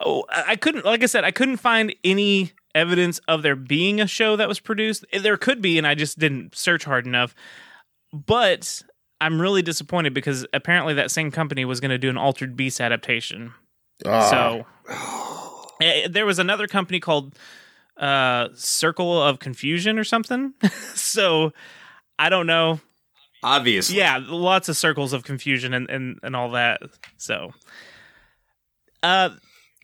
Oh, 0.00 0.24
I 0.28 0.44
I 0.48 0.56
couldn't 0.56 0.84
like 0.84 1.02
I 1.02 1.06
said, 1.06 1.24
I 1.24 1.30
couldn't 1.30 1.58
find 1.58 1.94
any 2.04 2.52
evidence 2.74 3.20
of 3.28 3.42
there 3.42 3.56
being 3.56 4.00
a 4.00 4.06
show 4.06 4.36
that 4.36 4.48
was 4.48 4.60
produced. 4.60 5.04
There 5.12 5.36
could 5.36 5.60
be, 5.62 5.78
and 5.78 5.86
I 5.86 5.94
just 5.94 6.18
didn't 6.18 6.56
search 6.56 6.84
hard 6.84 7.06
enough. 7.06 7.34
But 8.12 8.82
I'm 9.20 9.40
really 9.40 9.62
disappointed 9.62 10.14
because 10.14 10.46
apparently 10.52 10.94
that 10.94 11.10
same 11.10 11.30
company 11.30 11.64
was 11.64 11.80
going 11.80 11.90
to 11.90 11.98
do 11.98 12.08
an 12.08 12.16
Altered 12.16 12.56
Beast 12.56 12.80
adaptation. 12.80 13.52
Ah, 14.06 14.30
So 14.30 14.66
Eh, 15.80 16.08
there 16.08 16.26
was 16.26 16.38
another 16.40 16.66
company 16.66 16.98
called 17.00 17.36
uh, 17.98 18.48
Circle 18.54 19.22
of 19.22 19.38
Confusion 19.38 19.98
or 19.98 20.04
something. 20.04 20.54
so 20.94 21.52
I 22.18 22.28
don't 22.28 22.46
know. 22.46 22.80
Obviously. 23.42 23.96
Yeah, 23.98 24.20
lots 24.22 24.68
of 24.68 24.76
circles 24.76 25.12
of 25.12 25.24
confusion 25.24 25.72
and, 25.72 25.88
and, 25.88 26.18
and 26.22 26.34
all 26.34 26.50
that. 26.50 26.80
So 27.18 27.52
uh 29.02 29.30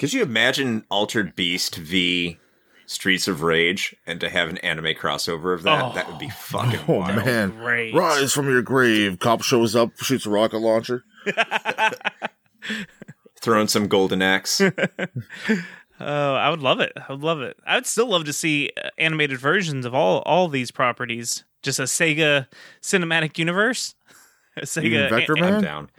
Could 0.00 0.12
you 0.12 0.22
imagine 0.22 0.84
Altered 0.90 1.36
Beast 1.36 1.76
v 1.76 2.38
Streets 2.86 3.28
of 3.28 3.42
Rage 3.42 3.94
and 4.06 4.20
to 4.20 4.28
have 4.28 4.48
an 4.48 4.58
anime 4.58 4.94
crossover 4.94 5.54
of 5.54 5.62
that? 5.62 5.82
Oh. 5.82 5.92
that 5.94 6.08
would 6.08 6.18
be 6.18 6.30
fucking 6.30 6.80
oh 6.88 6.98
wild. 6.98 7.24
man! 7.24 7.50
great. 7.50 7.94
Rise 7.94 8.32
from 8.32 8.48
your 8.48 8.62
grave. 8.62 9.18
Cop 9.20 9.42
shows 9.42 9.76
up, 9.76 9.96
shoots 9.98 10.26
a 10.26 10.30
rocket 10.30 10.58
launcher. 10.58 11.04
Throwing 13.40 13.68
some 13.68 13.86
golden 13.88 14.20
axe. 14.20 14.60
Oh, 16.00 16.34
I 16.34 16.50
would 16.50 16.60
love 16.60 16.80
it. 16.80 16.92
I 17.08 17.12
would 17.12 17.22
love 17.22 17.40
it. 17.40 17.56
I 17.66 17.76
would 17.76 17.86
still 17.86 18.08
love 18.08 18.24
to 18.24 18.32
see 18.32 18.70
uh, 18.82 18.88
animated 18.98 19.38
versions 19.38 19.86
of 19.86 19.94
all 19.94 20.18
all 20.26 20.48
these 20.48 20.70
properties. 20.70 21.44
Just 21.62 21.78
a 21.78 21.84
Sega 21.84 22.46
cinematic 22.82 23.38
universe. 23.38 23.94
A 24.56 24.60
Sega 24.62 24.84
Even 24.84 25.10
Vector 25.10 25.32
a- 25.32 25.40
Man? 25.40 25.54
I'm 25.54 25.62
down. 25.62 25.90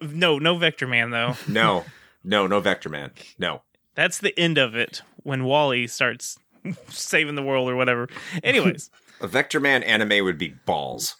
no, 0.00 0.38
no 0.38 0.56
Vector 0.56 0.86
Man 0.86 1.10
though. 1.10 1.36
No. 1.48 1.84
No, 2.24 2.46
no 2.46 2.60
Vector 2.60 2.88
Man. 2.88 3.10
No. 3.38 3.62
That's 3.94 4.18
the 4.18 4.38
end 4.38 4.56
of 4.58 4.74
it 4.74 5.02
when 5.24 5.44
Wally 5.44 5.86
starts 5.88 6.38
saving 6.88 7.34
the 7.34 7.42
world 7.42 7.68
or 7.68 7.76
whatever. 7.76 8.08
Anyways, 8.44 8.90
A 9.20 9.26
Vector 9.26 9.60
Man 9.60 9.82
anime 9.82 10.24
would 10.24 10.38
be 10.38 10.54
balls. 10.64 11.16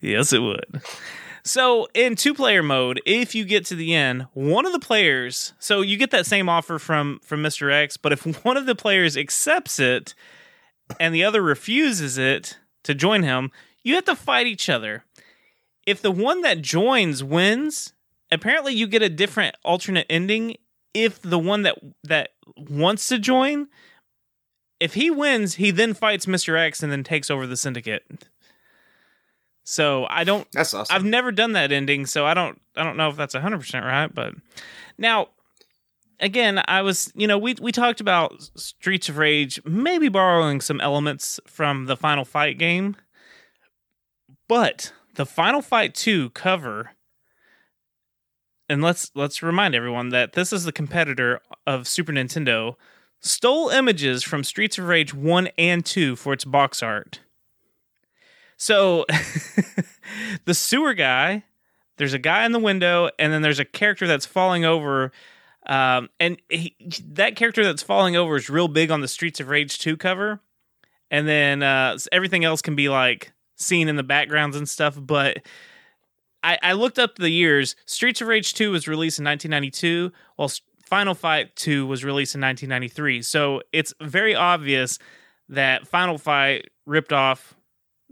yes, 0.00 0.32
it 0.32 0.40
would. 0.40 0.82
So, 1.42 1.88
in 1.94 2.16
two 2.16 2.34
player 2.34 2.62
mode, 2.62 3.00
if 3.06 3.34
you 3.34 3.44
get 3.44 3.64
to 3.66 3.74
the 3.74 3.94
end, 3.94 4.26
one 4.34 4.66
of 4.66 4.72
the 4.72 4.78
players, 4.78 5.54
so 5.58 5.80
you 5.80 5.96
get 5.96 6.10
that 6.10 6.26
same 6.26 6.48
offer 6.48 6.78
from 6.78 7.20
from 7.22 7.42
Mr. 7.42 7.72
X, 7.72 7.96
but 7.96 8.12
if 8.12 8.22
one 8.44 8.56
of 8.56 8.66
the 8.66 8.74
players 8.74 9.16
accepts 9.16 9.78
it 9.78 10.14
and 10.98 11.14
the 11.14 11.24
other 11.24 11.42
refuses 11.42 12.18
it 12.18 12.58
to 12.84 12.94
join 12.94 13.22
him, 13.22 13.50
you 13.82 13.94
have 13.94 14.04
to 14.06 14.16
fight 14.16 14.46
each 14.46 14.68
other. 14.68 15.04
If 15.86 16.02
the 16.02 16.10
one 16.10 16.42
that 16.42 16.62
joins 16.62 17.24
wins, 17.24 17.94
apparently 18.30 18.74
you 18.74 18.86
get 18.86 19.02
a 19.02 19.08
different 19.08 19.56
alternate 19.64 20.06
ending 20.10 20.56
if 20.94 21.20
the 21.22 21.38
one 21.38 21.62
that 21.62 21.78
that 22.04 22.30
wants 22.56 23.08
to 23.08 23.18
join, 23.18 23.68
if 24.78 24.94
he 24.94 25.10
wins, 25.10 25.54
he 25.54 25.70
then 25.70 25.94
fights 25.94 26.26
Mr. 26.26 26.58
X 26.58 26.82
and 26.82 26.90
then 26.90 27.04
takes 27.04 27.30
over 27.30 27.46
the 27.46 27.56
syndicate. 27.56 28.28
So 29.70 30.04
I 30.10 30.24
don't 30.24 30.50
That's 30.50 30.74
awesome. 30.74 30.92
I've 30.92 31.04
never 31.04 31.30
done 31.30 31.52
that 31.52 31.70
ending, 31.70 32.04
so 32.04 32.26
I 32.26 32.34
don't 32.34 32.60
I 32.74 32.82
don't 32.82 32.96
know 32.96 33.08
if 33.08 33.14
that's 33.14 33.36
100% 33.36 33.84
right, 33.84 34.12
but 34.12 34.34
now 34.98 35.28
again, 36.18 36.60
I 36.66 36.82
was, 36.82 37.12
you 37.14 37.28
know, 37.28 37.38
we 37.38 37.54
we 37.60 37.70
talked 37.70 38.00
about 38.00 38.32
Streets 38.56 39.08
of 39.08 39.16
Rage 39.16 39.64
maybe 39.64 40.08
borrowing 40.08 40.60
some 40.60 40.80
elements 40.80 41.38
from 41.46 41.86
the 41.86 41.96
Final 41.96 42.24
Fight 42.24 42.58
game. 42.58 42.96
But 44.48 44.92
the 45.14 45.24
Final 45.24 45.62
Fight 45.62 45.94
2 45.94 46.30
cover 46.30 46.90
and 48.68 48.82
let's 48.82 49.12
let's 49.14 49.40
remind 49.40 49.76
everyone 49.76 50.08
that 50.08 50.32
this 50.32 50.52
is 50.52 50.64
the 50.64 50.72
competitor 50.72 51.42
of 51.64 51.86
Super 51.86 52.10
Nintendo 52.10 52.74
stole 53.20 53.68
images 53.68 54.24
from 54.24 54.42
Streets 54.42 54.78
of 54.78 54.88
Rage 54.88 55.14
1 55.14 55.46
and 55.56 55.86
2 55.86 56.16
for 56.16 56.32
its 56.32 56.44
box 56.44 56.82
art. 56.82 57.20
So 58.60 59.06
the 60.44 60.52
sewer 60.52 60.92
guy, 60.92 61.44
there's 61.96 62.12
a 62.12 62.18
guy 62.18 62.44
in 62.44 62.52
the 62.52 62.58
window, 62.58 63.08
and 63.18 63.32
then 63.32 63.40
there's 63.40 63.58
a 63.58 63.64
character 63.64 64.06
that's 64.06 64.26
falling 64.26 64.66
over. 64.66 65.12
Um, 65.64 66.10
and 66.20 66.36
he, 66.50 66.76
that 67.08 67.36
character 67.36 67.64
that's 67.64 67.82
falling 67.82 68.16
over 68.16 68.36
is 68.36 68.50
real 68.50 68.68
big 68.68 68.90
on 68.90 69.00
the 69.00 69.08
Streets 69.08 69.40
of 69.40 69.48
Rage 69.48 69.78
2 69.78 69.96
cover. 69.96 70.40
And 71.10 71.26
then 71.26 71.62
uh, 71.62 71.96
everything 72.12 72.44
else 72.44 72.60
can 72.60 72.76
be 72.76 72.90
like 72.90 73.32
seen 73.56 73.88
in 73.88 73.96
the 73.96 74.02
backgrounds 74.02 74.56
and 74.56 74.68
stuff. 74.68 74.98
But 75.00 75.38
I, 76.42 76.58
I 76.62 76.72
looked 76.74 76.98
up 76.98 77.16
the 77.16 77.30
years. 77.30 77.76
Streets 77.86 78.20
of 78.20 78.28
Rage 78.28 78.52
2 78.52 78.72
was 78.72 78.86
released 78.86 79.18
in 79.18 79.24
1992, 79.24 80.12
while 80.36 80.52
Final 80.84 81.14
Fight 81.14 81.56
2 81.56 81.86
was 81.86 82.04
released 82.04 82.34
in 82.34 82.42
1993. 82.42 83.22
So 83.22 83.62
it's 83.72 83.94
very 84.02 84.34
obvious 84.34 84.98
that 85.48 85.88
Final 85.88 86.18
Fight 86.18 86.68
ripped 86.84 87.14
off 87.14 87.54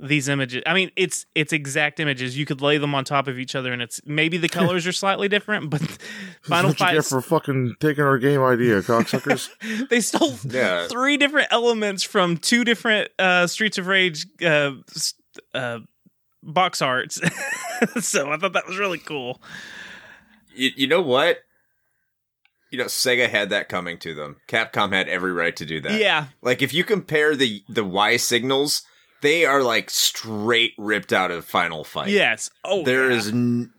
these 0.01 0.29
images. 0.29 0.63
I 0.65 0.75
mean, 0.75 0.91
it's 0.97 1.27
it's 1.35 1.53
exact 1.53 1.99
images. 2.01 2.39
You 2.39 2.47
could 2.47 2.61
lay 2.61 2.79
them 2.79 2.95
on 2.95 3.05
top 3.05 3.27
of 3.29 3.39
each 3.39 3.55
other, 3.55 3.73
and 3.73 3.83
it's 3.83 4.01
maybe 4.07 4.37
the 4.39 4.49
colors 4.49 4.87
are 4.87 4.93
slightly 4.93 5.29
different, 5.29 5.71
but 5.71 5.81
Final 6.43 6.71
That's 6.71 6.81
what 6.81 6.81
you 6.81 6.87
Fight 6.87 6.95
get 6.95 7.05
for 7.05 7.21
fucking 7.21 7.75
taking 7.81 8.05
our 8.05 8.19
game 8.19 8.41
idea, 8.43 8.81
cocksuckers. 8.83 9.49
they 9.91 10.01
stole 10.01 10.35
Yeah. 10.45 10.87
three 10.87 11.17
different 11.17 11.49
elements 11.51 12.03
from 12.05 12.37
two 12.37 12.65
different 12.65 13.11
uh, 13.19 13.47
Streets 13.49 13.77
of 13.79 13.87
Rage 13.89 14.27
uh, 14.45 14.73
uh, 15.55 15.81
box 16.43 16.81
arts. 16.81 17.21
so 18.01 18.31
I 18.31 18.37
thought 18.37 18.53
that 18.53 18.67
was 18.69 18.79
really 18.79 18.99
cool. 18.99 19.43
you, 20.55 20.71
you 20.77 20.87
know 20.87 21.03
what? 21.03 21.39
You 22.71 22.79
know, 22.79 22.85
Sega 22.85 23.29
had 23.31 23.51
that 23.51 23.69
coming 23.69 23.99
to 24.01 24.15
them. 24.15 24.37
Capcom 24.47 24.93
had 24.93 25.09
every 25.09 25.33
right 25.33 25.57
to 25.57 25.65
do 25.65 25.81
that. 25.81 25.99
Yeah, 25.99 26.27
Like 26.43 26.61
if 26.63 26.75
you 26.75 26.85
compare 26.85 27.35
the 27.35 27.63
the 27.69 27.85
Y 27.85 28.17
signals, 28.19 28.83
they 29.23 29.45
are 29.45 29.63
like 29.63 29.91
straight 29.91 30.73
ripped 30.79 31.13
out 31.13 31.31
of 31.31 31.45
Final 31.45 31.85
Fight. 31.85 32.09
yes. 32.09 32.51
Oh, 32.65 32.85
There 32.85 33.11
yeah. 33.11 33.17
is 33.17 33.29
n- 33.29 33.73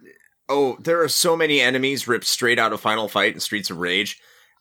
oh, 0.49 0.78
there 0.82 1.02
are 1.02 1.07
so 1.10 1.36
many 1.36 1.61
enemies 1.61 2.07
ripped 2.07 2.26
straight 2.26 2.60
out 2.60 2.74
of 2.74 2.82
Final 2.82 3.07
Fight 3.07 3.34
and 3.34 3.41
Streets 3.41 3.70
of 3.70 3.78
Rage. 3.78 4.20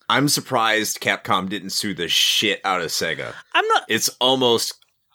I'm 0.08 0.28
surprised 0.28 1.00
Capcom 1.00 1.48
didn't 1.48 1.70
sue 1.70 1.92
the 1.94 2.08
shit 2.08 2.60
out 2.64 2.80
of 2.80 2.86
Sega. 2.88 3.34
I'm 3.52 3.66
not. 3.68 3.82
It's 3.88 4.08
almost 4.20 4.74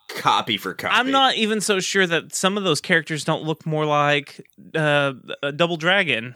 copy 0.10 0.57
for 0.57 0.73
copy. 0.76 0.94
I'm 0.94 1.10
not 1.10 1.35
even 1.35 1.61
so 1.61 1.80
sure 1.80 2.06
that 2.06 2.35
some 2.35 2.57
of 2.57 2.64
those 2.64 2.80
characters 2.80 3.23
don't 3.23 3.44
look 3.44 3.65
more 3.65 3.85
like 3.85 4.45
uh, 4.76 5.14
uh, 5.41 5.49
Double 5.52 5.77
Dragon 5.77 6.35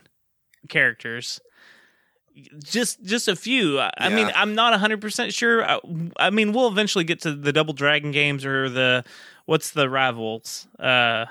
characters. 0.70 1.40
Just, 2.64 3.04
just 3.04 3.28
a 3.28 3.36
few. 3.36 3.80
I, 3.80 3.92
I 3.98 4.10
mean, 4.10 4.30
I'm 4.36 4.56
not 4.56 4.72
100 4.72 5.02
percent 5.02 5.34
sure. 5.34 5.64
I, 5.64 5.80
I 6.18 6.30
mean, 6.30 6.54
we'll 6.54 6.68
eventually 6.68 7.04
get 7.04 7.22
to 7.22 7.34
the 7.34 7.52
Double 7.52 7.74
Dragon 7.74 8.12
games 8.12 8.46
or 8.46 8.70
the 8.70 9.04
what's 9.46 9.72
the 9.72 9.90
rivals. 9.90 10.68
Uh, 10.80 11.26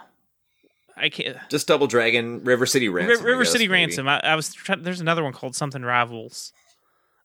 I 0.97 1.09
can't. 1.11 1.37
Just 1.49 1.69
Double 1.69 1.87
Dragon, 1.87 2.43
River 2.43 2.67
City 2.67 2.89
Ransom. 2.89 3.25
I 3.25 3.29
River 3.29 3.45
guess, 3.45 3.53
City 3.53 3.69
maybe. 3.69 3.83
Ransom. 3.83 4.09
I, 4.09 4.21
I 4.21 4.35
was 4.35 4.53
trying. 4.55 4.83
There's 4.83 5.01
another 5.01 5.23
one 5.23 5.33
called 5.33 5.55
something 5.55 5.83
Rivals. 5.83 6.53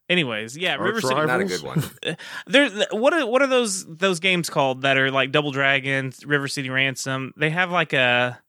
Anyways, 0.10 0.58
yeah, 0.58 0.76
Arch 0.76 0.82
River 0.82 1.02
City. 1.02 1.16
Rivals? 1.16 1.28
Not 1.28 1.42
a 1.42 1.46
good 1.46 1.64
one. 1.64 2.18
There, 2.48 2.70
what 2.92 3.14
are 3.14 3.26
what 3.26 3.42
are 3.42 3.48
those 3.48 3.86
those 3.86 4.20
games 4.20 4.50
called 4.50 4.82
that 4.82 4.98
are 4.98 5.10
like 5.10 5.32
Double 5.32 5.52
Dragons, 5.52 6.26
River 6.26 6.50
City 6.50 6.70
Ransom? 6.70 7.34
They 7.38 7.50
have 7.50 7.72
like 7.72 7.94
a. 7.94 8.40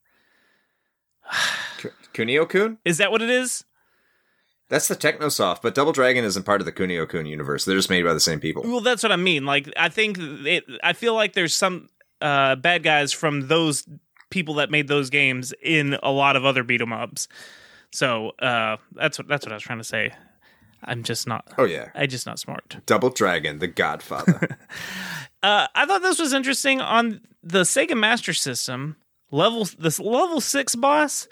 Kunio 2.12 2.48
Kun? 2.48 2.78
Is 2.84 2.98
that 2.98 3.10
what 3.10 3.22
it 3.22 3.30
is? 3.30 3.64
That's 4.72 4.88
the 4.88 4.96
Technosoft, 4.96 5.60
but 5.60 5.74
Double 5.74 5.92
Dragon 5.92 6.24
isn't 6.24 6.44
part 6.44 6.62
of 6.62 6.64
the 6.64 6.72
Kunio 6.72 7.06
Kun 7.06 7.26
universe. 7.26 7.66
They're 7.66 7.76
just 7.76 7.90
made 7.90 8.04
by 8.04 8.14
the 8.14 8.20
same 8.20 8.40
people. 8.40 8.62
Well, 8.62 8.80
that's 8.80 9.02
what 9.02 9.12
I 9.12 9.16
mean. 9.16 9.44
Like, 9.44 9.70
I 9.76 9.90
think 9.90 10.16
it. 10.18 10.64
I 10.82 10.94
feel 10.94 11.14
like 11.14 11.34
there's 11.34 11.54
some 11.54 11.90
uh, 12.22 12.56
bad 12.56 12.82
guys 12.82 13.12
from 13.12 13.48
those 13.48 13.86
people 14.30 14.54
that 14.54 14.70
made 14.70 14.88
those 14.88 15.10
games 15.10 15.52
in 15.62 15.98
a 16.02 16.10
lot 16.10 16.36
of 16.36 16.46
other 16.46 16.64
beat 16.64 16.80
'em 16.80 16.90
ups. 16.90 17.28
So 17.92 18.30
uh, 18.38 18.78
that's 18.92 19.18
what 19.18 19.28
that's 19.28 19.44
what 19.44 19.52
I 19.52 19.56
was 19.56 19.62
trying 19.62 19.76
to 19.80 19.84
say. 19.84 20.14
I'm 20.82 21.02
just 21.02 21.28
not. 21.28 21.52
Oh 21.58 21.64
yeah. 21.64 21.90
I'm 21.94 22.08
just 22.08 22.24
not 22.24 22.38
smart. 22.38 22.78
Double 22.86 23.10
Dragon, 23.10 23.58
the 23.58 23.68
Godfather. 23.68 24.58
Uh, 25.44 25.66
I 25.74 25.86
thought 25.86 26.02
this 26.02 26.20
was 26.20 26.32
interesting 26.32 26.80
on 26.80 27.20
the 27.42 27.62
Sega 27.62 27.98
Master 27.98 28.32
System 28.32 28.94
level. 29.32 29.66
This 29.76 29.98
level 29.98 30.40
six 30.40 30.76
boss. 30.76 31.26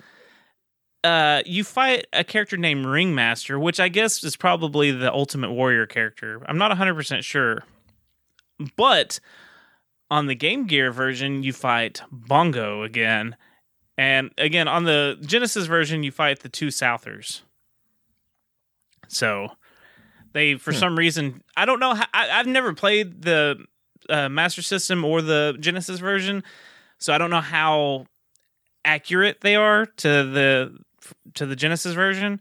Uh, 1.02 1.42
you 1.46 1.64
fight 1.64 2.06
a 2.12 2.22
character 2.22 2.56
named 2.56 2.84
Ringmaster, 2.84 3.58
which 3.58 3.80
I 3.80 3.88
guess 3.88 4.22
is 4.22 4.36
probably 4.36 4.90
the 4.90 5.12
Ultimate 5.12 5.50
Warrior 5.50 5.86
character. 5.86 6.42
I'm 6.46 6.58
not 6.58 6.70
100 6.70 6.94
percent 6.94 7.24
sure, 7.24 7.64
but 8.76 9.18
on 10.10 10.26
the 10.26 10.34
Game 10.34 10.66
Gear 10.66 10.92
version, 10.92 11.42
you 11.42 11.52
fight 11.52 12.02
Bongo 12.10 12.82
again, 12.82 13.36
and 13.96 14.30
again 14.36 14.68
on 14.68 14.84
the 14.84 15.16
Genesis 15.22 15.66
version, 15.66 16.02
you 16.02 16.12
fight 16.12 16.40
the 16.40 16.48
two 16.48 16.70
Southers. 16.70 17.42
So 19.08 19.48
they, 20.32 20.54
for 20.56 20.72
some 20.72 20.96
reason, 20.96 21.42
I 21.56 21.64
don't 21.64 21.80
know. 21.80 21.94
How, 21.94 22.06
I, 22.12 22.30
I've 22.30 22.46
never 22.46 22.72
played 22.74 23.22
the 23.22 23.64
uh, 24.08 24.28
Master 24.28 24.62
System 24.62 25.04
or 25.04 25.22
the 25.22 25.56
Genesis 25.58 25.98
version, 25.98 26.44
so 26.98 27.12
I 27.12 27.18
don't 27.18 27.30
know 27.30 27.40
how 27.40 28.06
accurate 28.84 29.40
they 29.40 29.56
are 29.56 29.86
to 29.86 30.08
the 30.08 30.78
to 31.34 31.46
the 31.46 31.56
Genesis 31.56 31.94
version. 31.94 32.40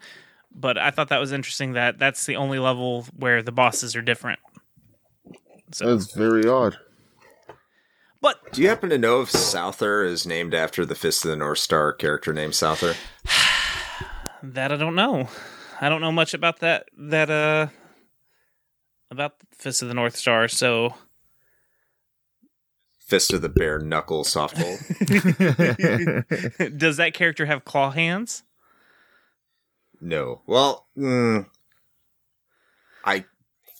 But 0.54 0.78
I 0.78 0.90
thought 0.92 1.10
that 1.10 1.20
was 1.20 1.32
interesting 1.32 1.74
that 1.74 2.00
that's 2.00 2.26
the 2.26 2.36
only 2.36 2.60
level 2.60 3.06
where 3.16 3.44
the 3.44 3.52
bosses 3.52 3.96
are 3.96 4.02
different. 4.02 4.40
So, 5.72 5.96
That's 5.96 6.12
very 6.14 6.48
odd. 6.48 6.78
but 8.22 8.52
Do 8.52 8.62
you 8.64 8.70
happen 8.70 8.90
to 8.90 8.98
know 8.98 9.22
if 9.22 9.30
Souther 9.30 10.04
is 10.04 10.26
named 10.26 10.56
after 10.56 10.84
the 10.86 10.96
Fist 10.96 11.24
of 11.24 11.30
the 11.30 11.38
North 11.38 11.60
Star 11.60 11.94
character 11.94 12.34
named 12.34 12.56
Souther? 12.56 12.96
that 14.44 14.72
I 14.72 14.78
don't 14.78 14.96
know. 14.96 15.30
I 15.80 15.90
don't 15.90 16.02
know 16.02 16.12
much 16.12 16.34
about 16.34 16.60
that 16.60 16.88
that 16.98 17.30
uh 17.30 17.68
about 19.12 19.36
Fist 19.56 19.84
of 19.84 19.88
the 19.88 19.94
North 19.94 20.16
Star. 20.16 20.48
So 20.48 20.96
Fist 23.00 23.32
of 23.34 23.42
the 23.42 23.50
Bare 23.50 23.80
Knuckle 23.80 24.24
Softball. 24.24 24.78
does 26.78 26.98
that 26.98 27.14
character 27.14 27.46
have 27.46 27.66
claw 27.66 27.92
hands? 27.92 28.44
No. 30.02 30.42
Well, 30.48 30.88
mm, 30.98 31.46
I 33.06 33.26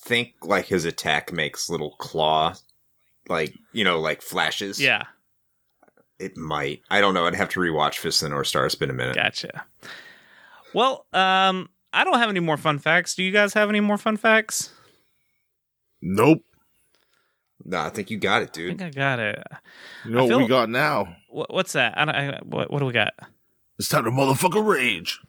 think 0.06 0.34
like 0.42 0.66
his 0.66 0.86
attack 0.86 1.32
makes 1.32 1.70
little 1.70 1.92
claw, 2.00 2.54
like 3.28 3.54
you 3.74 3.84
know, 3.84 4.00
like 4.00 4.22
flashes. 4.22 4.80
Yeah, 4.82 5.04
it 6.20 6.38
might. 6.38 6.82
I 6.90 7.02
don't 7.02 7.14
know. 7.14 7.26
I'd 7.26 7.36
have 7.36 7.50
to 7.50 7.60
rewatch 7.60 7.96
Fist 7.98 8.22
of 8.22 8.28
the 8.30 8.34
North 8.36 8.48
Star. 8.48 8.66
It's 8.66 8.76
been 8.76 8.90
a 8.90 8.94
minute. 8.94 9.16
gotcha. 9.16 9.66
Well, 10.74 11.06
um, 11.14 11.70
I 11.94 12.04
don't 12.04 12.20
have 12.20 12.30
any 12.30 12.40
more 12.40 12.58
fun 12.58 12.78
facts. 12.80 13.16
Do 13.16 13.24
you 13.24 13.32
guys 13.32 13.54
have 13.54 13.70
any 13.70 13.80
more 13.80 13.98
fun 13.98 14.18
facts? 14.18 14.72
nope. 16.02 16.40
No, 17.66 17.78
I 17.82 17.90
think 17.90 18.10
you 18.10 18.18
got 18.18 18.42
it, 18.42 18.54
dude. 18.54 18.68
I 18.68 18.70
dude. 18.70 18.80
think 18.80 18.96
I 18.98 19.00
got 19.00 19.20
it. 19.20 19.44
You 20.06 20.12
know 20.12 20.20
I 20.20 20.22
what 20.22 20.30
feel- 20.30 20.38
we 20.40 20.48
got 20.48 20.70
now? 20.70 21.16
What, 21.30 21.54
what's 21.54 21.74
that? 21.74 21.98
I 21.98 22.06
don't, 22.06 22.16
I, 22.16 22.40
what, 22.44 22.72
what 22.72 22.80
do 22.80 22.86
we 22.86 22.94
got? 22.94 23.12
It's 23.78 23.90
time 23.90 24.06
to 24.06 24.12
motherfucker 24.12 24.66
rage. 24.66 25.20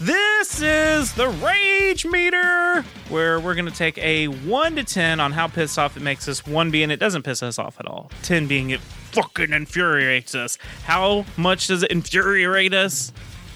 This 0.00 0.60
is 0.62 1.12
the 1.14 1.28
Rage 1.28 2.06
Meter, 2.06 2.84
where 3.08 3.40
we're 3.40 3.54
going 3.54 3.66
to 3.66 3.72
take 3.72 3.98
a 3.98 4.26
1 4.28 4.76
to 4.76 4.84
10 4.84 5.20
on 5.20 5.32
how 5.32 5.48
pissed 5.48 5.78
off 5.78 5.96
it 5.96 6.02
makes 6.02 6.28
us, 6.28 6.46
1 6.46 6.70
being 6.70 6.90
it 6.90 6.98
doesn't 6.98 7.22
piss 7.22 7.42
us 7.42 7.58
off 7.58 7.78
at 7.80 7.86
all, 7.86 8.10
10 8.22 8.46
being 8.46 8.70
it 8.70 8.80
fucking 8.80 9.52
infuriates 9.52 10.34
us. 10.34 10.58
How 10.84 11.24
much 11.36 11.66
does 11.66 11.82
it 11.82 11.90
infuriate 11.90 12.74
us, 12.74 13.12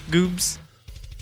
Goobs? 0.09 0.59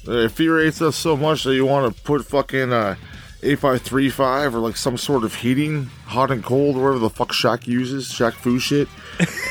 It 0.03 0.09
infuriates 0.09 0.81
us 0.81 0.95
so 0.95 1.15
much 1.15 1.43
that 1.43 1.55
you 1.55 1.65
want 1.65 1.95
to 1.95 2.03
put 2.03 2.25
fucking 2.25 2.73
uh, 2.73 2.95
A535 3.41 4.53
or 4.53 4.59
like 4.59 4.77
some 4.77 4.97
sort 4.97 5.23
of 5.23 5.35
heating, 5.35 5.85
hot 6.05 6.31
and 6.31 6.43
cold, 6.43 6.77
or 6.77 6.83
whatever 6.83 6.99
the 6.99 7.09
fuck 7.09 7.29
Shaq 7.29 7.67
uses, 7.67 8.11
Shaq 8.11 8.33
Fu 8.33 8.59
shit. 8.59 8.87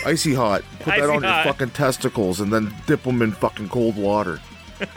Icy 0.06 0.34
hot. 0.34 0.62
Put 0.80 0.96
that 0.96 1.10
on 1.10 1.22
hot. 1.22 1.44
your 1.44 1.52
fucking 1.52 1.70
testicles 1.70 2.40
and 2.40 2.52
then 2.52 2.74
dip 2.86 3.02
them 3.02 3.22
in 3.22 3.32
fucking 3.32 3.68
cold 3.68 3.96
water. 3.96 4.40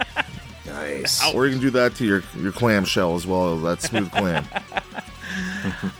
Nice. 0.66 1.34
Or 1.36 1.46
you 1.46 1.52
can 1.52 1.62
do 1.62 1.70
that 1.72 1.94
to 1.96 2.06
your, 2.06 2.24
your 2.36 2.52
clam 2.52 2.84
shell 2.84 3.16
as 3.16 3.28
well, 3.28 3.58
that 3.60 3.82
smooth 3.82 4.10
clam. 4.16 4.44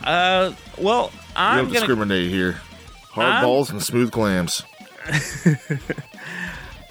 Uh, 0.02 0.52
well, 0.78 1.12
I'm 1.36 1.58
don't 1.58 1.66
gonna 1.66 1.78
discriminate 1.80 2.28
here. 2.28 2.60
Hard 3.10 3.26
I'm- 3.28 3.44
balls 3.44 3.70
and 3.70 3.80
smooth 3.80 4.10
clams. 4.10 4.64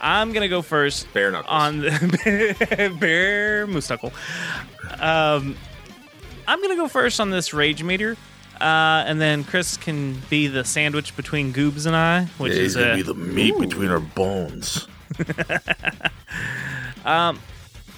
I'm 0.02 0.32
gonna 0.34 0.48
go 0.50 0.62
first 0.62 1.12
Bare 1.14 1.32
knuckles. 1.32 1.50
on 1.50 1.80
the 1.80 2.96
bear 3.00 3.68
moose 3.68 3.90
knuckle. 3.90 4.14
Um, 5.00 5.58
I'm 6.48 6.62
gonna 6.62 6.76
go 6.76 6.88
first 6.88 7.20
on 7.20 7.30
this 7.32 7.54
rage 7.54 7.84
meter, 7.84 8.18
uh, 8.62 9.04
and 9.08 9.20
then 9.20 9.44
Chris 9.44 9.78
can 9.78 10.22
be 10.30 10.48
the 10.48 10.64
sandwich 10.64 11.16
between 11.16 11.54
Goobs 11.54 11.86
and 11.86 11.96
I, 11.96 12.26
which 12.38 12.54
Yeah, 12.54 12.60
is 12.60 12.76
gonna 12.76 12.92
uh, 12.92 12.96
be 12.96 13.02
the 13.02 13.14
meat 13.14 13.58
between 13.60 13.90
our 13.90 14.00
bones. 14.00 14.88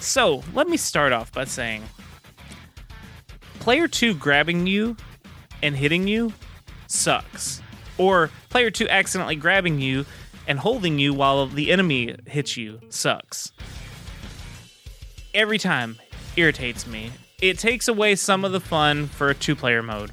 So 0.05 0.43
let 0.53 0.69
me 0.69 0.77
start 0.77 1.13
off 1.13 1.31
by 1.31 1.45
saying 1.45 1.83
player 3.59 3.87
two 3.87 4.13
grabbing 4.13 4.67
you 4.67 4.95
and 5.63 5.75
hitting 5.75 6.07
you 6.07 6.31
sucks. 6.85 7.59
Or 7.97 8.29
player 8.49 8.69
two 8.69 8.87
accidentally 8.87 9.35
grabbing 9.35 9.79
you 9.79 10.05
and 10.47 10.59
holding 10.59 10.99
you 10.99 11.11
while 11.11 11.47
the 11.47 11.71
enemy 11.71 12.15
hits 12.27 12.55
you 12.55 12.81
sucks. 12.89 13.51
Every 15.33 15.57
time 15.57 15.97
irritates 16.35 16.85
me. 16.85 17.11
It 17.41 17.57
takes 17.57 17.87
away 17.87 18.15
some 18.15 18.45
of 18.45 18.51
the 18.51 18.59
fun 18.59 19.07
for 19.07 19.29
a 19.29 19.33
two 19.33 19.55
player 19.55 19.81
mode. 19.81 20.11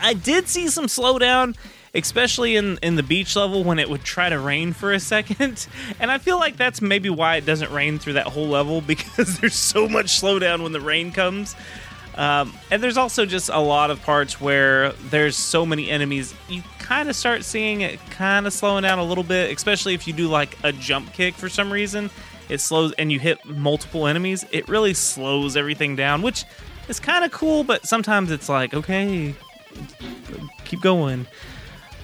I 0.00 0.14
did 0.14 0.48
see 0.48 0.68
some 0.68 0.86
slowdown, 0.86 1.56
especially 1.94 2.56
in, 2.56 2.78
in 2.82 2.96
the 2.96 3.02
beach 3.02 3.36
level 3.36 3.64
when 3.64 3.78
it 3.78 3.88
would 3.88 4.04
try 4.04 4.28
to 4.28 4.38
rain 4.38 4.72
for 4.72 4.92
a 4.92 5.00
second. 5.00 5.66
And 6.00 6.10
I 6.10 6.18
feel 6.18 6.38
like 6.38 6.56
that's 6.56 6.82
maybe 6.82 7.08
why 7.08 7.36
it 7.36 7.46
doesn't 7.46 7.70
rain 7.70 7.98
through 7.98 8.14
that 8.14 8.26
whole 8.26 8.48
level 8.48 8.80
because 8.86 9.38
there's 9.38 9.54
so 9.54 9.88
much 9.88 10.06
slowdown 10.06 10.62
when 10.62 10.72
the 10.72 10.80
rain 10.80 11.12
comes. 11.12 11.54
Um, 12.16 12.52
and 12.70 12.82
there's 12.82 12.96
also 12.96 13.26
just 13.26 13.48
a 13.48 13.58
lot 13.58 13.90
of 13.90 14.00
parts 14.02 14.40
where 14.40 14.92
there's 15.10 15.36
so 15.36 15.66
many 15.66 15.90
enemies, 15.90 16.34
you 16.48 16.62
kind 16.78 17.08
of 17.08 17.16
start 17.16 17.44
seeing 17.44 17.80
it 17.80 17.98
kind 18.10 18.46
of 18.46 18.52
slowing 18.52 18.82
down 18.82 18.98
a 18.98 19.04
little 19.04 19.24
bit, 19.24 19.54
especially 19.54 19.94
if 19.94 20.06
you 20.06 20.12
do 20.12 20.28
like 20.28 20.56
a 20.62 20.72
jump 20.72 21.12
kick 21.12 21.34
for 21.34 21.48
some 21.48 21.72
reason. 21.72 22.10
It 22.48 22.60
slows 22.60 22.92
and 22.92 23.10
you 23.10 23.18
hit 23.18 23.44
multiple 23.44 24.06
enemies, 24.06 24.44
it 24.52 24.68
really 24.68 24.94
slows 24.94 25.56
everything 25.56 25.96
down, 25.96 26.22
which 26.22 26.44
is 26.88 27.00
kind 27.00 27.24
of 27.24 27.32
cool, 27.32 27.64
but 27.64 27.86
sometimes 27.86 28.30
it's 28.30 28.48
like, 28.48 28.74
okay, 28.74 29.34
keep 30.64 30.80
going. 30.80 31.26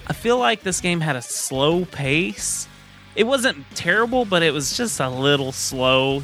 I 0.07 0.13
feel 0.13 0.39
like 0.39 0.63
this 0.63 0.81
game 0.81 1.01
had 1.01 1.17
a 1.17 1.23
slow 1.23 1.85
pace. 1.85 2.69
It 3.15 3.25
wasn't 3.25 3.65
terrible, 3.75 4.25
but 4.25 4.43
it 4.43 4.53
was 4.53 4.77
just 4.77 5.01
a 5.01 5.09
little 5.09 5.53
slow. 5.53 6.23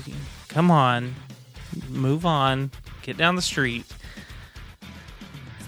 Come 0.48 0.70
on, 0.70 1.14
move 1.89 2.24
on, 2.24 2.70
get 3.02 3.16
down 3.16 3.36
the 3.36 3.43
street. 3.43 3.85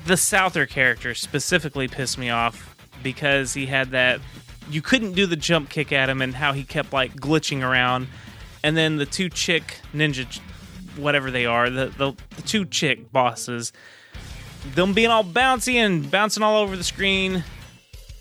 The 0.06 0.16
Souther 0.16 0.66
character 0.66 1.14
specifically 1.14 1.86
pissed 1.86 2.18
me 2.18 2.30
off 2.30 2.74
because 3.02 3.54
he 3.54 3.66
had 3.66 3.90
that. 3.90 4.20
You 4.70 4.82
couldn't 4.82 5.12
do 5.12 5.26
the 5.26 5.36
jump 5.36 5.70
kick 5.70 5.92
at 5.92 6.08
him 6.08 6.22
and 6.22 6.34
how 6.34 6.52
he 6.52 6.64
kept 6.64 6.92
like 6.92 7.14
glitching 7.14 7.62
around. 7.62 8.08
And 8.62 8.76
then 8.76 8.96
the 8.96 9.06
two 9.06 9.28
chick 9.28 9.78
ninja, 9.94 10.40
whatever 10.96 11.30
they 11.30 11.46
are, 11.46 11.70
the, 11.70 11.86
the, 11.86 12.14
the 12.36 12.42
two 12.42 12.64
chick 12.64 13.12
bosses, 13.12 13.72
them 14.74 14.92
being 14.92 15.10
all 15.10 15.24
bouncy 15.24 15.74
and 15.74 16.10
bouncing 16.10 16.42
all 16.42 16.62
over 16.62 16.76
the 16.76 16.84
screen 16.84 17.44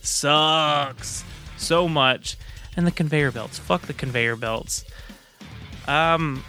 sucks 0.01 1.23
so 1.57 1.88
much. 1.88 2.38
And 2.76 2.85
the 2.85 2.91
conveyor 2.91 3.31
belts. 3.31 3.57
Fuck 3.57 3.84
the 3.84 3.93
conveyor 3.93 4.35
belts. 4.35 4.85
Um 5.88 6.43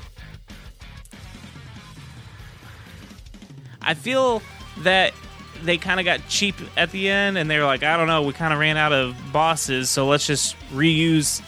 I 3.81 3.95
feel 3.95 4.43
that 4.79 5.15
they 5.63 5.79
kind 5.79 5.99
of 5.99 6.05
got 6.05 6.21
cheap 6.29 6.55
at 6.77 6.91
the 6.91 7.09
end 7.09 7.39
and 7.39 7.51
they 7.51 7.59
were 7.59 7.65
like, 7.65 7.83
I 7.83 7.97
don't 7.97 8.07
know, 8.07 8.23
we 8.23 8.33
kind 8.33 8.53
of 8.53 8.61
ran 8.61 8.77
out 8.77 8.93
of 8.93 9.17
bosses, 9.33 9.89
so 9.89 10.07
let's 10.07 10.27
just 10.27 10.55
reuse 10.73 11.43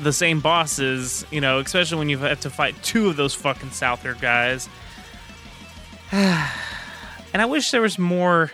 the 0.00 0.12
same 0.12 0.40
bosses, 0.40 1.24
you 1.30 1.40
know, 1.40 1.60
especially 1.60 1.98
when 1.98 2.08
you 2.08 2.18
have 2.18 2.40
to 2.40 2.50
fight 2.50 2.74
two 2.82 3.08
of 3.08 3.16
those 3.16 3.34
fucking 3.34 3.70
Souther 3.70 4.14
guys. 4.14 4.68
and 7.32 7.42
I 7.42 7.46
wish 7.46 7.70
there 7.70 7.82
was 7.82 7.98
more 7.98 8.50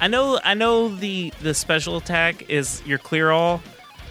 I 0.00 0.08
know 0.08 0.38
I 0.44 0.54
know 0.54 0.88
the 0.88 1.32
the 1.40 1.54
special 1.54 1.96
attack 1.96 2.50
is 2.50 2.82
your 2.86 2.98
clear 2.98 3.30
all, 3.30 3.62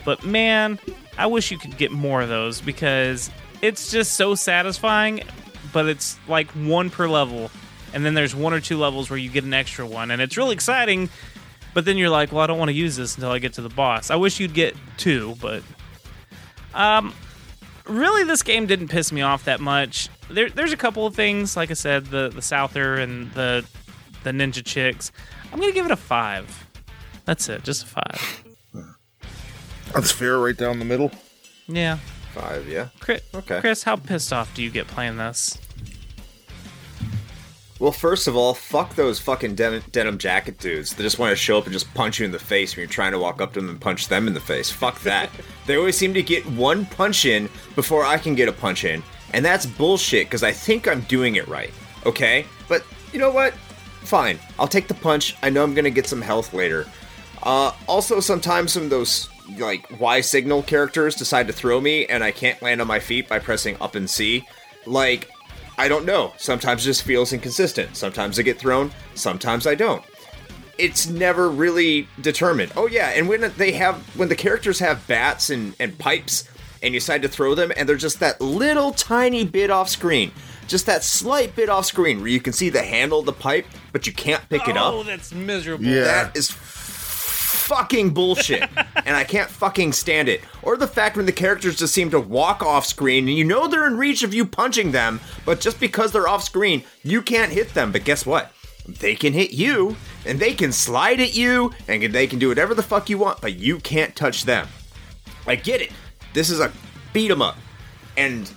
but 0.03 0.25
man, 0.25 0.79
I 1.17 1.27
wish 1.27 1.51
you 1.51 1.57
could 1.57 1.77
get 1.77 1.91
more 1.91 2.21
of 2.21 2.29
those 2.29 2.61
because 2.61 3.29
it's 3.61 3.91
just 3.91 4.13
so 4.13 4.35
satisfying, 4.35 5.23
but 5.71 5.87
it's 5.87 6.17
like 6.27 6.49
one 6.51 6.89
per 6.89 7.07
level. 7.07 7.51
And 7.93 8.03
then 8.05 8.13
there's 8.13 8.35
one 8.35 8.53
or 8.53 8.59
two 8.59 8.77
levels 8.77 9.09
where 9.09 9.17
you 9.17 9.29
get 9.29 9.43
an 9.43 9.53
extra 9.53 9.85
one 9.85 10.11
and 10.11 10.21
it's 10.21 10.37
really 10.37 10.53
exciting, 10.53 11.09
but 11.73 11.85
then 11.85 11.97
you're 11.97 12.09
like, 12.09 12.31
"Well, 12.31 12.41
I 12.41 12.47
don't 12.47 12.57
want 12.57 12.69
to 12.69 12.75
use 12.75 12.95
this 12.95 13.15
until 13.15 13.31
I 13.31 13.39
get 13.39 13.53
to 13.53 13.61
the 13.61 13.69
boss." 13.69 14.09
I 14.09 14.15
wish 14.15 14.39
you'd 14.39 14.53
get 14.53 14.75
two, 14.97 15.35
but 15.39 15.61
um 16.73 17.13
really 17.85 18.23
this 18.23 18.43
game 18.43 18.65
didn't 18.67 18.87
piss 18.89 19.11
me 19.11 19.21
off 19.21 19.45
that 19.45 19.59
much. 19.59 20.09
There, 20.29 20.49
there's 20.49 20.73
a 20.73 20.77
couple 20.77 21.05
of 21.05 21.15
things, 21.15 21.55
like 21.55 21.71
I 21.71 21.75
said, 21.75 22.07
the 22.07 22.29
the 22.29 22.41
Souther 22.41 22.95
and 22.95 23.31
the 23.33 23.65
the 24.23 24.31
Ninja 24.31 24.63
Chicks. 24.65 25.11
I'm 25.51 25.59
gonna 25.59 25.71
give 25.71 25.85
it 25.85 25.91
a 25.91 25.95
five. 25.95 26.67
That's 27.25 27.47
it, 27.49 27.63
just 27.63 27.83
a 27.83 27.87
five. 27.87 28.43
That's 29.93 30.11
fair 30.11 30.37
right 30.39 30.55
down 30.57 30.79
the 30.79 30.85
middle. 30.85 31.11
Yeah, 31.67 31.97
Five, 32.33 32.67
yeah. 32.67 32.89
Chris, 32.99 33.21
Okay. 33.33 33.59
Chris, 33.61 33.83
how 33.83 33.95
pissed 33.95 34.33
off 34.33 34.53
do 34.53 34.61
you 34.61 34.69
get 34.69 34.87
playing 34.87 35.17
this? 35.17 35.57
Well, 37.77 37.91
first 37.91 38.27
of 38.27 38.37
all, 38.37 38.53
fuck 38.53 38.95
those 38.95 39.19
fucking 39.19 39.55
denim, 39.55 39.83
denim 39.91 40.17
jacket 40.17 40.59
dudes 40.59 40.93
that 40.93 41.03
just 41.03 41.19
want 41.19 41.31
to 41.31 41.35
show 41.35 41.57
up 41.57 41.65
and 41.65 41.73
just 41.73 41.93
punch 41.93 42.19
you 42.19 42.25
in 42.25 42.31
the 42.31 42.39
face 42.39 42.75
when 42.75 42.83
you're 42.83 42.89
trying 42.89 43.11
to 43.11 43.19
walk 43.19 43.41
up 43.41 43.51
to 43.53 43.59
them 43.59 43.69
and 43.69 43.81
punch 43.81 44.07
them 44.07 44.27
in 44.27 44.33
the 44.33 44.39
face. 44.39 44.71
Fuck 44.71 45.01
that. 45.01 45.29
they 45.65 45.75
always 45.75 45.97
seem 45.97 46.13
to 46.13 46.23
get 46.23 46.45
one 46.51 46.85
punch 46.85 47.25
in 47.25 47.49
before 47.75 48.05
I 48.05 48.17
can 48.17 48.33
get 48.33 48.47
a 48.47 48.53
punch 48.53 48.85
in, 48.85 49.03
and 49.33 49.43
that's 49.43 49.65
bullshit 49.65 50.27
because 50.27 50.41
I 50.41 50.53
think 50.53 50.87
I'm 50.87 51.01
doing 51.01 51.35
it 51.35 51.47
right. 51.49 51.71
Okay? 52.05 52.45
But 52.69 52.85
you 53.11 53.19
know 53.19 53.31
what? 53.31 53.53
Fine. 54.03 54.39
I'll 54.57 54.67
take 54.69 54.87
the 54.87 54.93
punch. 54.93 55.35
I 55.43 55.49
know 55.49 55.61
I'm 55.61 55.73
gonna 55.73 55.89
get 55.89 56.07
some 56.07 56.21
health 56.21 56.53
later. 56.53 56.85
Uh, 57.43 57.73
also, 57.87 58.21
sometimes 58.21 58.71
some 58.71 58.83
of 58.83 58.89
those 58.89 59.27
like 59.57 59.99
Y 59.99 60.21
signal 60.21 60.63
characters 60.63 61.15
decide 61.15 61.47
to 61.47 61.53
throw 61.53 61.81
me, 61.81 62.05
and 62.05 62.23
I 62.23 62.31
can't 62.31 62.61
land 62.61 62.79
on 62.79 62.87
my 62.87 62.99
feet 62.99 63.27
by 63.27 63.39
pressing 63.39 63.75
up 63.81 63.95
and 63.95 64.09
C. 64.09 64.47
Like, 64.85 65.29
I 65.77 65.87
don't 65.87 66.05
know. 66.05 66.33
Sometimes 66.37 66.83
it 66.83 66.85
just 66.85 67.03
feels 67.03 67.33
inconsistent. 67.33 67.95
Sometimes 67.95 68.39
I 68.39 68.43
get 68.43 68.57
thrown. 68.57 68.91
Sometimes 69.13 69.67
I 69.67 69.75
don't. 69.75 70.03
It's 70.77 71.07
never 71.07 71.49
really 71.49 72.07
determined. 72.21 72.73
Oh 72.75 72.87
yeah, 72.87 73.09
and 73.09 73.29
when 73.29 73.53
they 73.57 73.71
have 73.73 73.95
when 74.17 74.29
the 74.29 74.35
characters 74.35 74.79
have 74.79 75.07
bats 75.07 75.49
and, 75.49 75.75
and 75.79 75.97
pipes, 75.97 76.49
and 76.83 76.93
you 76.93 76.99
decide 76.99 77.21
to 77.21 77.29
throw 77.29 77.55
them, 77.55 77.71
and 77.75 77.87
they're 77.87 77.95
just 77.95 78.19
that 78.19 78.41
little 78.41 78.91
tiny 78.91 79.45
bit 79.45 79.69
off 79.69 79.89
screen, 79.89 80.31
just 80.67 80.85
that 80.85 81.03
slight 81.03 81.55
bit 81.55 81.69
off 81.69 81.85
screen 81.85 82.19
where 82.19 82.27
you 82.27 82.41
can 82.41 82.51
see 82.51 82.69
the 82.69 82.81
handle 82.81 83.19
of 83.19 83.25
the 83.25 83.33
pipe, 83.33 83.65
but 83.93 84.05
you 84.05 84.13
can't 84.13 84.47
pick 84.49 84.67
it 84.67 84.75
up. 84.75 84.93
Oh, 84.93 85.03
that's 85.03 85.33
miserable. 85.33 85.85
Yeah. 85.85 86.03
That 86.03 86.37
is 86.37 86.51
fucking 87.55 88.13
bullshit. 88.13 88.61
and 89.05 89.15
I 89.15 89.23
can't 89.23 89.49
fucking 89.49 89.93
stand 89.93 90.29
it. 90.29 90.41
Or 90.61 90.77
the 90.77 90.87
fact 90.87 91.17
when 91.17 91.25
the 91.25 91.31
characters 91.31 91.77
just 91.77 91.93
seem 91.93 92.11
to 92.11 92.19
walk 92.19 92.61
off 92.61 92.85
screen 92.85 93.27
and 93.27 93.37
you 93.37 93.43
know 93.43 93.67
they're 93.67 93.87
in 93.87 93.97
reach 93.97 94.23
of 94.23 94.33
you 94.33 94.45
punching 94.45 94.91
them, 94.91 95.19
but 95.45 95.59
just 95.59 95.79
because 95.79 96.11
they're 96.11 96.27
off 96.27 96.43
screen, 96.43 96.83
you 97.03 97.21
can't 97.21 97.51
hit 97.51 97.73
them. 97.73 97.91
But 97.91 98.03
guess 98.03 98.25
what? 98.25 98.51
They 98.87 99.15
can 99.15 99.33
hit 99.33 99.51
you, 99.51 99.95
and 100.27 100.39
they 100.39 100.53
can 100.53 100.71
slide 100.71 101.19
at 101.19 101.35
you, 101.35 101.71
and 101.87 102.03
they 102.13 102.27
can 102.27 102.37
do 102.37 102.49
whatever 102.49 102.75
the 102.75 102.83
fuck 102.83 103.09
you 103.09 103.17
want, 103.17 103.41
but 103.41 103.55
you 103.55 103.79
can't 103.79 104.15
touch 104.15 104.43
them. 104.43 104.67
I 105.47 105.55
get 105.55 105.81
it. 105.81 105.91
This 106.33 106.51
is 106.51 106.59
a 106.59 106.71
beat 107.11 107.31
'em 107.31 107.41
up. 107.41 107.57
And 108.15 108.51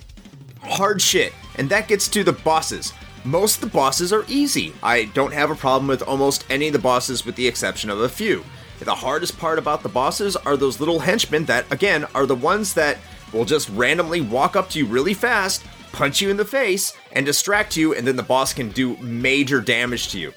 hard 0.63 1.01
shit. 1.01 1.33
And 1.57 1.71
that 1.71 1.89
gets 1.89 2.09
to 2.09 2.23
the 2.23 2.33
bosses. 2.33 2.93
Most 3.25 3.57
of 3.57 3.61
the 3.63 3.67
bosses 3.69 4.13
are 4.13 4.25
easy. 4.29 4.75
I 4.83 5.05
don't 5.07 5.33
have 5.33 5.51
a 5.51 5.55
problem 5.55 5.89
with 5.89 6.03
almost 6.03 6.45
any 6.49 6.69
of 6.69 6.73
the 6.73 6.79
bosses 6.79 7.25
with 7.25 7.37
the 7.37 7.49
exception 7.49 7.91
of 7.91 8.01
a 8.01 8.09
few. 8.09 8.45
The 8.79 8.95
hardest 8.95 9.39
part 9.39 9.59
about 9.59 9.83
the 9.83 9.89
bosses 9.89 10.37
are 10.37 10.57
those 10.57 10.81
little 10.81 11.01
henchmen 11.01 11.45
that, 11.47 11.71
again, 11.73 12.07
are 12.15 12.27
the 12.27 12.35
ones 12.35 12.75
that 12.75 12.99
will 13.33 13.45
just 13.45 13.69
randomly 13.71 14.21
walk 14.21 14.57
up 14.57 14.71
to 14.71 14.79
you 14.79 14.87
really 14.87 15.15
fast, 15.15 15.65
punch 15.93 16.21
you 16.21 16.31
in 16.31 16.37
the 16.37 16.45
face, 16.45 16.93
and 17.13 17.27
distract 17.27 17.77
you, 17.77 17.95
and 17.95 18.07
then 18.07 18.17
the 18.17 18.23
boss 18.23 18.55
can 18.55 18.71
do 18.71 18.97
major 18.99 19.61
damage 19.61 20.09
to 20.09 20.19
you. 20.19 20.33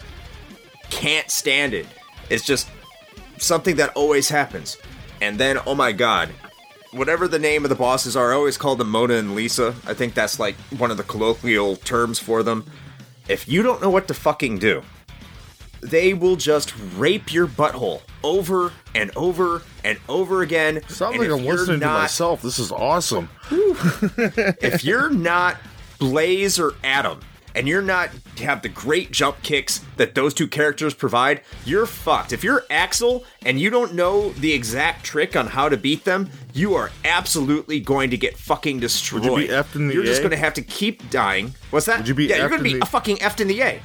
Can't 0.90 1.30
stand 1.30 1.74
it. 1.74 1.86
It's 2.30 2.46
just 2.46 2.70
something 3.38 3.76
that 3.78 3.96
always 3.96 4.30
happens. 4.30 4.78
And 5.22 5.38
then, 5.38 5.60
oh 5.66 5.76
my 5.76 5.92
god, 5.92 6.30
whatever 6.92 7.28
the 7.28 7.40
name 7.40 7.64
of 7.64 7.70
the 7.70 7.76
bosses 7.76 8.18
are, 8.18 8.32
I 8.34 8.36
always 8.36 8.58
call 8.58 8.76
them 8.76 8.90
Mona 8.90 9.14
and 9.14 9.36
Lisa. 9.36 9.76
I 9.86 9.94
think 9.94 10.14
that's 10.14 10.40
like 10.40 10.56
one 10.78 10.92
of 10.92 10.98
the 10.98 11.04
colloquial 11.04 11.76
terms 11.78 12.20
for 12.20 12.44
them. 12.44 12.66
if 13.28 13.48
you 13.48 13.64
don't 13.64 13.82
know 13.82 13.90
what 13.90 14.08
to 14.10 14.14
fucking 14.14 14.58
do, 14.60 14.84
they 15.82 16.14
will 16.14 16.36
just 16.36 16.74
rape 16.96 17.34
your 17.34 17.48
butthole 17.48 18.02
over 18.24 18.72
and 18.96 19.12
over 19.16 19.64
and 19.84 20.00
over 20.08 20.42
again. 20.42 20.82
Sounds 20.88 21.16
And 21.16 21.30
like 21.30 21.40
I'm 21.40 21.46
listening 21.46 21.80
to 21.80 21.86
myself. 21.88 22.42
This 22.42 22.60
is 22.60 22.72
awesome. 22.72 23.30
if 23.52 24.84
you're 24.84 25.10
not 25.10 25.58
Blaze 26.00 26.60
or 26.60 26.74
Adam, 26.84 27.20
and 27.56 27.68
you're 27.68 27.82
not 27.82 28.10
have 28.40 28.62
the 28.62 28.70
great 28.70 29.12
jump 29.12 29.42
kicks 29.44 29.82
that 29.98 30.16
those 30.16 30.34
two 30.34 30.48
characters 30.48 30.94
provide, 30.94 31.42
you're 31.66 31.86
fucked. 31.86 32.32
If 32.32 32.44
you're 32.44 32.64
Axel 32.70 33.26
and 33.46 33.60
you 33.60 33.70
don't 33.70 33.94
know 33.94 34.32
the 34.34 34.54
exact 34.54 35.04
trick 35.04 35.36
on 35.36 35.48
how 35.48 35.70
to 35.70 35.78
beat 35.78 36.06
them, 36.06 36.30
you 36.54 36.76
are 36.76 36.92
absolutely 37.06 37.80
going 37.80 38.10
to 38.12 38.18
get 38.18 38.38
fucking 38.38 38.80
destroyed. 38.80 39.24
be 39.24 39.48
effed 39.48 39.76
in 39.76 39.88
the 39.88 39.94
You're 39.94 40.06
just 40.06 40.22
going 40.22 40.32
to 40.32 40.38
have 40.38 40.54
to 40.56 40.62
keep 40.62 41.10
dying. 41.10 41.54
What's 41.72 41.86
that? 41.88 41.98
Would 42.00 42.08
you 42.08 42.16
be 42.16 42.26
yeah, 42.28 42.38
you're 42.38 42.50
going 42.50 42.60
to 42.60 42.64
be 42.64 42.76
the- 42.76 42.84
a 42.84 42.88
fucking 42.88 43.18
effed 43.18 43.42
in 43.42 43.48
the 43.48 43.62
A. 43.62 43.82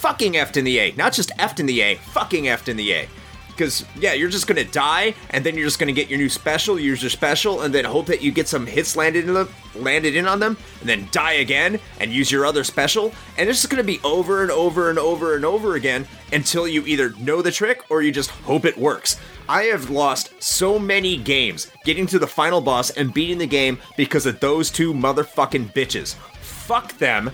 Fucking 0.00 0.32
effed 0.32 0.56
in 0.56 0.64
the 0.64 0.78
A. 0.78 0.92
Not 0.92 1.12
just 1.12 1.30
effed 1.38 1.60
in 1.60 1.66
the 1.66 1.82
A, 1.82 1.96
fucking 1.96 2.44
effed 2.44 2.68
in 2.68 2.78
the 2.78 2.92
A. 2.92 3.08
Because, 3.48 3.84
yeah, 3.98 4.14
you're 4.14 4.30
just 4.30 4.46
gonna 4.46 4.64
die, 4.64 5.14
and 5.28 5.44
then 5.44 5.54
you're 5.54 5.66
just 5.66 5.78
gonna 5.78 5.92
get 5.92 6.08
your 6.08 6.18
new 6.18 6.30
special, 6.30 6.80
use 6.80 7.02
your 7.02 7.10
special, 7.10 7.60
and 7.60 7.74
then 7.74 7.84
hope 7.84 8.06
that 8.06 8.22
you 8.22 8.32
get 8.32 8.48
some 8.48 8.66
hits 8.66 8.96
landed 8.96 9.28
in 9.28 9.34
them, 9.34 9.50
landed 9.74 10.16
in 10.16 10.26
on 10.26 10.40
them, 10.40 10.56
and 10.80 10.88
then 10.88 11.06
die 11.12 11.34
again, 11.34 11.78
and 11.98 12.10
use 12.10 12.32
your 12.32 12.46
other 12.46 12.64
special, 12.64 13.12
and 13.36 13.50
it's 13.50 13.60
just 13.60 13.68
gonna 13.68 13.84
be 13.84 14.00
over 14.02 14.40
and 14.40 14.50
over 14.50 14.88
and 14.88 14.98
over 14.98 15.36
and 15.36 15.44
over 15.44 15.74
again 15.74 16.08
until 16.32 16.66
you 16.66 16.86
either 16.86 17.10
know 17.18 17.42
the 17.42 17.52
trick 17.52 17.82
or 17.90 18.00
you 18.00 18.10
just 18.10 18.30
hope 18.30 18.64
it 18.64 18.78
works. 18.78 19.18
I 19.50 19.64
have 19.64 19.90
lost 19.90 20.42
so 20.42 20.78
many 20.78 21.18
games 21.18 21.70
getting 21.84 22.06
to 22.06 22.18
the 22.18 22.26
final 22.26 22.62
boss 22.62 22.88
and 22.88 23.12
beating 23.12 23.36
the 23.36 23.46
game 23.46 23.78
because 23.98 24.24
of 24.24 24.40
those 24.40 24.70
two 24.70 24.94
motherfucking 24.94 25.74
bitches. 25.74 26.14
Fuck 26.40 26.96
them. 26.98 27.30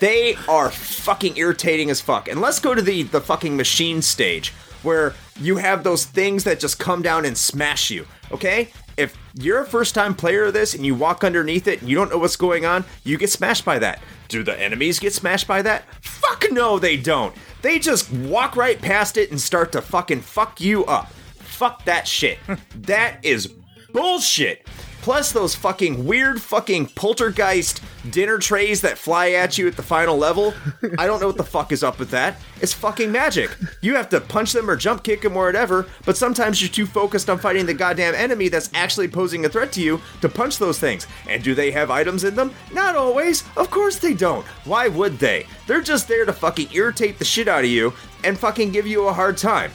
They 0.00 0.36
are 0.48 0.70
fucking 0.70 1.36
irritating 1.36 1.90
as 1.90 2.00
fuck. 2.00 2.28
And 2.28 2.40
let's 2.40 2.58
go 2.58 2.74
to 2.74 2.82
the 2.82 3.02
the 3.02 3.20
fucking 3.20 3.56
machine 3.56 4.02
stage 4.02 4.50
where 4.82 5.14
you 5.40 5.56
have 5.56 5.82
those 5.82 6.04
things 6.04 6.44
that 6.44 6.60
just 6.60 6.78
come 6.78 7.02
down 7.02 7.24
and 7.24 7.36
smash 7.36 7.90
you. 7.90 8.06
Okay? 8.30 8.70
If 8.96 9.16
you're 9.34 9.62
a 9.62 9.66
first 9.66 9.94
time 9.94 10.14
player 10.14 10.44
of 10.44 10.52
this 10.52 10.74
and 10.74 10.86
you 10.86 10.94
walk 10.94 11.24
underneath 11.24 11.66
it 11.66 11.80
and 11.80 11.88
you 11.90 11.96
don't 11.96 12.10
know 12.10 12.18
what's 12.18 12.36
going 12.36 12.64
on, 12.64 12.84
you 13.02 13.18
get 13.18 13.30
smashed 13.30 13.64
by 13.64 13.78
that. 13.80 14.00
Do 14.28 14.42
the 14.42 14.58
enemies 14.58 15.00
get 15.00 15.12
smashed 15.12 15.48
by 15.48 15.62
that? 15.62 15.84
Fuck 16.00 16.46
no, 16.50 16.78
they 16.78 16.96
don't. 16.96 17.34
They 17.62 17.78
just 17.78 18.12
walk 18.12 18.56
right 18.56 18.80
past 18.80 19.16
it 19.16 19.30
and 19.30 19.40
start 19.40 19.72
to 19.72 19.82
fucking 19.82 20.20
fuck 20.20 20.60
you 20.60 20.84
up. 20.84 21.12
Fuck 21.38 21.84
that 21.86 22.06
shit. 22.06 22.38
that 22.82 23.24
is 23.24 23.48
bullshit. 23.92 24.66
Plus 25.04 25.32
those 25.32 25.54
fucking 25.54 26.06
weird 26.06 26.40
fucking 26.40 26.86
poltergeist 26.86 27.82
dinner 28.08 28.38
trays 28.38 28.80
that 28.80 28.96
fly 28.96 29.32
at 29.32 29.58
you 29.58 29.68
at 29.68 29.76
the 29.76 29.82
final 29.82 30.16
level. 30.16 30.54
I 30.96 31.06
don't 31.06 31.20
know 31.20 31.26
what 31.26 31.36
the 31.36 31.44
fuck 31.44 31.72
is 31.72 31.84
up 31.84 31.98
with 31.98 32.08
that. 32.12 32.40
It's 32.62 32.72
fucking 32.72 33.12
magic. 33.12 33.54
You 33.82 33.96
have 33.96 34.08
to 34.08 34.20
punch 34.22 34.52
them 34.54 34.70
or 34.70 34.76
jump 34.76 35.02
kick 35.02 35.20
them 35.20 35.36
or 35.36 35.44
whatever, 35.44 35.84
but 36.06 36.16
sometimes 36.16 36.62
you're 36.62 36.70
too 36.70 36.86
focused 36.86 37.28
on 37.28 37.36
fighting 37.36 37.66
the 37.66 37.74
goddamn 37.74 38.14
enemy 38.14 38.48
that's 38.48 38.70
actually 38.72 39.08
posing 39.08 39.44
a 39.44 39.48
threat 39.50 39.72
to 39.72 39.82
you 39.82 40.00
to 40.22 40.28
punch 40.30 40.56
those 40.56 40.78
things. 40.78 41.06
And 41.28 41.42
do 41.44 41.54
they 41.54 41.70
have 41.72 41.90
items 41.90 42.24
in 42.24 42.34
them? 42.34 42.54
Not 42.72 42.96
always. 42.96 43.44
Of 43.58 43.70
course 43.70 43.98
they 43.98 44.14
don't. 44.14 44.46
Why 44.64 44.88
would 44.88 45.18
they? 45.18 45.46
They're 45.66 45.82
just 45.82 46.08
there 46.08 46.24
to 46.24 46.32
fucking 46.32 46.68
irritate 46.72 47.18
the 47.18 47.26
shit 47.26 47.46
out 47.46 47.64
of 47.64 47.70
you 47.70 47.92
and 48.24 48.38
fucking 48.38 48.72
give 48.72 48.86
you 48.86 49.06
a 49.08 49.12
hard 49.12 49.36
time. 49.36 49.70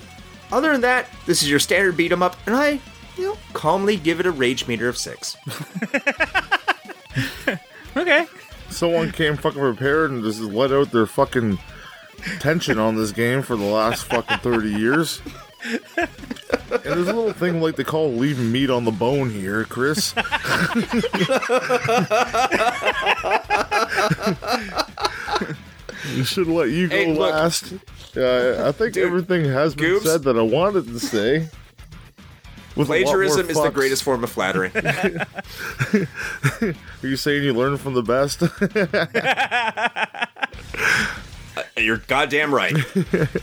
Other 0.52 0.72
than 0.72 0.82
that, 0.82 1.06
this 1.28 1.44
is 1.44 1.50
your 1.52 1.60
standard 1.60 1.96
beat 1.96 2.12
'em 2.12 2.24
up, 2.24 2.36
and 2.48 2.56
I, 2.56 2.82
you 3.20 3.28
know, 3.28 3.38
calmly 3.54 3.98
give 3.98 4.20
it 4.20 4.26
a 4.26 4.32
rage 4.32 4.68
meter 4.68 4.90
of 4.90 4.98
six. 4.98 5.38
Okay. 7.98 8.28
Someone 8.70 9.12
came 9.12 9.36
fucking 9.36 9.60
prepared 9.60 10.12
and 10.12 10.24
just 10.24 10.40
let 10.42 10.72
out 10.72 10.92
their 10.92 11.08
fucking 11.08 11.58
tension 12.40 12.78
on 12.78 12.96
this 12.96 13.12
game 13.12 13.42
for 13.42 13.56
the 13.58 13.66
last 13.66 14.04
fucking 14.06 14.38
30 14.38 14.70
years. 14.70 15.22
And 15.66 15.80
there's 16.84 17.08
a 17.08 17.14
little 17.14 17.34
thing 17.34 17.62
like 17.62 17.76
they 17.78 17.84
call 17.84 18.14
leaving 18.14 18.52
meat 18.52 18.70
on 18.70 18.86
the 18.86 18.92
bone 18.92 19.32
here, 19.32 19.66
Chris. 19.66 20.14
you 26.14 26.24
should 26.24 26.48
let 26.48 26.70
you 26.70 26.88
go 26.88 26.96
Hey, 26.96 27.14
last. 27.18 27.74
Uh, 28.16 28.64
I 28.68 28.72
think 28.72 28.98
everything 28.98 29.46
has 29.46 29.76
been 29.76 29.96
Goobs. 29.96 30.04
said 30.04 30.24
that 30.24 30.38
I 30.38 30.42
wanted 30.42 30.88
to 30.88 31.00
say. 31.00 31.48
With 32.80 32.88
a 32.88 32.92
lot 32.94 33.00
more 33.04 33.14
Plagiarism 33.14 33.50
is 33.50 33.62
the 33.62 33.72
greatest 33.72 34.04
form 34.04 34.24
of 34.24 34.32
flattery. 34.32 34.72
Are 37.04 37.08
you 37.08 37.18
saying 37.18 37.44
you 37.44 37.54
learn 37.54 37.76
from 37.76 37.94
the 37.94 38.04
best? 38.04 38.42
Uh, 41.58 41.64
you're 41.78 41.98
goddamn 41.98 42.54
right. 42.54 42.74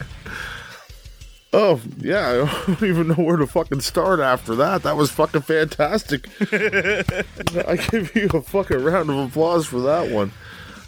Oh, 1.53 1.81
yeah, 1.99 2.29
I 2.29 2.65
don't 2.67 2.83
even 2.83 3.09
know 3.09 3.15
where 3.15 3.37
to 3.37 3.47
fucking 3.47 3.81
start 3.81 4.21
after 4.21 4.55
that. 4.57 4.83
That 4.85 4.97
was 4.97 5.11
fucking 5.11 5.43
fantastic. 5.43 6.29
I 6.41 7.77
give 7.91 8.15
you 8.15 8.29
a 8.33 8.43
fucking 8.43 8.83
round 8.83 9.11
of 9.11 9.17
applause 9.19 9.67
for 9.67 9.81
that 9.81 10.11
one. 10.11 10.33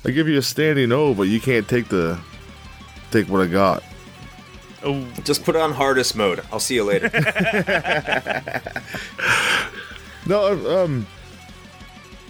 I 0.05 0.11
give 0.11 0.29
you 0.29 0.39
a 0.39 0.43
standing 0.43 0.93
O, 0.93 1.15
but 1.15 1.25
you 1.25 1.41
can't 1.41 1.69
take 1.69 1.89
the 1.89 2.19
take 3.11 3.29
what 3.29 3.41
I 3.43 3.47
got. 3.47 3.83
Oh, 4.85 5.05
Just 5.25 5.45
put 5.45 5.57
it 5.57 5.61
on 5.61 5.73
hardest 5.73 6.15
mode. 6.17 6.43
I'll 6.53 6.61
see 6.61 6.77
you 6.77 6.85
later. 6.85 7.11
No, 10.29 10.85
um, 10.85 11.07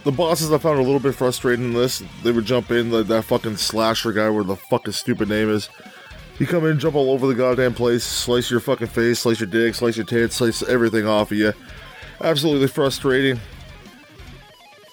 the 0.05 0.12
bosses 0.12 0.53
I 0.53 0.59
found 0.59 0.79
a 0.79 0.83
little 0.83 1.01
bit 1.01 1.16
frustrating 1.16 1.65
in 1.65 1.73
this. 1.73 2.01
They 2.23 2.31
would 2.31 2.45
jump 2.45 2.70
in, 2.70 2.93
like 2.93 3.09
that 3.09 3.25
fucking 3.25 3.57
slasher 3.57 4.12
guy, 4.12 4.31
where 4.31 4.45
the 4.45 4.55
fuck 4.55 4.87
his 4.87 4.97
stupid 4.97 5.29
name 5.29 5.51
is. 5.51 5.69
You 6.39 6.47
come 6.47 6.65
in, 6.65 6.79
jump 6.79 6.95
all 6.95 7.11
over 7.11 7.27
the 7.27 7.35
goddamn 7.35 7.75
place, 7.75 8.05
slice 8.05 8.53
your 8.53 8.61
fucking 8.61 8.87
face, 8.87 9.19
slice 9.19 9.41
your 9.41 9.49
dick, 9.49 9.75
slice 9.75 9.97
your 9.97 10.07
tits, 10.07 10.37
slice 10.37 10.62
everything 10.62 11.09
off 11.09 11.33
of 11.33 11.39
you. 11.39 11.53
Absolutely 12.20 12.69
frustrating. 12.69 13.41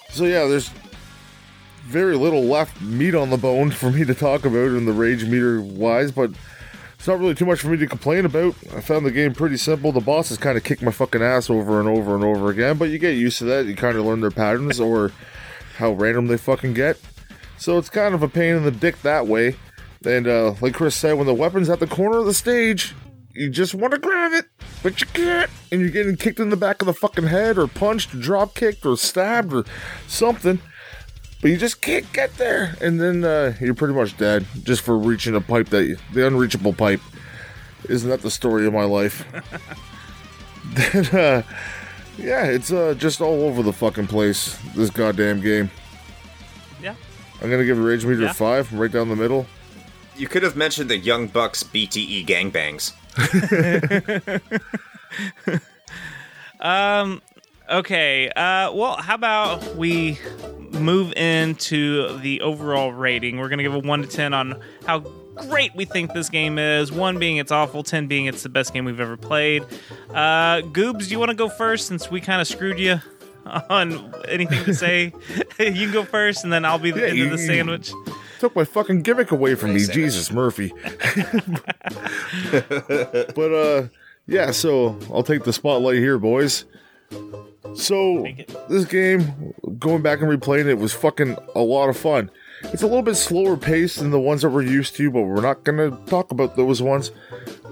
So 0.10 0.24
yeah, 0.24 0.48
there's 0.48 0.72
very 1.84 2.16
little 2.16 2.44
left 2.44 2.82
meat 2.82 3.14
on 3.14 3.30
the 3.30 3.38
bone 3.38 3.70
for 3.72 3.92
me 3.92 4.04
to 4.04 4.16
talk 4.16 4.46
about 4.46 4.70
in 4.70 4.86
the 4.86 4.94
rage 4.94 5.26
meter 5.26 5.62
wise, 5.62 6.12
but 6.12 6.32
it's 7.06 7.10
not 7.12 7.20
really 7.20 7.36
too 7.36 7.46
much 7.46 7.62
for 7.62 7.68
me 7.68 7.78
to 7.78 7.86
complain 7.86 8.26
about. 8.26 8.56
I 8.76 8.82
found 8.82 9.06
the 9.06 9.12
game 9.12 9.36
pretty 9.36 9.58
simple. 9.58 9.92
The 9.92 10.00
bosses 10.00 10.40
kind 10.40 10.58
of 10.58 10.64
kick 10.64 10.82
my 10.82 10.90
fucking 10.90 11.22
ass 11.22 11.52
over 11.52 11.80
and 11.80 11.88
over 11.88 12.16
and 12.16 12.24
over 12.24 12.50
again, 12.50 12.80
but 12.80 12.90
you 12.90 12.98
get 12.98 13.16
used 13.16 13.38
to 13.38 13.44
that. 13.44 13.68
You 13.68 13.76
kind 13.76 13.96
of 13.96 14.06
learn 14.06 14.22
their 14.22 14.32
patterns 14.32 14.80
or 14.80 15.12
how 15.78 15.92
random 15.92 16.26
they 16.26 16.38
fucking 16.38 16.74
get. 16.74 17.00
So 17.60 17.78
it's 17.78 17.90
kind 17.90 18.16
of 18.16 18.24
a 18.24 18.28
pain 18.28 18.56
in 18.56 18.64
the 18.64 18.72
dick 18.72 19.04
that 19.04 19.28
way. 19.28 19.56
And 20.04 20.28
uh, 20.28 20.56
like 20.62 20.74
Chris 20.74 20.96
said, 20.96 21.14
when 21.14 21.28
the 21.28 21.34
weapon's 21.36 21.70
at 21.70 21.80
the 21.80 21.86
corner 21.86 22.18
of 22.18 22.26
the 22.26 22.34
stage, 22.34 22.96
you 23.36 23.52
just 23.52 23.76
want 23.76 23.94
to 23.94 24.00
grab 24.00 24.34
it, 24.34 24.46
but 24.82 25.00
you 25.00 25.06
can't. 25.06 25.52
And 25.72 25.82
you're 25.82 25.92
getting 25.92 26.16
kicked 26.16 26.40
in 26.40 26.50
the 26.50 26.58
back 26.58 26.82
of 26.82 26.88
the 26.88 26.94
fucking 26.94 27.28
head, 27.28 27.60
or 27.60 27.68
punched, 27.68 28.16
or 28.16 28.18
drop 28.18 28.56
kicked, 28.56 28.84
or 28.84 28.98
stabbed, 28.98 29.54
or 29.54 29.64
something. 30.08 30.60
But 31.46 31.52
you 31.52 31.58
just 31.60 31.80
can't 31.80 32.12
get 32.12 32.36
there. 32.38 32.76
And 32.82 33.00
then 33.00 33.24
uh, 33.24 33.54
you're 33.62 33.76
pretty 33.76 33.94
much 33.94 34.18
dead 34.18 34.48
just 34.64 34.82
for 34.82 34.98
reaching 34.98 35.36
a 35.36 35.42
pipe 35.42 35.70
that 35.70 35.86
you, 35.86 35.96
the 36.12 36.26
unreachable 36.26 36.74
pipe. 36.74 37.02
Isn't 37.88 38.10
that 38.10 38.24
the 38.24 38.32
story 38.32 38.66
of 38.66 38.74
my 38.74 38.86
life? 38.86 39.24
then, 40.74 41.06
uh, 41.06 41.44
yeah, 42.18 42.46
it's 42.46 42.72
uh, 42.72 42.96
just 42.98 43.22
all 43.22 43.44
over 43.44 43.62
the 43.62 43.72
fucking 43.72 44.08
place, 44.08 44.58
this 44.74 44.90
goddamn 44.90 45.40
game. 45.40 45.70
yeah. 46.82 46.96
I'm 47.44 47.52
gonna 47.52 47.64
give 47.64 47.78
Rage 47.78 48.08
Meter 48.08 48.24
Yeah. 48.24 48.34
5, 48.34 48.74
right 48.74 48.92
down 48.92 49.10
the 49.10 49.16
middle. 49.16 49.46
you 50.18 50.28
could 50.28 50.42
have 50.42 50.56
mentioned 50.56 50.90
the 50.90 50.98
Young 50.98 51.28
Bucks 51.28 51.62
BTE 51.62 52.26
gangbangs. 52.26 52.94
Okay. 57.70 58.30
Uh, 58.30 58.72
well, 58.74 58.96
how 58.98 59.16
about 59.16 59.76
we 59.76 60.20
move 60.72 61.14
into 61.14 62.18
the 62.20 62.42
overall 62.42 62.92
rating? 62.94 63.38
We're 63.38 63.50
gonna 63.50 63.64
give 63.64 63.74
a 63.74 63.80
one 63.80 64.02
to 64.02 64.08
ten 64.08 64.34
on 64.34 64.62
how 64.86 65.00
great 65.50 65.76
we 65.76 65.86
think 65.86 66.14
this 66.14 66.30
game 66.30 66.58
is. 66.60 66.92
One 66.92 67.18
being 67.20 67.38
it's 67.38 67.52
awful, 67.52 67.84
ten 67.84 68.08
being 68.08 68.26
it's 68.26 68.44
the 68.44 68.50
best 68.50 68.74
game 68.74 68.86
we've 68.86 69.00
ever 69.00 69.18
played. 69.18 69.64
Uh, 70.12 70.62
Goobs, 70.62 71.06
do 71.06 71.12
you 71.12 71.20
want 71.20 71.30
to 71.32 71.36
go 71.36 71.50
first 71.50 71.88
since 71.88 72.10
we 72.12 72.22
kind 72.22 72.40
of 72.42 72.48
screwed 72.48 72.80
you 72.80 73.00
on 73.70 74.14
anything 74.28 74.64
to 74.66 74.74
say? 74.74 75.12
you 75.60 75.72
can 75.74 75.92
go 75.92 76.04
first, 76.04 76.44
and 76.44 76.54
then 76.54 76.66
I'll 76.66 76.80
be 76.80 76.92
the 76.92 77.02
Yeah, 77.02 77.08
end 77.08 77.18
you- 77.18 77.26
of 77.26 77.32
the 77.32 77.38
sandwich. 77.40 77.92
Took 78.40 78.54
my 78.56 78.66
fucking 78.66 79.02
gimmick 79.04 79.32
away 79.32 79.56
from 79.56 79.74
me, 79.74 79.80
Thanks, 79.80 79.94
Jesus 79.96 80.30
Murphy. 80.32 80.74
but 82.52 83.38
uh 83.54 83.88
yeah, 84.28 84.52
so 84.52 84.98
I'll 85.14 85.24
take 85.24 85.44
the 85.46 85.54
spotlight 85.54 85.98
here, 86.00 86.18
boys. 86.18 86.66
So 87.76 88.26
this 88.70 88.86
game, 88.86 89.54
going 89.80 90.02
back 90.02 90.22
and 90.22 90.30
replaying 90.30 90.66
it 90.66 90.76
was 90.76 90.94
fucking 90.94 91.38
a 91.56 91.62
lot 91.62 91.90
of 91.90 91.98
fun. 91.98 92.32
It's 92.64 92.82
a 92.82 92.88
little 92.88 93.04
bit 93.04 93.16
slower 93.16 93.58
paced 93.58 94.00
than 94.00 94.12
the 94.12 94.20
ones 94.20 94.42
that 94.42 94.50
we're 94.50 94.64
used 94.64 94.96
to, 94.96 95.12
but 95.12 95.22
we're 95.24 95.42
not 95.42 95.64
gonna 95.64 95.92
talk 96.08 96.32
about 96.32 96.56
those 96.56 96.82
ones. 96.82 97.12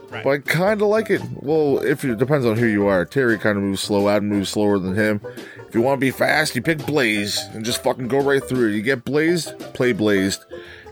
Right. 0.09 0.23
But 0.23 0.29
I 0.29 0.37
kind 0.39 0.81
of 0.81 0.89
like 0.89 1.09
it. 1.09 1.21
Well, 1.41 1.79
if 1.79 2.05
it 2.05 2.17
depends 2.19 2.45
on 2.45 2.57
who 2.57 2.67
you 2.67 2.85
are. 2.85 3.03
Terry 3.05 3.39
kind 3.39 3.57
of 3.57 3.63
moves 3.63 3.81
slow. 3.81 4.09
Adam 4.09 4.29
moves 4.29 4.49
slower 4.49 4.77
than 4.77 4.93
him. 4.93 5.21
If 5.67 5.73
you 5.73 5.81
want 5.81 5.99
to 5.99 6.05
be 6.05 6.11
fast, 6.11 6.55
you 6.55 6.61
pick 6.61 6.85
Blaze 6.85 7.39
and 7.53 7.65
just 7.65 7.81
fucking 7.83 8.09
go 8.09 8.19
right 8.21 8.43
through. 8.43 8.67
You 8.67 8.83
get 8.83 9.05
Blazed, 9.05 9.57
play 9.73 9.91
Blazed. 9.91 10.43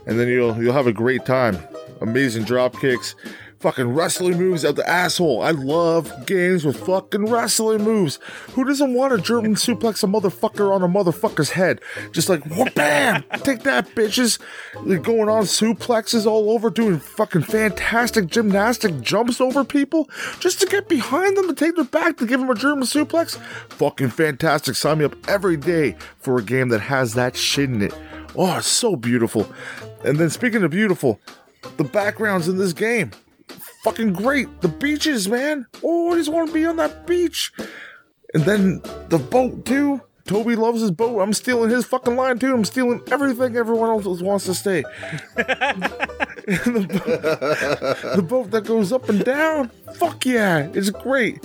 and 0.06 0.18
then 0.18 0.26
you'll 0.26 0.60
you'll 0.60 0.72
have 0.72 0.88
a 0.88 0.92
great 0.92 1.24
time. 1.24 1.56
Amazing 2.00 2.42
drop 2.44 2.80
kicks, 2.80 3.14
fucking 3.62 3.94
wrestling 3.94 4.36
moves 4.38 4.64
out 4.64 4.74
the 4.74 4.88
asshole. 4.88 5.40
I 5.40 5.52
love 5.52 6.26
games 6.26 6.64
with 6.64 6.84
fucking 6.84 7.26
wrestling 7.26 7.84
moves. 7.84 8.18
Who 8.54 8.64
doesn't 8.64 8.92
want 8.92 9.12
a 9.12 9.18
German 9.18 9.54
suplex 9.54 10.02
a 10.02 10.08
motherfucker 10.08 10.74
on 10.74 10.82
a 10.82 10.88
motherfucker's 10.88 11.50
head? 11.50 11.80
Just 12.10 12.28
like 12.28 12.44
whoop 12.46 12.74
bam, 12.74 13.22
take 13.44 13.62
that 13.62 13.88
bitches. 13.90 14.40
They're 14.84 14.98
going 14.98 15.28
on 15.28 15.44
suplexes 15.44 16.26
all 16.26 16.50
over, 16.50 16.70
doing 16.70 16.98
fucking 16.98 17.42
fantastic 17.42 18.26
gymnastic 18.26 19.00
jumps 19.00 19.40
over 19.40 19.62
people 19.62 20.10
just 20.40 20.60
to 20.60 20.66
get 20.66 20.88
behind 20.88 21.36
them 21.36 21.46
to 21.46 21.54
take 21.54 21.76
their 21.76 21.84
back 21.84 22.16
to 22.16 22.26
give 22.26 22.40
them 22.40 22.50
a 22.50 22.56
German 22.56 22.84
suplex. 22.84 23.38
Fucking 23.74 24.10
fantastic. 24.10 24.74
Sign 24.74 24.98
me 24.98 25.04
up 25.04 25.14
every 25.28 25.56
day 25.56 25.94
for 26.18 26.36
a 26.36 26.42
game 26.42 26.68
that 26.70 26.80
has 26.80 27.14
that 27.14 27.36
shit 27.36 27.70
in 27.70 27.80
it. 27.80 27.94
Oh, 28.34 28.58
it's 28.58 28.66
so 28.66 28.96
beautiful. 28.96 29.48
And 30.04 30.18
then 30.18 30.30
speaking 30.30 30.64
of 30.64 30.72
beautiful, 30.72 31.20
the 31.76 31.84
backgrounds 31.84 32.48
in 32.48 32.58
this 32.58 32.72
game 32.72 33.12
fucking 33.82 34.12
great. 34.12 34.60
The 34.60 34.68
beaches, 34.68 35.28
man. 35.28 35.66
Oh, 35.82 36.12
I 36.12 36.16
just 36.16 36.32
want 36.32 36.48
to 36.48 36.54
be 36.54 36.64
on 36.64 36.76
that 36.76 37.06
beach. 37.06 37.52
And 38.34 38.44
then 38.44 38.80
the 39.08 39.18
boat 39.18 39.64
too. 39.64 40.00
Toby 40.24 40.54
loves 40.54 40.80
his 40.80 40.92
boat. 40.92 41.20
I'm 41.20 41.32
stealing 41.32 41.68
his 41.70 41.84
fucking 41.84 42.14
line 42.16 42.38
too. 42.38 42.54
I'm 42.54 42.64
stealing 42.64 43.02
everything 43.10 43.56
everyone 43.56 43.90
else 43.90 44.06
wants 44.22 44.44
to 44.46 44.54
stay. 44.54 44.84
The, 46.44 46.88
bo- 48.02 48.16
the 48.16 48.22
boat 48.22 48.50
that 48.50 48.64
goes 48.64 48.92
up 48.92 49.08
and 49.08 49.24
down. 49.24 49.68
Fuck 49.94 50.26
yeah, 50.26 50.68
it's 50.74 50.90
great. 50.90 51.38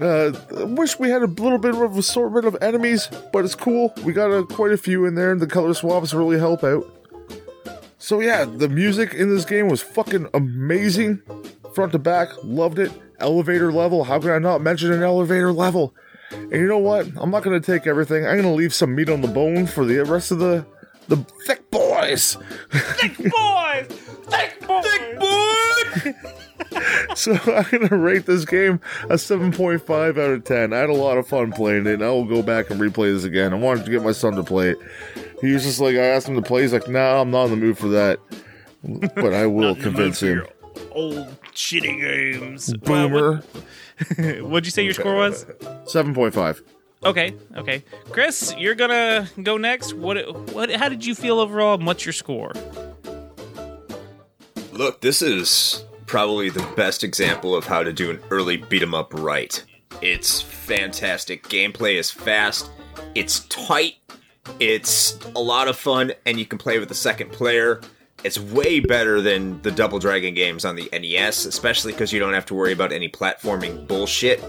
Uh, 0.00 0.32
I 0.56 0.64
wish 0.64 0.98
we 0.98 1.10
had 1.10 1.20
a 1.22 1.26
little 1.26 1.58
bit 1.58 1.74
of 1.74 1.98
assortment 1.98 2.46
of 2.46 2.56
enemies, 2.62 3.08
but 3.34 3.44
it's 3.44 3.54
cool. 3.54 3.92
We 4.02 4.14
got 4.14 4.30
uh, 4.30 4.44
quite 4.44 4.72
a 4.72 4.78
few 4.78 5.04
in 5.04 5.14
there, 5.14 5.30
and 5.30 5.40
the 5.40 5.46
color 5.46 5.74
swaps 5.74 6.14
really 6.14 6.38
help 6.38 6.64
out. 6.64 6.86
So 8.02 8.18
yeah, 8.18 8.44
the 8.44 8.68
music 8.68 9.14
in 9.14 9.32
this 9.32 9.44
game 9.44 9.68
was 9.68 9.80
fucking 9.80 10.26
amazing, 10.34 11.22
front 11.72 11.92
to 11.92 12.00
back. 12.00 12.30
Loved 12.42 12.80
it. 12.80 12.90
Elevator 13.20 13.72
level. 13.72 14.02
How 14.02 14.18
can 14.18 14.30
I 14.30 14.38
not 14.40 14.60
mention 14.60 14.92
an 14.92 15.04
elevator 15.04 15.52
level? 15.52 15.94
And 16.32 16.50
you 16.50 16.66
know 16.66 16.78
what? 16.78 17.06
I'm 17.16 17.30
not 17.30 17.44
gonna 17.44 17.60
take 17.60 17.86
everything. 17.86 18.26
I'm 18.26 18.34
gonna 18.34 18.54
leave 18.54 18.74
some 18.74 18.96
meat 18.96 19.08
on 19.08 19.20
the 19.20 19.28
bone 19.28 19.68
for 19.68 19.84
the 19.84 20.00
rest 20.00 20.32
of 20.32 20.40
the 20.40 20.66
the 21.06 21.16
thick 21.46 21.70
boys. 21.70 22.38
boys, 22.72 22.82
thick 22.82 23.30
boys, 23.30 23.86
thick 24.26 25.20
boys. 25.20 26.14
So 27.14 27.34
I'm 27.34 27.70
gonna 27.70 27.98
rate 27.98 28.26
this 28.26 28.44
game 28.44 28.80
a 29.04 29.14
7.5 29.14 30.10
out 30.10 30.18
of 30.18 30.44
10. 30.44 30.72
I 30.72 30.78
had 30.78 30.90
a 30.90 30.94
lot 30.94 31.18
of 31.18 31.28
fun 31.28 31.52
playing 31.52 31.86
it, 31.86 31.94
and 31.94 32.02
I 32.02 32.10
will 32.10 32.24
go 32.24 32.42
back 32.42 32.70
and 32.70 32.80
replay 32.80 33.14
this 33.14 33.24
again. 33.24 33.52
I 33.52 33.56
wanted 33.56 33.84
to 33.84 33.90
get 33.90 34.02
my 34.02 34.12
son 34.12 34.34
to 34.36 34.42
play 34.42 34.70
it. 34.70 34.78
He 35.42 35.52
was 35.52 35.64
just 35.64 35.80
like, 35.80 35.96
I 35.96 36.06
asked 36.06 36.26
him 36.28 36.36
to 36.36 36.42
play. 36.42 36.62
He's 36.62 36.72
like, 36.72 36.88
Nah, 36.88 37.20
I'm 37.20 37.30
not 37.30 37.44
in 37.46 37.50
the 37.50 37.56
mood 37.56 37.76
for 37.76 37.88
that. 37.88 38.18
But 38.82 39.34
I 39.34 39.46
will 39.46 39.74
convince 39.74 40.20
him. 40.22 40.46
Old 40.92 41.28
shitty 41.52 42.00
games. 42.00 42.72
Boomer, 42.78 43.42
what, 44.16 44.42
what'd 44.42 44.64
you 44.66 44.70
say 44.70 44.82
your 44.84 44.94
score 44.94 45.14
was? 45.16 45.44
7.5. 45.44 46.62
Okay, 47.04 47.34
okay. 47.56 47.84
Chris, 48.10 48.54
you're 48.56 48.74
gonna 48.76 49.28
go 49.42 49.56
next. 49.56 49.94
What? 49.94 50.52
What? 50.54 50.70
How 50.70 50.88
did 50.88 51.04
you 51.04 51.14
feel 51.14 51.40
overall? 51.40 51.74
And 51.74 51.86
what's 51.86 52.06
your 52.06 52.12
score? 52.12 52.52
Look, 54.72 55.00
this 55.00 55.20
is 55.22 55.84
probably 56.06 56.48
the 56.48 56.66
best 56.76 57.02
example 57.04 57.54
of 57.54 57.66
how 57.66 57.82
to 57.82 57.92
do 57.92 58.10
an 58.10 58.20
early 58.30 58.56
beat 58.56 58.82
'em 58.82 58.94
up 58.94 59.12
right. 59.14 59.62
It's 60.00 60.40
fantastic. 60.40 61.44
Gameplay 61.48 61.96
is 61.98 62.10
fast. 62.10 62.70
It's 63.14 63.40
tight. 63.46 63.94
It's 64.58 65.18
a 65.36 65.40
lot 65.40 65.68
of 65.68 65.76
fun, 65.76 66.12
and 66.26 66.38
you 66.38 66.46
can 66.46 66.58
play 66.58 66.78
with 66.78 66.90
a 66.90 66.94
second 66.96 67.32
player. 67.32 67.80
It's 68.24 68.38
way 68.38 68.80
better 68.80 69.20
than 69.20 69.60
the 69.62 69.70
Double 69.72 69.98
Dragon 69.98 70.34
games 70.34 70.64
on 70.64 70.76
the 70.76 70.88
NES, 70.92 71.44
especially 71.44 71.92
because 71.92 72.12
you 72.12 72.20
don't 72.20 72.34
have 72.34 72.46
to 72.46 72.54
worry 72.54 72.72
about 72.72 72.92
any 72.92 73.08
platforming 73.08 73.86
bullshit. 73.86 74.42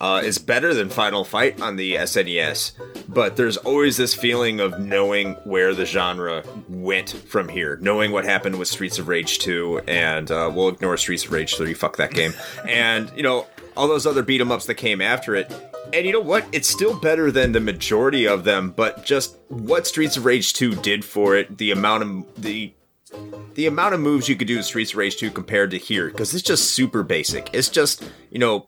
Uh, 0.00 0.20
it's 0.24 0.38
better 0.38 0.74
than 0.74 0.88
Final 0.88 1.24
Fight 1.24 1.60
on 1.60 1.76
the 1.76 1.94
SNES, 1.94 2.72
but 3.08 3.36
there's 3.36 3.56
always 3.58 3.96
this 3.96 4.14
feeling 4.14 4.60
of 4.60 4.78
knowing 4.78 5.34
where 5.44 5.74
the 5.74 5.86
genre 5.86 6.42
went 6.68 7.10
from 7.10 7.48
here, 7.48 7.78
knowing 7.80 8.10
what 8.10 8.24
happened 8.24 8.58
with 8.58 8.68
Streets 8.68 8.98
of 8.98 9.08
Rage 9.08 9.38
2, 9.38 9.82
and 9.86 10.30
uh, 10.30 10.50
we'll 10.54 10.68
ignore 10.68 10.96
Streets 10.96 11.24
of 11.24 11.32
Rage 11.32 11.56
3, 11.56 11.72
fuck 11.74 11.96
that 11.96 12.10
game, 12.12 12.34
and, 12.68 13.10
you 13.16 13.22
know, 13.22 13.46
all 13.76 13.88
those 13.88 14.06
other 14.06 14.22
beat 14.22 14.40
'em 14.40 14.52
ups 14.52 14.66
that 14.66 14.74
came 14.74 15.00
after 15.00 15.34
it. 15.34 15.50
And 15.94 16.04
you 16.04 16.12
know 16.12 16.20
what? 16.20 16.44
It's 16.50 16.68
still 16.68 16.98
better 16.98 17.30
than 17.30 17.52
the 17.52 17.60
majority 17.60 18.26
of 18.26 18.42
them, 18.42 18.72
but 18.76 19.04
just 19.04 19.38
what 19.48 19.86
Streets 19.86 20.16
of 20.16 20.24
Rage 20.24 20.52
2 20.52 20.74
did 20.76 21.04
for 21.04 21.36
it, 21.36 21.56
the 21.56 21.70
amount 21.70 22.02
of 22.02 22.42
the 22.42 22.74
the 23.54 23.66
amount 23.68 23.94
of 23.94 24.00
moves 24.00 24.28
you 24.28 24.34
could 24.34 24.48
do 24.48 24.56
in 24.56 24.64
Streets 24.64 24.90
of 24.90 24.96
Rage 24.96 25.16
2 25.18 25.30
compared 25.30 25.70
to 25.70 25.78
here, 25.78 26.08
because 26.08 26.34
it's 26.34 26.42
just 26.42 26.72
super 26.72 27.04
basic. 27.04 27.48
It's 27.52 27.68
just, 27.68 28.10
you 28.30 28.40
know, 28.40 28.66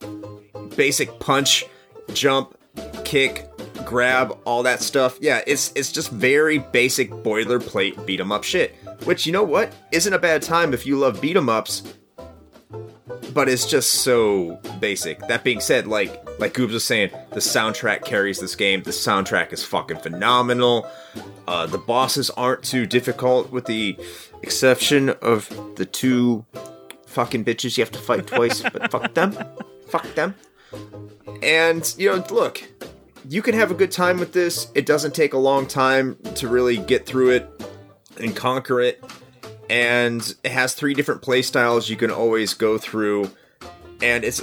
basic 0.76 1.18
punch, 1.18 1.64
jump, 2.12 2.56
kick, 3.04 3.50
grab, 3.84 4.38
all 4.44 4.62
that 4.62 4.80
stuff. 4.80 5.18
Yeah, 5.20 5.42
it's 5.48 5.72
it's 5.74 5.90
just 5.90 6.12
very 6.12 6.58
basic 6.58 7.10
boilerplate 7.10 8.06
beat 8.06 8.20
'em 8.20 8.30
up 8.30 8.44
shit. 8.44 8.76
Which 9.02 9.26
you 9.26 9.32
know 9.32 9.42
what? 9.42 9.72
Isn't 9.90 10.12
a 10.14 10.18
bad 10.18 10.42
time 10.42 10.72
if 10.72 10.86
you 10.86 10.96
love 10.96 11.20
beat 11.20 11.36
'em 11.36 11.48
ups. 11.48 11.82
But 13.34 13.48
it's 13.48 13.66
just 13.66 13.94
so 13.94 14.60
basic. 14.80 15.18
That 15.26 15.42
being 15.42 15.60
said, 15.60 15.88
like 15.88 16.25
like 16.38 16.54
Goobs 16.54 16.72
was 16.72 16.84
saying, 16.84 17.10
the 17.30 17.40
soundtrack 17.40 18.04
carries 18.04 18.40
this 18.40 18.54
game. 18.54 18.82
The 18.82 18.90
soundtrack 18.90 19.52
is 19.52 19.64
fucking 19.64 19.98
phenomenal. 19.98 20.86
Uh, 21.48 21.66
the 21.66 21.78
bosses 21.78 22.30
aren't 22.30 22.62
too 22.62 22.86
difficult, 22.86 23.50
with 23.50 23.66
the 23.66 23.98
exception 24.42 25.10
of 25.22 25.48
the 25.76 25.86
two 25.86 26.44
fucking 27.06 27.44
bitches 27.44 27.78
you 27.78 27.84
have 27.84 27.92
to 27.92 27.98
fight 27.98 28.26
twice. 28.26 28.60
but 28.60 28.90
fuck 28.90 29.14
them, 29.14 29.36
fuck 29.88 30.14
them. 30.14 30.34
And, 31.42 31.94
you 31.96 32.10
know, 32.10 32.24
look, 32.30 32.62
you 33.28 33.42
can 33.42 33.54
have 33.54 33.70
a 33.70 33.74
good 33.74 33.90
time 33.90 34.18
with 34.18 34.32
this. 34.32 34.70
It 34.74 34.86
doesn't 34.86 35.14
take 35.14 35.32
a 35.32 35.38
long 35.38 35.66
time 35.66 36.16
to 36.34 36.48
really 36.48 36.76
get 36.76 37.06
through 37.06 37.30
it 37.30 37.62
and 38.20 38.36
conquer 38.36 38.80
it. 38.80 39.02
And 39.68 40.34
it 40.44 40.52
has 40.52 40.74
three 40.74 40.94
different 40.94 41.22
play 41.22 41.42
styles 41.42 41.88
you 41.88 41.96
can 41.96 42.10
always 42.10 42.54
go 42.54 42.78
through. 42.78 43.30
And 44.02 44.24
it's. 44.24 44.42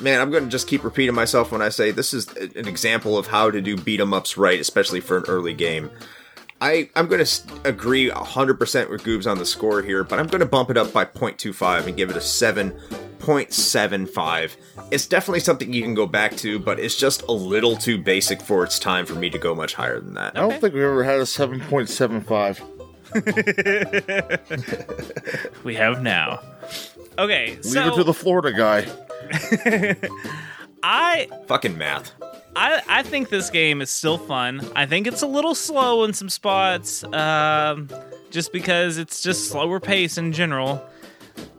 Man, 0.00 0.20
I'm 0.20 0.30
going 0.30 0.44
to 0.44 0.50
just 0.50 0.66
keep 0.66 0.82
repeating 0.82 1.14
myself 1.14 1.52
when 1.52 1.62
I 1.62 1.68
say 1.68 1.92
this 1.92 2.12
is 2.12 2.26
an 2.36 2.66
example 2.66 3.16
of 3.16 3.28
how 3.28 3.48
to 3.50 3.60
do 3.60 3.76
beat 3.76 4.00
'em 4.00 4.12
ups 4.12 4.36
right, 4.36 4.60
especially 4.60 5.00
for 5.00 5.18
an 5.18 5.24
early 5.28 5.54
game. 5.54 5.88
I, 6.60 6.90
I'm 6.96 7.06
going 7.08 7.24
to 7.24 7.42
agree 7.64 8.10
100% 8.10 8.90
with 8.90 9.04
Goobs 9.04 9.30
on 9.30 9.38
the 9.38 9.44
score 9.44 9.82
here, 9.82 10.02
but 10.02 10.18
I'm 10.18 10.26
going 10.26 10.40
to 10.40 10.46
bump 10.46 10.70
it 10.70 10.76
up 10.76 10.92
by 10.92 11.04
0.25 11.04 11.86
and 11.86 11.96
give 11.96 12.10
it 12.10 12.16
a 12.16 12.20
7.75. 12.20 14.56
It's 14.90 15.06
definitely 15.06 15.40
something 15.40 15.72
you 15.72 15.82
can 15.82 15.94
go 15.94 16.06
back 16.06 16.36
to, 16.38 16.58
but 16.58 16.80
it's 16.80 16.96
just 16.96 17.22
a 17.22 17.32
little 17.32 17.76
too 17.76 17.98
basic 17.98 18.40
for 18.40 18.64
its 18.64 18.78
time 18.78 19.04
for 19.04 19.14
me 19.14 19.28
to 19.30 19.38
go 19.38 19.54
much 19.54 19.74
higher 19.74 20.00
than 20.00 20.14
that. 20.14 20.36
I 20.36 20.40
don't 20.40 20.60
think 20.60 20.74
we 20.74 20.84
ever 20.84 21.04
had 21.04 21.16
a 21.16 21.24
7.75. 21.24 22.62
We 25.64 25.74
have 25.76 26.02
now. 26.02 26.40
Okay, 27.18 27.50
Leave 27.56 27.64
so 27.64 27.88
it 27.88 27.94
to 27.94 28.04
the 28.04 28.14
Florida 28.14 28.52
guy. 28.52 28.86
I 30.82 31.28
Fucking 31.46 31.78
math. 31.78 32.12
I, 32.56 32.82
I 32.88 33.02
think 33.02 33.30
this 33.30 33.50
game 33.50 33.80
is 33.82 33.90
still 33.90 34.18
fun. 34.18 34.60
I 34.76 34.86
think 34.86 35.06
it's 35.06 35.22
a 35.22 35.26
little 35.26 35.54
slow 35.54 36.04
in 36.04 36.12
some 36.12 36.28
spots, 36.28 37.02
um, 37.04 37.88
just 38.30 38.52
because 38.52 38.98
it's 38.98 39.22
just 39.22 39.48
slower 39.48 39.80
pace 39.80 40.18
in 40.18 40.32
general. 40.32 40.84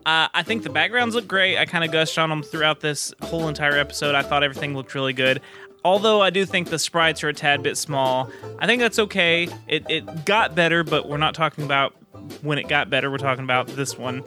Uh, 0.05 0.27
I 0.33 0.43
think 0.43 0.63
the 0.63 0.69
backgrounds 0.69 1.15
look 1.15 1.27
great. 1.27 1.57
I 1.57 1.65
kind 1.65 1.83
of 1.83 1.91
gushed 1.91 2.17
on 2.17 2.29
them 2.29 2.43
throughout 2.43 2.79
this 2.79 3.13
whole 3.23 3.47
entire 3.47 3.77
episode. 3.77 4.15
I 4.15 4.21
thought 4.21 4.43
everything 4.43 4.75
looked 4.75 4.93
really 4.93 5.13
good. 5.13 5.41
Although 5.83 6.21
I 6.21 6.29
do 6.29 6.45
think 6.45 6.69
the 6.69 6.79
sprites 6.79 7.23
are 7.23 7.29
a 7.29 7.33
tad 7.33 7.61
bit 7.61 7.77
small, 7.77 8.31
I 8.59 8.67
think 8.67 8.81
that's 8.81 8.99
okay. 8.99 9.49
It, 9.67 9.85
it 9.89 10.25
got 10.25 10.55
better, 10.55 10.83
but 10.83 11.09
we're 11.09 11.17
not 11.17 11.35
talking 11.35 11.63
about 11.63 11.95
when 12.41 12.57
it 12.57 12.67
got 12.67 12.89
better. 12.89 13.11
We're 13.11 13.17
talking 13.17 13.43
about 13.43 13.67
this 13.67 13.97
one. 13.97 14.23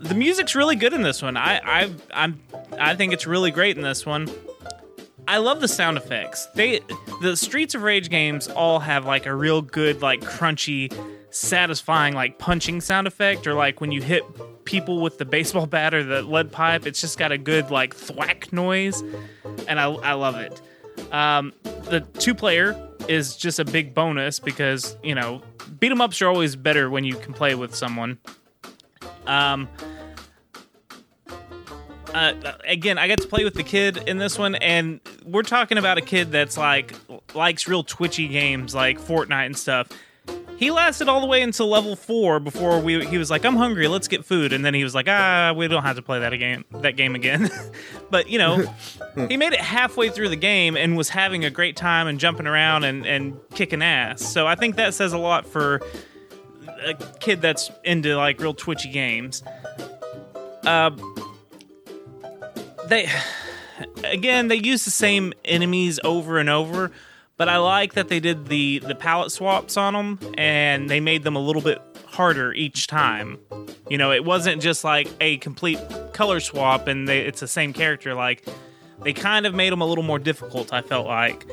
The 0.00 0.14
music's 0.14 0.54
really 0.54 0.76
good 0.76 0.92
in 0.92 1.02
this 1.02 1.22
one. 1.22 1.36
I 1.36 1.60
I 1.64 1.94
I'm 2.12 2.40
I 2.78 2.94
think 2.94 3.12
it's 3.12 3.26
really 3.26 3.50
great 3.50 3.76
in 3.76 3.82
this 3.82 4.06
one. 4.06 4.28
I 5.28 5.36
love 5.36 5.60
the 5.60 5.68
sound 5.68 5.96
effects. 5.96 6.46
They 6.54 6.80
the 7.20 7.36
Streets 7.36 7.74
of 7.74 7.82
Rage 7.82 8.08
games 8.08 8.48
all 8.48 8.80
have 8.80 9.04
like 9.04 9.26
a 9.26 9.34
real 9.34 9.62
good 9.62 10.02
like 10.02 10.20
crunchy 10.20 10.92
satisfying 11.32 12.14
like 12.14 12.38
punching 12.38 12.80
sound 12.80 13.06
effect 13.06 13.46
or 13.46 13.54
like 13.54 13.80
when 13.80 13.92
you 13.92 14.02
hit 14.02 14.24
people 14.64 15.00
with 15.00 15.18
the 15.18 15.24
baseball 15.24 15.66
bat 15.66 15.94
or 15.94 16.02
the 16.02 16.22
lead 16.22 16.50
pipe 16.50 16.86
it's 16.86 17.00
just 17.00 17.18
got 17.18 17.30
a 17.30 17.38
good 17.38 17.70
like 17.70 17.94
thwack 17.94 18.52
noise 18.52 19.00
and 19.68 19.78
I, 19.78 19.84
I 19.92 20.12
love 20.14 20.36
it. 20.36 20.60
Um, 21.12 21.52
the 21.62 22.00
two 22.18 22.34
player 22.34 22.74
is 23.08 23.36
just 23.36 23.58
a 23.58 23.64
big 23.64 23.94
bonus 23.94 24.38
because 24.38 24.96
you 25.02 25.14
know 25.14 25.42
beat 25.78 25.92
'em 25.92 26.00
ups 26.00 26.20
are 26.20 26.28
always 26.28 26.56
better 26.56 26.90
when 26.90 27.04
you 27.04 27.14
can 27.16 27.32
play 27.32 27.54
with 27.54 27.74
someone. 27.74 28.18
Um, 29.30 29.68
uh, 32.12 32.34
again, 32.66 32.98
I 32.98 33.06
got 33.06 33.20
to 33.20 33.28
play 33.28 33.44
with 33.44 33.54
the 33.54 33.62
kid 33.62 33.96
in 34.08 34.18
this 34.18 34.36
one, 34.36 34.56
and 34.56 35.00
we're 35.24 35.44
talking 35.44 35.78
about 35.78 35.98
a 35.98 36.00
kid 36.00 36.32
that's 36.32 36.58
like 36.58 36.94
likes 37.32 37.68
real 37.68 37.84
twitchy 37.84 38.26
games 38.26 38.74
like 38.74 39.00
Fortnite 39.00 39.46
and 39.46 39.56
stuff. 39.56 39.86
he 40.56 40.72
lasted 40.72 41.08
all 41.08 41.20
the 41.20 41.28
way 41.28 41.42
until 41.42 41.68
level 41.68 41.94
four 41.94 42.40
before 42.40 42.80
we 42.80 43.06
he 43.06 43.18
was 43.18 43.30
like, 43.30 43.44
"I'm 43.44 43.54
hungry, 43.54 43.86
let's 43.86 44.08
get 44.08 44.24
food," 44.24 44.52
and 44.52 44.64
then 44.64 44.74
he 44.74 44.82
was 44.82 44.96
like, 44.96 45.06
"Ah, 45.08 45.52
we 45.56 45.68
don't 45.68 45.84
have 45.84 45.94
to 45.94 46.02
play 46.02 46.18
that 46.18 46.32
again, 46.32 46.64
that 46.72 46.96
game 46.96 47.14
again." 47.14 47.48
but 48.10 48.28
you 48.28 48.38
know, 48.38 48.66
he 49.28 49.36
made 49.36 49.52
it 49.52 49.60
halfway 49.60 50.10
through 50.10 50.30
the 50.30 50.36
game 50.36 50.76
and 50.76 50.96
was 50.96 51.08
having 51.08 51.44
a 51.44 51.50
great 51.50 51.76
time 51.76 52.08
and 52.08 52.18
jumping 52.18 52.48
around 52.48 52.82
and 52.82 53.06
and 53.06 53.38
kicking 53.54 53.82
ass. 53.82 54.22
So 54.22 54.48
I 54.48 54.56
think 54.56 54.74
that 54.74 54.92
says 54.94 55.12
a 55.12 55.18
lot 55.18 55.46
for 55.46 55.80
a 56.84 56.94
kid 56.94 57.40
that's 57.40 57.70
into 57.84 58.16
like 58.16 58.40
real 58.40 58.54
twitchy 58.54 58.90
games. 58.90 59.42
Uh, 60.64 60.90
they 62.88 63.08
again 64.04 64.48
they 64.48 64.56
use 64.56 64.84
the 64.84 64.90
same 64.90 65.32
enemies 65.44 65.98
over 66.04 66.38
and 66.38 66.50
over 66.50 66.90
but 67.36 67.48
i 67.48 67.56
like 67.56 67.94
that 67.94 68.08
they 68.08 68.20
did 68.20 68.48
the 68.48 68.78
the 68.80 68.94
palette 68.94 69.32
swaps 69.32 69.76
on 69.76 69.94
them 69.94 70.18
and 70.36 70.90
they 70.90 71.00
made 71.00 71.22
them 71.22 71.36
a 71.36 71.40
little 71.40 71.62
bit 71.62 71.80
harder 72.06 72.52
each 72.52 72.86
time 72.86 73.38
you 73.88 73.96
know 73.96 74.12
it 74.12 74.24
wasn't 74.24 74.60
just 74.60 74.84
like 74.84 75.08
a 75.20 75.38
complete 75.38 75.78
color 76.12 76.40
swap 76.40 76.88
and 76.88 77.08
they, 77.08 77.20
it's 77.20 77.40
the 77.40 77.48
same 77.48 77.72
character 77.72 78.14
like 78.14 78.44
they 79.02 79.12
kind 79.12 79.46
of 79.46 79.54
made 79.54 79.72
them 79.72 79.80
a 79.80 79.86
little 79.86 80.04
more 80.04 80.18
difficult 80.18 80.72
i 80.72 80.82
felt 80.82 81.06
like 81.06 81.46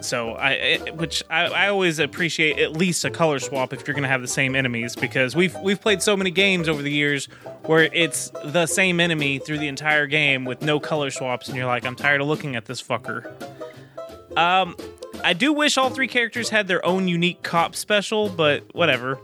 so 0.00 0.34
I, 0.34 0.78
which 0.94 1.22
I, 1.30 1.46
I 1.46 1.68
always 1.68 1.98
appreciate 1.98 2.58
at 2.58 2.76
least 2.76 3.04
a 3.04 3.10
color 3.10 3.38
swap 3.38 3.72
if 3.72 3.86
you're 3.86 3.96
to 3.96 4.08
have 4.08 4.22
the 4.22 4.28
same 4.28 4.54
enemies 4.54 4.94
because 4.94 5.34
we've 5.34 5.56
we've 5.62 5.80
played 5.80 6.02
so 6.02 6.16
many 6.16 6.30
games 6.30 6.68
over 6.68 6.82
the 6.82 6.90
years 6.92 7.26
where 7.64 7.88
it's 7.92 8.30
the 8.44 8.66
same 8.66 9.00
enemy 9.00 9.38
through 9.38 9.58
the 9.58 9.68
entire 9.68 10.06
game 10.06 10.44
with 10.44 10.62
no 10.62 10.78
color 10.78 11.10
swaps, 11.10 11.48
and 11.48 11.56
you're 11.56 11.66
like, 11.66 11.84
I'm 11.84 11.96
tired 11.96 12.20
of 12.20 12.26
looking 12.26 12.56
at 12.56 12.66
this 12.66 12.82
fucker. 12.82 13.26
Um, 14.36 14.76
I 15.24 15.32
do 15.32 15.52
wish 15.52 15.78
all 15.78 15.90
three 15.90 16.08
characters 16.08 16.50
had 16.50 16.68
their 16.68 16.84
own 16.84 17.08
unique 17.08 17.42
cop 17.42 17.74
special, 17.74 18.28
but 18.28 18.74
whatever. 18.74 19.18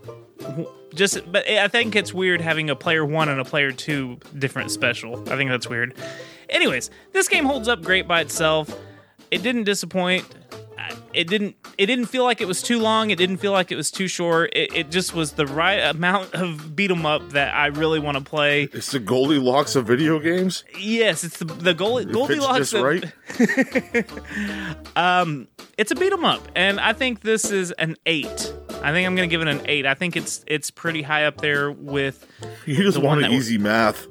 Just, 0.94 1.31
but 1.31 1.49
I 1.49 1.69
think 1.69 1.97
it's 1.97 2.12
weird 2.12 2.40
having 2.40 2.69
a 2.69 2.77
player 2.77 3.05
one 3.05 3.28
and 3.28 3.40
a 3.40 3.44
player 3.44 3.73
two 3.73 4.19
different 4.39 4.70
special. 4.70 5.20
I 5.31 5.36
think 5.36 5.51
that's 5.51 5.69
weird. 5.69 5.94
Anyways, 6.49 6.90
this 7.12 7.28
game 7.28 7.44
holds 7.44 7.69
up 7.69 7.82
great 7.82 8.07
by 8.07 8.20
itself. 8.20 8.74
It 9.31 9.43
didn't 9.43 9.65
disappoint. 9.65 10.27
It 11.14 11.28
didn't. 11.28 11.56
It 11.78 11.86
didn't 11.86 12.06
feel 12.06 12.24
like 12.24 12.40
it 12.40 12.47
was 12.48 12.62
too 12.62 12.78
long. 12.78 13.10
It 13.10 13.16
didn't 13.16 13.39
feel 13.39 13.52
like 13.52 13.70
it 13.72 13.76
was 13.76 13.90
too 13.90 14.09
short. 14.09 14.51
It, 14.55 14.74
it 14.74 14.90
just 14.90 15.14
was 15.14 15.32
the 15.32 15.47
right 15.47 15.78
amount 15.78 16.34
of 16.34 16.74
beat 16.76 16.90
'em 16.90 17.05
up 17.06 17.30
that 17.30 17.55
I 17.55 17.66
really 17.66 17.98
want 17.98 18.16
to 18.18 18.22
play. 18.24 18.64
It's 18.72 18.93
the 18.93 18.98
Goldilocks 19.01 19.76
of 19.76 19.86
video 19.86 20.18
games. 20.18 20.64
Yes, 20.78 21.24
it's 21.24 21.39
the 21.39 21.44
the 21.47 21.70
It 21.70 21.76
Goldilocks. 21.76 22.70
just 22.70 22.74
of- 22.74 22.82
right. 22.82 23.05
Um, 24.97 25.48
it's 25.78 25.90
a 25.90 25.94
beat 25.94 26.12
'em 26.12 26.24
up, 26.24 26.47
and 26.55 26.78
I 26.78 26.93
think 26.93 27.20
this 27.20 27.51
is 27.51 27.70
an 27.72 27.97
eight. 28.06 28.52
I 28.82 28.93
think 28.93 29.06
I'm 29.06 29.14
gonna 29.14 29.26
give 29.26 29.40
it 29.40 29.48
an 29.48 29.62
eight. 29.66 29.86
I 29.86 29.94
think 29.94 30.16
it's 30.16 30.44
it's 30.47 30.70
pretty 30.70 31.02
high 31.02 31.24
up 31.24 31.40
there 31.40 31.70
with 31.70 32.26
You 32.66 32.76
just 32.76 32.94
The 32.98 33.01
want 33.01 33.22
that 33.22 33.30
easy 33.30 33.56
math. 33.59 34.06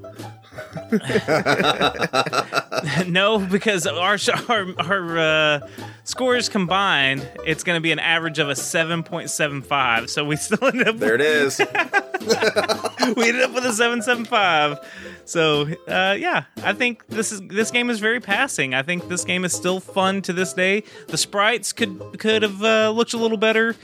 no 3.08 3.40
because 3.40 3.88
our 3.88 4.18
our, 4.50 4.66
our 4.80 5.20
uh, 5.20 5.68
scores 6.04 6.50
combined, 6.50 7.28
it's 7.46 7.64
gonna 7.64 7.82
be 7.82 7.92
an 7.92 8.00
average 8.00 8.40
of 8.40 8.50
a 8.50 8.56
seven 8.56 9.04
point 9.04 9.30
seven 9.30 9.62
five. 9.62 10.10
So 10.10 10.26
we 10.26 10.36
still 10.36 10.68
end 10.68 10.88
up 10.88 10.98
There 10.98 11.16
it 11.16 11.22
is. 11.22 11.60
we 11.60 13.30
ended 13.30 13.44
up 13.44 13.54
with 13.54 13.66
a 13.66 13.74
seven 13.74 14.02
seven 14.02 14.26
five. 14.26 14.80
So 15.26 15.68
uh, 15.88 16.16
yeah, 16.20 16.46
I 16.64 16.74
think 16.74 17.08
this 17.08 17.32
is 17.32 17.42
this 17.42 17.72
game 17.72 17.90
is 17.90 18.00
very 18.00 18.20
passing. 18.20 18.74
I 18.74 18.84
think 18.84 19.08
this 19.08 19.24
game 19.24 19.46
is 19.46 19.54
still 19.54 19.80
fun 19.80 20.22
to 20.24 20.34
this 20.34 20.54
day. 20.54 20.84
The 21.08 21.18
sprites 21.18 21.74
could 21.74 22.20
could 22.20 22.44
have 22.44 22.64
uh, 22.64 22.92
looked 22.92 23.14
a 23.14 23.18
little 23.18 23.38
better 23.38 23.76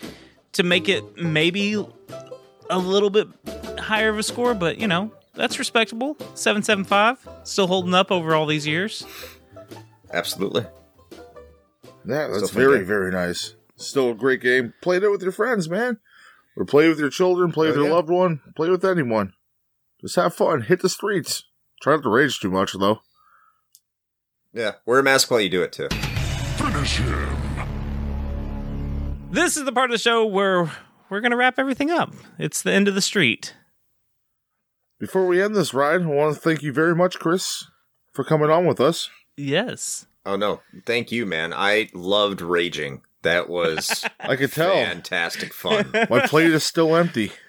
to 0.53 0.63
make 0.63 0.89
it 0.89 1.17
maybe 1.17 1.85
a 2.69 2.79
little 2.79 3.09
bit 3.09 3.27
higher 3.79 4.09
of 4.09 4.17
a 4.17 4.23
score, 4.23 4.53
but 4.53 4.79
you 4.79 4.87
know 4.87 5.11
that's 5.37 5.57
respectable. 5.59 6.17
Seven 6.33 6.61
seven 6.63 6.83
five, 6.83 7.25
still 7.43 7.67
holding 7.67 7.93
up 7.93 8.11
over 8.11 8.35
all 8.35 8.45
these 8.45 8.67
years. 8.67 9.05
Absolutely. 10.11 10.65
Yeah, 12.05 12.27
that's 12.27 12.47
Still 12.49 12.59
very, 12.61 12.77
game. 12.79 12.87
very 12.87 13.11
nice. 13.11 13.55
Still 13.75 14.11
a 14.11 14.15
great 14.15 14.41
game. 14.41 14.73
Play 14.81 14.97
it 14.97 15.11
with 15.11 15.21
your 15.21 15.31
friends, 15.33 15.69
man. 15.69 15.99
Or 16.55 16.63
play 16.65 16.87
with 16.87 16.99
your 16.99 17.09
children, 17.09 17.51
play 17.51 17.67
oh, 17.67 17.69
with 17.71 17.77
Oh, 17.77 17.81
your 17.81 17.89
yeah. 17.89 17.95
loved 17.95 18.09
one, 18.09 18.39
play 18.55 18.69
with 18.69 18.83
anyone. 18.85 19.33
Just 20.01 20.15
have 20.15 20.33
fun. 20.33 20.61
Hit 20.61 20.81
the 20.81 20.89
streets. 20.89 21.43
Try 21.81 21.95
not 21.95 22.03
to 22.03 22.09
rage 22.09 22.39
too 22.39 22.49
much, 22.49 22.73
though. 22.73 23.01
Yeah. 24.53 24.73
Wear 24.85 24.99
a 24.99 25.03
mask 25.03 25.29
while 25.29 25.41
you 25.41 25.49
do 25.49 25.61
it 25.61 25.71
too. 25.73 25.89
Finish 26.55 26.97
him. 26.97 27.37
This 29.29 29.57
is 29.57 29.65
the 29.65 29.73
part 29.73 29.89
of 29.89 29.93
the 29.93 29.97
show 30.01 30.25
where 30.25 30.71
we're 31.09 31.19
gonna 31.19 31.35
wrap 31.35 31.59
everything 31.59 31.91
up. 31.91 32.13
It's 32.39 32.61
the 32.61 32.71
end 32.71 32.87
of 32.87 32.95
the 32.95 33.01
street. 33.01 33.53
Before 34.99 35.27
we 35.27 35.41
end 35.41 35.55
this 35.55 35.73
ride, 35.73 36.01
I 36.01 36.05
want 36.05 36.35
to 36.35 36.41
thank 36.41 36.63
you 36.63 36.73
very 36.73 36.95
much, 36.95 37.19
Chris, 37.19 37.65
for 38.13 38.23
coming 38.23 38.49
on 38.49 38.65
with 38.65 38.79
us. 38.79 39.09
Yes. 39.35 40.07
Oh 40.25 40.35
no. 40.35 40.61
Thank 40.85 41.11
you, 41.11 41.25
man. 41.25 41.53
I 41.53 41.89
loved 41.93 42.41
raging. 42.41 43.01
That 43.21 43.47
was 43.49 44.03
I 44.19 44.35
could 44.35 44.51
tell 44.51 44.73
fantastic 44.73 45.53
fun. 45.53 45.91
my 46.09 46.25
plate 46.25 46.51
is 46.51 46.63
still 46.63 46.95
empty. 46.95 47.31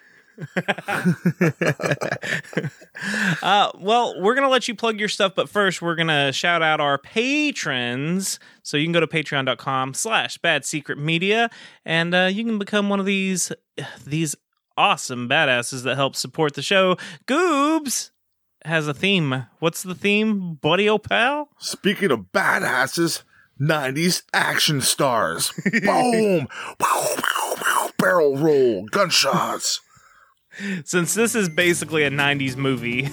Uh, 3.42 3.70
well, 3.78 4.20
we're 4.20 4.34
gonna 4.34 4.48
let 4.48 4.66
you 4.66 4.74
plug 4.74 4.98
your 4.98 5.08
stuff, 5.08 5.32
but 5.36 5.48
first 5.48 5.80
we're 5.80 5.94
gonna 5.94 6.32
shout 6.32 6.62
out 6.62 6.80
our 6.80 6.98
patrons. 6.98 8.40
So 8.64 8.76
you 8.76 8.84
can 8.84 8.92
go 8.92 8.98
to 8.98 9.06
patreon.com 9.06 9.94
slash 9.94 10.36
bad 10.38 10.64
secret 10.64 10.98
media 10.98 11.48
and 11.84 12.12
uh, 12.12 12.28
you 12.30 12.44
can 12.44 12.58
become 12.58 12.88
one 12.88 12.98
of 12.98 13.06
these 13.06 13.52
these 14.04 14.34
awesome 14.78 15.28
badasses 15.28 15.82
that 15.82 15.96
help 15.96 16.14
support 16.14 16.54
the 16.54 16.62
show. 16.62 16.96
Goobs 17.26 18.10
has 18.64 18.86
a 18.86 18.94
theme. 18.94 19.46
What's 19.58 19.82
the 19.82 19.94
theme, 19.94 20.54
buddy 20.54 20.88
oh 20.88 20.98
pal? 20.98 21.48
Speaking 21.58 22.12
of 22.12 22.32
badasses, 22.32 23.24
90s 23.60 24.22
action 24.32 24.80
stars. 24.80 25.52
Boom! 25.82 26.46
Pow, 26.78 27.14
pow, 27.16 27.54
pow, 27.56 27.90
Barrel 27.98 28.36
roll, 28.36 28.86
gunshots. 28.86 29.80
Since 30.84 31.14
this 31.14 31.34
is 31.34 31.48
basically 31.48 32.04
a 32.04 32.10
90s 32.10 32.56
movie, 32.56 33.08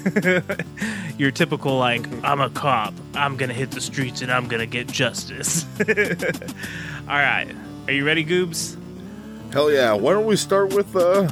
your 1.17 1.31
typical, 1.31 1.77
like, 1.77 2.07
I'm 2.23 2.41
a 2.41 2.49
cop, 2.49 2.93
I'm 3.13 3.37
gonna 3.37 3.53
hit 3.53 3.71
the 3.71 3.81
streets 3.81 4.21
and 4.21 4.31
I'm 4.31 4.47
gonna 4.47 4.65
get 4.65 4.87
justice. 4.87 5.65
All 7.07 7.15
right. 7.15 7.47
Are 7.87 7.93
you 7.93 8.05
ready, 8.05 8.25
Goobs? 8.25 8.77
Hell 9.53 9.71
yeah. 9.71 9.93
Why 9.93 10.13
don't 10.13 10.25
we 10.25 10.35
start 10.35 10.73
with 10.73 10.95
uh, 10.95 11.29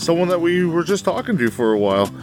someone 0.00 0.28
that 0.28 0.40
we 0.40 0.64
were 0.64 0.82
just 0.82 1.04
talking 1.04 1.36
to 1.38 1.50
for 1.50 1.72
a 1.72 1.78
while? 1.78 2.12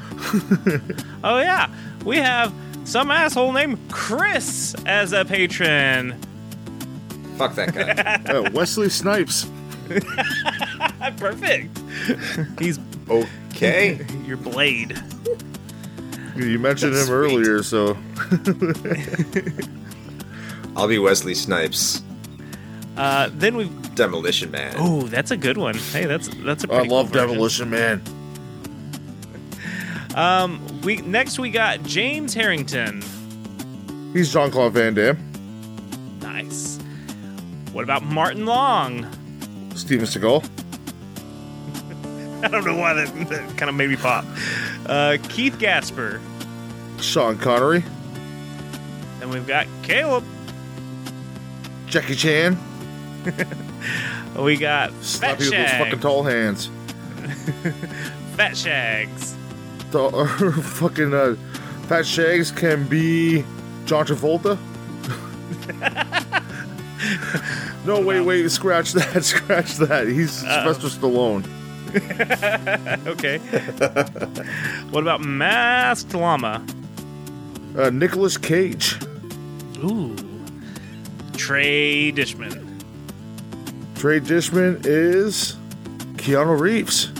Oh, 1.24 1.40
yeah. 1.40 1.70
We 2.06 2.18
have 2.18 2.54
some 2.86 3.12
asshole 3.12 3.52
named 3.52 3.78
Chris 3.92 4.76
as 4.86 5.12
a 5.14 5.26
patron. 5.26 6.18
Fuck 7.38 7.56
that 7.56 7.74
guy. 7.74 8.32
Uh, 8.34 8.50
Wesley 8.54 8.88
Snipes. 8.90 9.50
Perfect. 11.18 11.78
He's 12.60 12.80
Okay. 13.10 14.06
your 14.26 14.38
blade. 14.38 14.98
You 16.36 16.60
mentioned 16.60 16.94
him 16.94 17.06
Sweet. 17.06 17.14
earlier, 17.14 17.64
so 17.64 17.98
I'll 20.76 20.88
be 20.88 21.00
Wesley 21.00 21.34
Snipes. 21.36 22.02
Uh, 22.98 23.30
then 23.34 23.56
we've. 23.56 23.96
Demolition 23.96 24.52
Man. 24.52 24.76
Oh, 24.78 25.04
that's 25.04 25.32
a 25.32 25.38
good 25.38 25.58
one. 25.58 25.76
Hey, 25.76 26.06
that's 26.06 26.28
that's 26.44 26.64
a 26.64 26.68
I 26.68 26.76
pretty 26.76 26.90
cool 26.90 26.98
love 26.98 27.10
version. 27.10 27.28
Demolition 27.30 27.70
Man. 27.70 28.02
Um, 30.16 30.82
we 30.82 30.98
next 30.98 31.38
we 31.38 31.52
got 31.52 31.84
James 31.84 32.34
Harrington. 32.34 33.04
He's 34.14 34.34
Jean 34.34 34.50
Claude 34.50 34.74
Van 34.74 34.96
Damme. 34.96 35.16
Nice. 36.22 36.80
What 37.72 37.84
about 37.84 38.02
Martin 38.02 38.48
Long? 38.48 39.06
Steven 39.76 40.08
Seagal. 40.08 40.44
I 42.44 42.48
don't 42.48 42.66
know 42.66 42.76
why 42.76 42.94
that, 42.96 43.30
that 43.30 43.58
kind 43.58 43.70
of 43.70 43.76
made 43.76 43.92
me 43.92 43.96
pop. 43.96 44.26
Uh, 44.88 45.18
Keith 45.30 45.60
Gasper. 45.60 46.20
Sean 47.00 47.38
Connery. 47.38 47.84
And 49.22 49.30
we've 49.30 49.46
got 49.46 49.68
Caleb. 49.84 50.24
Jackie 51.86 52.16
Chan. 52.16 52.58
We 54.38 54.56
got 54.56 54.92
Slap 55.02 55.38
Fat 55.38 55.46
you 55.46 55.50
with 55.52 55.60
those 55.60 55.72
fucking 55.72 55.92
Shag. 55.94 56.02
tall 56.02 56.24
hands. 56.24 56.68
Fat 58.36 58.56
Shags. 58.56 59.36
The, 59.90 60.00
or 60.00 60.28
fucking 60.52 61.14
uh, 61.14 61.36
Fat 61.88 62.06
Shags 62.06 62.52
can 62.52 62.88
be 62.88 63.44
John 63.86 64.06
Travolta. 64.06 64.58
no, 67.86 68.00
wait, 68.00 68.22
wait, 68.22 68.48
scratch 68.50 68.94
that, 68.94 69.24
scratch 69.24 69.78
that. 69.78 70.08
He's 70.08 70.32
Sylvester 70.32 70.88
Stallone. 70.88 71.46
Okay. 73.08 73.40
what 74.92 75.02
about 75.02 75.22
Masked 75.22 76.14
Llama? 76.14 76.64
Uh, 77.76 77.90
Nicolas 77.90 78.38
Cage. 78.38 79.00
Ooh. 79.78 80.16
Trey 81.38 82.12
Dishman. 82.12 82.67
Trey 83.98 84.20
Dishman 84.20 84.86
is 84.86 85.56
Keanu 86.18 86.60
Reeves. 86.60 87.12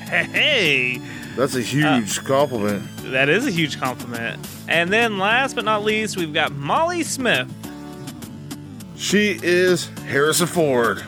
Hey, 0.00 0.98
That's 1.36 1.54
a 1.54 1.60
huge 1.60 2.24
compliment. 2.24 2.82
that 3.12 3.28
is 3.28 3.46
a 3.46 3.50
huge 3.50 3.78
compliment. 3.78 4.44
And 4.66 4.90
then 4.90 5.18
last 5.18 5.54
but 5.56 5.66
not 5.66 5.84
least, 5.84 6.16
we've 6.16 6.32
got 6.32 6.52
Molly 6.52 7.02
Smith. 7.02 7.52
She 8.96 9.38
is 9.42 9.88
Harrison 10.06 10.46
Ford. 10.46 11.02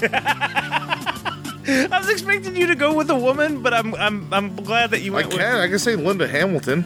I 0.02 1.88
was 1.98 2.10
expecting 2.10 2.54
you 2.54 2.66
to 2.66 2.74
go 2.74 2.94
with 2.94 3.08
a 3.10 3.16
woman, 3.16 3.62
but 3.62 3.72
I'm 3.72 3.94
I'm 3.94 4.32
I'm 4.32 4.56
glad 4.56 4.90
that 4.90 5.00
you 5.00 5.12
went. 5.12 5.28
With 5.28 5.36
I 5.36 5.42
can. 5.42 5.56
I 5.56 5.68
can 5.68 5.78
say 5.78 5.96
Linda 5.96 6.28
Hamilton. 6.28 6.84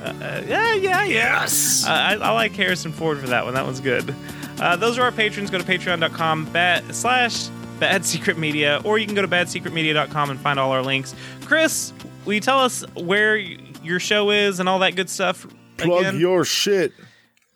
with 0.00 0.22
uh, 0.22 0.42
yeah 0.46 0.74
yeah 0.74 1.04
yeah. 1.04 1.04
Yes. 1.04 1.84
Uh, 1.86 1.90
I, 1.90 2.14
I 2.14 2.30
like 2.30 2.52
Harrison 2.52 2.92
Ford 2.92 3.18
for 3.18 3.26
that 3.28 3.44
one. 3.44 3.54
That 3.54 3.64
one's 3.64 3.80
good. 3.80 4.14
Uh, 4.60 4.76
those 4.76 4.98
are 4.98 5.02
our 5.02 5.12
patrons. 5.12 5.50
Go 5.50 5.58
to 5.58 5.64
patreon.com 5.64 6.46
bat, 6.52 6.82
slash 6.94 7.48
bad 7.78 8.04
secret 8.04 8.38
media, 8.38 8.80
or 8.84 8.98
you 8.98 9.06
can 9.06 9.14
go 9.14 9.22
to 9.22 9.28
badsecretmedia.com 9.28 10.30
and 10.30 10.40
find 10.40 10.58
all 10.58 10.72
our 10.72 10.82
links. 10.82 11.14
Chris, 11.42 11.92
will 12.24 12.34
you 12.34 12.40
tell 12.40 12.58
us 12.58 12.82
where 12.96 13.34
y- 13.36 13.56
your 13.84 14.00
show 14.00 14.30
is 14.30 14.58
and 14.60 14.68
all 14.68 14.80
that 14.80 14.96
good 14.96 15.08
stuff? 15.08 15.46
Plug 15.76 16.00
again? 16.00 16.18
your 16.20 16.44
shit. 16.44 16.92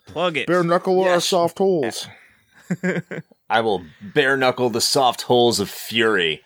plug 0.07 0.37
it. 0.37 0.47
Bare 0.47 0.63
knuckle 0.63 0.99
or 0.99 1.07
Yes. 1.07 1.25
soft 1.27 1.57
holes. 1.57 2.07
I 3.49 3.59
will 3.61 3.83
bare 4.01 4.37
knuckle 4.37 4.69
the 4.69 4.81
soft 4.81 5.23
holes 5.23 5.59
of 5.59 5.69
fury 5.69 6.41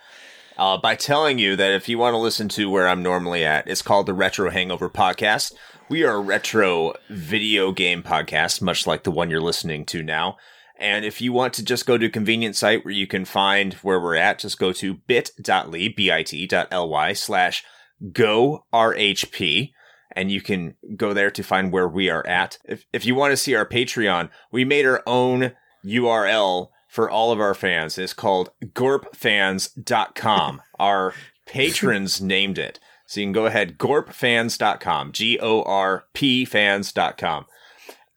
uh, 0.57 0.77
by 0.77 0.95
telling 0.95 1.37
you 1.37 1.55
that 1.55 1.71
if 1.73 1.87
you 1.87 1.97
want 1.99 2.13
to 2.15 2.17
listen 2.17 2.49
to 2.49 2.69
where 2.69 2.87
I'm 2.87 3.03
normally 3.03 3.45
at, 3.45 3.67
it's 3.67 3.83
called 3.83 4.07
the 4.07 4.13
Retro 4.13 4.49
Hangover 4.49 4.89
Podcast. 4.89 5.53
We 5.89 6.03
are 6.03 6.15
a 6.15 6.21
retro 6.21 6.95
video 7.09 7.71
game 7.71 8.03
podcast, 8.03 8.61
much 8.61 8.85
like 8.85 9.03
the 9.03 9.11
one 9.11 9.29
you're 9.29 9.39
listening 9.39 9.85
to 9.85 10.03
now. 10.03 10.35
And 10.77 11.05
if 11.05 11.21
you 11.21 11.31
want 11.31 11.53
to 11.53 11.63
just 11.63 11.85
go 11.85 11.97
to 11.97 12.07
a 12.07 12.09
convenient 12.09 12.57
site 12.57 12.83
where 12.83 12.93
you 12.93 13.07
can 13.07 13.23
find 13.23 13.73
where 13.75 13.99
we're 13.99 14.15
at, 14.15 14.39
just 14.39 14.59
go 14.59 14.73
to 14.73 14.95
bit.ly, 14.95 15.93
bit.ly 15.95 17.13
slash 17.13 17.63
go 18.11 18.65
RHP 18.73 19.71
and 20.11 20.29
you 20.29 20.41
can 20.41 20.75
go 20.97 21.13
there 21.13 21.31
to 21.31 21.41
find 21.41 21.71
where 21.71 21.87
we 21.87 22.09
are 22.09 22.27
at. 22.27 22.57
If, 22.65 22.85
if 22.91 23.05
you 23.05 23.15
want 23.15 23.31
to 23.31 23.37
see 23.37 23.55
our 23.55 23.65
Patreon, 23.65 24.29
we 24.51 24.65
made 24.65 24.85
our 24.85 25.01
own 25.07 25.53
URL 25.85 26.67
for 26.89 27.09
all 27.09 27.31
of 27.31 27.39
our 27.39 27.53
fans. 27.53 27.97
It's 27.97 28.13
called 28.13 28.49
gorpfans.com. 28.61 30.61
our 30.79 31.13
patrons 31.45 32.21
named 32.21 32.57
it. 32.57 32.77
So 33.07 33.21
you 33.21 33.25
can 33.25 33.33
go 33.33 33.45
ahead, 33.45 33.77
gorpfans.com, 33.77 35.13
G 35.13 35.39
O 35.41 35.63
R 35.63 36.05
P 36.13 36.45
fans.com. 36.45 37.45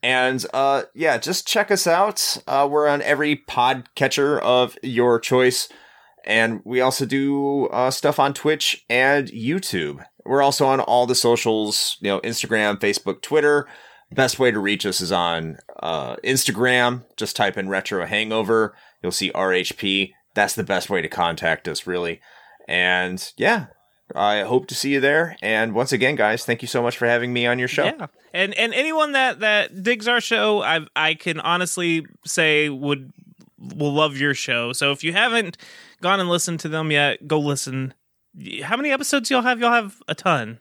And 0.03 0.45
uh, 0.53 0.83
yeah, 0.95 1.17
just 1.19 1.47
check 1.47 1.71
us 1.71 1.87
out. 1.87 2.39
Uh, 2.47 2.69
we're 2.71 2.89
on 2.89 3.01
every 3.03 3.37
podcatcher 3.37 4.41
of 4.41 4.77
your 4.83 5.21
choice. 5.21 5.69
And 6.25 6.61
we 6.65 6.81
also 6.81 7.07
do 7.07 7.67
uh, 7.67 7.91
stuff 7.91 8.19
on 8.19 8.35
Twitch 8.35 8.85
and 8.91 9.29
YouTube. 9.29 10.05
We're 10.25 10.43
also 10.43 10.67
on 10.67 10.81
all 10.81 11.07
the 11.07 11.15
socials, 11.15 11.97
you 12.01 12.09
know, 12.09 12.21
Instagram, 12.21 12.79
Facebook, 12.79 13.23
Twitter. 13.23 13.67
Best 14.13 14.39
way 14.39 14.51
to 14.51 14.59
reach 14.59 14.85
us 14.85 15.01
is 15.01 15.13
on 15.13 15.59
uh, 15.81 16.17
Instagram. 16.17 17.05
Just 17.17 17.37
type 17.37 17.57
in 17.57 17.69
Retro 17.69 18.05
Hangover. 18.07 18.75
You'll 19.03 19.13
see 19.13 19.31
RHP. 19.33 20.13
That's 20.35 20.55
the 20.55 20.65
best 20.65 20.91
way 20.91 21.01
to 21.01 21.09
contact 21.09 21.69
us, 21.69 21.87
really. 21.87 22.21
And 22.69 23.33
yeah, 23.37 23.67
I 24.15 24.43
hope 24.43 24.67
to 24.69 24.75
see 24.75 24.93
you 24.93 25.01
there. 25.01 25.37
And 25.43 25.75
once 25.75 25.93
again, 25.93 26.17
guys, 26.17 26.45
thank 26.45 26.63
you 26.63 26.69
so 26.69 26.83
much 26.83 26.97
for 26.97 27.07
having 27.07 27.33
me 27.33 27.47
on 27.47 27.59
your 27.59 27.69
show. 27.69 27.85
Yeah, 27.85 28.07
and 28.33 28.55
and 28.55 28.75
anyone 28.75 29.13
that 29.13 29.41
that 29.41 29.83
digs 29.83 30.09
our 30.09 30.21
show, 30.21 30.63
I 30.63 30.87
I 30.97 31.15
can 31.15 31.41
honestly 31.41 32.07
say 32.25 32.69
would 32.69 33.13
will 33.59 33.93
love 33.93 34.17
your 34.17 34.35
show. 34.35 34.73
So 34.73 34.93
if 34.93 35.05
you 35.05 35.13
haven't 35.13 35.57
gone 36.01 36.21
and 36.21 36.29
listened 36.29 36.61
to 36.61 36.69
them 36.69 36.91
yet, 36.91 37.27
go 37.27 37.39
listen. 37.39 37.95
How 38.63 38.77
many 38.77 38.91
episodes 38.91 39.31
y'all 39.31 39.43
have? 39.43 39.61
Y'all 39.61 39.73
have 39.73 40.01
a 40.09 40.15
ton. 40.15 40.61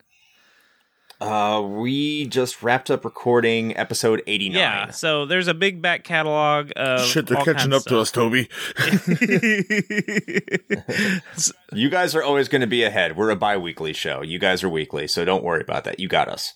Uh, 1.21 1.61
we 1.61 2.25
just 2.27 2.63
wrapped 2.63 2.89
up 2.89 3.03
recording 3.03 3.75
episode 3.75 4.23
89. 4.25 4.57
Yeah. 4.57 4.89
So 4.91 5.25
there's 5.25 5.47
a 5.47 5.53
big 5.53 5.81
back 5.81 6.05
catalog 6.05 6.71
of 6.77 7.05
Shit, 7.05 7.27
they're 7.27 7.37
all 7.37 7.43
catching 7.43 7.71
kinds 7.71 7.85
up 7.85 7.89
to 7.89 7.99
us, 7.99 8.09
Toby. 8.11 8.47
You 11.71 11.89
guys 11.89 12.15
are 12.15 12.23
always 12.23 12.47
going 12.47 12.61
to 12.61 12.67
be 12.67 12.83
ahead. 12.83 13.15
We're 13.15 13.29
a 13.29 13.35
bi 13.35 13.57
weekly 13.57 13.93
show. 13.93 14.23
You 14.23 14.39
guys 14.39 14.63
are 14.63 14.69
weekly, 14.69 15.07
so 15.07 15.23
don't 15.23 15.43
worry 15.43 15.61
about 15.61 15.83
that. 15.83 15.99
You 15.99 16.07
got 16.07 16.27
us. 16.27 16.53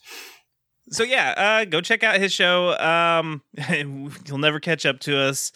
so 0.89 1.03
yeah, 1.03 1.33
uh, 1.37 1.65
go 1.65 1.81
check 1.81 2.03
out 2.03 2.19
his 2.19 2.33
show. 2.33 2.75
Um, 2.79 3.43
you'll 4.25 4.39
never 4.39 4.59
catch 4.59 4.85
up 4.85 4.99
to 5.01 5.19
us. 5.19 5.51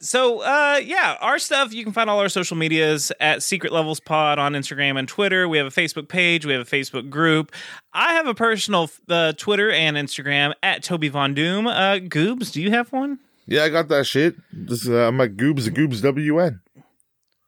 So 0.00 0.40
uh, 0.40 0.80
yeah, 0.82 1.16
our 1.20 1.38
stuff 1.38 1.74
you 1.74 1.84
can 1.84 1.92
find 1.92 2.08
all 2.08 2.20
our 2.20 2.30
social 2.30 2.56
medias 2.56 3.12
at 3.20 3.42
Secret 3.42 3.72
Levels 3.72 4.00
Pod 4.00 4.38
on 4.38 4.54
Instagram 4.54 4.98
and 4.98 5.06
Twitter. 5.06 5.46
We 5.46 5.58
have 5.58 5.66
a 5.66 5.70
Facebook 5.70 6.08
page. 6.08 6.46
We 6.46 6.52
have 6.52 6.62
a 6.62 6.70
Facebook 6.70 7.10
group. 7.10 7.52
I 7.92 8.14
have 8.14 8.26
a 8.26 8.34
personal 8.34 8.90
uh, 9.08 9.32
Twitter 9.32 9.70
and 9.70 9.96
Instagram 9.98 10.54
at 10.62 10.82
Toby 10.82 11.08
Von 11.08 11.34
Doom. 11.34 11.66
Uh, 11.66 11.96
Goobs, 11.96 12.50
do 12.50 12.62
you 12.62 12.70
have 12.70 12.90
one? 12.92 13.18
Yeah, 13.46 13.64
I 13.64 13.68
got 13.68 13.88
that 13.88 14.06
shit. 14.06 14.36
This, 14.52 14.88
uh, 14.88 15.08
I'm 15.08 15.20
at 15.20 15.36
Goobs, 15.36 15.68
Goobs 15.68 16.00
WN. 16.00 16.60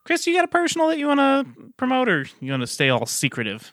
Chris, 0.05 0.27
you 0.27 0.35
got 0.35 0.45
a 0.45 0.49
personal 0.49 0.89
that 0.89 0.99
you 0.99 1.07
want 1.07 1.21
to 1.21 1.73
promote, 1.77 2.09
or 2.09 2.27
you 2.41 2.51
want 2.51 2.63
to 2.63 2.67
stay 2.67 2.89
all 2.89 3.07
secretive? 3.07 3.73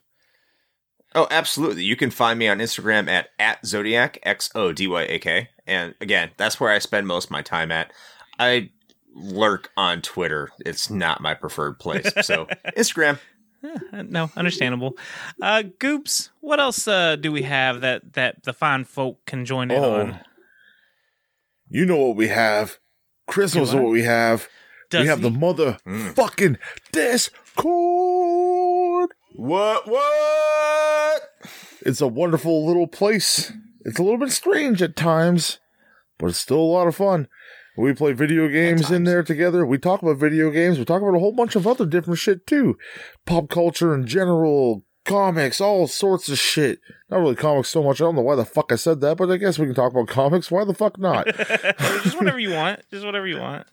Oh, 1.15 1.27
absolutely. 1.31 1.83
You 1.83 1.95
can 1.95 2.11
find 2.11 2.37
me 2.37 2.47
on 2.47 2.59
Instagram 2.59 3.09
at, 3.09 3.29
at 3.39 3.65
Zodiac, 3.65 4.19
X 4.23 4.51
O 4.53 4.71
D 4.71 4.87
Y 4.87 5.03
A 5.03 5.19
K. 5.19 5.49
And 5.65 5.95
again, 6.01 6.29
that's 6.37 6.59
where 6.59 6.71
I 6.71 6.77
spend 6.77 7.07
most 7.07 7.25
of 7.25 7.31
my 7.31 7.41
time 7.41 7.71
at. 7.71 7.91
I 8.39 8.69
lurk 9.13 9.71
on 9.75 10.01
Twitter. 10.01 10.49
It's 10.65 10.89
not 10.89 11.21
my 11.21 11.33
preferred 11.33 11.79
place. 11.79 12.09
So, 12.23 12.47
Instagram. 12.77 13.19
Uh, 13.91 14.03
no, 14.03 14.31
understandable. 14.37 14.97
Uh, 15.41 15.63
Goobs, 15.79 16.29
what 16.39 16.61
else 16.61 16.87
uh, 16.87 17.17
do 17.17 17.29
we 17.31 17.41
have 17.43 17.81
that 17.81 18.13
that 18.13 18.43
the 18.43 18.53
fine 18.53 18.85
folk 18.85 19.25
can 19.25 19.43
join 19.45 19.69
in 19.69 19.83
Oh. 19.83 19.99
on? 19.99 20.19
You 21.69 21.85
know 21.85 21.97
what 21.97 22.15
we 22.15 22.29
have. 22.29 22.79
Chris 23.27 23.53
knows 23.53 23.73
what? 23.75 23.83
what 23.83 23.91
we 23.91 24.03
have. 24.03 24.47
Does 24.89 25.01
we 25.03 25.07
have 25.07 25.21
the 25.21 25.29
he? 25.29 25.37
mother 25.37 25.77
Mm. 25.85 26.15
fucking 26.15 26.57
Discord. 26.93 27.39
What? 29.35 29.87
What? 29.87 31.21
It's 31.81 32.01
a 32.01 32.07
wonderful 32.07 32.65
little 32.65 32.87
place. 32.87 33.51
It's 33.85 33.99
a 33.99 34.03
little 34.03 34.17
bit 34.17 34.31
strange 34.31 34.81
at 34.81 34.95
times, 34.95 35.59
but 36.17 36.27
it's 36.27 36.39
still 36.39 36.59
a 36.59 36.73
lot 36.73 36.87
of 36.87 36.95
fun. 36.95 37.27
We 37.77 37.93
play 37.93 38.13
video 38.13 38.47
games 38.47 38.91
in 38.91 39.05
there 39.05 39.23
together. 39.23 39.65
We 39.65 39.77
talk 39.77 40.01
about 40.01 40.17
video 40.17 40.51
games. 40.51 40.77
We 40.77 40.85
talk 40.85 41.01
about 41.01 41.15
a 41.15 41.19
whole 41.19 41.31
bunch 41.31 41.55
of 41.55 41.65
other 41.65 41.85
different 41.85 42.19
shit 42.19 42.45
too. 42.45 42.77
Pop 43.25 43.49
culture 43.49 43.93
in 43.93 44.05
general, 44.05 44.83
comics, 45.05 45.61
all 45.61 45.87
sorts 45.87 46.29
of 46.29 46.37
shit. 46.37 46.79
Not 47.09 47.19
really 47.19 47.35
comics 47.35 47.69
so 47.69 47.83
much. 47.83 48.01
I 48.01 48.05
don't 48.05 48.15
know 48.15 48.21
why 48.21 48.35
the 48.35 48.45
fuck 48.45 48.71
I 48.71 48.75
said 48.75 49.01
that, 49.01 49.17
but 49.17 49.31
I 49.31 49.37
guess 49.37 49.57
we 49.57 49.65
can 49.65 49.75
talk 49.75 49.91
about 49.91 50.07
comics. 50.07 50.51
Why 50.51 50.65
the 50.65 50.73
fuck 50.73 50.99
not? 50.99 51.27
Just 52.03 52.17
whatever 52.17 52.39
you 52.39 52.51
want. 52.51 52.81
Just 52.91 53.05
whatever 53.05 53.27
you 53.27 53.39
want. 53.39 53.67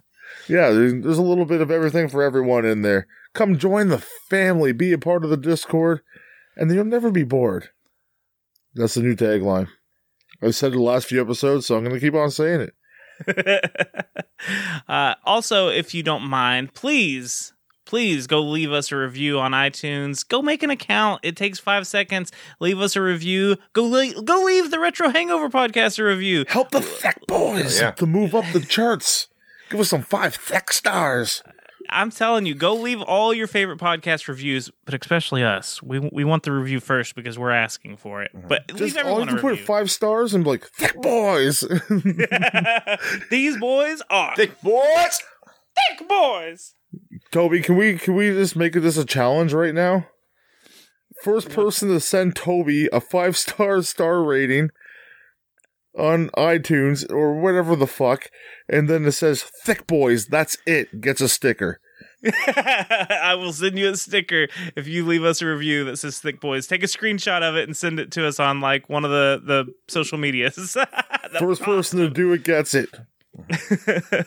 Yeah, 0.48 0.70
there's, 0.70 0.93
there's 1.02 1.18
a 1.18 1.23
little 1.23 1.44
bit 1.44 1.60
of 1.60 1.70
everything 1.70 2.09
for 2.09 2.23
everyone 2.23 2.64
in 2.64 2.82
there. 2.82 3.06
Come 3.35 3.59
join 3.59 3.89
the 3.89 3.98
family, 4.31 4.73
be 4.73 4.93
a 4.93 4.98
part 4.98 5.24
of 5.24 5.31
the 5.31 5.36
Discord, 5.36 6.01
and 6.56 6.70
you'll 6.70 6.85
never 6.85 7.10
be 7.10 7.24
bored. 7.24 7.70
That's 8.74 8.94
the 8.94 9.02
new 9.02 9.16
tagline. 9.16 9.68
I've 10.43 10.55
said 10.55 10.73
it 10.73 10.77
the 10.77 10.82
last 10.82 11.06
few 11.06 11.20
episodes, 11.20 11.66
so 11.66 11.77
I'm 11.77 11.85
going 11.85 11.94
to 11.94 12.01
keep 12.01 12.14
on 12.14 12.31
saying 12.31 12.60
it. 12.60 12.74
uh, 14.88 15.14
also, 15.24 15.68
if 15.68 15.94
you 15.94 16.02
don't 16.02 16.24
mind, 16.24 16.74
please, 16.74 17.52
please 17.84 18.26
go 18.26 18.40
leave 18.43 18.72
us 18.72 18.93
a 18.93 18.97
review 18.97 19.38
on 19.38 19.52
iTunes. 19.52 20.26
Go 20.26 20.43
make 20.43 20.62
an 20.62 20.70
account. 20.70 21.20
It 21.22 21.36
takes 21.36 21.59
five 21.59 21.86
seconds. 21.86 22.32
Leave 22.60 22.80
us 22.80 22.97
a 22.97 23.02
review. 23.02 23.56
Go 23.72 23.84
le- 23.84 24.22
go 24.22 24.43
leave 24.43 24.70
the 24.70 24.78
Retro 24.78 25.09
Hangover 25.09 25.48
podcast 25.48 25.98
a 25.98 26.05
review. 26.05 26.44
Help 26.48 26.70
the 26.70 26.80
Tech 26.80 27.20
Boys 27.26 27.80
Yeah. 27.80 27.93
to 27.93 28.06
move 28.06 28.34
up 28.34 28.44
the 28.52 28.60
charts. 28.60 29.28
Give 29.70 29.80
us 29.80 29.88
some 29.88 30.02
five 30.02 30.44
Tech 30.47 30.72
stars. 30.72 31.43
I'm 31.90 32.10
telling 32.10 32.46
you, 32.46 32.54
go 32.54 32.74
leave 32.74 33.00
all 33.02 33.32
your 33.34 33.46
favorite 33.46 33.78
podcast 33.78 34.28
reviews, 34.28 34.70
but 34.84 34.94
especially 34.94 35.42
us. 35.42 35.82
We 35.82 35.98
we 36.12 36.24
want 36.24 36.42
the 36.42 36.52
review 36.52 36.80
first 36.80 37.14
because 37.14 37.38
we're 37.38 37.50
asking 37.50 37.96
for 37.96 38.22
it. 38.22 38.30
But 38.48 38.68
Just 38.68 38.80
leave 38.80 38.96
all 38.96 39.02
you 39.02 39.08
everyone 39.22 39.28
have 39.28 39.36
a 39.38 39.40
to 39.40 39.56
put 39.56 39.58
five 39.60 39.90
stars 39.90 40.34
and 40.34 40.44
be 40.44 40.50
like, 40.50 40.70
Tech 40.78 40.94
Boys. 41.02 41.60
These 43.30 43.58
boys 43.58 44.02
are 44.10 44.34
Thick 44.36 44.60
boys. 44.62 45.20
thick 45.98 46.08
boys. 46.08 46.74
Toby, 47.30 47.60
can 47.60 47.76
we 47.76 47.98
can 47.98 48.14
we 48.14 48.30
just 48.30 48.56
make 48.56 48.72
this 48.72 48.96
a 48.96 49.04
challenge 49.04 49.52
right 49.52 49.74
now? 49.74 50.06
First 51.22 51.48
person 51.50 51.88
to 51.88 52.00
send 52.00 52.36
Toby 52.36 52.88
a 52.92 53.00
five 53.00 53.36
star 53.36 53.82
star 53.82 54.22
rating 54.22 54.70
on 55.98 56.31
iTunes 56.31 57.10
or 57.10 57.40
whatever 57.40 57.77
the 57.77 57.86
fuck, 57.86 58.31
and 58.68 58.89
then 58.89 59.05
it 59.05 59.12
says 59.12 59.43
"Thick 59.43 59.86
Boys." 59.86 60.27
That's 60.27 60.56
it. 60.66 61.01
Gets 61.01 61.20
a 61.20 61.28
sticker. 61.28 61.81
I 62.24 63.35
will 63.39 63.52
send 63.52 63.78
you 63.78 63.90
a 63.90 63.97
sticker 63.97 64.48
if 64.74 64.86
you 64.86 65.05
leave 65.05 65.24
us 65.24 65.43
a 65.43 65.47
review 65.47 65.85
that 65.85 65.98
says 65.98 66.18
"Thick 66.18 66.40
Boys." 66.40 66.66
Take 66.66 66.82
a 66.82 66.86
screenshot 66.86 67.43
of 67.43 67.56
it 67.56 67.68
and 67.68 67.77
send 67.77 68.01
it 68.01 68.10
to 68.12 68.27
us 68.27 68.40
on 68.40 68.60
like 68.60 68.89
one 68.89 69.05
of 69.05 69.10
the 69.10 69.40
the 69.44 69.73
social 69.89 70.18
medias. 70.18 70.77
First 71.39 71.62
person 71.62 72.01
to 72.01 72.10
do 72.10 72.32
it 72.32 72.44
gets 72.44 72.74
it. 72.74 72.90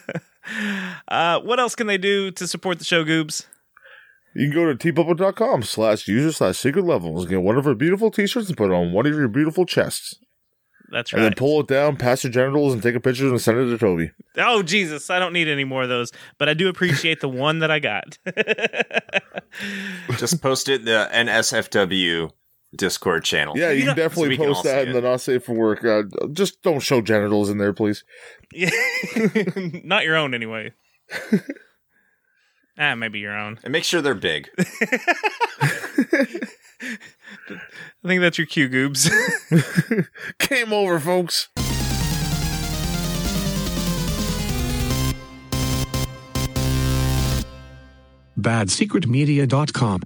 uh, 1.08 1.40
what 1.40 1.60
else 1.60 1.76
can 1.76 1.88
they 1.88 1.98
do 1.98 2.32
to 2.32 2.48
support 2.48 2.80
the 2.80 2.86
show, 2.86 3.04
Goobs? 3.04 3.46
You 4.36 4.48
can 4.48 4.56
go 4.56 4.72
to 4.72 4.76
teepublic.com 4.76 5.64
slash 5.64 6.08
user 6.08 6.32
slash 6.32 6.58
secret 6.58 6.86
levels, 6.86 7.24
and 7.24 7.30
get 7.30 7.42
one 7.42 7.58
of 7.58 7.66
our 7.66 7.74
beautiful 7.74 8.12
t-shirts 8.12 8.48
and 8.48 8.58
put 8.58 8.72
it 8.72 8.76
on 8.76 8.94
one 8.94 9.08
of 9.08 9.14
your 9.14 9.28
beautiful 9.28 9.66
chests. 9.66 10.16
That's 10.92 11.14
right. 11.14 11.20
And 11.20 11.26
then 11.26 11.34
pull 11.36 11.60
it 11.62 11.68
down 11.68 11.98
past 11.98 12.24
your 12.24 12.32
genitals 12.34 12.74
and 12.74 12.82
take 12.82 12.96
a 12.96 13.00
picture 13.00 13.28
and 13.28 13.40
send 13.40 13.58
it 13.60 13.66
to 13.66 13.78
Toby. 13.78 14.12
oh 14.38 14.64
Jesus, 14.64 15.10
I 15.10 15.20
don't 15.20 15.34
need 15.34 15.48
any 15.48 15.64
more 15.64 15.84
of 15.84 15.90
those, 15.90 16.12
but 16.38 16.50
I 16.50 16.54
do 16.54 16.68
appreciate 16.70 17.22
the 17.22 17.30
one 17.30 17.60
that 17.60 17.70
I 17.72 17.80
got. 17.80 18.18
Just 20.18 20.42
post 20.42 20.68
it 20.70 20.86
the 20.86 21.10
NSFW 21.14 22.32
Discord 22.76 23.24
channel. 23.24 23.58
Yeah, 23.58 23.70
you, 23.70 23.76
You 23.78 23.80
can 23.82 23.88
know- 23.88 23.96
definitely 23.96 24.24
So 24.26 24.30
we 24.30 24.38
can 24.38 24.46
post 24.54 24.64
that 24.64 24.84
in 24.84 24.90
it. 24.90 24.94
the 24.94 25.02
not 25.02 25.22
safe 25.22 25.44
for 25.44 25.54
work. 25.54 25.84
Uh, 25.86 26.04
just 26.34 26.62
don't 26.62 26.80
show 26.82 27.02
genitals 27.02 27.50
in 27.50 27.58
there, 27.58 27.74
please. 27.74 28.04
Yeah. 28.54 28.70
Not 29.84 30.06
your 30.06 30.16
own 30.16 30.34
anyway. 30.34 30.74
ah, 32.80 32.96
maybe 32.96 33.20
your 33.20 33.36
own. 33.38 33.60
And 33.64 33.72
make 33.72 33.84
sure 33.84 34.02
they're 34.02 34.14
big. 34.16 34.50
I 38.04 38.08
think 38.08 38.22
that's 38.22 38.38
your 38.38 38.48
cue, 38.48 38.70
Goobs. 38.70 39.10
Game 40.48 40.72
over, 40.74 41.00
folks. 41.00 41.50
badsecretmedia.com. 48.40 50.02